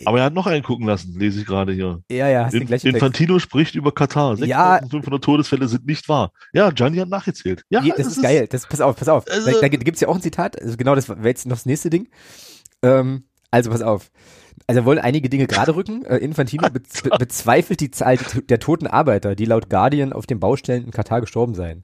Aber 0.06 0.20
er 0.20 0.26
hat 0.26 0.34
noch 0.34 0.46
einen 0.46 0.64
gucken 0.64 0.86
lassen, 0.86 1.18
lese 1.18 1.42
ich 1.42 1.46
gerade 1.48 1.74
hier. 1.74 2.02
Ja, 2.12 2.30
ja, 2.30 2.46
hast 2.46 2.54
In, 2.54 2.68
Infantino 2.68 3.34
Text. 3.34 3.44
spricht 3.44 3.76
über 3.76 3.92
Katar. 3.92 4.38
6500 4.38 5.12
ja. 5.12 5.18
Todesfälle 5.20 5.68
sind 5.68 5.86
nicht 5.88 6.08
wahr. 6.08 6.32
Ja, 6.54 6.70
Gianni 6.70 6.98
hat 6.98 7.10
nachgezählt. 7.10 7.64
Ja, 7.70 7.82
Je, 7.82 7.92
das, 7.98 8.08
ist, 8.08 8.18
ist 8.18 8.24
geil. 8.24 8.48
Das, 8.48 8.68
pass 8.68 8.82
auf, 8.82 8.96
pass 8.96 9.10
auf. 9.10 9.26
Also, 9.28 9.52
da, 9.52 9.60
da 9.60 9.68
gibt 9.68 9.96
es 9.96 10.02
ja 10.02 10.08
auch 10.08 10.16
ein 10.16 10.22
Zitat. 10.22 10.62
Also 10.62 10.78
genau, 10.78 10.96
das 10.96 11.10
wäre 11.10 11.28
jetzt 11.28 11.48
noch 11.48 11.56
das 11.56 11.66
nächste 11.66 11.90
Ding. 11.90 12.08
Ähm, 12.84 13.24
also 13.52 13.72
pass 13.72 13.82
auf. 13.82 14.12
Also 14.68 14.86
wollen 14.86 15.00
einige 15.00 15.30
Dinge 15.30 15.48
gerade 15.48 15.76
rücken. 15.76 16.06
Äh, 16.06 16.18
Infantino 16.18 16.70
be 16.70 16.80
be 16.80 17.18
bezweifelt 17.18 17.80
die 17.80 17.92
Zahl 17.92 18.18
der 18.48 18.60
toten 18.60 18.86
Arbeiter, 18.86 19.36
die 19.36 19.46
laut 19.46 19.70
Guardian 19.70 20.14
auf 20.14 20.28
den 20.28 20.40
Baustellen 20.40 20.86
in 20.86 20.92
Katar 20.92 21.22
gestorben 21.22 21.56
seien. 21.56 21.84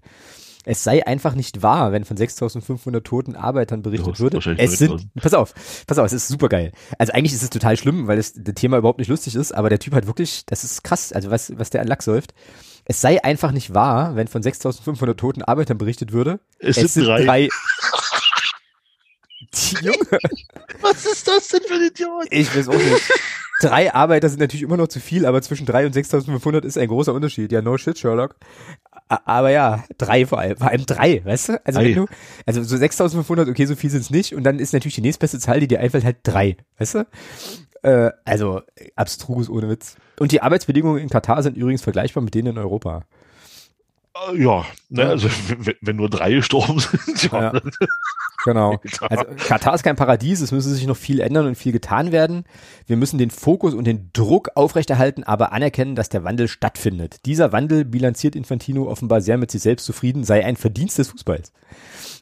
Es 0.66 0.84
sei 0.84 1.06
einfach 1.06 1.36
nicht 1.36 1.62
wahr, 1.62 1.92
wenn 1.92 2.06
von 2.06 2.18
6500 2.18 3.06
toten 3.06 3.36
Arbeitern 3.36 3.82
berichtet 3.82 4.20
würde. 4.20 4.40
Es 4.58 4.78
sind, 4.78 5.08
pass 5.16 5.34
auf, 5.34 5.54
pass 5.88 6.00
auf, 6.00 6.08
es 6.08 6.14
ist 6.14 6.28
super 6.28 6.50
geil. 6.50 6.72
Also 6.98 7.14
eigentlich 7.14 7.34
ist 7.34 7.44
es 7.44 7.50
total 7.50 7.78
schlimm, 7.78 8.08
weil 8.08 8.18
das, 8.18 8.34
das 8.36 8.56
Thema 8.56 8.78
überhaupt 8.78 9.00
nicht 9.00 9.10
lustig 9.10 9.36
ist, 9.36 9.52
aber 9.52 9.70
der 9.70 9.80
Typ 9.80 9.94
hat 9.94 10.08
wirklich, 10.08 10.46
das 10.46 10.64
ist 10.64 10.84
krass, 10.84 11.14
also 11.14 11.32
was, 11.32 11.58
was 11.58 11.70
der 11.70 11.82
an 11.82 11.88
Lack 11.88 12.04
säuft. 12.04 12.34
Es 12.86 13.02
sei 13.02 13.24
einfach 13.24 13.52
nicht 13.52 13.74
wahr, 13.74 14.16
wenn 14.16 14.28
von 14.28 14.44
6500 14.44 15.20
toten 15.20 15.42
Arbeitern 15.42 15.78
berichtet 15.78 16.12
würde. 16.12 16.40
Es, 16.60 16.78
es 16.78 16.94
sind, 16.94 17.06
drei. 17.06 17.26
drei 17.26 17.50
Junge. 19.82 20.20
Was 20.82 21.06
ist 21.06 21.28
das 21.28 21.48
denn 21.48 21.62
für 21.68 21.76
ein 21.76 21.82
Idiot? 21.82 22.28
Ich 22.30 22.56
weiß 22.56 22.70
auch 22.70 22.74
nicht. 22.74 23.12
Drei 23.62 23.94
Arbeiter 23.94 24.30
sind 24.30 24.40
natürlich 24.40 24.64
immer 24.64 24.78
noch 24.78 24.90
zu 24.90 25.00
viel, 25.00 25.26
aber 25.26 25.42
zwischen 25.42 25.66
drei 25.66 25.86
und 25.86 25.94
6500 25.94 26.66
ist 26.66 26.78
ein 26.78 26.90
großer 26.90 27.14
Unterschied. 27.14 27.52
Ja, 27.52 27.62
no 27.62 27.78
shit, 27.78 27.98
Sherlock. 27.98 28.36
Aber 29.08 29.52
ja, 29.52 29.84
drei 29.98 30.26
vor 30.26 30.40
allem, 30.40 30.58
vor 30.58 30.70
allem 30.70 30.86
drei, 30.86 31.24
weißt 31.24 31.50
du? 31.50 31.66
Also, 31.66 31.80
wenn 31.80 31.94
du, 31.94 32.06
also 32.46 32.64
so 32.64 32.76
6500, 32.76 33.48
okay, 33.48 33.66
so 33.66 33.76
viel 33.76 33.92
sind 33.92 34.02
es 34.02 34.10
nicht. 34.10 34.34
Und 34.34 34.44
dann 34.44 34.58
ist 34.58 34.74
natürlich 34.74 34.96
die 34.96 35.02
nächstbeste 35.02 35.40
Zahl, 35.40 35.60
die 35.60 35.68
dir 35.68 35.80
einfällt, 35.80 36.04
halt 36.04 36.18
drei, 36.24 36.58
weißt 36.80 36.96
du? 36.96 37.08
Äh, 37.84 38.12
also 38.26 38.62
abstrus 38.96 39.48
ohne 39.48 39.70
Witz. 39.70 39.96
Und 40.20 40.32
die 40.32 40.42
Arbeitsbedingungen 40.42 41.02
in 41.02 41.10
Katar 41.10 41.44
sind 41.44 41.56
übrigens 41.56 41.84
vergleichbar 41.84 42.24
mit 42.24 42.34
denen 42.34 42.54
in 42.54 42.58
Europa. 42.58 43.04
Äh, 44.16 44.42
ja, 44.42 44.66
ne, 44.90 45.06
also 45.08 45.30
wenn, 45.82 45.96
nur 45.96 46.10
drei 46.10 46.34
gestorben 46.34 46.80
sind, 47.06 47.32
ja. 47.32 47.54
ja. 47.54 47.62
Genau. 48.46 48.80
Also 49.02 49.26
Katar 49.48 49.76
ist 49.76 49.84
kein 49.84 49.96
Paradies, 49.96 50.40
es 50.42 50.52
müsse 50.52 50.74
sich 50.74 50.86
noch 50.88 50.96
viel 50.96 51.20
ändern 51.20 51.48
und 51.48 51.56
viel 51.56 51.72
getan 51.72 52.12
werden. 52.12 52.46
Wir 52.86 52.96
müssen 52.96 53.18
den 53.18 53.32
Fokus 53.32 53.74
und 53.74 53.86
den 53.86 54.12
Druck 54.14 54.52
aufrechterhalten, 54.56 55.24
aber 55.24 55.52
anerkennen, 55.52 55.96
dass 55.96 56.10
der 56.10 56.24
Wandel 56.24 56.48
stattfindet. 56.48 57.26
Dieser 57.26 57.52
Wandel 57.52 57.86
bilanziert 57.86 58.36
Infantino 58.36 58.88
offenbar 58.88 59.22
sehr 59.22 59.38
mit 59.38 59.52
sich 59.52 59.62
selbst 59.62 59.86
zufrieden, 59.86 60.24
sei 60.24 60.46
ein 60.46 60.56
Verdienst 60.56 60.98
des 60.98 61.10
Fußballs. 61.10 61.52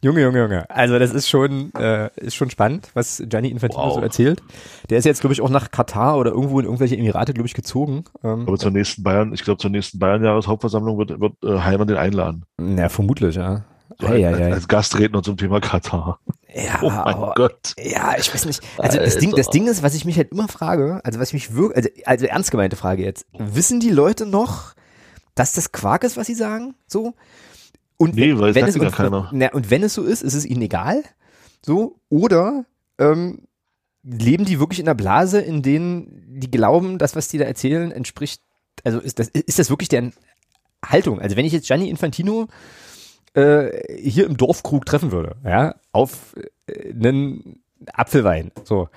Junge, 0.04 0.22
Junge, 0.22 0.40
Junge. 0.40 0.70
Also 0.70 1.00
das 1.00 1.14
ist 1.14 1.30
schon, 1.30 1.74
äh, 1.76 2.10
ist 2.18 2.36
schon 2.36 2.50
spannend, 2.50 2.90
was 2.94 3.24
Gianni 3.26 3.48
Infantino 3.48 3.86
wow. 3.86 3.94
so 3.94 4.02
erzählt. 4.02 4.44
Der 4.90 4.98
ist 4.98 5.06
jetzt, 5.06 5.22
glaube 5.22 5.34
ich, 5.34 5.40
auch 5.40 5.50
nach 5.50 5.72
Katar 5.72 6.18
oder 6.18 6.32
irgendwo 6.32 6.60
in 6.60 6.66
irgendwelche 6.66 6.98
Emirate, 6.98 7.34
glaube 7.34 7.48
ich, 7.48 7.54
gezogen. 7.54 8.04
Ähm, 8.22 8.44
aber 8.46 8.58
zur 8.58 8.72
nächsten 8.72 9.02
Bayern, 9.02 9.34
ich 9.34 9.46
glaube, 9.46 9.60
zur 9.60 9.70
nächsten 9.70 10.00
Bayern-Jahreshauptversammlung 10.00 10.98
wird, 10.98 11.22
wird 11.22 11.34
äh, 11.42 11.58
Heiner 11.60 11.86
den 11.86 11.96
einladen. 11.96 12.44
Ja, 12.60 12.90
vermutlich, 12.90 13.36
ja. 13.36 13.64
So 13.98 14.10
hey, 14.10 14.26
als, 14.26 14.42
als, 14.42 14.54
als 14.54 14.68
Gastredner 14.68 15.24
zum 15.24 15.38
Thema 15.38 15.62
Katar. 15.62 16.20
Ja, 16.54 16.80
oh 16.82 16.90
mein 16.90 17.00
aber, 17.00 17.34
Gott. 17.36 17.74
Ja, 17.82 18.16
ich 18.18 18.34
weiß 18.34 18.44
nicht. 18.46 18.62
Also 18.78 18.98
das 18.98 19.18
Ding, 19.20 19.32
das 19.32 19.50
Ding 19.52 19.68
ist, 19.68 19.84
was 19.84 19.96
ich 19.96 20.04
mich 20.04 20.18
halt 20.18 20.34
immer 20.34 20.50
frage, 20.50 21.00
also 21.06 21.22
was 21.22 21.30
ich 21.30 21.34
mich 21.34 21.56
wirklich, 21.56 21.78
also, 21.78 21.90
also 22.06 22.26
ernst 22.26 22.52
gemeinte 22.52 22.76
Frage 22.76 23.04
jetzt, 23.04 23.26
wissen 23.38 23.80
die 23.80 23.92
Leute 23.92 24.26
noch, 24.26 24.74
dass 25.36 25.54
das 25.54 25.72
Quark 25.72 26.04
ist, 26.04 26.18
was 26.18 26.28
sie 26.28 26.36
sagen? 26.36 26.76
So? 26.88 27.14
Und 28.04 28.16
nee, 28.16 28.38
weil 28.38 28.54
wenn 28.54 28.66
es 28.66 28.76
und, 28.76 28.92
keiner. 28.92 29.30
Na, 29.32 29.52
und 29.54 29.72
wenn 29.72 29.84
es 29.84 29.94
so 29.94 30.04
ist, 30.04 30.22
ist 30.22 30.34
es 30.34 30.46
ihnen 30.46 30.62
egal? 30.62 31.04
So? 31.66 31.96
Oder 32.10 32.66
ähm, 33.00 33.48
leben 34.04 34.44
die 34.44 34.60
wirklich 34.60 34.80
in 34.80 34.88
einer 34.88 34.96
Blase, 34.96 35.40
in 35.40 35.62
denen 35.62 36.40
die 36.40 36.52
glauben, 36.52 36.98
das, 36.98 37.16
was 37.16 37.30
die 37.30 37.38
da 37.38 37.46
erzählen, 37.46 37.92
entspricht, 37.92 38.42
also 38.84 39.00
ist 39.00 39.20
das, 39.20 39.30
ist 39.30 39.60
das 39.60 39.70
wirklich 39.70 39.90
deren 39.90 40.14
Haltung? 40.86 41.22
Also 41.22 41.38
wenn 41.38 41.46
ich 41.46 41.54
jetzt 41.54 41.68
Gianni 41.68 41.90
Infantino 41.90 42.48
äh, 43.34 43.70
hier 43.98 44.26
im 44.26 44.36
Dorfkrug 44.36 44.86
treffen 44.86 45.12
würde, 45.12 45.38
ja, 45.46 45.76
auf 45.94 46.36
äh, 46.68 46.92
einen 46.92 47.64
Apfelwein, 47.94 48.52
so, 48.66 48.90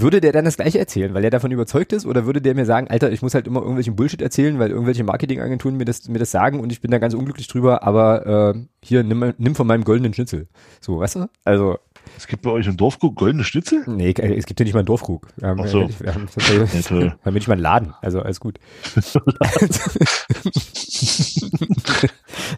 würde 0.00 0.20
der 0.20 0.32
dann 0.32 0.44
das 0.44 0.56
gleiche 0.56 0.78
erzählen, 0.78 1.14
weil 1.14 1.24
er 1.24 1.30
davon 1.30 1.50
überzeugt 1.50 1.92
ist, 1.92 2.06
oder 2.06 2.26
würde 2.26 2.40
der 2.40 2.54
mir 2.54 2.66
sagen, 2.66 2.88
Alter, 2.88 3.10
ich 3.12 3.22
muss 3.22 3.34
halt 3.34 3.46
immer 3.46 3.60
irgendwelchen 3.60 3.96
Bullshit 3.96 4.20
erzählen, 4.22 4.58
weil 4.58 4.70
irgendwelche 4.70 5.04
Marketingagenturen 5.04 5.76
mir 5.76 5.84
das, 5.84 6.08
mir 6.08 6.18
das 6.18 6.30
sagen 6.30 6.60
und 6.60 6.72
ich 6.72 6.80
bin 6.80 6.90
da 6.90 6.98
ganz 6.98 7.14
unglücklich 7.14 7.48
drüber, 7.48 7.82
aber 7.82 8.54
äh, 8.54 8.60
hier, 8.82 9.02
nimm, 9.02 9.34
nimm 9.38 9.54
von 9.54 9.66
meinem 9.66 9.84
goldenen 9.84 10.14
Schnitzel. 10.14 10.48
So, 10.80 10.98
weißt 11.00 11.16
du? 11.16 11.28
Also. 11.44 11.78
Es 12.16 12.28
gibt 12.28 12.42
bei 12.42 12.50
euch 12.50 12.66
im 12.68 12.76
Dorfkrug 12.76 13.16
goldene 13.16 13.42
Schnitzel? 13.42 13.82
Nee, 13.86 14.14
es 14.16 14.46
gibt 14.46 14.60
ja 14.60 14.64
nicht 14.64 14.74
mal 14.74 14.80
einen 14.80 14.86
Dorfkrug. 14.86 15.26
Wir 15.36 15.48
haben, 15.48 15.60
Ach 15.60 15.66
so. 15.66 15.88
Wir 15.98 16.14
haben, 16.14 16.28
wir 16.34 16.44
haben, 16.60 16.68
ja, 16.72 16.90
wir 16.90 17.16
haben 17.24 17.34
nicht 17.34 17.48
mal 17.48 17.54
einen 17.54 17.62
Laden, 17.62 17.94
also 18.00 18.20
alles 18.20 18.38
gut. 18.38 18.60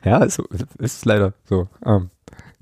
ja, 0.04 0.22
ist, 0.22 0.38
ist 0.78 1.04
leider 1.06 1.32
so. 1.44 1.68
Ähm, 1.84 2.10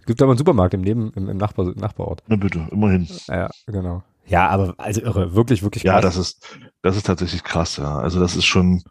gibt 0.06 0.22
aber 0.22 0.30
einen 0.30 0.38
Supermarkt 0.38 0.74
im 0.74 0.82
Neben, 0.82 1.12
im, 1.14 1.28
im 1.28 1.36
Nachbar, 1.36 1.72
Nachbarort. 1.74 2.22
Na 2.28 2.36
bitte, 2.36 2.66
immerhin. 2.70 3.08
Ja, 3.26 3.50
genau. 3.66 4.04
Ja, 4.28 4.48
aber 4.48 4.74
also 4.78 5.00
irre, 5.00 5.34
wirklich, 5.34 5.62
wirklich 5.62 5.84
krass. 5.84 5.94
Ja, 5.94 6.00
das 6.00 6.16
ist, 6.16 6.58
das 6.82 6.96
ist 6.96 7.06
tatsächlich 7.06 7.44
krass, 7.44 7.76
ja. 7.76 7.98
Also 7.98 8.20
das 8.20 8.36
ist 8.36 8.44
schon, 8.44 8.82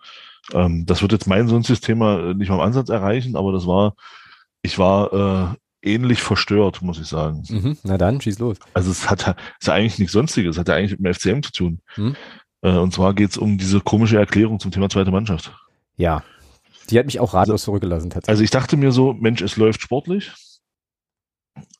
ähm, 0.54 0.86
das 0.86 1.02
wird 1.02 1.12
jetzt 1.12 1.28
mein 1.28 1.48
Sonnensystem 1.48 1.98
nicht 2.38 2.50
mal 2.50 2.56
im 2.56 2.62
Ansatz 2.62 2.90
erreichen, 2.90 3.36
aber 3.36 3.52
das 3.52 3.68
war, 3.68 3.96
ich 4.62 4.80
war 4.80 5.56
äh, 5.84 5.92
ähnlich 5.94 6.22
verstört, 6.22 6.82
muss 6.82 7.00
ich 7.00 7.08
sagen. 7.08 7.44
Mhm, 7.50 7.78
na 7.84 7.98
dann, 7.98 8.22
schieß 8.22 8.40
los. 8.40 8.58
Also 8.74 8.92
es 8.92 9.10
hat 9.10 9.38
ist 9.60 9.68
ja 9.68 9.74
eigentlich 9.74 10.00
nichts 10.00 10.14
Sonstiges, 10.14 10.56
es 10.56 10.60
hat 10.60 10.70
ja 10.70 10.76
eigentlich 10.76 10.98
mit 10.98 11.06
dem 11.06 11.14
FCM 11.14 11.44
zu 11.44 11.52
tun. 11.52 11.82
Mhm. 11.98 12.16
Äh, 12.62 12.78
und 12.78 12.94
zwar 12.94 13.14
geht's 13.14 13.38
um 13.38 13.58
diese 13.58 13.82
komische 13.82 14.18
Erklärung 14.18 14.60
zum 14.60 14.72
Thema 14.72 14.90
zweite 14.90 15.12
Mannschaft. 15.12 15.54
Ja. 15.98 16.24
Die 16.90 17.00
hat 17.00 17.06
mich 17.06 17.20
auch 17.20 17.34
ratlos 17.34 17.56
also, 17.56 17.66
zurückgelassen, 17.66 18.10
tatsächlich. 18.10 18.30
Also 18.30 18.44
ich 18.44 18.52
dachte 18.52 18.78
mir 18.78 18.92
so, 18.92 19.14
Mensch, 19.14 19.42
es 19.42 19.58
läuft 19.58 19.82
sportlich. 19.82 20.32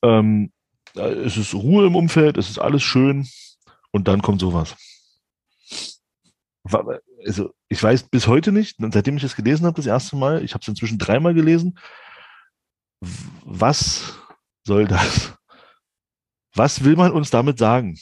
Ähm, 0.02 0.52
es 0.96 1.38
ist 1.38 1.54
Ruhe 1.54 1.88
im 1.88 1.96
Umfeld, 1.96 2.38
es 2.38 2.50
ist 2.50 2.60
alles 2.60 2.84
schön 2.84 3.28
und 3.96 4.10
dann 4.10 4.22
kommt 4.22 4.42
sowas. 4.42 4.76
Also 7.26 7.54
ich 7.70 7.82
weiß 7.82 8.10
bis 8.10 8.28
heute 8.28 8.52
nicht, 8.52 8.76
seitdem 8.92 9.16
ich 9.16 9.22
das 9.22 9.38
gelesen 9.38 9.66
habe, 9.66 9.78
das 9.78 9.86
erste 9.86 10.18
Mal, 10.18 10.44
ich 10.44 10.54
habe 10.54 10.62
es 10.62 10.68
inzwischen 10.68 11.00
dreimal 11.00 11.34
gelesen, 11.34 11.80
was 13.00 14.20
soll 14.66 14.86
das? 14.86 15.38
Was 16.56 16.84
will 16.84 16.98
man 16.98 17.14
uns 17.14 17.30
damit 17.30 17.58
sagen? 17.58 17.98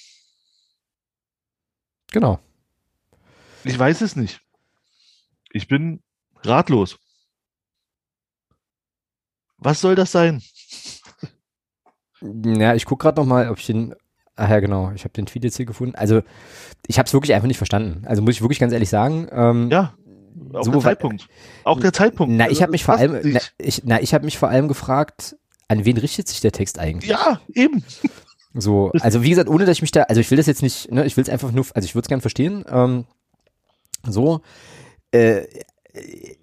Genau. 2.11 2.39
Ich 3.63 3.77
weiß 3.77 4.01
es 4.01 4.15
nicht. 4.15 4.41
Ich 5.51 5.67
bin 5.67 6.01
ratlos. 6.41 6.97
Was 9.57 9.79
soll 9.79 9.93
das 9.93 10.11
sein? 10.11 10.41
Ja, 12.19 12.73
ich 12.73 12.85
gucke 12.85 13.03
gerade 13.03 13.21
noch 13.21 13.27
mal, 13.27 13.47
ob 13.51 13.59
ich 13.59 13.67
den. 13.67 13.93
Ach 14.35 14.49
ja, 14.49 14.59
genau. 14.59 14.91
Ich 14.95 15.03
habe 15.03 15.13
den 15.13 15.25
Tweet 15.25 15.43
jetzt 15.43 15.57
hier 15.57 15.65
gefunden. 15.65 15.95
Also, 15.95 16.21
ich 16.87 16.97
habe 16.97 17.07
es 17.07 17.13
wirklich 17.13 17.33
einfach 17.33 17.47
nicht 17.47 17.57
verstanden. 17.57 18.03
Also 18.05 18.21
muss 18.21 18.35
ich 18.35 18.41
wirklich 18.41 18.59
ganz 18.59 18.73
ehrlich 18.73 18.89
sagen. 18.89 19.27
Ähm, 19.31 19.69
ja. 19.69 19.93
Auch 20.53 20.63
so, 20.63 20.71
der 20.71 20.81
Zeitpunkt. 20.81 21.27
Auch 21.63 21.79
der 21.79 21.93
Zeitpunkt. 21.93 22.35
Na, 22.35 22.49
ich 22.49 22.61
habe 22.61 22.71
mich 22.71 22.83
vor 22.83 22.95
allem, 22.95 23.19
na, 23.23 23.39
ich, 23.57 23.83
na, 23.85 24.01
ich 24.01 24.13
habe 24.13 24.25
mich 24.25 24.37
vor 24.37 24.49
allem 24.49 24.67
gefragt, 24.67 25.35
an 25.67 25.85
wen 25.85 25.97
richtet 25.97 26.27
sich 26.27 26.41
der 26.41 26.51
Text 26.51 26.79
eigentlich? 26.79 27.09
Ja, 27.09 27.39
eben. 27.53 27.83
So, 28.53 28.91
also 28.99 29.23
wie 29.23 29.29
gesagt, 29.29 29.49
ohne 29.49 29.65
dass 29.65 29.77
ich 29.77 29.81
mich 29.81 29.91
da, 29.91 30.03
also 30.03 30.21
ich 30.21 30.29
will 30.29 30.37
das 30.37 30.45
jetzt 30.45 30.61
nicht, 30.61 30.91
ne, 30.91 31.05
ich 31.05 31.17
will 31.17 31.23
es 31.23 31.29
einfach 31.29 31.51
nur, 31.51 31.65
also 31.73 31.85
ich 31.85 31.95
würde 31.95 32.05
es 32.05 32.09
gerne 32.09 32.21
verstehen. 32.21 32.63
Ähm, 32.69 33.05
so, 34.07 34.41
äh, 35.11 35.45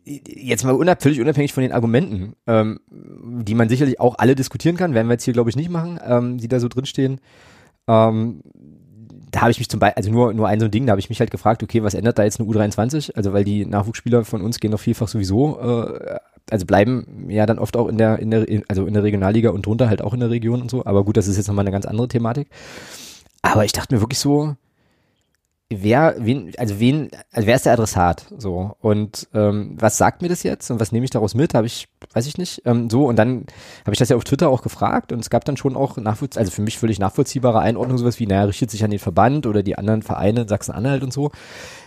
jetzt 0.04 0.64
mal 0.64 0.96
völlig 0.98 1.20
unabhängig 1.20 1.52
von 1.52 1.62
den 1.62 1.72
Argumenten, 1.72 2.34
ähm, 2.46 2.80
die 2.88 3.54
man 3.54 3.68
sicherlich 3.68 4.00
auch 4.00 4.16
alle 4.18 4.34
diskutieren 4.34 4.76
kann, 4.76 4.94
werden 4.94 5.08
wir 5.08 5.14
jetzt 5.14 5.24
hier 5.24 5.34
glaube 5.34 5.50
ich 5.50 5.56
nicht 5.56 5.70
machen, 5.70 6.00
ähm, 6.04 6.38
die 6.38 6.48
da 6.48 6.60
so 6.60 6.68
drinstehen. 6.68 7.20
Ähm, 7.90 8.40
da 9.32 9.42
habe 9.42 9.50
ich 9.50 9.58
mich 9.58 9.68
zum 9.68 9.80
Beispiel, 9.80 9.96
also 9.96 10.10
nur, 10.10 10.32
nur 10.32 10.48
ein 10.48 10.60
so 10.60 10.66
ein 10.66 10.70
Ding, 10.70 10.86
da 10.86 10.92
habe 10.92 11.00
ich 11.00 11.08
mich 11.08 11.20
halt 11.20 11.30
gefragt, 11.30 11.62
okay, 11.62 11.82
was 11.82 11.94
ändert 11.94 12.18
da 12.18 12.24
jetzt 12.24 12.40
eine 12.40 12.48
U23? 12.48 13.14
Also 13.14 13.32
weil 13.32 13.44
die 13.44 13.64
Nachwuchsspieler 13.64 14.24
von 14.24 14.42
uns 14.42 14.58
gehen 14.60 14.72
doch 14.72 14.80
vielfach 14.80 15.08
sowieso, 15.08 15.58
äh, 15.60 16.18
also 16.50 16.66
bleiben 16.66 17.26
ja 17.28 17.46
dann 17.46 17.58
oft 17.58 17.76
auch 17.76 17.88
in 17.88 17.96
der, 17.98 18.18
in 18.18 18.30
der, 18.30 18.44
also 18.68 18.86
in 18.86 18.94
der 18.94 19.04
Regionalliga 19.04 19.50
und 19.50 19.66
drunter 19.66 19.88
halt 19.88 20.02
auch 20.02 20.14
in 20.14 20.20
der 20.20 20.30
Region 20.30 20.62
und 20.62 20.70
so. 20.70 20.84
Aber 20.84 21.04
gut, 21.04 21.16
das 21.16 21.28
ist 21.28 21.36
jetzt 21.36 21.46
nochmal 21.46 21.64
eine 21.64 21.70
ganz 21.70 21.86
andere 21.86 22.08
Thematik. 22.08 22.48
Aber 23.42 23.64
ich 23.64 23.72
dachte 23.72 23.94
mir 23.94 24.00
wirklich 24.00 24.18
so, 24.18 24.56
wer, 25.70 26.16
wen, 26.18 26.52
also 26.58 26.80
wen, 26.80 27.10
also 27.32 27.46
wer 27.46 27.54
ist 27.54 27.64
der 27.64 27.72
Adressat? 27.74 28.26
So 28.36 28.76
und 28.80 29.28
ähm, 29.32 29.76
was 29.78 29.96
sagt 29.96 30.20
mir 30.20 30.28
das 30.28 30.42
jetzt 30.42 30.70
und 30.70 30.80
was 30.80 30.92
nehme 30.92 31.04
ich 31.04 31.10
daraus 31.10 31.34
mit? 31.34 31.54
Habe 31.54 31.66
ich, 31.66 31.88
weiß 32.12 32.26
ich 32.26 32.36
nicht. 32.36 32.62
Ähm, 32.64 32.90
so 32.90 33.06
und 33.06 33.16
dann 33.16 33.46
habe 33.82 33.92
ich 33.92 33.98
das 33.98 34.08
ja 34.08 34.16
auf 34.16 34.24
Twitter 34.24 34.48
auch 34.48 34.62
gefragt 34.62 35.12
und 35.12 35.20
es 35.20 35.30
gab 35.30 35.44
dann 35.44 35.56
schon 35.56 35.76
auch 35.76 35.96
nachvollzieh 35.96 36.40
also 36.40 36.50
für 36.50 36.62
mich 36.62 36.78
völlig 36.78 36.98
nachvollziehbare 36.98 37.60
Einordnung 37.60 37.98
sowas 37.98 38.18
wie, 38.18 38.26
naja, 38.26 38.44
richtet 38.44 38.70
sich 38.70 38.84
an 38.84 38.90
den 38.90 38.98
Verband 38.98 39.46
oder 39.46 39.62
die 39.62 39.78
anderen 39.78 40.02
Vereine 40.02 40.42
in 40.42 40.48
Sachsen-Anhalt 40.48 41.02
und 41.04 41.12
so. 41.12 41.30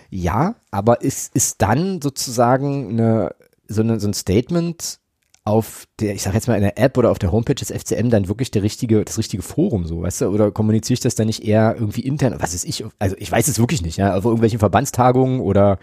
Ja, 0.10 0.56
aber 0.72 1.02
ist 1.02 1.36
ist 1.36 1.62
dann 1.62 2.02
sozusagen 2.02 2.90
eine 2.90 3.36
so, 3.68 3.82
eine, 3.82 4.00
so 4.00 4.08
ein 4.08 4.14
Statement 4.14 5.00
auf 5.46 5.86
der, 6.00 6.16
ich 6.16 6.22
sag 6.22 6.34
jetzt 6.34 6.48
mal 6.48 6.56
in 6.56 6.62
der 6.62 6.78
App 6.78 6.98
oder 6.98 7.12
auf 7.12 7.20
der 7.20 7.32
Homepage 7.32 7.56
des 7.56 7.70
FCM 7.70 8.10
dann 8.10 8.30
wirklich 8.30 8.52
der 8.52 8.64
richtige, 8.64 9.04
das 9.04 9.18
richtige 9.18 9.44
Forum, 9.44 9.86
so, 9.86 10.02
weißt 10.02 10.22
du? 10.22 10.28
Oder 10.28 10.52
kommuniziere 10.52 10.94
ich 10.94 11.00
das 11.02 11.16
dann 11.16 11.28
nicht 11.28 11.44
eher 11.44 11.76
irgendwie 11.78 12.02
intern? 12.02 12.36
Was 12.40 12.54
ist 12.54 12.64
ich? 12.64 12.86
Also 13.00 13.16
ich 13.20 13.32
weiß 13.32 13.48
es 13.48 13.60
wirklich 13.60 13.82
nicht, 13.82 13.98
ja, 13.98 14.16
auf 14.16 14.24
irgendwelchen 14.24 14.60
Verbandstagungen 14.60 15.42
oder 15.42 15.80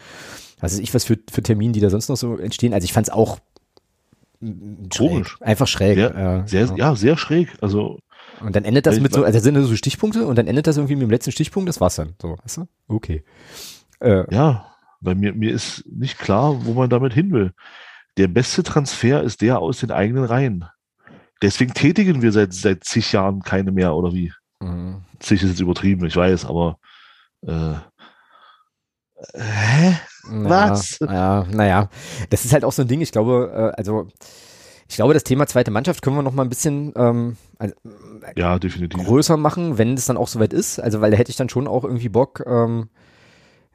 was 0.60 0.72
ist 0.72 0.80
ich, 0.80 0.94
was 0.94 1.04
für, 1.04 1.18
für 1.30 1.42
Termine, 1.42 1.72
die 1.72 1.80
da 1.80 1.90
sonst 1.90 2.08
noch 2.08 2.16
so 2.16 2.36
entstehen. 2.36 2.72
Also 2.72 2.84
ich 2.86 2.92
fand 2.92 3.08
es 3.08 3.12
auch 3.12 3.38
komisch. 4.96 5.36
Einfach 5.40 5.66
schräg. 5.66 5.96
Sehr, 5.96 6.14
äh, 6.14 6.48
sehr, 6.48 6.64
ja. 6.66 6.76
ja, 6.76 6.96
sehr 6.96 7.16
schräg. 7.18 7.50
Also 7.60 7.98
und 8.40 8.56
dann 8.56 8.64
endet 8.64 8.86
das 8.86 8.98
mit 9.00 9.12
so, 9.12 9.24
also 9.24 9.38
sind 9.38 9.54
das 9.54 9.66
so 9.66 9.76
Stichpunkte 9.76 10.26
und 10.26 10.38
dann 10.38 10.46
endet 10.46 10.66
das 10.66 10.78
irgendwie 10.78 10.96
mit 10.96 11.02
dem 11.02 11.10
letzten 11.10 11.32
Stichpunkt, 11.32 11.68
das 11.68 11.80
war's 11.80 11.96
dann. 11.96 12.14
So, 12.20 12.36
weißt 12.42 12.58
du? 12.58 12.68
Okay. 12.88 13.24
Äh, 14.00 14.24
ja, 14.34 14.72
weil 15.00 15.14
mir, 15.14 15.34
mir 15.34 15.52
ist 15.52 15.84
nicht 15.86 16.18
klar, 16.18 16.64
wo 16.64 16.72
man 16.72 16.88
damit 16.88 17.12
hin 17.12 17.32
will. 17.32 17.52
Der 18.16 18.28
beste 18.28 18.62
Transfer 18.62 19.22
ist 19.22 19.40
der 19.40 19.58
aus 19.58 19.80
den 19.80 19.90
eigenen 19.90 20.24
Reihen. 20.24 20.64
Deswegen 21.42 21.72
tätigen 21.72 22.22
wir 22.22 22.32
seit, 22.32 22.52
seit 22.52 22.84
zig 22.84 23.12
Jahren 23.12 23.40
keine 23.40 23.72
mehr, 23.72 23.94
oder 23.94 24.12
wie? 24.12 24.32
Mhm. 24.60 25.02
Zig 25.20 25.42
ist 25.42 25.50
jetzt 25.50 25.60
übertrieben, 25.60 26.04
ich 26.04 26.16
weiß, 26.16 26.44
aber 26.44 26.78
äh, 27.46 27.74
hä? 29.34 29.96
Was? 30.28 30.98
Ja, 31.00 31.46
naja, 31.50 31.88
das 32.28 32.44
ist 32.44 32.52
halt 32.52 32.64
auch 32.64 32.72
so 32.72 32.82
ein 32.82 32.88
Ding, 32.88 33.00
ich 33.00 33.12
glaube, 33.12 33.72
äh, 33.72 33.76
also 33.76 34.08
ich 34.90 34.96
glaube, 34.96 35.14
das 35.14 35.24
Thema 35.24 35.46
zweite 35.46 35.70
Mannschaft 35.70 36.02
können 36.02 36.16
wir 36.16 36.22
noch 36.22 36.32
mal 36.32 36.42
ein 36.42 36.48
bisschen 36.48 36.92
ähm, 36.96 37.36
also, 37.58 37.74
ja, 38.36 38.58
definitiv. 38.58 39.04
größer 39.04 39.36
machen, 39.36 39.78
wenn 39.78 39.94
es 39.94 40.06
dann 40.06 40.16
auch 40.16 40.26
soweit 40.26 40.52
ist. 40.52 40.80
Also, 40.80 41.00
weil 41.00 41.12
da 41.12 41.16
hätte 41.16 41.30
ich 41.30 41.36
dann 41.36 41.48
schon 41.48 41.68
auch 41.68 41.84
irgendwie 41.84 42.08
Bock, 42.08 42.42
ähm, 42.44 42.88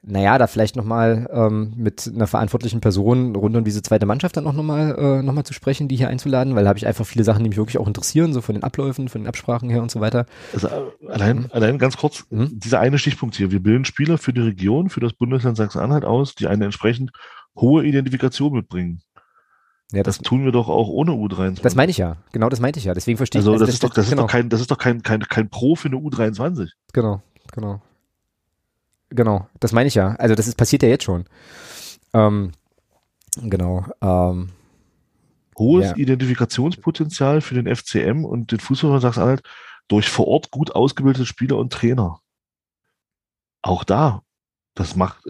naja, 0.08 0.38
da 0.38 0.46
vielleicht 0.48 0.76
nochmal 0.76 1.28
ähm, 1.32 1.74
mit 1.76 2.12
einer 2.14 2.28
verantwortlichen 2.28 2.80
Person 2.80 3.36
rund 3.36 3.56
um 3.56 3.64
diese 3.64 3.82
zweite 3.82 4.06
Mannschaft 4.06 4.38
dann 4.38 4.46
auch 4.46 4.54
nochmal 4.54 4.96
äh, 4.98 5.24
noch 5.24 5.42
zu 5.44 5.54
sprechen, 5.54 5.88
die 5.88 5.96
hier 5.96 6.10
einzuladen, 6.10 6.56
weil 6.56 6.64
da 6.64 6.70
habe 6.70 6.78
ich 6.78 6.86
einfach 6.86 7.06
viele 7.06 7.24
Sachen, 7.24 7.44
die 7.44 7.50
mich 7.50 7.58
wirklich 7.58 7.80
auch 7.80 7.88
interessieren, 7.88 8.32
so 8.32 8.42
von 8.42 8.54
den 8.54 8.64
Abläufen, 8.64 9.10
von 9.10 9.22
den 9.22 9.28
Absprachen 9.28 9.70
her 9.70 9.82
und 9.82 9.90
so 9.90 10.02
weiter. 10.02 10.28
Also 10.54 10.68
äh, 10.68 11.08
allein, 11.08 11.38
mhm. 11.38 11.50
allein 11.52 11.80
ganz 11.80 11.98
kurz, 11.98 12.26
mhm. 12.30 12.60
dieser 12.60 12.80
eine 12.80 13.00
Stichpunkt 13.00 13.36
hier, 13.36 13.52
wir 13.52 13.62
bilden 13.62 13.86
Spieler 13.86 14.18
für 14.18 14.32
die 14.32 14.42
Region, 14.42 14.90
für 14.90 15.00
das 15.00 15.14
Bundesland 15.14 15.58
Sachsen-Anhalt 15.58 16.06
aus, 16.06 16.36
die 16.36 16.48
eine 16.48 16.66
entsprechend 16.66 17.12
hohe 17.56 17.84
Identifikation 17.84 18.54
mitbringen. 18.54 19.02
Ja, 19.92 20.04
das, 20.04 20.18
das, 20.18 20.28
tun 20.28 20.46
wir 20.46 20.52
doch 20.52 20.70
auch 20.70 20.88
ohne 20.88 21.12
U23. 21.12 21.62
Das 21.62 21.76
meine 21.76 21.90
ich 21.90 21.98
ja. 21.98 22.18
Genau 22.32 22.50
das 22.50 22.60
meinte 22.60 22.80
ich 22.80 22.86
ja. 22.86 22.94
Deswegen 22.94 23.18
verstehe 23.18 23.40
also 23.40 23.54
ich 23.54 23.60
das. 23.60 23.62
Also, 23.62 23.66
das, 23.66 23.76
ist 23.76 23.84
doch, 23.84 23.94
das, 23.94 24.10
genau. 24.10 24.24
ist 24.24 24.28
doch 24.28 24.32
kein, 24.32 24.50
das 24.50 24.62
ist 24.62 24.72
doch 24.72 24.78
kein, 24.78 25.02
kein, 25.04 25.22
kein 25.22 25.50
Pro 25.50 25.76
für 25.76 25.88
eine 25.88 25.98
U23. 25.98 26.70
Genau, 26.94 27.22
genau. 27.54 27.82
Genau, 29.16 29.48
das 29.60 29.72
meine 29.72 29.88
ich 29.88 29.96
ja. 29.96 30.16
Also 30.16 30.36
das 30.36 30.48
ist 30.48 30.56
passiert 30.58 30.84
ja 30.84 30.90
jetzt 30.90 31.06
schon. 31.06 31.26
Ähm, 32.14 32.52
genau. 33.38 33.86
Ähm, 34.02 34.50
Hohes 35.58 35.92
ja. 35.92 35.96
Identifikationspotenzial 35.96 37.42
für 37.42 37.56
den 37.56 37.74
FCM 37.74 38.26
und 38.26 38.52
den 38.52 38.60
Fußball 38.60 39.00
Sachsen-Anhalt 39.00 39.42
durch 39.88 40.10
vor 40.10 40.28
Ort 40.28 40.52
gut 40.52 40.72
ausgebildete 40.76 41.26
Spieler 41.26 41.58
und 41.58 41.72
Trainer. 41.72 42.20
Auch 43.62 43.84
da, 43.84 44.22
das 44.74 44.96
macht. 44.96 45.24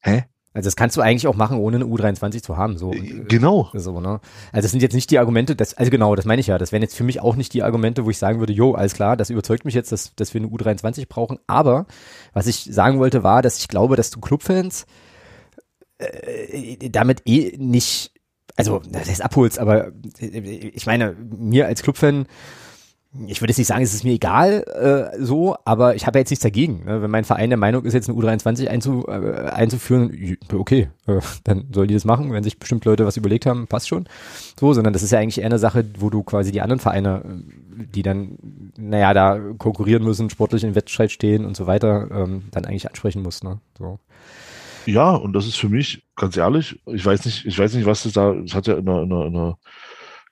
Hä? 0.00 0.24
Also 0.54 0.68
das 0.68 0.76
kannst 0.76 0.96
du 0.96 1.00
eigentlich 1.00 1.26
auch 1.26 1.34
machen, 1.34 1.58
ohne 1.58 1.76
eine 1.76 1.84
U23 1.84 2.40
zu 2.40 2.56
haben. 2.56 2.78
So. 2.78 2.92
Äh, 2.92 3.24
genau. 3.28 3.68
So, 3.74 4.00
ne? 4.00 4.20
Also 4.52 4.64
das 4.64 4.70
sind 4.70 4.82
jetzt 4.82 4.94
nicht 4.94 5.10
die 5.10 5.18
Argumente, 5.18 5.56
das, 5.56 5.74
also 5.74 5.90
genau, 5.90 6.14
das 6.14 6.24
meine 6.24 6.40
ich 6.40 6.46
ja. 6.46 6.58
Das 6.58 6.70
wären 6.70 6.80
jetzt 6.80 6.94
für 6.96 7.02
mich 7.02 7.20
auch 7.20 7.34
nicht 7.34 7.52
die 7.52 7.64
Argumente, 7.64 8.04
wo 8.04 8.10
ich 8.10 8.18
sagen 8.18 8.38
würde, 8.38 8.52
jo, 8.52 8.72
alles 8.72 8.94
klar, 8.94 9.16
das 9.16 9.30
überzeugt 9.30 9.64
mich 9.64 9.74
jetzt, 9.74 9.90
dass, 9.90 10.14
dass 10.14 10.32
wir 10.32 10.40
eine 10.40 10.48
U23 10.48 11.08
brauchen. 11.08 11.40
Aber 11.48 11.86
was 12.32 12.46
ich 12.46 12.68
sagen 12.70 13.00
wollte, 13.00 13.24
war, 13.24 13.42
dass 13.42 13.58
ich 13.58 13.66
glaube, 13.66 13.96
dass 13.96 14.10
du 14.10 14.20
Clubfans 14.20 14.86
äh, 15.98 16.88
damit 16.88 17.22
eh 17.24 17.56
nicht, 17.58 18.12
also 18.54 18.80
das 18.88 19.08
heißt 19.08 19.24
abholst, 19.24 19.58
aber 19.58 19.88
äh, 20.20 20.38
ich 20.38 20.86
meine, 20.86 21.16
mir 21.18 21.66
als 21.66 21.82
Clubfan 21.82 22.26
ich 23.28 23.40
würde 23.40 23.50
jetzt 23.50 23.58
nicht 23.58 23.68
sagen, 23.68 23.82
es 23.82 23.94
ist 23.94 24.02
mir 24.02 24.12
egal 24.12 24.64
äh, 25.14 25.22
so, 25.22 25.56
aber 25.64 25.94
ich 25.94 26.06
habe 26.06 26.18
ja 26.18 26.20
jetzt 26.20 26.30
nichts 26.30 26.42
dagegen. 26.42 26.84
Ne? 26.84 27.00
Wenn 27.00 27.10
mein 27.10 27.24
Verein 27.24 27.48
der 27.48 27.56
Meinung 27.56 27.84
ist, 27.84 27.94
jetzt 27.94 28.08
eine 28.08 28.18
U23 28.18 28.66
einzu, 28.66 29.06
äh, 29.06 29.50
einzuführen, 29.50 30.36
okay, 30.52 30.88
äh, 31.06 31.20
dann 31.44 31.68
sollen 31.72 31.88
die 31.88 31.94
das 31.94 32.04
machen. 32.04 32.32
Wenn 32.32 32.42
sich 32.42 32.58
bestimmt 32.58 32.84
Leute 32.84 33.06
was 33.06 33.16
überlegt 33.16 33.46
haben, 33.46 33.68
passt 33.68 33.88
schon. 33.88 34.08
So, 34.58 34.72
sondern 34.72 34.92
das 34.92 35.02
ist 35.02 35.12
ja 35.12 35.20
eigentlich 35.20 35.38
eher 35.38 35.46
eine 35.46 35.60
Sache, 35.60 35.84
wo 35.98 36.10
du 36.10 36.24
quasi 36.24 36.50
die 36.50 36.60
anderen 36.60 36.80
Vereine, 36.80 37.22
die 37.94 38.02
dann, 38.02 38.36
naja, 38.76 39.14
da 39.14 39.38
konkurrieren 39.58 40.02
müssen, 40.02 40.28
sportlich 40.28 40.64
in 40.64 40.74
Wettstreit 40.74 41.12
stehen 41.12 41.44
und 41.44 41.56
so 41.56 41.68
weiter, 41.68 42.08
ähm, 42.10 42.44
dann 42.50 42.64
eigentlich 42.64 42.88
ansprechen 42.88 43.22
musst. 43.22 43.44
Ne? 43.44 43.60
So. 43.78 44.00
Ja, 44.86 45.10
und 45.10 45.34
das 45.34 45.46
ist 45.46 45.56
für 45.56 45.68
mich, 45.68 46.02
ganz 46.16 46.36
ehrlich, 46.36 46.80
ich 46.86 47.06
weiß 47.06 47.24
nicht, 47.24 47.46
ich 47.46 47.58
weiß 47.58 47.74
nicht, 47.74 47.86
was 47.86 48.02
das 48.02 48.12
da, 48.12 48.34
es 48.34 48.54
hat 48.54 48.66
ja 48.66 48.74
in 48.74 48.88
einer, 48.88 49.02
in 49.02 49.12
einer, 49.12 49.26
in 49.26 49.36
einer 49.36 49.58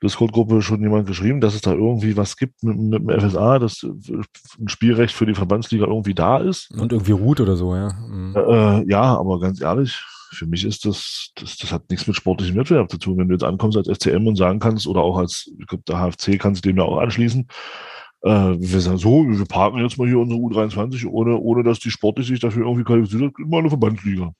Discord-Gruppe 0.03 0.63
schon 0.63 0.83
jemand 0.83 1.07
geschrieben, 1.07 1.41
dass 1.41 1.55
es 1.55 1.61
da 1.61 1.73
irgendwie 1.73 2.17
was 2.17 2.37
gibt 2.37 2.63
mit, 2.63 2.77
mit 2.77 3.09
dem 3.09 3.21
FSA, 3.21 3.59
dass 3.59 3.83
ein 3.83 4.69
Spielrecht 4.69 5.15
für 5.15 5.27
die 5.27 5.35
Verbandsliga 5.35 5.87
irgendwie 5.87 6.15
da 6.15 6.39
ist. 6.39 6.71
Und 6.73 6.93
irgendwie 6.93 7.13
ruht 7.13 7.41
oder 7.41 7.57
so, 7.57 7.75
ja. 7.75 7.93
Mhm. 7.93 8.35
Äh, 8.37 8.91
ja, 8.91 9.17
aber 9.17 9.39
ganz 9.41 9.61
ehrlich, 9.61 10.03
für 10.33 10.47
mich 10.47 10.65
ist 10.65 10.85
das, 10.85 11.31
das, 11.37 11.57
das 11.57 11.73
hat 11.73 11.89
nichts 11.91 12.07
mit 12.07 12.17
sportlichem 12.17 12.57
Wettbewerb 12.57 12.91
zu 12.91 12.99
tun. 12.99 13.19
Wenn 13.19 13.29
du 13.29 13.35
jetzt 13.35 13.45
ankommst 13.45 13.77
als 13.77 13.89
SCM 13.89 14.27
und 14.27 14.37
sagen 14.37 14.59
kannst, 14.59 14.87
oder 14.87 15.03
auch 15.03 15.19
als, 15.19 15.51
ich 15.59 15.67
glaube, 15.67 15.85
der 15.87 15.99
HFC 15.99 16.39
kann 16.39 16.55
sich 16.55 16.63
dem 16.63 16.77
ja 16.77 16.85
auch 16.85 16.99
anschließen, 16.99 17.47
äh, 18.23 18.31
wir 18.31 18.81
sagen 18.81 18.99
so, 18.99 19.25
wir 19.27 19.45
parken 19.47 19.79
jetzt 19.79 19.99
mal 19.99 20.09
hier 20.09 20.19
unsere 20.19 20.41
U23, 20.41 21.07
ohne, 21.07 21.37
ohne 21.37 21.63
dass 21.63 21.79
die 21.79 21.91
sportlich 21.91 22.27
sich 22.27 22.41
dafür 22.41 22.67
irgendwie 22.67 22.85
qualifiziert 22.85 23.23
hat, 23.23 23.39
immer 23.39 23.59
eine 23.59 23.69
Verbandsliga. 23.69 24.33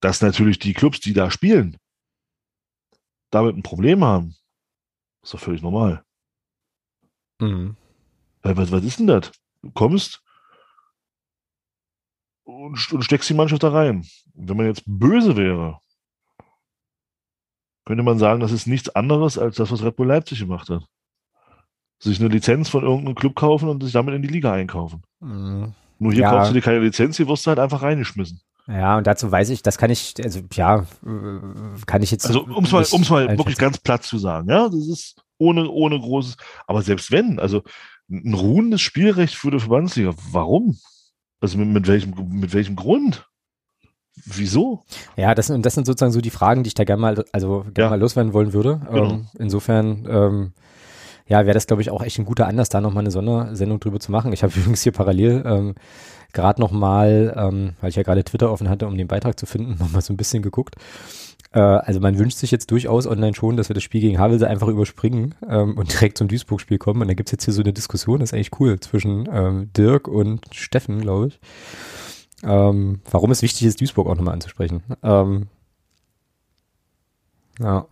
Dass 0.00 0.20
natürlich 0.20 0.58
die 0.58 0.74
Clubs, 0.74 1.00
die 1.00 1.12
da 1.12 1.30
spielen, 1.30 1.76
damit 3.30 3.56
ein 3.56 3.62
Problem 3.62 4.04
haben, 4.04 4.34
ist 5.24 5.34
doch 5.34 5.40
völlig 5.40 5.62
normal. 5.62 6.04
Mhm. 7.40 7.76
Was, 8.42 8.70
was 8.70 8.84
ist 8.84 8.98
denn 9.00 9.06
das? 9.06 9.32
Du 9.62 9.70
kommst 9.70 10.22
und, 12.44 12.92
und 12.92 13.02
steckst 13.02 13.28
die 13.30 13.34
Mannschaft 13.34 13.62
da 13.62 13.70
rein. 13.70 14.06
Wenn 14.34 14.56
man 14.56 14.66
jetzt 14.66 14.82
böse 14.86 15.36
wäre, 15.36 15.80
könnte 17.86 18.02
man 18.02 18.18
sagen, 18.18 18.40
das 18.40 18.52
ist 18.52 18.66
nichts 18.66 18.90
anderes 18.90 19.38
als 19.38 19.56
das, 19.56 19.70
was 19.70 19.82
Red 19.82 19.96
Bull 19.96 20.06
Leipzig 20.06 20.40
gemacht 20.40 20.68
hat. 20.68 20.84
Sich 21.98 22.20
eine 22.20 22.28
Lizenz 22.28 22.68
von 22.68 22.82
irgendeinem 22.82 23.14
Club 23.14 23.34
kaufen 23.34 23.68
und 23.68 23.82
sich 23.82 23.92
damit 23.92 24.14
in 24.14 24.22
die 24.22 24.28
Liga 24.28 24.52
einkaufen. 24.52 25.02
Mhm. 25.20 25.74
Nur 25.98 26.12
hier 26.12 26.22
ja. 26.22 26.30
kaufst 26.30 26.50
du 26.50 26.54
dir 26.54 26.60
keine 26.60 26.80
Lizenz, 26.80 27.16
hier 27.16 27.28
wirst 27.28 27.46
du 27.46 27.48
halt 27.48 27.58
einfach 27.58 27.82
reingeschmissen. 27.82 28.40
Ja, 28.66 28.96
und 28.96 29.06
dazu 29.06 29.30
weiß 29.30 29.50
ich, 29.50 29.62
das 29.62 29.76
kann 29.76 29.90
ich, 29.90 30.14
also 30.22 30.40
ja, 30.54 30.86
kann 31.86 32.02
ich 32.02 32.10
jetzt. 32.10 32.26
Also 32.26 32.44
um 32.44 32.64
es 32.64 32.72
mal, 32.72 32.86
um's 32.90 33.10
mal 33.10 33.36
wirklich 33.36 33.58
ganz 33.58 33.78
platt 33.78 34.04
zu 34.04 34.18
sagen, 34.18 34.48
ja, 34.48 34.68
das 34.68 34.88
ist 34.88 35.16
ohne, 35.38 35.68
ohne 35.68 36.00
großes, 36.00 36.36
aber 36.66 36.80
selbst 36.82 37.10
wenn, 37.10 37.38
also 37.38 37.62
ein 38.10 38.34
ruhendes 38.34 38.80
Spielrecht 38.80 39.34
für 39.34 39.50
die 39.50 39.58
Verbandsliga, 39.58 40.14
warum? 40.30 40.78
Also 41.40 41.58
mit, 41.58 41.68
mit 41.68 41.86
welchem, 41.86 42.14
mit 42.30 42.54
welchem 42.54 42.76
Grund? 42.76 43.26
Wieso? 44.24 44.84
Ja, 45.16 45.34
das, 45.34 45.52
das 45.54 45.74
sind 45.74 45.86
sozusagen 45.86 46.12
so 46.12 46.20
die 46.20 46.30
Fragen, 46.30 46.62
die 46.62 46.68
ich 46.68 46.74
da 46.74 46.84
gerne 46.84 47.02
mal, 47.02 47.24
also 47.32 47.66
gerne 47.74 47.78
ja. 47.78 47.90
mal 47.90 48.00
loswerden 48.00 48.32
wollen 48.32 48.52
würde. 48.52 48.80
Genau. 48.90 49.10
Ähm, 49.10 49.26
insofern, 49.38 50.06
ähm, 50.08 50.52
ja, 51.26 51.44
wäre 51.44 51.54
das, 51.54 51.66
glaube 51.66 51.82
ich, 51.82 51.90
auch 51.90 52.02
echt 52.02 52.18
ein 52.18 52.24
guter 52.24 52.46
Anlass, 52.46 52.68
da 52.68 52.80
nochmal 52.80 53.02
eine 53.02 53.10
Sondersendung 53.10 53.80
drüber 53.80 53.98
zu 53.98 54.12
machen. 54.12 54.32
Ich 54.32 54.42
habe 54.42 54.52
übrigens 54.56 54.82
hier 54.82 54.92
parallel 54.92 55.42
ähm, 55.44 55.74
gerade 56.34 56.60
nochmal, 56.60 57.34
ähm, 57.36 57.72
weil 57.80 57.90
ich 57.90 57.96
ja 57.96 58.02
gerade 58.02 58.24
Twitter 58.24 58.50
offen 58.50 58.68
hatte, 58.68 58.86
um 58.86 58.98
den 58.98 59.08
Beitrag 59.08 59.38
zu 59.38 59.46
finden, 59.46 59.76
nochmal 59.78 60.02
so 60.02 60.12
ein 60.12 60.18
bisschen 60.18 60.42
geguckt. 60.42 60.76
Äh, 61.52 61.60
also 61.60 62.00
man 62.00 62.18
wünscht 62.18 62.36
sich 62.36 62.50
jetzt 62.50 62.70
durchaus 62.70 63.06
online 63.06 63.34
schon, 63.34 63.56
dass 63.56 63.70
wir 63.70 63.74
das 63.74 63.82
Spiel 63.82 64.02
gegen 64.02 64.18
Havelse 64.18 64.46
einfach 64.46 64.68
überspringen 64.68 65.34
ähm, 65.48 65.78
und 65.78 65.92
direkt 65.92 66.18
zum 66.18 66.28
Duisburg-Spiel 66.28 66.78
kommen. 66.78 67.00
Und 67.00 67.08
da 67.08 67.14
gibt's 67.14 67.32
jetzt 67.32 67.44
hier 67.44 67.54
so 67.54 67.62
eine 67.62 67.72
Diskussion, 67.72 68.20
das 68.20 68.30
ist 68.30 68.34
eigentlich 68.34 68.60
cool, 68.60 68.78
zwischen 68.80 69.28
ähm, 69.32 69.70
Dirk 69.72 70.08
und 70.08 70.42
Steffen, 70.52 71.00
glaube 71.00 71.28
ich 71.28 71.40
ähm, 72.44 73.00
warum 73.10 73.30
es 73.30 73.42
wichtig 73.42 73.66
ist, 73.66 73.80
Duisburg 73.80 74.06
auch 74.08 74.16
nochmal 74.16 74.34
anzusprechen. 74.34 74.82
Ähm, 75.02 75.48
ja. 77.58 77.86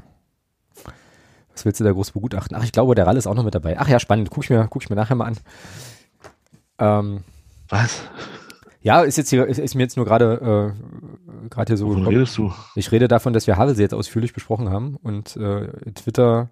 Was 1.52 1.64
willst 1.64 1.81
du 1.81 1.85
da 1.85 1.93
groß 1.93 2.12
begutachten? 2.12 2.56
Ach, 2.56 2.64
ich 2.64 2.73
glaube, 2.73 2.94
der 2.94 3.06
Rall 3.06 3.16
ist 3.16 3.27
auch 3.27 3.35
noch 3.35 3.44
mit 3.44 3.55
dabei. 3.55 3.78
Ach 3.78 3.89
ja, 3.89 3.98
spannend. 3.98 4.31
Guck 4.31 4.44
ich 4.44 4.51
mir, 4.51 4.66
guck 4.69 4.82
ich 4.82 4.90
mir 4.90 4.97
nachher 4.97 5.14
mal 5.14 5.27
an. 5.27 5.36
Ähm, 6.78 7.24
Was? 7.73 8.03
Ja, 8.82 9.01
ist 9.01 9.16
jetzt 9.16 9.31
hier, 9.31 9.47
ist, 9.47 9.59
ist 9.59 9.74
mir 9.74 9.82
jetzt 9.82 9.97
nur 9.97 10.05
gerade 10.05 10.74
äh, 10.77 11.49
gerade 11.49 11.70
hier 11.70 11.78
so. 11.78 11.89
Wovon 11.89 12.07
redest 12.07 12.36
du? 12.36 12.53
Ich 12.74 12.93
rede 12.93 13.09
davon, 13.09 13.32
dass 13.32 13.47
wir 13.47 13.57
Havelse 13.57 13.81
jetzt 13.81 13.94
ausführlich 13.94 14.35
besprochen 14.35 14.69
haben 14.69 14.97
und 15.03 15.36
äh, 15.36 15.69
Twitter 15.94 16.51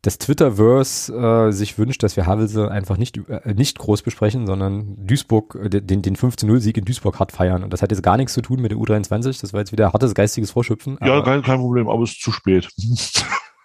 das 0.00 0.18
Twitterverse 0.18 1.12
äh, 1.12 1.52
sich 1.52 1.78
wünscht, 1.78 2.02
dass 2.02 2.16
wir 2.16 2.26
Havelse 2.26 2.70
einfach 2.70 2.96
nicht, 2.96 3.18
äh, 3.28 3.54
nicht 3.54 3.78
groß 3.78 4.02
besprechen, 4.02 4.46
sondern 4.46 5.04
Duisburg, 5.04 5.58
äh, 5.60 5.68
den, 5.68 6.00
den 6.00 6.16
15-0-Sieg 6.16 6.78
in 6.78 6.84
Duisburg 6.84 7.18
hart 7.18 7.32
feiern. 7.32 7.64
Und 7.64 7.72
das 7.72 7.82
hat 7.82 7.90
jetzt 7.90 8.04
gar 8.04 8.16
nichts 8.16 8.32
zu 8.32 8.40
tun 8.40 8.62
mit 8.62 8.70
der 8.70 8.78
U23. 8.78 9.40
Das 9.40 9.52
war 9.52 9.60
jetzt 9.60 9.72
wieder 9.72 9.92
hartes 9.92 10.14
geistiges 10.14 10.52
Vorschöpfen. 10.52 10.96
Ja, 11.04 11.22
kein, 11.22 11.42
kein 11.42 11.58
Problem, 11.58 11.88
aber 11.88 12.04
es 12.04 12.12
ist 12.12 12.22
zu 12.22 12.30
spät. 12.30 12.68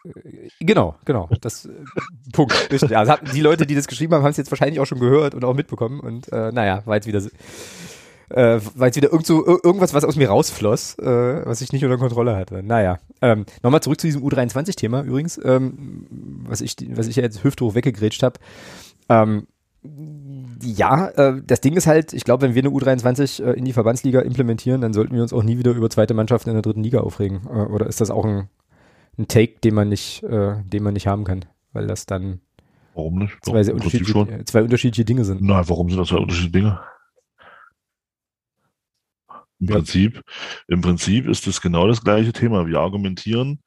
Äh, 0.05 0.49
genau, 0.59 0.95
genau. 1.05 1.29
Das 1.41 1.65
äh, 1.65 1.69
Punkt. 2.33 2.71
Richtig. 2.71 2.97
Also 2.97 3.13
die 3.33 3.41
Leute, 3.41 3.65
die 3.65 3.75
das 3.75 3.87
geschrieben 3.87 4.13
haben, 4.13 4.23
haben 4.23 4.31
es 4.31 4.37
jetzt 4.37 4.51
wahrscheinlich 4.51 4.79
auch 4.79 4.85
schon 4.85 4.99
gehört 4.99 5.35
und 5.35 5.43
auch 5.43 5.53
mitbekommen. 5.53 5.99
Und 5.99 6.31
äh, 6.31 6.51
naja, 6.51 6.81
war 6.85 6.95
jetzt 6.95 7.07
wieder 7.07 7.21
äh, 8.29 8.59
war 8.75 8.87
jetzt 8.87 8.95
wieder 8.95 9.11
irgend 9.11 9.25
so, 9.25 9.45
irgendwas, 9.45 9.93
was 9.93 10.05
aus 10.05 10.15
mir 10.15 10.29
rausfloss, 10.29 10.97
äh, 10.99 11.45
was 11.45 11.61
ich 11.61 11.73
nicht 11.73 11.83
unter 11.83 11.97
Kontrolle 11.97 12.35
hatte. 12.35 12.63
Naja, 12.63 12.99
ähm, 13.21 13.45
nochmal 13.61 13.81
zurück 13.81 13.99
zu 13.99 14.07
diesem 14.07 14.23
U23-Thema 14.23 15.03
übrigens, 15.03 15.39
ähm, 15.43 16.05
was 16.47 16.61
ich, 16.61 16.75
was 16.95 17.07
ich 17.07 17.17
ja 17.17 17.23
jetzt 17.23 17.43
hüfthoch 17.43 17.75
weggegrätscht 17.75 18.23
habe. 18.23 18.39
Ähm, 19.09 19.47
ja, 20.61 21.07
äh, 21.09 21.41
das 21.45 21.61
Ding 21.61 21.73
ist 21.75 21.87
halt, 21.87 22.13
ich 22.13 22.23
glaube, 22.23 22.43
wenn 22.43 22.53
wir 22.53 22.61
eine 22.61 22.69
U23 22.69 23.43
äh, 23.43 23.53
in 23.53 23.65
die 23.65 23.73
Verbandsliga 23.73 24.21
implementieren, 24.21 24.81
dann 24.81 24.93
sollten 24.93 25.15
wir 25.15 25.23
uns 25.23 25.33
auch 25.33 25.43
nie 25.43 25.57
wieder 25.57 25.71
über 25.71 25.89
zweite 25.89 26.13
Mannschaften 26.13 26.49
in 26.49 26.55
der 26.55 26.61
dritten 26.61 26.83
Liga 26.83 26.99
aufregen. 26.99 27.41
Äh, 27.47 27.65
oder 27.65 27.87
ist 27.87 27.99
das 27.99 28.11
auch 28.11 28.25
ein, 28.25 28.47
ein 29.21 29.27
Take, 29.27 29.59
den 29.59 29.75
man 29.75 29.89
nicht, 29.89 30.23
äh, 30.23 30.61
den 30.63 30.83
man 30.83 30.93
nicht 30.93 31.07
haben 31.07 31.23
kann? 31.23 31.45
Weil 31.73 31.87
das 31.87 32.05
dann 32.05 32.41
Warum 32.93 33.19
nicht? 33.19 33.37
Zwei, 33.41 33.63
sehr 33.63 33.73
unterschiedliche, 33.73 34.43
zwei 34.45 34.63
unterschiedliche 34.63 35.05
Dinge 35.05 35.23
sind. 35.23 35.41
Nein, 35.41 35.63
warum 35.67 35.89
sind 35.89 35.99
das 35.99 36.09
zwei 36.09 36.17
unterschiedliche 36.17 36.51
Dinge? 36.51 36.79
Im 39.59 39.67
ja. 39.67 39.75
Prinzip, 39.75 40.21
im 40.67 40.81
Prinzip 40.81 41.27
ist 41.27 41.47
es 41.47 41.61
genau 41.61 41.87
das 41.87 42.03
gleiche 42.03 42.33
Thema. 42.33 42.65
Wir 42.67 42.79
argumentieren, 42.79 43.61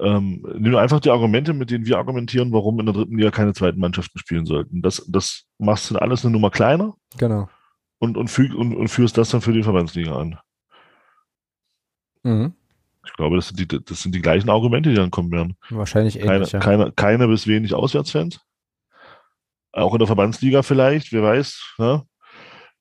ähm, 0.00 0.44
nimm 0.58 0.74
einfach 0.74 1.00
die 1.00 1.10
Argumente, 1.10 1.54
mit 1.54 1.70
denen 1.70 1.86
wir 1.86 1.96
argumentieren, 1.96 2.52
warum 2.52 2.80
in 2.80 2.86
der 2.86 2.94
dritten 2.94 3.16
Liga 3.16 3.30
keine 3.30 3.54
zweiten 3.54 3.78
Mannschaften 3.78 4.18
spielen 4.18 4.46
sollten. 4.46 4.82
Das, 4.82 5.04
das 5.08 5.44
machst 5.58 5.90
du 5.90 5.96
alles 5.96 6.24
eine 6.24 6.32
Nummer 6.32 6.50
kleiner. 6.50 6.94
Genau. 7.18 7.48
Und, 7.98 8.16
und, 8.16 8.28
füg, 8.28 8.52
und, 8.52 8.74
und 8.74 8.88
führst 8.88 9.16
das 9.16 9.30
dann 9.30 9.40
für 9.40 9.52
die 9.52 9.62
Verbandsliga 9.62 10.16
an. 10.16 10.38
Mhm. 12.24 12.54
Ich 13.04 13.12
glaube, 13.14 13.36
das 13.36 13.48
sind, 13.48 13.58
die, 13.58 13.84
das 13.84 14.02
sind 14.02 14.14
die 14.14 14.22
gleichen 14.22 14.48
Argumente, 14.48 14.90
die 14.90 14.96
dann 14.96 15.10
kommen 15.10 15.32
werden. 15.32 15.56
Wahrscheinlich 15.70 16.20
ähnlich, 16.20 16.52
keine, 16.52 16.62
keine, 16.62 16.92
keine 16.92 17.28
bis 17.28 17.46
wenig 17.46 17.74
Auswärtsfans. 17.74 18.40
Auch 19.72 19.92
in 19.92 19.98
der 19.98 20.06
Verbandsliga 20.06 20.62
vielleicht, 20.62 21.12
wer 21.12 21.22
weiß. 21.22 21.74
Ne? 21.78 22.04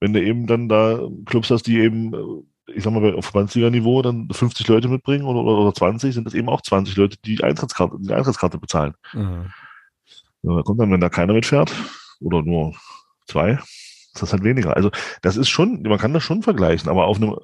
wenn 0.02 0.14
du 0.14 0.22
eben 0.22 0.48
dann 0.48 0.68
da 0.68 1.00
Clubs 1.26 1.50
hast, 1.52 1.68
die 1.68 1.80
eben, 1.80 2.14
äh, 2.14 2.74
ich 2.74 2.84
sag 2.84 2.92
mal, 2.92 3.16
auf 3.16 3.26
Verbandsliga-Niveau 3.26 4.02
dann 4.02 4.28
50 4.30 4.68
Leute 4.68 4.90
mitbringen 4.90 5.26
oder, 5.26 5.40
oder 5.40 5.74
20, 5.74 6.14
sind 6.14 6.26
das 6.26 6.34
eben 6.34 6.50
auch 6.50 6.62
20 6.62 6.98
Leute, 6.98 7.18
die 7.24 7.42
Eintrittskarte, 7.42 7.98
die 8.00 8.14
Eintrittskarte 8.14 8.58
bezahlen. 8.58 8.96
Mhm. 9.14 9.52
Ja, 10.42 10.56
da 10.56 10.62
kommt 10.64 10.82
dann, 10.82 10.92
wenn 10.92 11.00
da 11.00 11.10
keiner 11.10 11.34
mitfährt 11.34 11.72
oder 12.20 12.42
nur 12.42 12.74
zwei, 13.28 13.52
ist 13.52 14.22
das 14.22 14.34
halt 14.34 14.44
weniger. 14.44 14.76
Also 14.76 14.90
das 15.22 15.38
ist 15.38 15.50
schon, 15.50 15.84
man 15.84 16.00
kann 16.00 16.14
das 16.14 16.24
schon 16.24 16.42
vergleichen, 16.42 16.90
aber 16.90 17.06
auf 17.06 17.18
einem, 17.18 17.36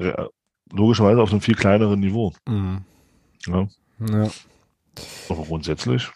logischerweise 0.72 1.22
auf 1.22 1.32
einem 1.32 1.42
viel 1.42 1.56
kleineren 1.56 2.00
Niveau. 2.00 2.34
Mhm. 2.48 2.84
Ja. 3.46 3.68
ja. 4.00 4.30
Aber 5.30 5.44
grundsätzlich, 5.44 6.10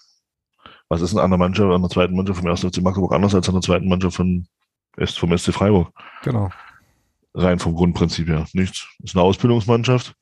was 0.90 1.02
ist 1.02 1.14
eine 1.14 1.22
andere 1.22 1.40
Mannschaft, 1.40 1.72
an 1.72 1.82
der 1.82 1.90
zweiten 1.90 2.15
Mannschaft 2.15 2.40
vom 2.40 2.49
1. 2.49 2.61
FC 2.61 2.82
Magdeburg 2.82 3.14
anders 3.14 3.36
als 3.36 3.48
an 3.48 3.56
der 3.56 3.61
zweiten 3.61 3.88
Mannschaft 3.88 4.15
von 4.15 4.48
vom 4.98 5.38
SC 5.38 5.53
Freiburg. 5.53 5.94
Genau. 6.23 6.49
Rein 7.34 7.60
vom 7.60 7.76
Grundprinzip 7.76 8.28
her. 8.28 8.45
Nichts. 8.53 8.88
Ist 9.02 9.15
eine 9.15 9.23
Ausbildungsmannschaft, 9.23 10.15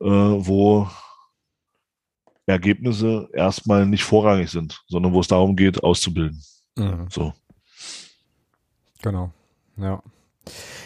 äh, 0.00 0.04
wo 0.04 0.88
Ergebnisse 2.46 3.28
erstmal 3.32 3.86
nicht 3.86 4.04
vorrangig 4.04 4.50
sind, 4.50 4.82
sondern 4.88 5.12
wo 5.12 5.20
es 5.20 5.28
darum 5.28 5.56
geht, 5.56 5.82
auszubilden. 5.82 6.42
Mhm. 6.76 7.06
So. 7.08 7.32
Genau. 9.02 9.32
Ja. 9.76 10.02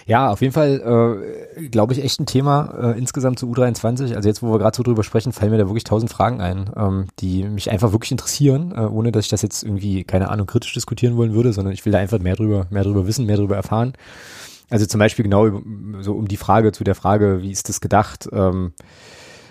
Ja, 0.07 0.31
auf 0.31 0.41
jeden 0.41 0.53
Fall, 0.53 1.25
äh, 1.57 1.69
glaube 1.69 1.93
ich, 1.93 2.03
echt 2.03 2.21
ein 2.21 2.27
Thema 2.27 2.93
äh, 2.95 2.99
insgesamt 2.99 3.39
zu 3.39 3.51
U23. 3.51 4.15
Also 4.15 4.29
jetzt, 4.29 4.43
wo 4.43 4.53
wir 4.53 4.59
gerade 4.59 4.77
so 4.77 4.83
drüber 4.83 5.03
sprechen, 5.03 5.33
fallen 5.33 5.51
mir 5.51 5.59
da 5.59 5.67
wirklich 5.67 5.85
tausend 5.85 6.13
Fragen 6.13 6.41
ein, 6.41 6.71
ähm, 6.77 7.07
die 7.19 7.43
mich 7.45 7.71
einfach 7.71 7.93
wirklich 7.93 8.13
interessieren, 8.13 8.73
äh, 8.77 8.81
ohne 8.81 9.11
dass 9.11 9.25
ich 9.25 9.31
das 9.31 9.43
jetzt 9.43 9.65
irgendwie, 9.65 10.05
keine 10.05 10.29
Ahnung, 10.29 10.47
kritisch 10.47 10.75
diskutieren 10.75 11.17
wollen 11.17 11.35
würde, 11.35 11.53
sondern 11.53 11.75
ich 11.75 11.85
will 11.85 11.93
da 11.93 11.99
einfach 11.99 12.21
mehr 12.21 12.37
drüber, 12.37 12.67
mehr 12.71 12.85
drüber 12.85 13.07
wissen, 13.07 13.27
mehr 13.27 13.37
drüber 13.37 13.57
erfahren. 13.57 13.95
Also 14.71 14.87
zum 14.87 14.99
Beispiel 14.99 15.25
genau 15.25 15.61
so 16.01 16.15
um 16.15 16.29
die 16.29 16.37
Frage 16.37 16.73
zu 16.73 16.85
der 16.85 16.95
Frage, 16.95 17.43
wie 17.43 17.51
ist 17.51 17.69
das 17.69 17.81
gedacht? 17.81 18.29
Ähm, 18.33 18.73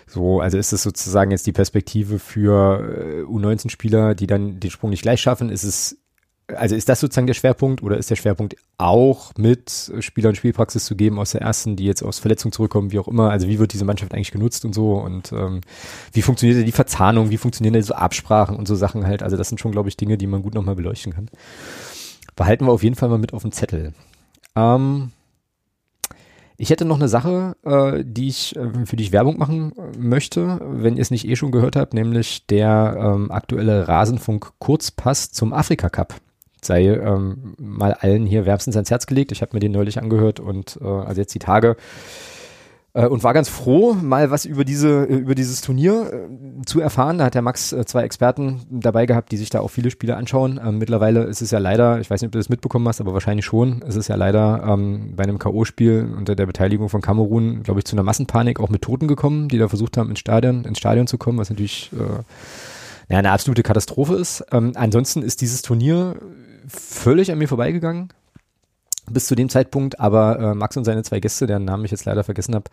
so, 0.08 0.40
also 0.40 0.58
ist 0.58 0.72
es 0.72 0.84
sozusagen 0.84 1.32
jetzt 1.32 1.48
die 1.48 1.52
Perspektive 1.52 2.20
für 2.20 2.80
äh, 2.80 3.22
U19-Spieler, 3.24 4.16
die 4.16 4.28
dann 4.28 4.60
den 4.60 4.72
Sprung 4.72 4.92
nicht 4.92 5.02
gleich 5.02 5.22
schaffen? 5.22 5.50
Ist 5.50 5.64
es 5.64 5.98
also 6.48 6.76
ist 6.76 6.90
das 6.90 7.00
sozusagen 7.00 7.28
der 7.28 7.34
Schwerpunkt 7.34 7.82
oder 7.82 7.98
ist 7.98 8.10
der 8.10 8.16
Schwerpunkt 8.16 8.56
auch 8.78 9.32
mit 9.38 9.92
Spielern 10.00 10.36
Spielpraxis 10.36 10.86
zu 10.86 10.96
geben 10.96 11.18
aus 11.18 11.32
der 11.32 11.42
ersten, 11.42 11.76
die 11.76 11.86
jetzt 11.86 12.04
aus 12.04 12.20
Verletzung 12.20 12.52
zurückkommen, 12.52 12.92
wie 12.92 13.00
auch 13.00 13.08
immer? 13.08 13.32
Also 13.32 13.48
wie 13.48 13.58
wird 13.60 13.74
diese 13.74 13.86
Mannschaft 13.86 14.14
eigentlich 14.14 14.32
genutzt 14.32 14.66
und 14.66 14.74
so 14.74 14.94
und 14.94 15.32
ähm, 15.32 15.62
wie 16.14 16.22
funktioniert 16.22 16.66
die 16.66 16.72
Verzahnung, 16.72 17.30
wie 17.30 17.38
funktionieren 17.38 17.74
da 17.74 17.82
so 17.82 17.96
Absprachen 17.96 18.56
und 18.56 18.68
so 18.68 18.76
Sachen 18.76 19.06
halt? 19.08 19.24
Also 19.24 19.38
das 19.38 19.50
sind 19.50 19.60
schon, 19.60 19.72
glaube 19.72 19.90
ich, 19.90 19.98
Dinge, 19.98 20.18
die 20.18 20.28
man 20.28 20.44
gut 20.44 20.54
nochmal 20.54 20.76
beleuchten 20.76 21.14
kann. 21.14 21.30
Behalten 22.36 22.66
wir 22.66 22.72
auf 22.72 22.84
jeden 22.84 22.96
Fall 22.96 23.10
mal 23.10 23.18
mit 23.18 23.34
auf 23.34 23.42
dem 23.42 23.52
Zettel. 23.52 23.94
Ähm, 24.56 25.12
ich 26.58 26.70
hätte 26.70 26.86
noch 26.86 26.98
eine 26.98 27.08
Sache, 27.08 27.56
äh, 27.64 28.04
die 28.06 28.28
ich, 28.28 28.56
äh, 28.56 28.86
für 28.86 28.96
die 28.96 29.04
ich 29.04 29.12
Werbung 29.12 29.38
machen 29.38 29.74
äh, 29.78 29.98
möchte, 29.98 30.60
wenn 30.62 30.96
ihr 30.96 31.02
es 31.02 31.12
nicht 31.12 31.28
eh 31.28 31.36
schon 31.36 31.52
gehört 31.52 31.76
habt, 31.76 31.94
nämlich 31.94 32.46
der 32.46 32.96
ähm, 32.98 33.32
aktuelle 33.32 33.88
Rasenfunk 33.88 34.54
Kurzpass 34.60 35.32
zum 35.32 35.52
Afrika 35.52 35.90
Cup 35.90 36.16
sei 36.66 36.88
ähm, 36.88 37.56
mal 37.60 37.94
allen 37.94 38.26
hier 38.26 38.46
wärmstens 38.46 38.76
ans 38.76 38.92
Herz 38.92 39.08
gelegt. 39.08 39.32
Ich 39.32 39.42
habe 39.42 39.52
mir 39.54 39.60
den 39.60 39.72
neulich 39.72 40.00
angehört 40.00 40.40
und 40.40 40.80
äh, 40.82 40.86
also 40.86 41.22
jetzt 41.22 41.34
die 41.34 41.40
Tage 41.40 41.78
äh, 42.96 43.06
und 43.06 43.24
war 43.24 43.34
ganz 43.34 43.50
froh, 43.50 43.94
mal 43.94 44.32
was 44.32 44.46
über 44.46 44.64
diese 44.64 45.04
über 45.04 45.36
dieses 45.36 45.62
Turnier 45.62 46.12
äh, 46.12 46.66
zu 46.66 46.80
erfahren. 46.80 47.20
Da 47.20 47.26
hat 47.26 47.36
der 47.36 47.42
Max 47.42 47.72
äh, 47.74 47.86
zwei 47.86 48.04
Experten 48.04 48.62
dabei 48.70 49.06
gehabt, 49.06 49.32
die 49.32 49.38
sich 49.38 49.50
da 49.50 49.60
auch 49.60 49.68
viele 49.68 49.92
Spiele 49.92 50.16
anschauen. 50.16 50.60
Ähm, 50.66 50.80
mittlerweile 50.80 51.24
ist 51.24 51.42
es 51.42 51.52
ja 51.52 51.60
leider, 51.60 52.00
ich 52.00 52.10
weiß 52.10 52.22
nicht, 52.22 52.30
ob 52.30 52.32
du 52.32 52.40
das 52.40 52.50
mitbekommen 52.50 52.88
hast, 52.88 53.02
aber 53.02 53.14
wahrscheinlich 53.14 53.46
schon. 53.46 53.84
Es 53.86 53.96
ist 53.96 54.08
ja 54.08 54.16
leider 54.16 54.64
ähm, 54.68 55.14
bei 55.16 55.24
einem 55.24 55.38
KO-Spiel 55.38 56.10
unter 56.18 56.36
der 56.36 56.46
Beteiligung 56.46 56.90
von 56.90 57.02
Kamerun, 57.02 57.64
glaube 57.64 57.82
ich, 57.82 57.86
zu 57.86 57.96
einer 57.96 58.04
Massenpanik 58.04 58.60
auch 58.60 58.70
mit 58.70 58.82
Toten 58.82 59.08
gekommen, 59.08 59.50
die 59.50 59.58
da 59.58 59.68
versucht 59.68 59.98
haben, 59.98 60.10
ins 60.10 60.20
Stadion 60.20 60.64
ins 60.64 60.78
Stadion 60.78 61.06
zu 61.06 61.18
kommen, 61.18 61.38
was 61.38 61.50
natürlich 61.50 61.92
äh, 61.94 63.14
ja, 63.14 63.20
eine 63.20 63.32
absolute 63.32 63.62
Katastrophe 63.62 64.16
ist. 64.16 64.46
Ähm, 64.52 64.72
ansonsten 64.76 65.22
ist 65.22 65.42
dieses 65.42 65.62
Turnier 65.62 66.16
völlig 66.68 67.32
an 67.32 67.38
mir 67.38 67.48
vorbeigegangen 67.48 68.10
bis 69.10 69.28
zu 69.28 69.36
dem 69.36 69.50
Zeitpunkt, 69.50 70.00
aber 70.00 70.40
äh, 70.40 70.56
Max 70.56 70.78
und 70.78 70.84
seine 70.84 71.04
zwei 71.04 71.20
Gäste, 71.20 71.48
deren 71.48 71.66
Namen 71.66 71.86
ich 71.86 71.92
jetzt 71.92 72.06
leider 72.06 72.24
vergessen 72.24 72.56
habe, 72.56 72.70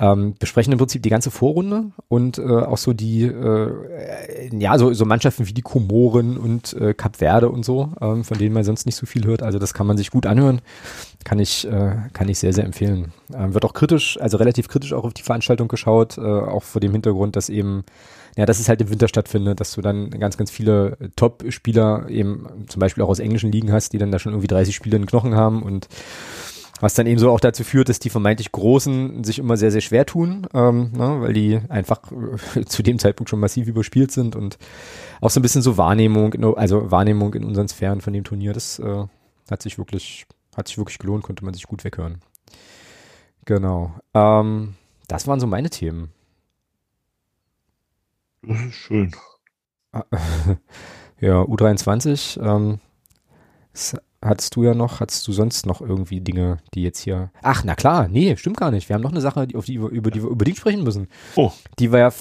ähm, 0.00 0.34
besprechen 0.38 0.72
im 0.72 0.78
Prinzip 0.78 1.02
die 1.02 1.10
ganze 1.10 1.30
Vorrunde 1.30 1.90
und 2.06 2.38
äh, 2.38 2.42
auch 2.42 2.78
so 2.78 2.92
die, 2.92 3.24
äh, 3.24 4.48
ja, 4.52 4.78
so, 4.78 4.92
so 4.94 5.04
Mannschaften 5.04 5.48
wie 5.48 5.52
die 5.52 5.62
Komoren 5.62 6.36
und 6.36 6.72
äh, 6.74 6.94
Cap 6.94 7.16
Verde 7.16 7.48
und 7.48 7.64
so, 7.64 7.92
ähm, 8.00 8.22
von 8.22 8.38
denen 8.38 8.54
man 8.54 8.62
sonst 8.62 8.86
nicht 8.86 8.94
so 8.94 9.06
viel 9.06 9.26
hört. 9.26 9.42
Also 9.42 9.58
das 9.58 9.74
kann 9.74 9.88
man 9.88 9.96
sich 9.96 10.10
gut 10.10 10.26
anhören. 10.26 10.60
Kann 11.24 11.40
ich, 11.40 11.66
äh, 11.66 11.96
kann 12.12 12.28
ich 12.28 12.38
sehr, 12.38 12.52
sehr 12.52 12.64
empfehlen. 12.64 13.12
Ähm, 13.34 13.54
wird 13.54 13.64
auch 13.64 13.74
kritisch, 13.74 14.20
also 14.20 14.36
relativ 14.36 14.68
kritisch 14.68 14.92
auch 14.92 15.04
auf 15.04 15.14
die 15.14 15.22
Veranstaltung 15.22 15.66
geschaut, 15.66 16.16
äh, 16.16 16.20
auch 16.20 16.62
vor 16.62 16.80
dem 16.80 16.92
Hintergrund, 16.92 17.34
dass 17.34 17.48
eben 17.48 17.82
ja, 18.38 18.46
dass 18.46 18.60
es 18.60 18.68
halt 18.68 18.80
im 18.80 18.88
Winter 18.88 19.08
stattfindet, 19.08 19.58
dass 19.58 19.72
du 19.72 19.80
dann 19.80 20.10
ganz, 20.10 20.36
ganz 20.36 20.52
viele 20.52 20.96
Top-Spieler 21.16 22.08
eben 22.08 22.46
zum 22.68 22.78
Beispiel 22.78 23.02
auch 23.02 23.08
aus 23.08 23.18
englischen 23.18 23.50
Ligen 23.50 23.72
hast, 23.72 23.92
die 23.92 23.98
dann 23.98 24.12
da 24.12 24.20
schon 24.20 24.32
irgendwie 24.32 24.46
30 24.46 24.76
Spiele 24.76 24.94
in 24.94 25.02
den 25.02 25.08
Knochen 25.08 25.34
haben 25.34 25.64
und 25.64 25.88
was 26.80 26.94
dann 26.94 27.08
eben 27.08 27.18
so 27.18 27.32
auch 27.32 27.40
dazu 27.40 27.64
führt, 27.64 27.88
dass 27.88 27.98
die 27.98 28.10
vermeintlich 28.10 28.52
Großen 28.52 29.24
sich 29.24 29.40
immer 29.40 29.56
sehr, 29.56 29.72
sehr 29.72 29.80
schwer 29.80 30.06
tun, 30.06 30.46
ähm, 30.54 30.92
ne, 30.92 31.20
weil 31.20 31.32
die 31.32 31.58
einfach 31.68 32.00
äh, 32.54 32.64
zu 32.64 32.84
dem 32.84 33.00
Zeitpunkt 33.00 33.28
schon 33.28 33.40
massiv 33.40 33.66
überspielt 33.66 34.12
sind 34.12 34.36
und 34.36 34.56
auch 35.20 35.30
so 35.30 35.40
ein 35.40 35.42
bisschen 35.42 35.62
so 35.62 35.76
Wahrnehmung, 35.76 36.32
also 36.54 36.92
Wahrnehmung 36.92 37.34
in 37.34 37.42
unseren 37.42 37.66
Sphären 37.66 38.00
von 38.00 38.12
dem 38.12 38.22
Turnier, 38.22 38.52
das 38.52 38.78
äh, 38.78 39.04
hat 39.50 39.62
sich 39.62 39.78
wirklich, 39.78 40.26
hat 40.56 40.68
sich 40.68 40.78
wirklich 40.78 41.00
gelohnt, 41.00 41.24
konnte 41.24 41.44
man 41.44 41.54
sich 41.54 41.64
gut 41.64 41.82
weghören. 41.82 42.20
Genau. 43.46 43.94
Ähm, 44.14 44.74
das 45.08 45.26
waren 45.26 45.40
so 45.40 45.48
meine 45.48 45.70
Themen. 45.70 46.12
Das 48.42 48.60
ist 48.60 48.74
schön. 48.74 49.12
Ja, 51.20 51.42
U23, 51.42 52.40
ähm, 52.40 52.78
hattest 54.22 54.54
du 54.54 54.62
ja 54.62 54.74
noch, 54.74 55.00
hattest 55.00 55.26
du 55.26 55.32
sonst 55.32 55.66
noch 55.66 55.80
irgendwie 55.80 56.20
Dinge, 56.20 56.58
die 56.74 56.82
jetzt 56.82 57.00
hier. 57.00 57.30
Ach, 57.42 57.64
na 57.64 57.74
klar, 57.74 58.06
nee, 58.08 58.36
stimmt 58.36 58.56
gar 58.56 58.70
nicht. 58.70 58.88
Wir 58.88 58.94
haben 58.94 59.02
noch 59.02 59.10
eine 59.10 59.20
Sache, 59.20 59.48
auf 59.54 59.64
die, 59.64 59.74
über 59.74 60.10
die 60.10 60.22
wir 60.22 60.30
unbedingt 60.30 60.58
sprechen 60.58 60.84
müssen. 60.84 61.08
Oh. 61.34 61.50
Die 61.80 61.92
wir 61.92 61.98
ja 61.98 62.12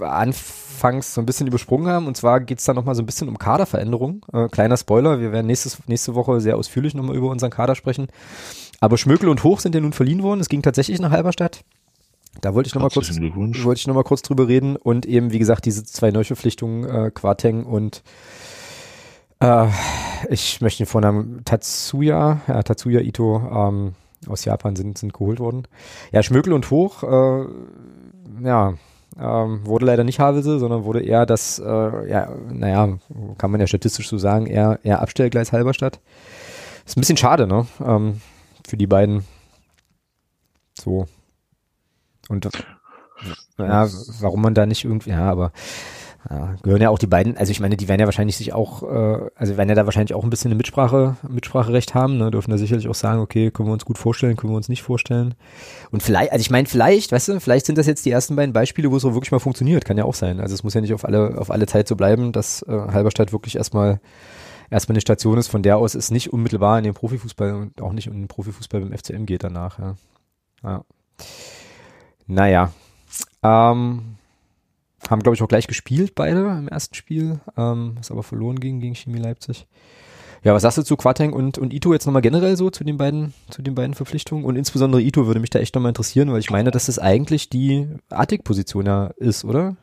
anfangs 0.00 1.14
so 1.14 1.20
ein 1.20 1.26
bisschen 1.26 1.48
übersprungen 1.48 1.88
haben. 1.88 2.06
Und 2.06 2.16
zwar 2.16 2.40
geht 2.40 2.58
es 2.58 2.64
da 2.64 2.74
nochmal 2.74 2.94
so 2.94 3.02
ein 3.02 3.06
bisschen 3.06 3.28
um 3.28 3.38
Kaderveränderung. 3.38 4.24
Äh, 4.32 4.48
kleiner 4.48 4.76
Spoiler, 4.76 5.20
wir 5.20 5.32
werden 5.32 5.46
nächstes, 5.46 5.78
nächste 5.88 6.14
Woche 6.14 6.40
sehr 6.40 6.56
ausführlich 6.56 6.94
nochmal 6.94 7.16
über 7.16 7.30
unseren 7.30 7.50
Kader 7.50 7.74
sprechen. 7.74 8.06
Aber 8.80 8.96
Schmökel 8.96 9.28
und 9.28 9.42
Hoch 9.42 9.58
sind 9.58 9.74
ja 9.74 9.80
nun 9.80 9.92
verliehen 9.92 10.22
worden. 10.22 10.40
Es 10.40 10.48
ging 10.48 10.62
tatsächlich 10.62 11.00
nach 11.00 11.10
Halberstadt. 11.10 11.64
Da 12.40 12.54
wollte 12.54 12.68
ich 12.68 12.74
nochmal 12.74 12.90
kurz, 12.90 13.08
wollte 13.10 13.78
ich 13.78 13.86
noch 13.86 13.94
mal 13.94 14.04
kurz 14.04 14.22
drüber 14.22 14.46
reden 14.48 14.76
und 14.76 15.06
eben, 15.06 15.32
wie 15.32 15.38
gesagt, 15.38 15.64
diese 15.64 15.84
zwei 15.84 16.10
Neuverpflichtungen, 16.10 16.84
äh, 16.88 17.10
Quateng 17.10 17.64
und 17.64 18.02
äh, 19.40 19.66
ich 20.28 20.60
möchte 20.60 20.84
den 20.84 20.88
Vornamen 20.88 21.42
Tatsuya, 21.44 22.40
ja, 22.46 22.62
Tatsuya 22.62 23.00
Ito 23.00 23.42
ähm, 23.52 23.94
aus 24.28 24.44
Japan 24.44 24.76
sind, 24.76 24.98
sind 24.98 25.12
geholt 25.12 25.40
worden. 25.40 25.66
Ja, 26.12 26.22
Schmökel 26.22 26.52
und 26.52 26.70
Hoch, 26.70 27.02
äh, 27.02 27.46
ja, 28.44 28.74
ähm, 29.18 29.66
wurde 29.66 29.86
leider 29.86 30.04
nicht 30.04 30.20
Havelse, 30.20 30.58
sondern 30.58 30.84
wurde 30.84 31.02
eher 31.02 31.26
das, 31.26 31.58
äh, 31.58 32.10
ja, 32.10 32.28
naja, 32.50 32.98
kann 33.36 33.50
man 33.50 33.60
ja 33.60 33.66
statistisch 33.66 34.08
so 34.08 34.18
sagen, 34.18 34.46
eher, 34.46 34.78
eher 34.84 35.02
Abstellgleis 35.02 35.52
Halberstadt. 35.52 36.00
Ist 36.86 36.96
ein 36.96 37.00
bisschen 37.00 37.16
schade, 37.16 37.46
ne? 37.46 37.66
Ähm, 37.84 38.20
für 38.66 38.76
die 38.76 38.86
beiden. 38.86 39.24
So, 40.78 41.06
und 42.28 42.48
ja, 43.58 43.88
warum 44.20 44.42
man 44.42 44.54
da 44.54 44.66
nicht 44.66 44.84
irgendwie, 44.84 45.10
ja, 45.10 45.30
aber 45.30 45.52
ja, 46.30 46.56
gehören 46.62 46.82
ja 46.82 46.90
auch 46.90 46.98
die 46.98 47.06
beiden, 47.06 47.36
also 47.36 47.50
ich 47.50 47.60
meine, 47.60 47.76
die 47.76 47.88
werden 47.88 48.00
ja 48.00 48.06
wahrscheinlich 48.06 48.36
sich 48.36 48.52
auch, 48.52 48.82
äh, 48.82 49.30
also 49.34 49.56
werden 49.56 49.68
ja 49.68 49.74
da 49.74 49.86
wahrscheinlich 49.86 50.14
auch 50.14 50.24
ein 50.24 50.30
bisschen 50.30 50.50
eine 50.50 50.56
Mitsprache, 50.56 51.16
Mitspracherecht 51.28 51.94
haben, 51.94 52.18
ne, 52.18 52.30
dürfen 52.30 52.50
da 52.50 52.58
sicherlich 52.58 52.88
auch 52.88 52.94
sagen, 52.94 53.20
okay, 53.20 53.50
können 53.50 53.68
wir 53.68 53.72
uns 53.72 53.84
gut 53.84 53.98
vorstellen, 53.98 54.36
können 54.36 54.52
wir 54.52 54.56
uns 54.56 54.68
nicht 54.68 54.82
vorstellen. 54.82 55.34
Und 55.90 56.02
vielleicht, 56.02 56.32
also 56.32 56.40
ich 56.40 56.50
meine, 56.50 56.66
vielleicht, 56.66 57.12
weißt 57.12 57.28
du, 57.28 57.40
vielleicht 57.40 57.66
sind 57.66 57.78
das 57.78 57.86
jetzt 57.86 58.04
die 58.04 58.10
ersten 58.10 58.36
beiden 58.36 58.52
Beispiele, 58.52 58.90
wo 58.90 58.96
es 58.96 59.04
auch 59.04 59.14
wirklich 59.14 59.32
mal 59.32 59.38
funktioniert, 59.38 59.84
kann 59.84 59.96
ja 59.96 60.04
auch 60.04 60.14
sein. 60.14 60.40
Also 60.40 60.54
es 60.54 60.64
muss 60.64 60.74
ja 60.74 60.80
nicht 60.80 60.92
auf 60.92 61.04
alle, 61.04 61.38
auf 61.38 61.50
alle 61.50 61.66
Zeit 61.66 61.88
so 61.88 61.96
bleiben, 61.96 62.32
dass 62.32 62.62
äh, 62.62 62.72
Halberstadt 62.72 63.32
wirklich 63.32 63.56
erstmal 63.56 64.00
erstmal 64.70 64.94
eine 64.94 65.00
Station 65.00 65.38
ist, 65.38 65.48
von 65.48 65.62
der 65.62 65.78
aus 65.78 65.94
es 65.94 66.10
nicht 66.10 66.32
unmittelbar 66.32 66.78
in 66.78 66.84
den 66.84 66.94
Profifußball 66.94 67.54
und 67.54 67.80
auch 67.80 67.92
nicht 67.92 68.06
in 68.06 68.14
den 68.14 68.28
Profifußball 68.28 68.82
beim 68.82 68.92
FCM 68.92 69.24
geht 69.24 69.44
danach, 69.44 69.78
ja. 69.78 69.94
ja. 70.62 70.84
Naja. 72.28 72.72
Ähm, 73.42 74.16
haben, 75.08 75.22
glaube 75.22 75.34
ich, 75.34 75.42
auch 75.42 75.48
gleich 75.48 75.66
gespielt, 75.66 76.14
beide 76.14 76.40
im 76.40 76.68
ersten 76.68 76.94
Spiel, 76.94 77.40
ähm, 77.56 77.94
was 77.96 78.10
aber 78.10 78.22
verloren 78.22 78.60
ging 78.60 78.80
gegen 78.80 78.94
Chemie 78.94 79.18
Leipzig. 79.18 79.66
Ja, 80.44 80.54
was 80.54 80.62
sagst 80.62 80.78
du 80.78 80.82
zu 80.82 80.96
Quateng 80.96 81.32
und, 81.32 81.58
und 81.58 81.72
Ito 81.72 81.92
jetzt 81.92 82.06
nochmal 82.06 82.22
generell 82.22 82.56
so 82.56 82.70
zu 82.70 82.84
den 82.84 82.96
beiden, 82.96 83.34
zu 83.50 83.60
den 83.60 83.74
beiden 83.74 83.94
Verpflichtungen? 83.94 84.44
Und 84.44 84.54
insbesondere 84.54 85.02
Ito 85.02 85.26
würde 85.26 85.40
mich 85.40 85.50
da 85.50 85.58
echt 85.58 85.74
nochmal 85.74 85.90
interessieren, 85.90 86.30
weil 86.30 86.38
ich 86.38 86.50
meine, 86.50 86.70
dass 86.70 86.86
das 86.86 87.00
eigentlich 87.00 87.48
die 87.48 87.88
Artig-Position 88.10 88.86
ja 88.86 89.06
ist, 89.16 89.44
oder? 89.44 89.76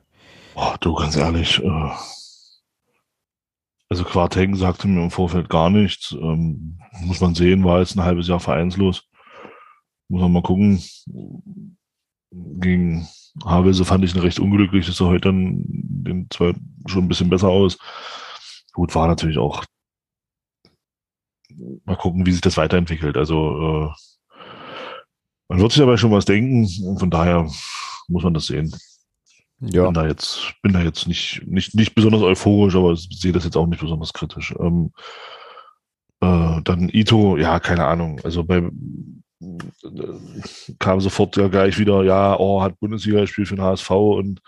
Boah, 0.53 0.77
du, 0.79 0.93
ganz 0.93 1.17
ehrlich, 1.17 1.61
äh, 1.61 1.91
also 3.89 4.03
Quateng 4.03 4.55
sagte 4.55 4.87
mir 4.87 5.03
im 5.03 5.11
Vorfeld 5.11 5.49
gar 5.49 5.69
nichts. 5.69 6.11
Ähm, 6.11 6.79
muss 7.01 7.21
man 7.21 7.35
sehen, 7.35 7.63
war 7.63 7.79
jetzt 7.79 7.95
ein 7.95 8.03
halbes 8.03 8.27
Jahr 8.27 8.39
vereinslos. 8.39 9.03
Muss 10.07 10.21
man 10.21 10.31
mal 10.31 10.43
gucken, 10.43 10.81
gegen 12.59 13.07
Havelse 13.43 13.85
fand 13.85 14.03
ich 14.03 14.15
ihn 14.15 14.21
recht 14.21 14.39
unglücklich, 14.39 14.85
dass 14.85 14.99
er 14.99 15.07
heute 15.07 15.29
dann 15.29 15.63
den 15.67 16.27
zwei 16.29 16.53
schon 16.87 17.05
ein 17.05 17.07
bisschen 17.07 17.29
besser 17.29 17.49
aus. 17.49 17.77
Gut, 18.73 18.95
war 18.95 19.07
natürlich 19.07 19.37
auch. 19.37 19.63
Mal 21.85 21.95
gucken, 21.97 22.25
wie 22.25 22.31
sich 22.31 22.41
das 22.41 22.57
weiterentwickelt. 22.57 23.17
Also 23.17 23.89
äh, 23.89 23.89
man 25.47 25.59
wird 25.59 25.71
sich 25.71 25.81
aber 25.81 25.97
schon 25.97 26.11
was 26.11 26.25
denken 26.25 26.67
und 26.85 26.99
von 26.99 27.09
daher 27.09 27.49
muss 28.07 28.23
man 28.23 28.33
das 28.33 28.47
sehen. 28.47 28.75
Ja. 29.59 29.85
Bin 29.85 29.93
da 29.93 30.07
jetzt, 30.07 30.53
bin 30.61 30.73
da 30.73 30.81
jetzt 30.81 31.07
nicht, 31.07 31.43
nicht, 31.45 31.75
nicht 31.75 31.95
besonders 31.95 32.21
euphorisch, 32.21 32.75
aber 32.75 32.93
ich 32.93 33.07
sehe 33.11 33.31
das 33.31 33.45
jetzt 33.45 33.55
auch 33.55 33.67
nicht 33.67 33.79
besonders 33.79 34.13
kritisch. 34.13 34.53
Ähm, 34.59 34.91
äh, 36.21 36.61
dann 36.63 36.89
Ito, 36.89 37.37
ja, 37.37 37.59
keine 37.59 37.85
Ahnung. 37.85 38.19
Also 38.23 38.43
bei 38.43 38.69
kam 40.79 41.01
sofort 41.01 41.35
ja 41.37 41.47
gleich 41.47 41.77
wieder, 41.77 42.03
ja, 42.03 42.37
oh, 42.39 42.61
hat 42.61 42.79
Bundesliga 42.79 43.21
gespielt 43.21 43.47
für 43.47 43.55
den 43.55 43.63
HSV 43.63 43.91
und 43.91 44.41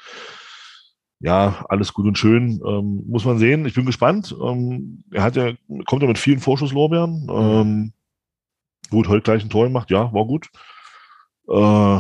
ja, 1.20 1.66
alles 1.70 1.94
gut 1.94 2.06
und 2.06 2.18
schön. 2.18 2.62
Ähm, 2.66 3.04
muss 3.08 3.26
man 3.26 3.40
sehen. 3.40 3.66
Ich 3.66 3.74
bin 3.74 3.86
gespannt. 3.86 4.36
Ähm, 4.40 5.04
er 5.12 5.24
hat 5.24 5.36
ja, 5.36 5.54
kommt 5.86 6.04
ja 6.04 6.08
mit 6.08 6.20
vielen 6.20 6.40
Vorschusslorbeeren. 6.40 7.28
Ähm, 7.32 7.94
gut, 8.90 9.08
heute 9.08 9.24
gleich 9.24 9.44
ein 9.44 9.50
Tor 9.50 9.66
gemacht, 9.66 9.90
ja, 9.90 10.14
war 10.14 10.26
gut. 10.26 10.50
Äh, 11.50 11.98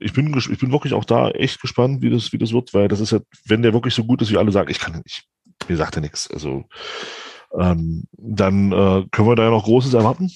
ich, 0.00 0.12
bin, 0.12 0.34
ich 0.36 0.58
bin 0.58 0.72
wirklich 0.72 0.94
auch 0.94 1.04
da 1.04 1.30
echt 1.30 1.60
gespannt, 1.60 2.00
wie 2.00 2.10
das, 2.10 2.32
wie 2.32 2.38
das 2.38 2.52
wird, 2.52 2.72
weil 2.72 2.88
das 2.88 3.00
ist 3.00 3.10
ja, 3.10 3.20
wenn 3.46 3.62
der 3.62 3.74
wirklich 3.74 3.94
so 3.94 4.04
gut 4.04 4.22
ist, 4.22 4.30
wie 4.30 4.38
alle 4.38 4.52
sagen, 4.52 4.70
ich 4.70 4.78
kann 4.78 5.02
nicht, 5.04 5.24
mir 5.68 5.76
sagt 5.76 5.96
er 5.96 6.02
nichts. 6.02 6.30
Also 6.30 6.64
ähm, 7.58 8.04
dann 8.12 8.72
äh, 8.72 9.04
können 9.10 9.28
wir 9.28 9.36
da 9.36 9.44
ja 9.44 9.50
noch 9.50 9.64
Großes 9.64 9.92
erwarten. 9.92 10.30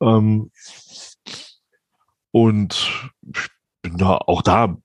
Ähm, 0.00 0.50
und 2.32 2.90
ich 3.34 3.48
bin 3.82 3.98
da 3.98 4.16
auch 4.16 4.42
da 4.42 4.76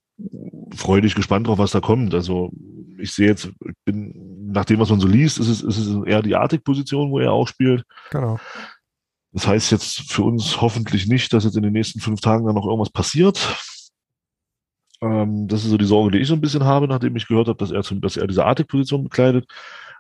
freudig 0.76 1.16
gespannt 1.16 1.48
drauf, 1.48 1.58
was 1.58 1.72
da 1.72 1.82
kommt. 1.82 2.14
Also 2.14 2.52
ich 2.98 3.12
sehe 3.12 3.28
jetzt, 3.28 3.46
ich 3.46 3.76
bin, 3.84 4.52
nach 4.52 4.66
dem, 4.66 4.80
was 4.80 4.90
man 4.90 5.00
so 5.00 5.08
liest, 5.08 5.40
ist 5.40 5.50
es, 5.50 5.62
ist 5.62 5.78
es 5.78 6.06
eher 6.06 6.22
die 6.22 6.36
Artig-Position, 6.36 7.12
wo 7.12 7.20
er 7.20 7.34
auch 7.34 7.48
spielt. 7.48 7.84
Genau. 8.12 8.40
Das 9.32 9.48
heißt 9.48 9.72
jetzt 9.72 10.12
für 10.12 10.24
uns 10.24 10.62
hoffentlich 10.62 11.08
nicht, 11.08 11.34
dass 11.34 11.44
jetzt 11.44 11.58
in 11.58 11.64
den 11.64 11.74
nächsten 11.74 12.00
fünf 12.00 12.22
Tagen 12.22 12.46
dann 12.46 12.56
noch 12.56 12.66
irgendwas 12.66 12.90
passiert. 12.90 13.38
Ähm, 15.02 15.48
das 15.50 15.66
ist 15.66 15.72
so 15.72 15.78
die 15.78 15.86
Sorge, 15.86 16.12
die 16.12 16.20
ich 16.20 16.28
so 16.28 16.34
ein 16.34 16.42
bisschen 16.42 16.64
habe, 16.64 16.88
nachdem 16.88 17.16
ich 17.18 17.28
gehört 17.28 17.50
habe, 17.50 17.58
dass 17.58 17.72
er, 17.72 17.84
zum, 17.84 18.00
dass 18.00 18.16
er 18.16 18.28
diese 18.28 18.46
Artig-Position 18.46 19.04
bekleidet. 19.04 19.46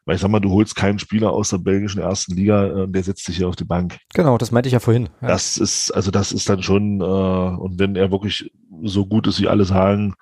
Weil 0.05 0.15
ich 0.15 0.21
sag 0.21 0.29
mal, 0.29 0.39
du 0.39 0.51
holst 0.51 0.75
keinen 0.75 0.99
Spieler 0.99 1.31
aus 1.31 1.49
der 1.49 1.57
belgischen 1.57 1.99
ersten 2.01 2.35
Liga, 2.35 2.83
äh, 2.83 2.87
der 2.87 3.03
setzt 3.03 3.25
sich 3.25 3.37
hier 3.37 3.47
auf 3.47 3.55
die 3.55 3.65
Bank. 3.65 3.97
Genau, 4.13 4.37
das 4.37 4.51
meinte 4.51 4.67
ich 4.67 4.73
ja 4.73 4.79
vorhin. 4.79 5.09
Ja. 5.21 5.29
Das 5.29 5.57
ist, 5.57 5.91
also 5.91 6.11
das 6.11 6.31
ist 6.31 6.47
dann 6.47 6.61
schon, 6.61 7.01
äh, 7.01 7.03
und 7.03 7.79
wenn 7.79 7.95
er 7.95 8.11
wirklich 8.11 8.51
so 8.83 9.05
gut 9.07 9.25
ist, 9.25 9.41
wie 9.41 9.47
alle 9.47 9.65
sagen, 9.65 10.13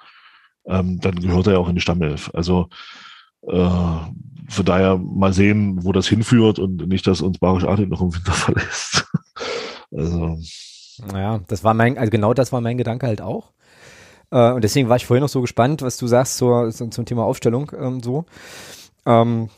ähm, 0.66 1.00
dann 1.02 1.16
gehört 1.16 1.48
er 1.48 1.54
ja 1.54 1.60
auch 1.60 1.68
in 1.68 1.76
die 1.76 1.82
Stammelf. 1.82 2.32
Also 2.34 2.70
äh, 3.48 3.58
von 4.50 4.66
daher 4.66 4.98
mal 4.98 5.34
sehen, 5.34 5.84
wo 5.84 5.92
das 5.92 6.08
hinführt 6.08 6.60
und 6.60 6.88
nicht, 6.88 7.06
dass 7.08 7.22
uns 7.22 7.40
Barisch 7.40 7.66
Artin 7.66 7.90
noch 7.90 8.02
im 8.02 8.14
Winter 8.14 8.32
verlässt. 8.32 9.06
also. 9.92 10.38
Naja, 11.12 11.42
das 11.48 11.64
war 11.64 11.74
mein, 11.74 11.98
also 11.98 12.10
genau 12.10 12.34
das 12.34 12.52
war 12.54 12.62
mein 12.62 12.78
Gedanke 12.78 13.08
halt 13.08 13.22
auch. 13.22 13.52
Äh, 14.32 14.52
und 14.52 14.64
deswegen 14.64 14.88
war 14.88 14.96
ich 14.96 15.06
vorhin 15.06 15.22
noch 15.22 15.30
so 15.30 15.42
gespannt, 15.42 15.82
was 15.82 15.98
du 15.98 16.08
sagst 16.08 16.38
zur, 16.38 16.72
zum 16.72 17.06
Thema 17.06 17.24
Aufstellung 17.24 17.72
ähm, 17.78 18.02
so. 18.02 18.26
Ähm, 19.06 19.50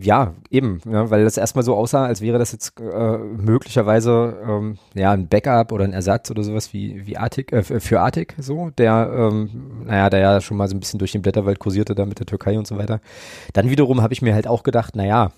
ja, 0.00 0.34
eben, 0.50 0.80
ja, 0.90 1.10
weil 1.10 1.24
das 1.24 1.36
erstmal 1.36 1.64
so 1.64 1.74
aussah, 1.76 2.06
als 2.06 2.20
wäre 2.20 2.38
das 2.38 2.52
jetzt 2.52 2.80
äh, 2.80 3.18
möglicherweise 3.18 4.36
ähm, 4.46 4.78
ja 4.94 5.12
ein 5.12 5.28
Backup 5.28 5.72
oder 5.72 5.84
ein 5.84 5.92
Ersatz 5.92 6.30
oder 6.30 6.42
sowas 6.42 6.72
wie, 6.72 7.06
wie 7.06 7.16
Artik, 7.16 7.52
äh, 7.52 7.62
für 7.62 8.00
Artik 8.00 8.34
so, 8.38 8.70
der, 8.70 9.12
ähm, 9.16 9.84
naja, 9.86 10.10
der 10.10 10.20
ja 10.20 10.40
schon 10.40 10.56
mal 10.56 10.68
so 10.68 10.74
ein 10.76 10.80
bisschen 10.80 10.98
durch 10.98 11.12
den 11.12 11.22
Blätterwald 11.22 11.58
kursierte 11.58 11.94
da 11.94 12.04
mit 12.04 12.18
der 12.18 12.26
Türkei 12.26 12.58
und 12.58 12.66
so 12.66 12.76
weiter. 12.76 13.00
Dann 13.52 13.70
wiederum 13.70 14.02
habe 14.02 14.12
ich 14.12 14.22
mir 14.22 14.34
halt 14.34 14.46
auch 14.46 14.62
gedacht, 14.62 14.96
naja, 14.96 15.32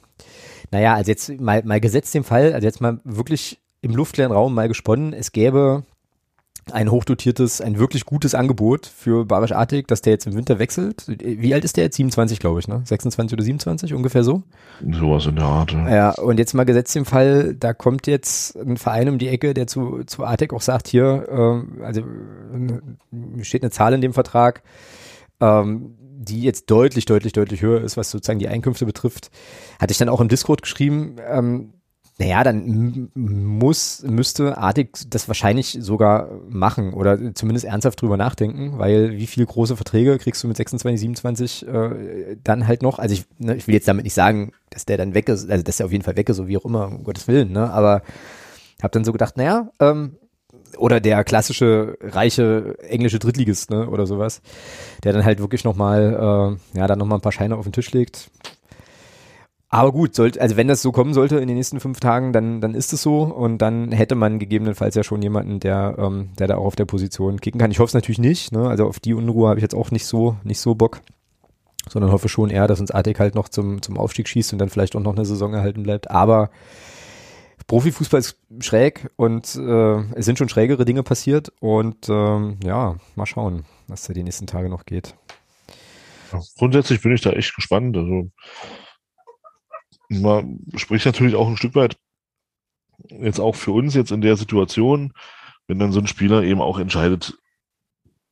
naja, 0.70 0.94
also 0.94 1.10
jetzt 1.10 1.40
mal, 1.40 1.62
mal 1.64 1.80
gesetzt 1.80 2.14
dem 2.14 2.24
Fall, 2.24 2.52
also 2.52 2.66
jetzt 2.66 2.80
mal 2.80 3.01
wirklich 3.05 3.60
im 3.82 3.94
luftleeren 3.94 4.32
Raum 4.32 4.55
mal 4.55 4.68
gesponnen, 4.68 5.12
es 5.12 5.32
gäbe 5.32 5.84
ein 6.72 6.90
hochdotiertes, 6.90 7.60
ein 7.60 7.78
wirklich 7.78 8.05
gutes 8.06 8.34
Angebot 8.34 8.86
für 8.86 9.24
Barisch 9.24 9.52
Artig, 9.52 9.86
dass 9.86 10.02
der 10.02 10.14
jetzt 10.14 10.26
im 10.26 10.34
Winter 10.34 10.59
wechselt. 10.59 11.05
Wie 11.06 11.55
alt 11.55 11.64
ist 11.64 11.76
der 11.76 11.84
jetzt? 11.84 11.97
27, 11.97 12.40
glaube 12.40 12.59
ich, 12.59 12.66
ne? 12.66 12.82
26 12.84 13.34
oder 13.34 13.44
27, 13.44 13.94
ungefähr 13.94 14.24
so? 14.24 14.43
Sowas 14.90 15.26
in 15.26 15.36
der 15.36 15.44
Art. 15.44 15.72
Ja. 15.72 15.94
ja, 15.94 16.10
und 16.14 16.38
jetzt 16.38 16.55
mal 16.55 16.64
gesetzt 16.64 16.97
im 16.97 17.05
Fall, 17.05 17.55
da 17.55 17.72
kommt 17.72 18.09
jetzt 18.09 18.56
ein 18.56 18.76
Verein 18.76 19.09
um 19.09 19.18
die 19.18 19.28
Ecke, 19.28 19.55
der 19.55 19.68
zu, 19.68 20.02
zu 20.06 20.24
Artig 20.24 20.52
auch 20.52 20.60
sagt, 20.60 20.88
hier, 20.88 21.64
äh, 21.78 21.84
also 21.84 22.02
steht 23.43 23.62
eine 23.62 23.70
Zahl 23.70 23.94
in 23.94 24.01
dem 24.01 24.12
Vertrag, 24.12 24.62
ähm, 25.40 25.94
die 26.18 26.43
jetzt 26.43 26.70
deutlich, 26.70 27.05
deutlich, 27.05 27.32
deutlich 27.32 27.62
höher 27.62 27.80
ist, 27.80 27.97
was 27.97 28.10
sozusagen 28.10 28.40
die 28.40 28.48
Einkünfte 28.48 28.86
betrifft. 28.86 29.30
Hatte 29.78 29.93
ich 29.93 29.98
dann 29.98 30.09
auch 30.09 30.20
im 30.20 30.28
Discord 30.28 30.62
geschrieben, 30.62 31.16
ähm, 31.28 31.74
naja, 32.18 32.43
dann 32.44 33.10
muss, 33.14 34.02
müsste 34.02 34.56
Artig 34.56 34.97
das 35.10 35.28
wahrscheinlich 35.28 35.76
sogar 35.80 36.30
machen 36.48 36.94
oder 36.94 37.34
zumindest 37.34 37.66
ernsthaft 37.66 38.01
drüber 38.01 38.16
nachdenken, 38.16 38.78
weil 38.78 39.12
wie 39.12 39.26
viele 39.26 39.44
große 39.44 39.76
Verträge 39.76 40.16
kriegst 40.16 40.43
du 40.43 40.48
mit 40.48 40.56
26, 40.56 40.98
27 40.98 41.68
äh, 41.68 42.36
dann 42.43 42.66
halt 42.66 42.80
noch? 42.80 42.98
Also 42.98 43.12
ich, 43.12 43.26
ne, 43.38 43.55
ich 43.56 43.66
will 43.66 43.74
jetzt 43.74 43.86
damit 43.86 44.05
nicht 44.05 44.14
sagen, 44.14 44.52
dass 44.70 44.86
der 44.86 44.97
dann 44.97 45.12
weg 45.12 45.28
ist, 45.28 45.51
also 45.51 45.62
dass 45.62 45.76
der 45.76 45.86
auf 45.86 45.93
jeden 45.93 46.05
Fall 46.05 46.16
weg 46.16 46.30
ist, 46.30 46.38
so 46.38 46.48
wie 46.48 46.56
auch 46.56 46.64
immer, 46.64 46.86
um 46.86 47.05
Gottes 47.05 47.28
Willen, 47.28 47.52
ne? 47.52 47.70
Aber 47.70 48.01
hab 48.82 48.93
dann 48.93 49.05
so 49.05 49.12
gedacht, 49.12 49.36
naja, 49.36 49.70
ähm, 49.78 50.16
oder 50.78 51.01
der 51.01 51.22
klassische 51.22 51.98
reiche 52.01 52.78
englische 52.80 53.18
Drittligist, 53.18 53.70
ne, 53.70 53.90
oder 53.90 54.06
sowas, 54.06 54.40
der 55.05 55.12
dann 55.12 55.24
halt 55.24 55.38
wirklich 55.38 55.64
nochmal, 55.64 56.59
äh, 56.74 56.78
ja, 56.78 56.86
dann 56.86 56.98
nochmal 56.98 57.18
ein 57.18 57.22
paar 57.22 57.32
Scheine 57.32 57.56
auf 57.56 57.64
den 57.64 57.72
Tisch 57.72 57.93
legt. 57.93 58.30
Aber 59.76 59.92
gut, 59.92 60.14
sollte, 60.14 60.40
also 60.40 60.56
wenn 60.56 60.68
das 60.68 60.80
so 60.80 60.90
kommen 60.90 61.12
sollte 61.12 61.36
in 61.36 61.48
den 61.48 61.56
nächsten 61.58 61.80
fünf 61.80 62.00
Tagen, 62.00 62.32
dann, 62.32 62.62
dann 62.62 62.72
ist 62.72 62.94
es 62.94 63.02
so 63.02 63.24
und 63.24 63.58
dann 63.58 63.92
hätte 63.92 64.14
man 64.14 64.38
gegebenenfalls 64.38 64.94
ja 64.94 65.04
schon 65.04 65.20
jemanden, 65.20 65.60
der, 65.60 65.96
ähm, 65.98 66.30
der 66.38 66.46
da 66.46 66.56
auch 66.56 66.64
auf 66.64 66.76
der 66.76 66.86
Position 66.86 67.42
kicken 67.42 67.60
kann. 67.60 67.70
Ich 67.70 67.78
hoffe 67.78 67.88
es 67.88 67.94
natürlich 67.94 68.18
nicht, 68.18 68.52
ne? 68.52 68.70
also 68.70 68.86
auf 68.86 69.00
die 69.00 69.12
Unruhe 69.12 69.50
habe 69.50 69.58
ich 69.58 69.62
jetzt 69.62 69.74
auch 69.74 69.90
nicht 69.90 70.06
so, 70.06 70.38
nicht 70.44 70.60
so 70.60 70.74
Bock, 70.74 71.02
sondern 71.90 72.10
hoffe 72.10 72.30
schon 72.30 72.48
eher, 72.48 72.68
dass 72.68 72.80
uns 72.80 72.90
Artig 72.90 73.20
halt 73.20 73.34
noch 73.34 73.50
zum, 73.50 73.82
zum 73.82 73.98
Aufstieg 73.98 74.28
schießt 74.28 74.54
und 74.54 74.60
dann 74.60 74.70
vielleicht 74.70 74.96
auch 74.96 75.00
noch 75.00 75.14
eine 75.14 75.26
Saison 75.26 75.52
erhalten 75.52 75.82
bleibt. 75.82 76.10
Aber 76.10 76.48
Profifußball 77.66 78.20
ist 78.20 78.38
schräg 78.60 79.10
und 79.16 79.56
äh, 79.56 79.96
es 80.14 80.24
sind 80.24 80.38
schon 80.38 80.48
schrägere 80.48 80.86
Dinge 80.86 81.02
passiert 81.02 81.52
und 81.60 82.08
ähm, 82.08 82.58
ja, 82.64 82.96
mal 83.14 83.26
schauen, 83.26 83.66
was 83.88 84.04
da 84.04 84.14
die 84.14 84.22
nächsten 84.22 84.46
Tage 84.46 84.70
noch 84.70 84.86
geht. 84.86 85.14
Grundsätzlich 86.56 87.02
bin 87.02 87.12
ich 87.12 87.20
da 87.20 87.32
echt 87.32 87.54
gespannt. 87.54 87.94
Also 87.94 88.30
man 90.08 90.60
spricht 90.76 91.06
natürlich 91.06 91.34
auch 91.34 91.48
ein 91.48 91.56
Stück 91.56 91.74
weit 91.74 91.96
jetzt 93.08 93.40
auch 93.40 93.54
für 93.54 93.72
uns 93.72 93.94
jetzt 93.94 94.10
in 94.10 94.20
der 94.20 94.36
Situation, 94.36 95.12
wenn 95.66 95.78
dann 95.78 95.92
so 95.92 96.00
ein 96.00 96.06
Spieler 96.06 96.42
eben 96.42 96.60
auch 96.60 96.78
entscheidet, 96.78 97.38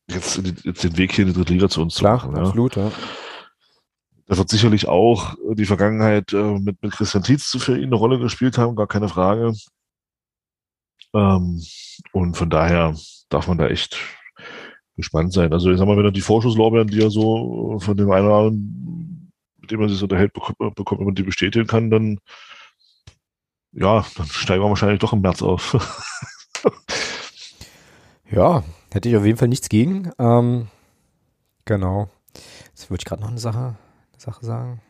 jetzt, 0.09 0.41
jetzt 0.63 0.83
den 0.83 0.97
Weg 0.97 1.13
hier 1.13 1.23
in 1.23 1.31
die 1.31 1.37
dritte 1.37 1.53
Liga 1.53 1.69
zu 1.69 1.81
uns 1.81 1.95
Klar, 1.95 2.19
zu 2.19 2.27
machen. 2.27 2.39
Absolut, 2.39 2.75
ja. 2.75 2.91
Da 4.27 4.37
wird 4.37 4.49
sicherlich 4.49 4.87
auch 4.87 5.35
die 5.53 5.65
Vergangenheit 5.65 6.33
äh, 6.33 6.59
mit, 6.59 6.81
mit 6.81 6.93
Christian 6.93 7.23
Tietz 7.23 7.55
für 7.59 7.77
ihn 7.77 7.85
eine 7.85 7.95
Rolle 7.95 8.17
gespielt 8.17 8.57
haben, 8.57 8.75
gar 8.75 8.87
keine 8.87 9.07
Frage. 9.07 9.53
Ähm, 11.13 11.61
und 12.11 12.35
von 12.35 12.49
daher 12.49 12.95
darf 13.29 13.47
man 13.47 13.59
da 13.59 13.67
echt 13.67 13.99
gespannt 14.95 15.33
sein. 15.33 15.53
Also 15.53 15.71
ich 15.71 15.77
sag 15.77 15.85
mal, 15.85 15.97
wenn 15.97 16.05
er 16.05 16.11
die 16.11 16.21
Vorschusslorbeeren, 16.21 16.87
die 16.87 17.01
er 17.01 17.11
so 17.11 17.77
von 17.79 17.97
dem 17.97 18.09
einen 18.09 18.25
oder 18.25 18.35
anderen 18.35 18.85
mit 19.65 19.71
dem 19.71 19.79
man 19.79 19.89
sich 19.89 20.01
unterhält, 20.01 20.31
bekommt, 20.33 20.99
wenn 20.99 21.05
man 21.05 21.15
die 21.15 21.23
bestätigen 21.23 21.65
kann, 21.65 21.89
dann 21.89 22.19
ja, 23.71 24.05
dann 24.15 24.27
steigen 24.27 24.63
wir 24.63 24.69
wahrscheinlich 24.69 24.99
doch 24.99 25.11
im 25.11 25.21
März 25.21 25.41
auf. 25.41 25.75
ja, 28.31 28.63
hätte 28.93 29.09
ich 29.09 29.17
auf 29.17 29.25
jeden 29.25 29.37
Fall 29.37 29.49
nichts 29.49 29.67
gegen. 29.67 30.11
Ähm, 30.17 30.67
genau. 31.65 32.09
Jetzt 32.67 32.89
würde 32.89 33.01
ich 33.01 33.05
gerade 33.05 33.21
noch 33.21 33.29
eine 33.29 33.39
Sache, 33.39 33.75
eine 34.13 34.19
Sache 34.19 34.45
sagen. 34.45 34.81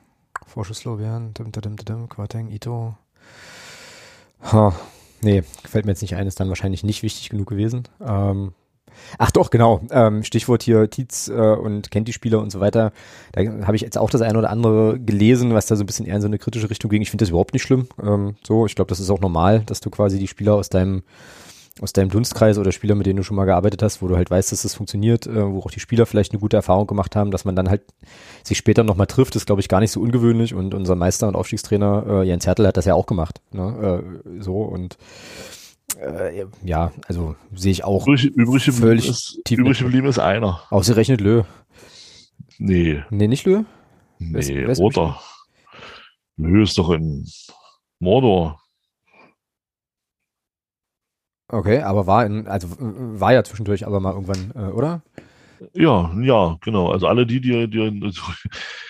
Vorschusslorbeeren, 0.45 1.33
dim, 1.33 1.51
dim, 1.51 1.77
dim, 1.77 2.09
Quarteng, 2.09 2.51
Ito. 2.51 2.95
Ha, 4.51 4.75
nee, 5.21 5.43
gefällt 5.63 5.85
mir 5.85 5.93
jetzt 5.93 6.01
nicht 6.01 6.15
ein, 6.15 6.27
ist 6.27 6.39
dann 6.39 6.49
wahrscheinlich 6.49 6.83
nicht 6.83 7.01
wichtig 7.01 7.29
genug 7.29 7.47
gewesen. 7.47 7.87
Ähm, 8.01 8.53
Ach 9.17 9.31
doch, 9.31 9.49
genau. 9.49 9.81
Ähm, 9.91 10.23
Stichwort 10.23 10.63
hier 10.63 10.89
Tietz 10.89 11.27
äh, 11.27 11.33
und 11.33 11.91
kennt 11.91 12.07
die 12.07 12.13
Spieler 12.13 12.39
und 12.39 12.51
so 12.51 12.59
weiter. 12.59 12.91
Da 13.33 13.41
habe 13.65 13.75
ich 13.75 13.81
jetzt 13.81 13.97
auch 13.97 14.09
das 14.09 14.21
eine 14.21 14.37
oder 14.37 14.49
andere 14.49 14.99
gelesen, 14.99 15.53
was 15.53 15.65
da 15.65 15.75
so 15.75 15.83
ein 15.83 15.87
bisschen 15.87 16.05
eher 16.05 16.15
in 16.15 16.21
so 16.21 16.27
eine 16.27 16.39
kritische 16.39 16.69
Richtung 16.69 16.89
ging. 16.89 17.01
Ich 17.01 17.09
finde 17.09 17.23
das 17.23 17.29
überhaupt 17.29 17.53
nicht 17.53 17.63
schlimm. 17.63 17.87
Ähm, 18.01 18.35
so, 18.45 18.65
ich 18.65 18.75
glaube, 18.75 18.89
das 18.89 18.99
ist 18.99 19.09
auch 19.09 19.21
normal, 19.21 19.61
dass 19.65 19.81
du 19.81 19.89
quasi 19.89 20.19
die 20.19 20.27
Spieler 20.27 20.55
aus 20.55 20.69
deinem 20.69 21.03
aus 21.81 21.91
deinem 21.91 22.09
Dunstkreis 22.09 22.57
oder 22.57 22.71
Spieler, 22.71 22.95
mit 22.95 23.05
denen 23.05 23.17
du 23.17 23.23
schon 23.23 23.35
mal 23.35 23.45
gearbeitet 23.45 23.83
hast, 23.83 24.01
wo 24.01 24.07
du 24.07 24.15
halt 24.15 24.31
weißt, 24.31 24.51
dass 24.51 24.61
das 24.61 24.75
funktioniert, 24.75 25.27
äh, 25.27 25.51
wo 25.51 25.59
auch 25.59 25.71
die 25.71 25.81
Spieler 25.81 26.05
vielleicht 26.05 26.31
eine 26.31 26.39
gute 26.39 26.55
Erfahrung 26.55 26.87
gemacht 26.87 27.15
haben, 27.17 27.31
dass 27.31 27.43
man 27.43 27.55
dann 27.55 27.69
halt 27.69 27.81
sich 28.43 28.57
später 28.57 28.83
nochmal 28.83 29.07
trifft, 29.07 29.35
ist, 29.35 29.45
glaube 29.45 29.59
ich, 29.59 29.67
gar 29.67 29.81
nicht 29.81 29.91
so 29.91 29.99
ungewöhnlich. 29.99 30.53
Und 30.53 30.73
unser 30.73 30.95
Meister 30.95 31.27
und 31.27 31.35
Aufstiegstrainer 31.35 32.05
äh, 32.07 32.23
Jens 32.23 32.47
Hertel 32.47 32.65
hat 32.65 32.77
das 32.77 32.85
ja 32.85 32.93
auch 32.93 33.07
gemacht. 33.07 33.41
Ne? 33.51 34.03
Äh, 34.25 34.41
so 34.41 34.61
und 34.61 34.97
äh, 35.99 36.45
ja, 36.63 36.91
also 37.07 37.35
sehe 37.53 37.71
ich 37.71 37.83
auch. 37.83 38.05
Übrig, 38.07 38.25
übrig 38.25 38.63
völlig 38.71 39.09
ist, 39.09 39.39
übrig 39.49 39.79
geblieben 39.79 40.07
ist 40.07 40.19
einer. 40.19 40.61
Ausgerechnet 40.69 41.21
Lö. 41.21 41.43
Nee. 42.57 43.03
Nee, 43.09 43.27
nicht 43.27 43.45
Lö? 43.45 43.63
Nee, 44.19 44.65
oder. 44.77 45.19
Lö 46.37 46.63
ist 46.63 46.77
doch 46.77 46.91
in 46.91 47.27
Mordor. 47.99 48.61
Okay, 51.47 51.81
aber 51.81 52.07
war 52.07 52.25
in, 52.25 52.47
also 52.47 52.67
war 52.79 53.33
ja 53.33 53.43
zwischendurch 53.43 53.85
aber 53.85 53.99
mal 53.99 54.13
irgendwann, 54.13 54.51
äh, 54.55 54.71
oder? 54.71 55.03
Ja, 55.73 56.11
ja, 56.21 56.57
genau. 56.61 56.89
Also 56.89 57.07
alle 57.07 57.25
die, 57.25 57.41
die, 57.41 57.67
die 57.69 58.11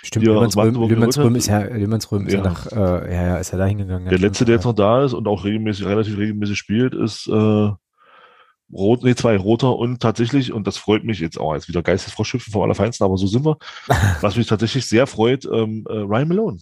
Stimmt, 0.03 0.25
Löhmannsröhm 0.25 1.35
ist 1.35 1.47
ja, 1.47 1.59
Löhmannsröhm 1.59 2.27
ist 2.27 2.33
ja, 2.33 2.41
nach, 2.41 2.67
äh, 2.71 3.13
ja, 3.13 3.27
ja, 3.27 3.37
ist 3.37 3.51
ja 3.51 3.57
da 3.57 3.65
hingegangen. 3.65 4.09
Der 4.09 4.19
letzte, 4.19 4.45
der 4.45 4.55
jetzt 4.55 4.65
noch 4.65 4.73
da 4.73 5.03
ist 5.03 5.13
und 5.13 5.27
auch 5.27 5.43
regelmäßig, 5.43 5.85
relativ 5.85 6.17
regelmäßig 6.17 6.57
spielt, 6.57 6.93
ist 6.93 7.27
äh, 7.27 7.69
Rot, 8.73 9.03
nee, 9.03 9.15
zwei 9.15 9.37
Roter 9.37 9.75
und 9.75 10.01
tatsächlich, 10.01 10.51
und 10.51 10.65
das 10.67 10.77
freut 10.77 11.03
mich 11.03 11.19
jetzt 11.19 11.39
auch 11.39 11.53
als 11.53 11.67
wieder 11.67 11.83
Geistesfroschhüpfen 11.83 12.51
vom 12.51 12.63
Allerfeinsten, 12.63 13.05
aber 13.05 13.17
so 13.17 13.27
sind 13.27 13.45
wir, 13.45 13.57
was 14.21 14.35
mich 14.35 14.47
tatsächlich 14.47 14.87
sehr 14.87 15.07
freut, 15.07 15.45
ähm, 15.45 15.85
äh, 15.89 15.93
Ryan 15.93 16.27
Malone. 16.27 16.57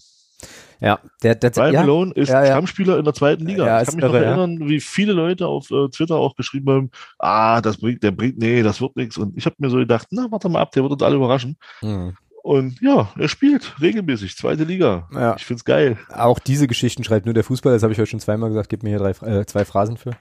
Ja, 0.84 0.99
der, 1.23 1.35
der 1.35 1.55
Ryan 1.55 1.73
ja, 1.73 1.80
Malone 1.80 2.11
ist 2.11 2.27
ja, 2.27 2.41
ja. 2.41 2.47
Stammspieler 2.47 2.99
in 2.99 3.05
der 3.05 3.14
zweiten 3.14 3.45
Liga. 3.45 3.65
Ja, 3.65 3.81
ich 3.81 3.88
kann 3.88 3.95
mich 3.95 4.03
irre, 4.03 4.19
noch 4.19 4.27
erinnern, 4.27 4.68
wie 4.68 4.81
viele 4.81 5.14
Leute 5.14 5.47
auf 5.47 5.72
äh, 5.72 5.88
Twitter 5.88 6.18
auch 6.18 6.35
geschrieben 6.35 6.69
haben, 6.69 6.91
ah, 7.19 7.61
das 7.61 7.77
bringt, 7.77 8.03
der 8.03 8.11
bringt, 8.11 8.38
nee, 8.38 8.61
das 8.64 8.81
wird 8.81 8.97
nichts. 8.97 9.18
Und 9.18 9.38
ich 9.38 9.45
habe 9.45 9.55
mir 9.60 9.69
so 9.69 9.77
gedacht, 9.77 10.07
na, 10.11 10.27
warte 10.30 10.49
mal 10.49 10.60
ab, 10.60 10.72
der 10.73 10.84
wird 10.84 10.91
uns 10.91 11.01
alle 11.01 11.15
überraschen. 11.15 11.55
Mhm. 11.81 12.18
Und 12.43 12.81
ja, 12.81 13.10
er 13.18 13.30
spielt 13.30 13.80
regelmäßig, 13.80 14.35
zweite 14.35 14.65
Liga. 14.65 15.07
Ja. 15.14 15.38
Ich 15.38 15.45
find's 15.45 15.64
geil. 15.64 15.97
Auch 16.10 16.39
diese 16.39 16.68
Geschichten 16.68 17.05
schreibt 17.05 17.26
nur 17.26 17.34
der 17.34 17.45
Fußball, 17.45 17.72
das 17.72 17.84
habe 17.84 17.93
ich 17.93 17.99
heute 17.99 18.10
schon 18.10 18.19
zweimal 18.19 18.49
gesagt, 18.49 18.68
gib 18.68 18.84
mir 18.84 18.89
hier 18.89 18.99
drei, 18.99 19.11
äh, 19.26 19.45
zwei 19.45 19.64
Phrasen 19.64 19.95
für. 19.95 20.11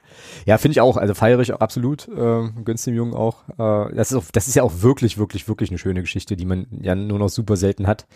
Ja, 0.45 0.57
finde 0.57 0.71
ich 0.71 0.79
auch, 0.79 0.95
also 0.95 1.13
feiere 1.13 1.41
ich 1.41 1.51
auch 1.51 1.59
absolut, 1.59 2.07
äh, 2.07 2.49
gönn's 2.63 2.85
dem 2.85 2.95
Jungen 2.95 3.13
auch. 3.13 3.43
Äh, 3.59 3.93
das, 3.93 4.13
ist 4.13 4.17
auch. 4.17 4.23
Das 4.31 4.47
ist 4.47 4.55
ja 4.55 4.63
auch 4.63 4.71
wirklich, 4.81 5.17
wirklich, 5.17 5.49
wirklich 5.49 5.69
eine 5.71 5.77
schöne 5.77 5.99
Geschichte, 5.99 6.37
die 6.37 6.45
man 6.45 6.67
ja 6.79 6.95
nur 6.95 7.19
noch 7.19 7.27
super 7.27 7.57
selten 7.57 7.87
hat. 7.87 8.07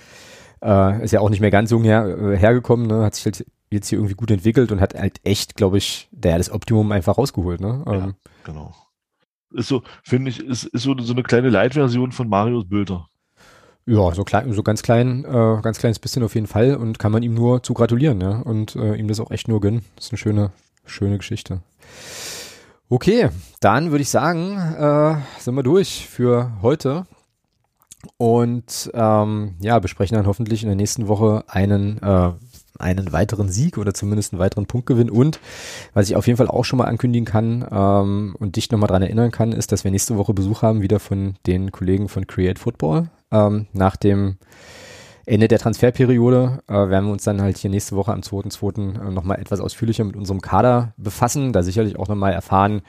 Äh, 0.64 1.04
ist 1.04 1.12
ja 1.12 1.20
auch 1.20 1.30
nicht 1.30 1.40
mehr 1.40 1.52
ganz 1.52 1.72
jung 1.72 1.84
her, 1.84 2.06
äh, 2.06 2.38
hergekommen, 2.38 2.88
ne? 2.88 3.04
hat 3.04 3.16
sich 3.16 3.26
halt 3.26 3.46
jetzt 3.70 3.90
hier 3.90 4.00
irgendwie 4.00 4.16
gut 4.16 4.32
entwickelt 4.32 4.72
und 4.72 4.82
hat 4.82 4.96
halt 4.96 5.20
echt, 5.24 5.56
glaube 5.56 5.78
ich, 5.78 6.08
der 6.12 6.38
das 6.38 6.52
Optimum 6.52 6.92
einfach 6.92 7.18
rausgeholt. 7.18 7.60
Ne? 7.60 7.84
Ähm, 7.88 7.94
ja, 7.94 8.14
genau. 8.44 8.76
Ist 9.54 9.68
so, 9.68 9.84
finde 10.04 10.30
ich, 10.30 10.40
ist, 10.40 10.66
ist 10.66 10.84
so, 10.84 10.96
so 10.98 11.14
eine 11.14 11.24
kleine 11.24 11.50
Light-Version 11.50 12.12
von 12.12 12.28
Marius 12.28 12.68
Bilder. 12.68 13.08
Ja, 13.86 14.14
so 14.14 14.26
klein, 14.26 14.52
so 14.52 14.64
ganz 14.64 14.84
klein, 14.84 15.24
äh, 15.24 15.62
ganz 15.62 15.80
kleines 15.80 16.00
bisschen 16.00 16.24
auf 16.24 16.36
jeden 16.36 16.48
Fall 16.48 16.76
und 16.76 17.00
kann 17.00 17.14
man 17.14 17.24
ihm 17.24 17.34
nur 17.34 17.64
zu 17.64 17.74
gratulieren, 17.74 18.20
ja. 18.20 18.42
Und 18.42 18.76
äh, 18.76 18.96
ihm 18.96 19.08
das 19.08 19.22
auch 19.22 19.32
echt 19.32 19.48
nur 19.48 19.62
gönnen. 19.62 19.86
Das 19.96 20.06
ist 20.06 20.12
eine 20.12 20.18
schöne, 20.18 20.52
schöne 20.86 21.18
Geschichte. 21.18 21.62
Okay, 22.90 23.30
dann 23.62 23.92
würde 23.92 24.02
ich 24.02 24.10
sagen, 24.10 24.58
äh, 24.58 25.16
sind 25.40 25.56
wir 25.56 25.64
durch 25.64 26.06
für 26.08 26.52
heute 26.62 27.06
und 28.18 28.90
ähm, 28.94 29.56
ja, 29.60 29.80
besprechen 29.80 30.16
dann 30.16 30.28
hoffentlich 30.28 30.64
in 30.64 30.70
der 30.70 30.76
nächsten 30.76 31.08
Woche 31.08 31.44
einen, 31.48 32.02
äh, 32.02 32.32
einen 32.80 33.12
weiteren 33.12 33.50
Sieg 33.50 33.78
oder 33.78 33.94
zumindest 33.94 34.34
einen 34.34 34.40
weiteren 34.40 34.66
Punktgewinn. 34.66 35.10
Und 35.10 35.40
was 35.94 36.10
ich 36.10 36.16
auf 36.16 36.28
jeden 36.28 36.38
Fall 36.38 36.48
auch 36.48 36.66
schon 36.66 36.78
mal 36.78 36.86
ankündigen 36.86 37.26
kann 37.26 37.68
ähm, 37.72 38.36
und 38.40 38.56
dich 38.56 38.72
nochmal 38.72 38.88
dran 38.88 39.02
erinnern 39.02 39.32
kann, 39.32 39.52
ist, 39.52 39.72
dass 39.72 39.84
wir 39.84 39.92
nächste 39.92 40.18
Woche 40.18 40.34
Besuch 40.34 40.62
haben, 40.62 40.82
wieder 40.82 41.00
von 41.00 41.36
den 41.46 41.72
Kollegen 41.72 42.10
von 42.10 42.28
Create 42.28 42.60
Football. 42.60 43.10
Ähm, 43.32 43.68
nach 43.74 43.96
dem 43.96 44.38
Ende 45.28 45.50
der 45.50 45.60
Transferperiode 45.60 46.64
äh, 46.68 46.74
werden 46.74 47.06
wir 47.06 47.12
uns 47.12 47.26
dann 47.26 47.42
halt 47.42 47.58
hier 47.58 47.70
nächste 47.70 47.98
Woche 47.98 48.14
am 48.14 48.22
2.2. 48.22 48.96
Äh, 48.96 49.12
nochmal 49.12 49.40
etwas 49.42 49.60
ausführlicher 49.60 50.06
mit 50.06 50.16
unserem 50.16 50.40
Kader 50.40 50.94
befassen, 50.96 51.52
da 51.52 51.64
sicherlich 51.64 52.00
auch 52.00 52.08
nochmal 52.08 52.32
erfahren, 52.32 52.82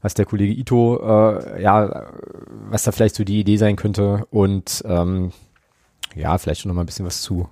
was 0.00 0.14
der 0.14 0.26
Kollege 0.26 0.52
Ito, 0.52 1.00
äh, 1.00 1.62
ja, 1.62 2.06
was 2.70 2.84
da 2.84 2.92
vielleicht 2.92 3.16
so 3.16 3.24
die 3.24 3.40
Idee 3.40 3.56
sein 3.56 3.76
könnte 3.76 4.26
und 4.30 4.82
ähm, 4.86 5.32
ja, 6.14 6.38
vielleicht 6.38 6.60
schon 6.60 6.68
noch 6.68 6.76
mal 6.76 6.82
ein 6.82 6.86
bisschen 6.86 7.06
was 7.06 7.22
zu 7.22 7.48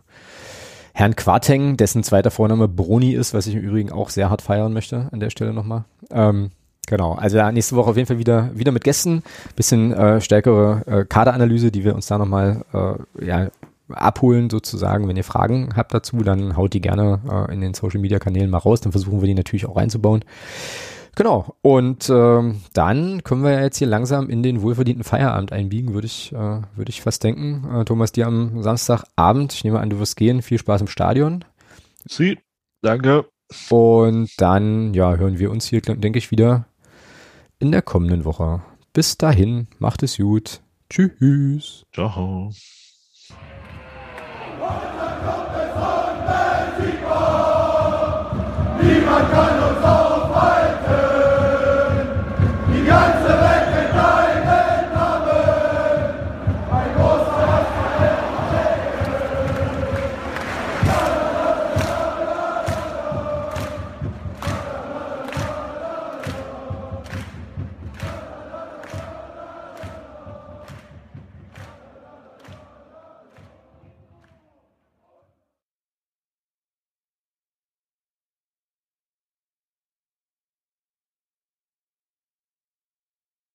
Herrn 0.94 1.16
Quarteng, 1.16 1.76
dessen 1.76 2.02
zweiter 2.02 2.30
Vorname 2.30 2.68
Broni 2.68 3.12
ist, 3.12 3.34
was 3.34 3.46
ich 3.46 3.54
im 3.54 3.60
Übrigen 3.60 3.92
auch 3.92 4.08
sehr 4.08 4.30
hart 4.30 4.40
feiern 4.40 4.72
möchte 4.72 5.08
an 5.12 5.20
der 5.20 5.30
Stelle 5.30 5.52
nochmal. 5.52 5.84
Ähm, 6.10 6.50
Genau, 6.86 7.14
also 7.14 7.36
ja, 7.36 7.50
nächste 7.50 7.74
Woche 7.74 7.90
auf 7.90 7.96
jeden 7.96 8.06
Fall 8.06 8.20
wieder, 8.20 8.50
wieder 8.54 8.70
mit 8.70 8.84
Gästen, 8.84 9.24
bisschen 9.56 9.92
äh, 9.92 10.20
stärkere 10.20 10.82
äh, 10.86 11.04
Kaderanalyse, 11.04 11.72
die 11.72 11.84
wir 11.84 11.96
uns 11.96 12.06
da 12.06 12.16
nochmal 12.16 12.64
äh, 12.72 13.26
ja, 13.26 13.48
abholen 13.90 14.50
sozusagen. 14.50 15.08
Wenn 15.08 15.16
ihr 15.16 15.24
Fragen 15.24 15.70
habt 15.76 15.92
dazu, 15.92 16.18
dann 16.18 16.56
haut 16.56 16.74
die 16.74 16.80
gerne 16.80 17.20
äh, 17.28 17.52
in 17.52 17.60
den 17.60 17.74
Social 17.74 18.00
Media 18.00 18.20
Kanälen 18.20 18.50
mal 18.50 18.58
raus, 18.58 18.80
dann 18.80 18.92
versuchen 18.92 19.20
wir 19.20 19.26
die 19.26 19.34
natürlich 19.34 19.66
auch 19.66 19.76
einzubauen. 19.76 20.24
Genau. 21.16 21.56
Und 21.62 22.10
ähm, 22.10 22.60
dann 22.74 23.24
können 23.24 23.42
wir 23.42 23.52
ja 23.52 23.62
jetzt 23.62 23.78
hier 23.78 23.86
langsam 23.86 24.28
in 24.28 24.42
den 24.42 24.60
wohlverdienten 24.60 25.02
Feierabend 25.02 25.50
einbiegen, 25.50 25.94
würde 25.94 26.06
ich, 26.06 26.30
äh, 26.32 26.36
würde 26.36 26.90
ich 26.90 27.00
fast 27.00 27.24
denken. 27.24 27.66
Äh, 27.74 27.84
Thomas, 27.86 28.12
dir 28.12 28.26
am 28.26 28.62
Samstagabend, 28.62 29.54
ich 29.54 29.64
nehme 29.64 29.80
an, 29.80 29.88
du 29.88 29.98
wirst 29.98 30.16
gehen, 30.16 30.42
viel 30.42 30.58
Spaß 30.58 30.82
im 30.82 30.88
Stadion. 30.88 31.44
Sie, 32.04 32.38
danke. 32.82 33.24
Und 33.70 34.30
dann, 34.38 34.92
ja, 34.92 35.16
hören 35.16 35.38
wir 35.38 35.50
uns 35.50 35.66
hier, 35.66 35.80
denke 35.80 36.18
ich, 36.18 36.30
wieder 36.30 36.66
in 37.58 37.72
der 37.72 37.80
kommenden 37.80 38.26
Woche. 38.26 38.62
Bis 38.92 39.16
dahin, 39.16 39.68
macht 39.78 40.02
es 40.02 40.18
gut. 40.18 40.60
Tschüss. 40.90 41.84
Ciao. 41.94 42.50
Niemand 48.82 49.30
kann 49.32 50.05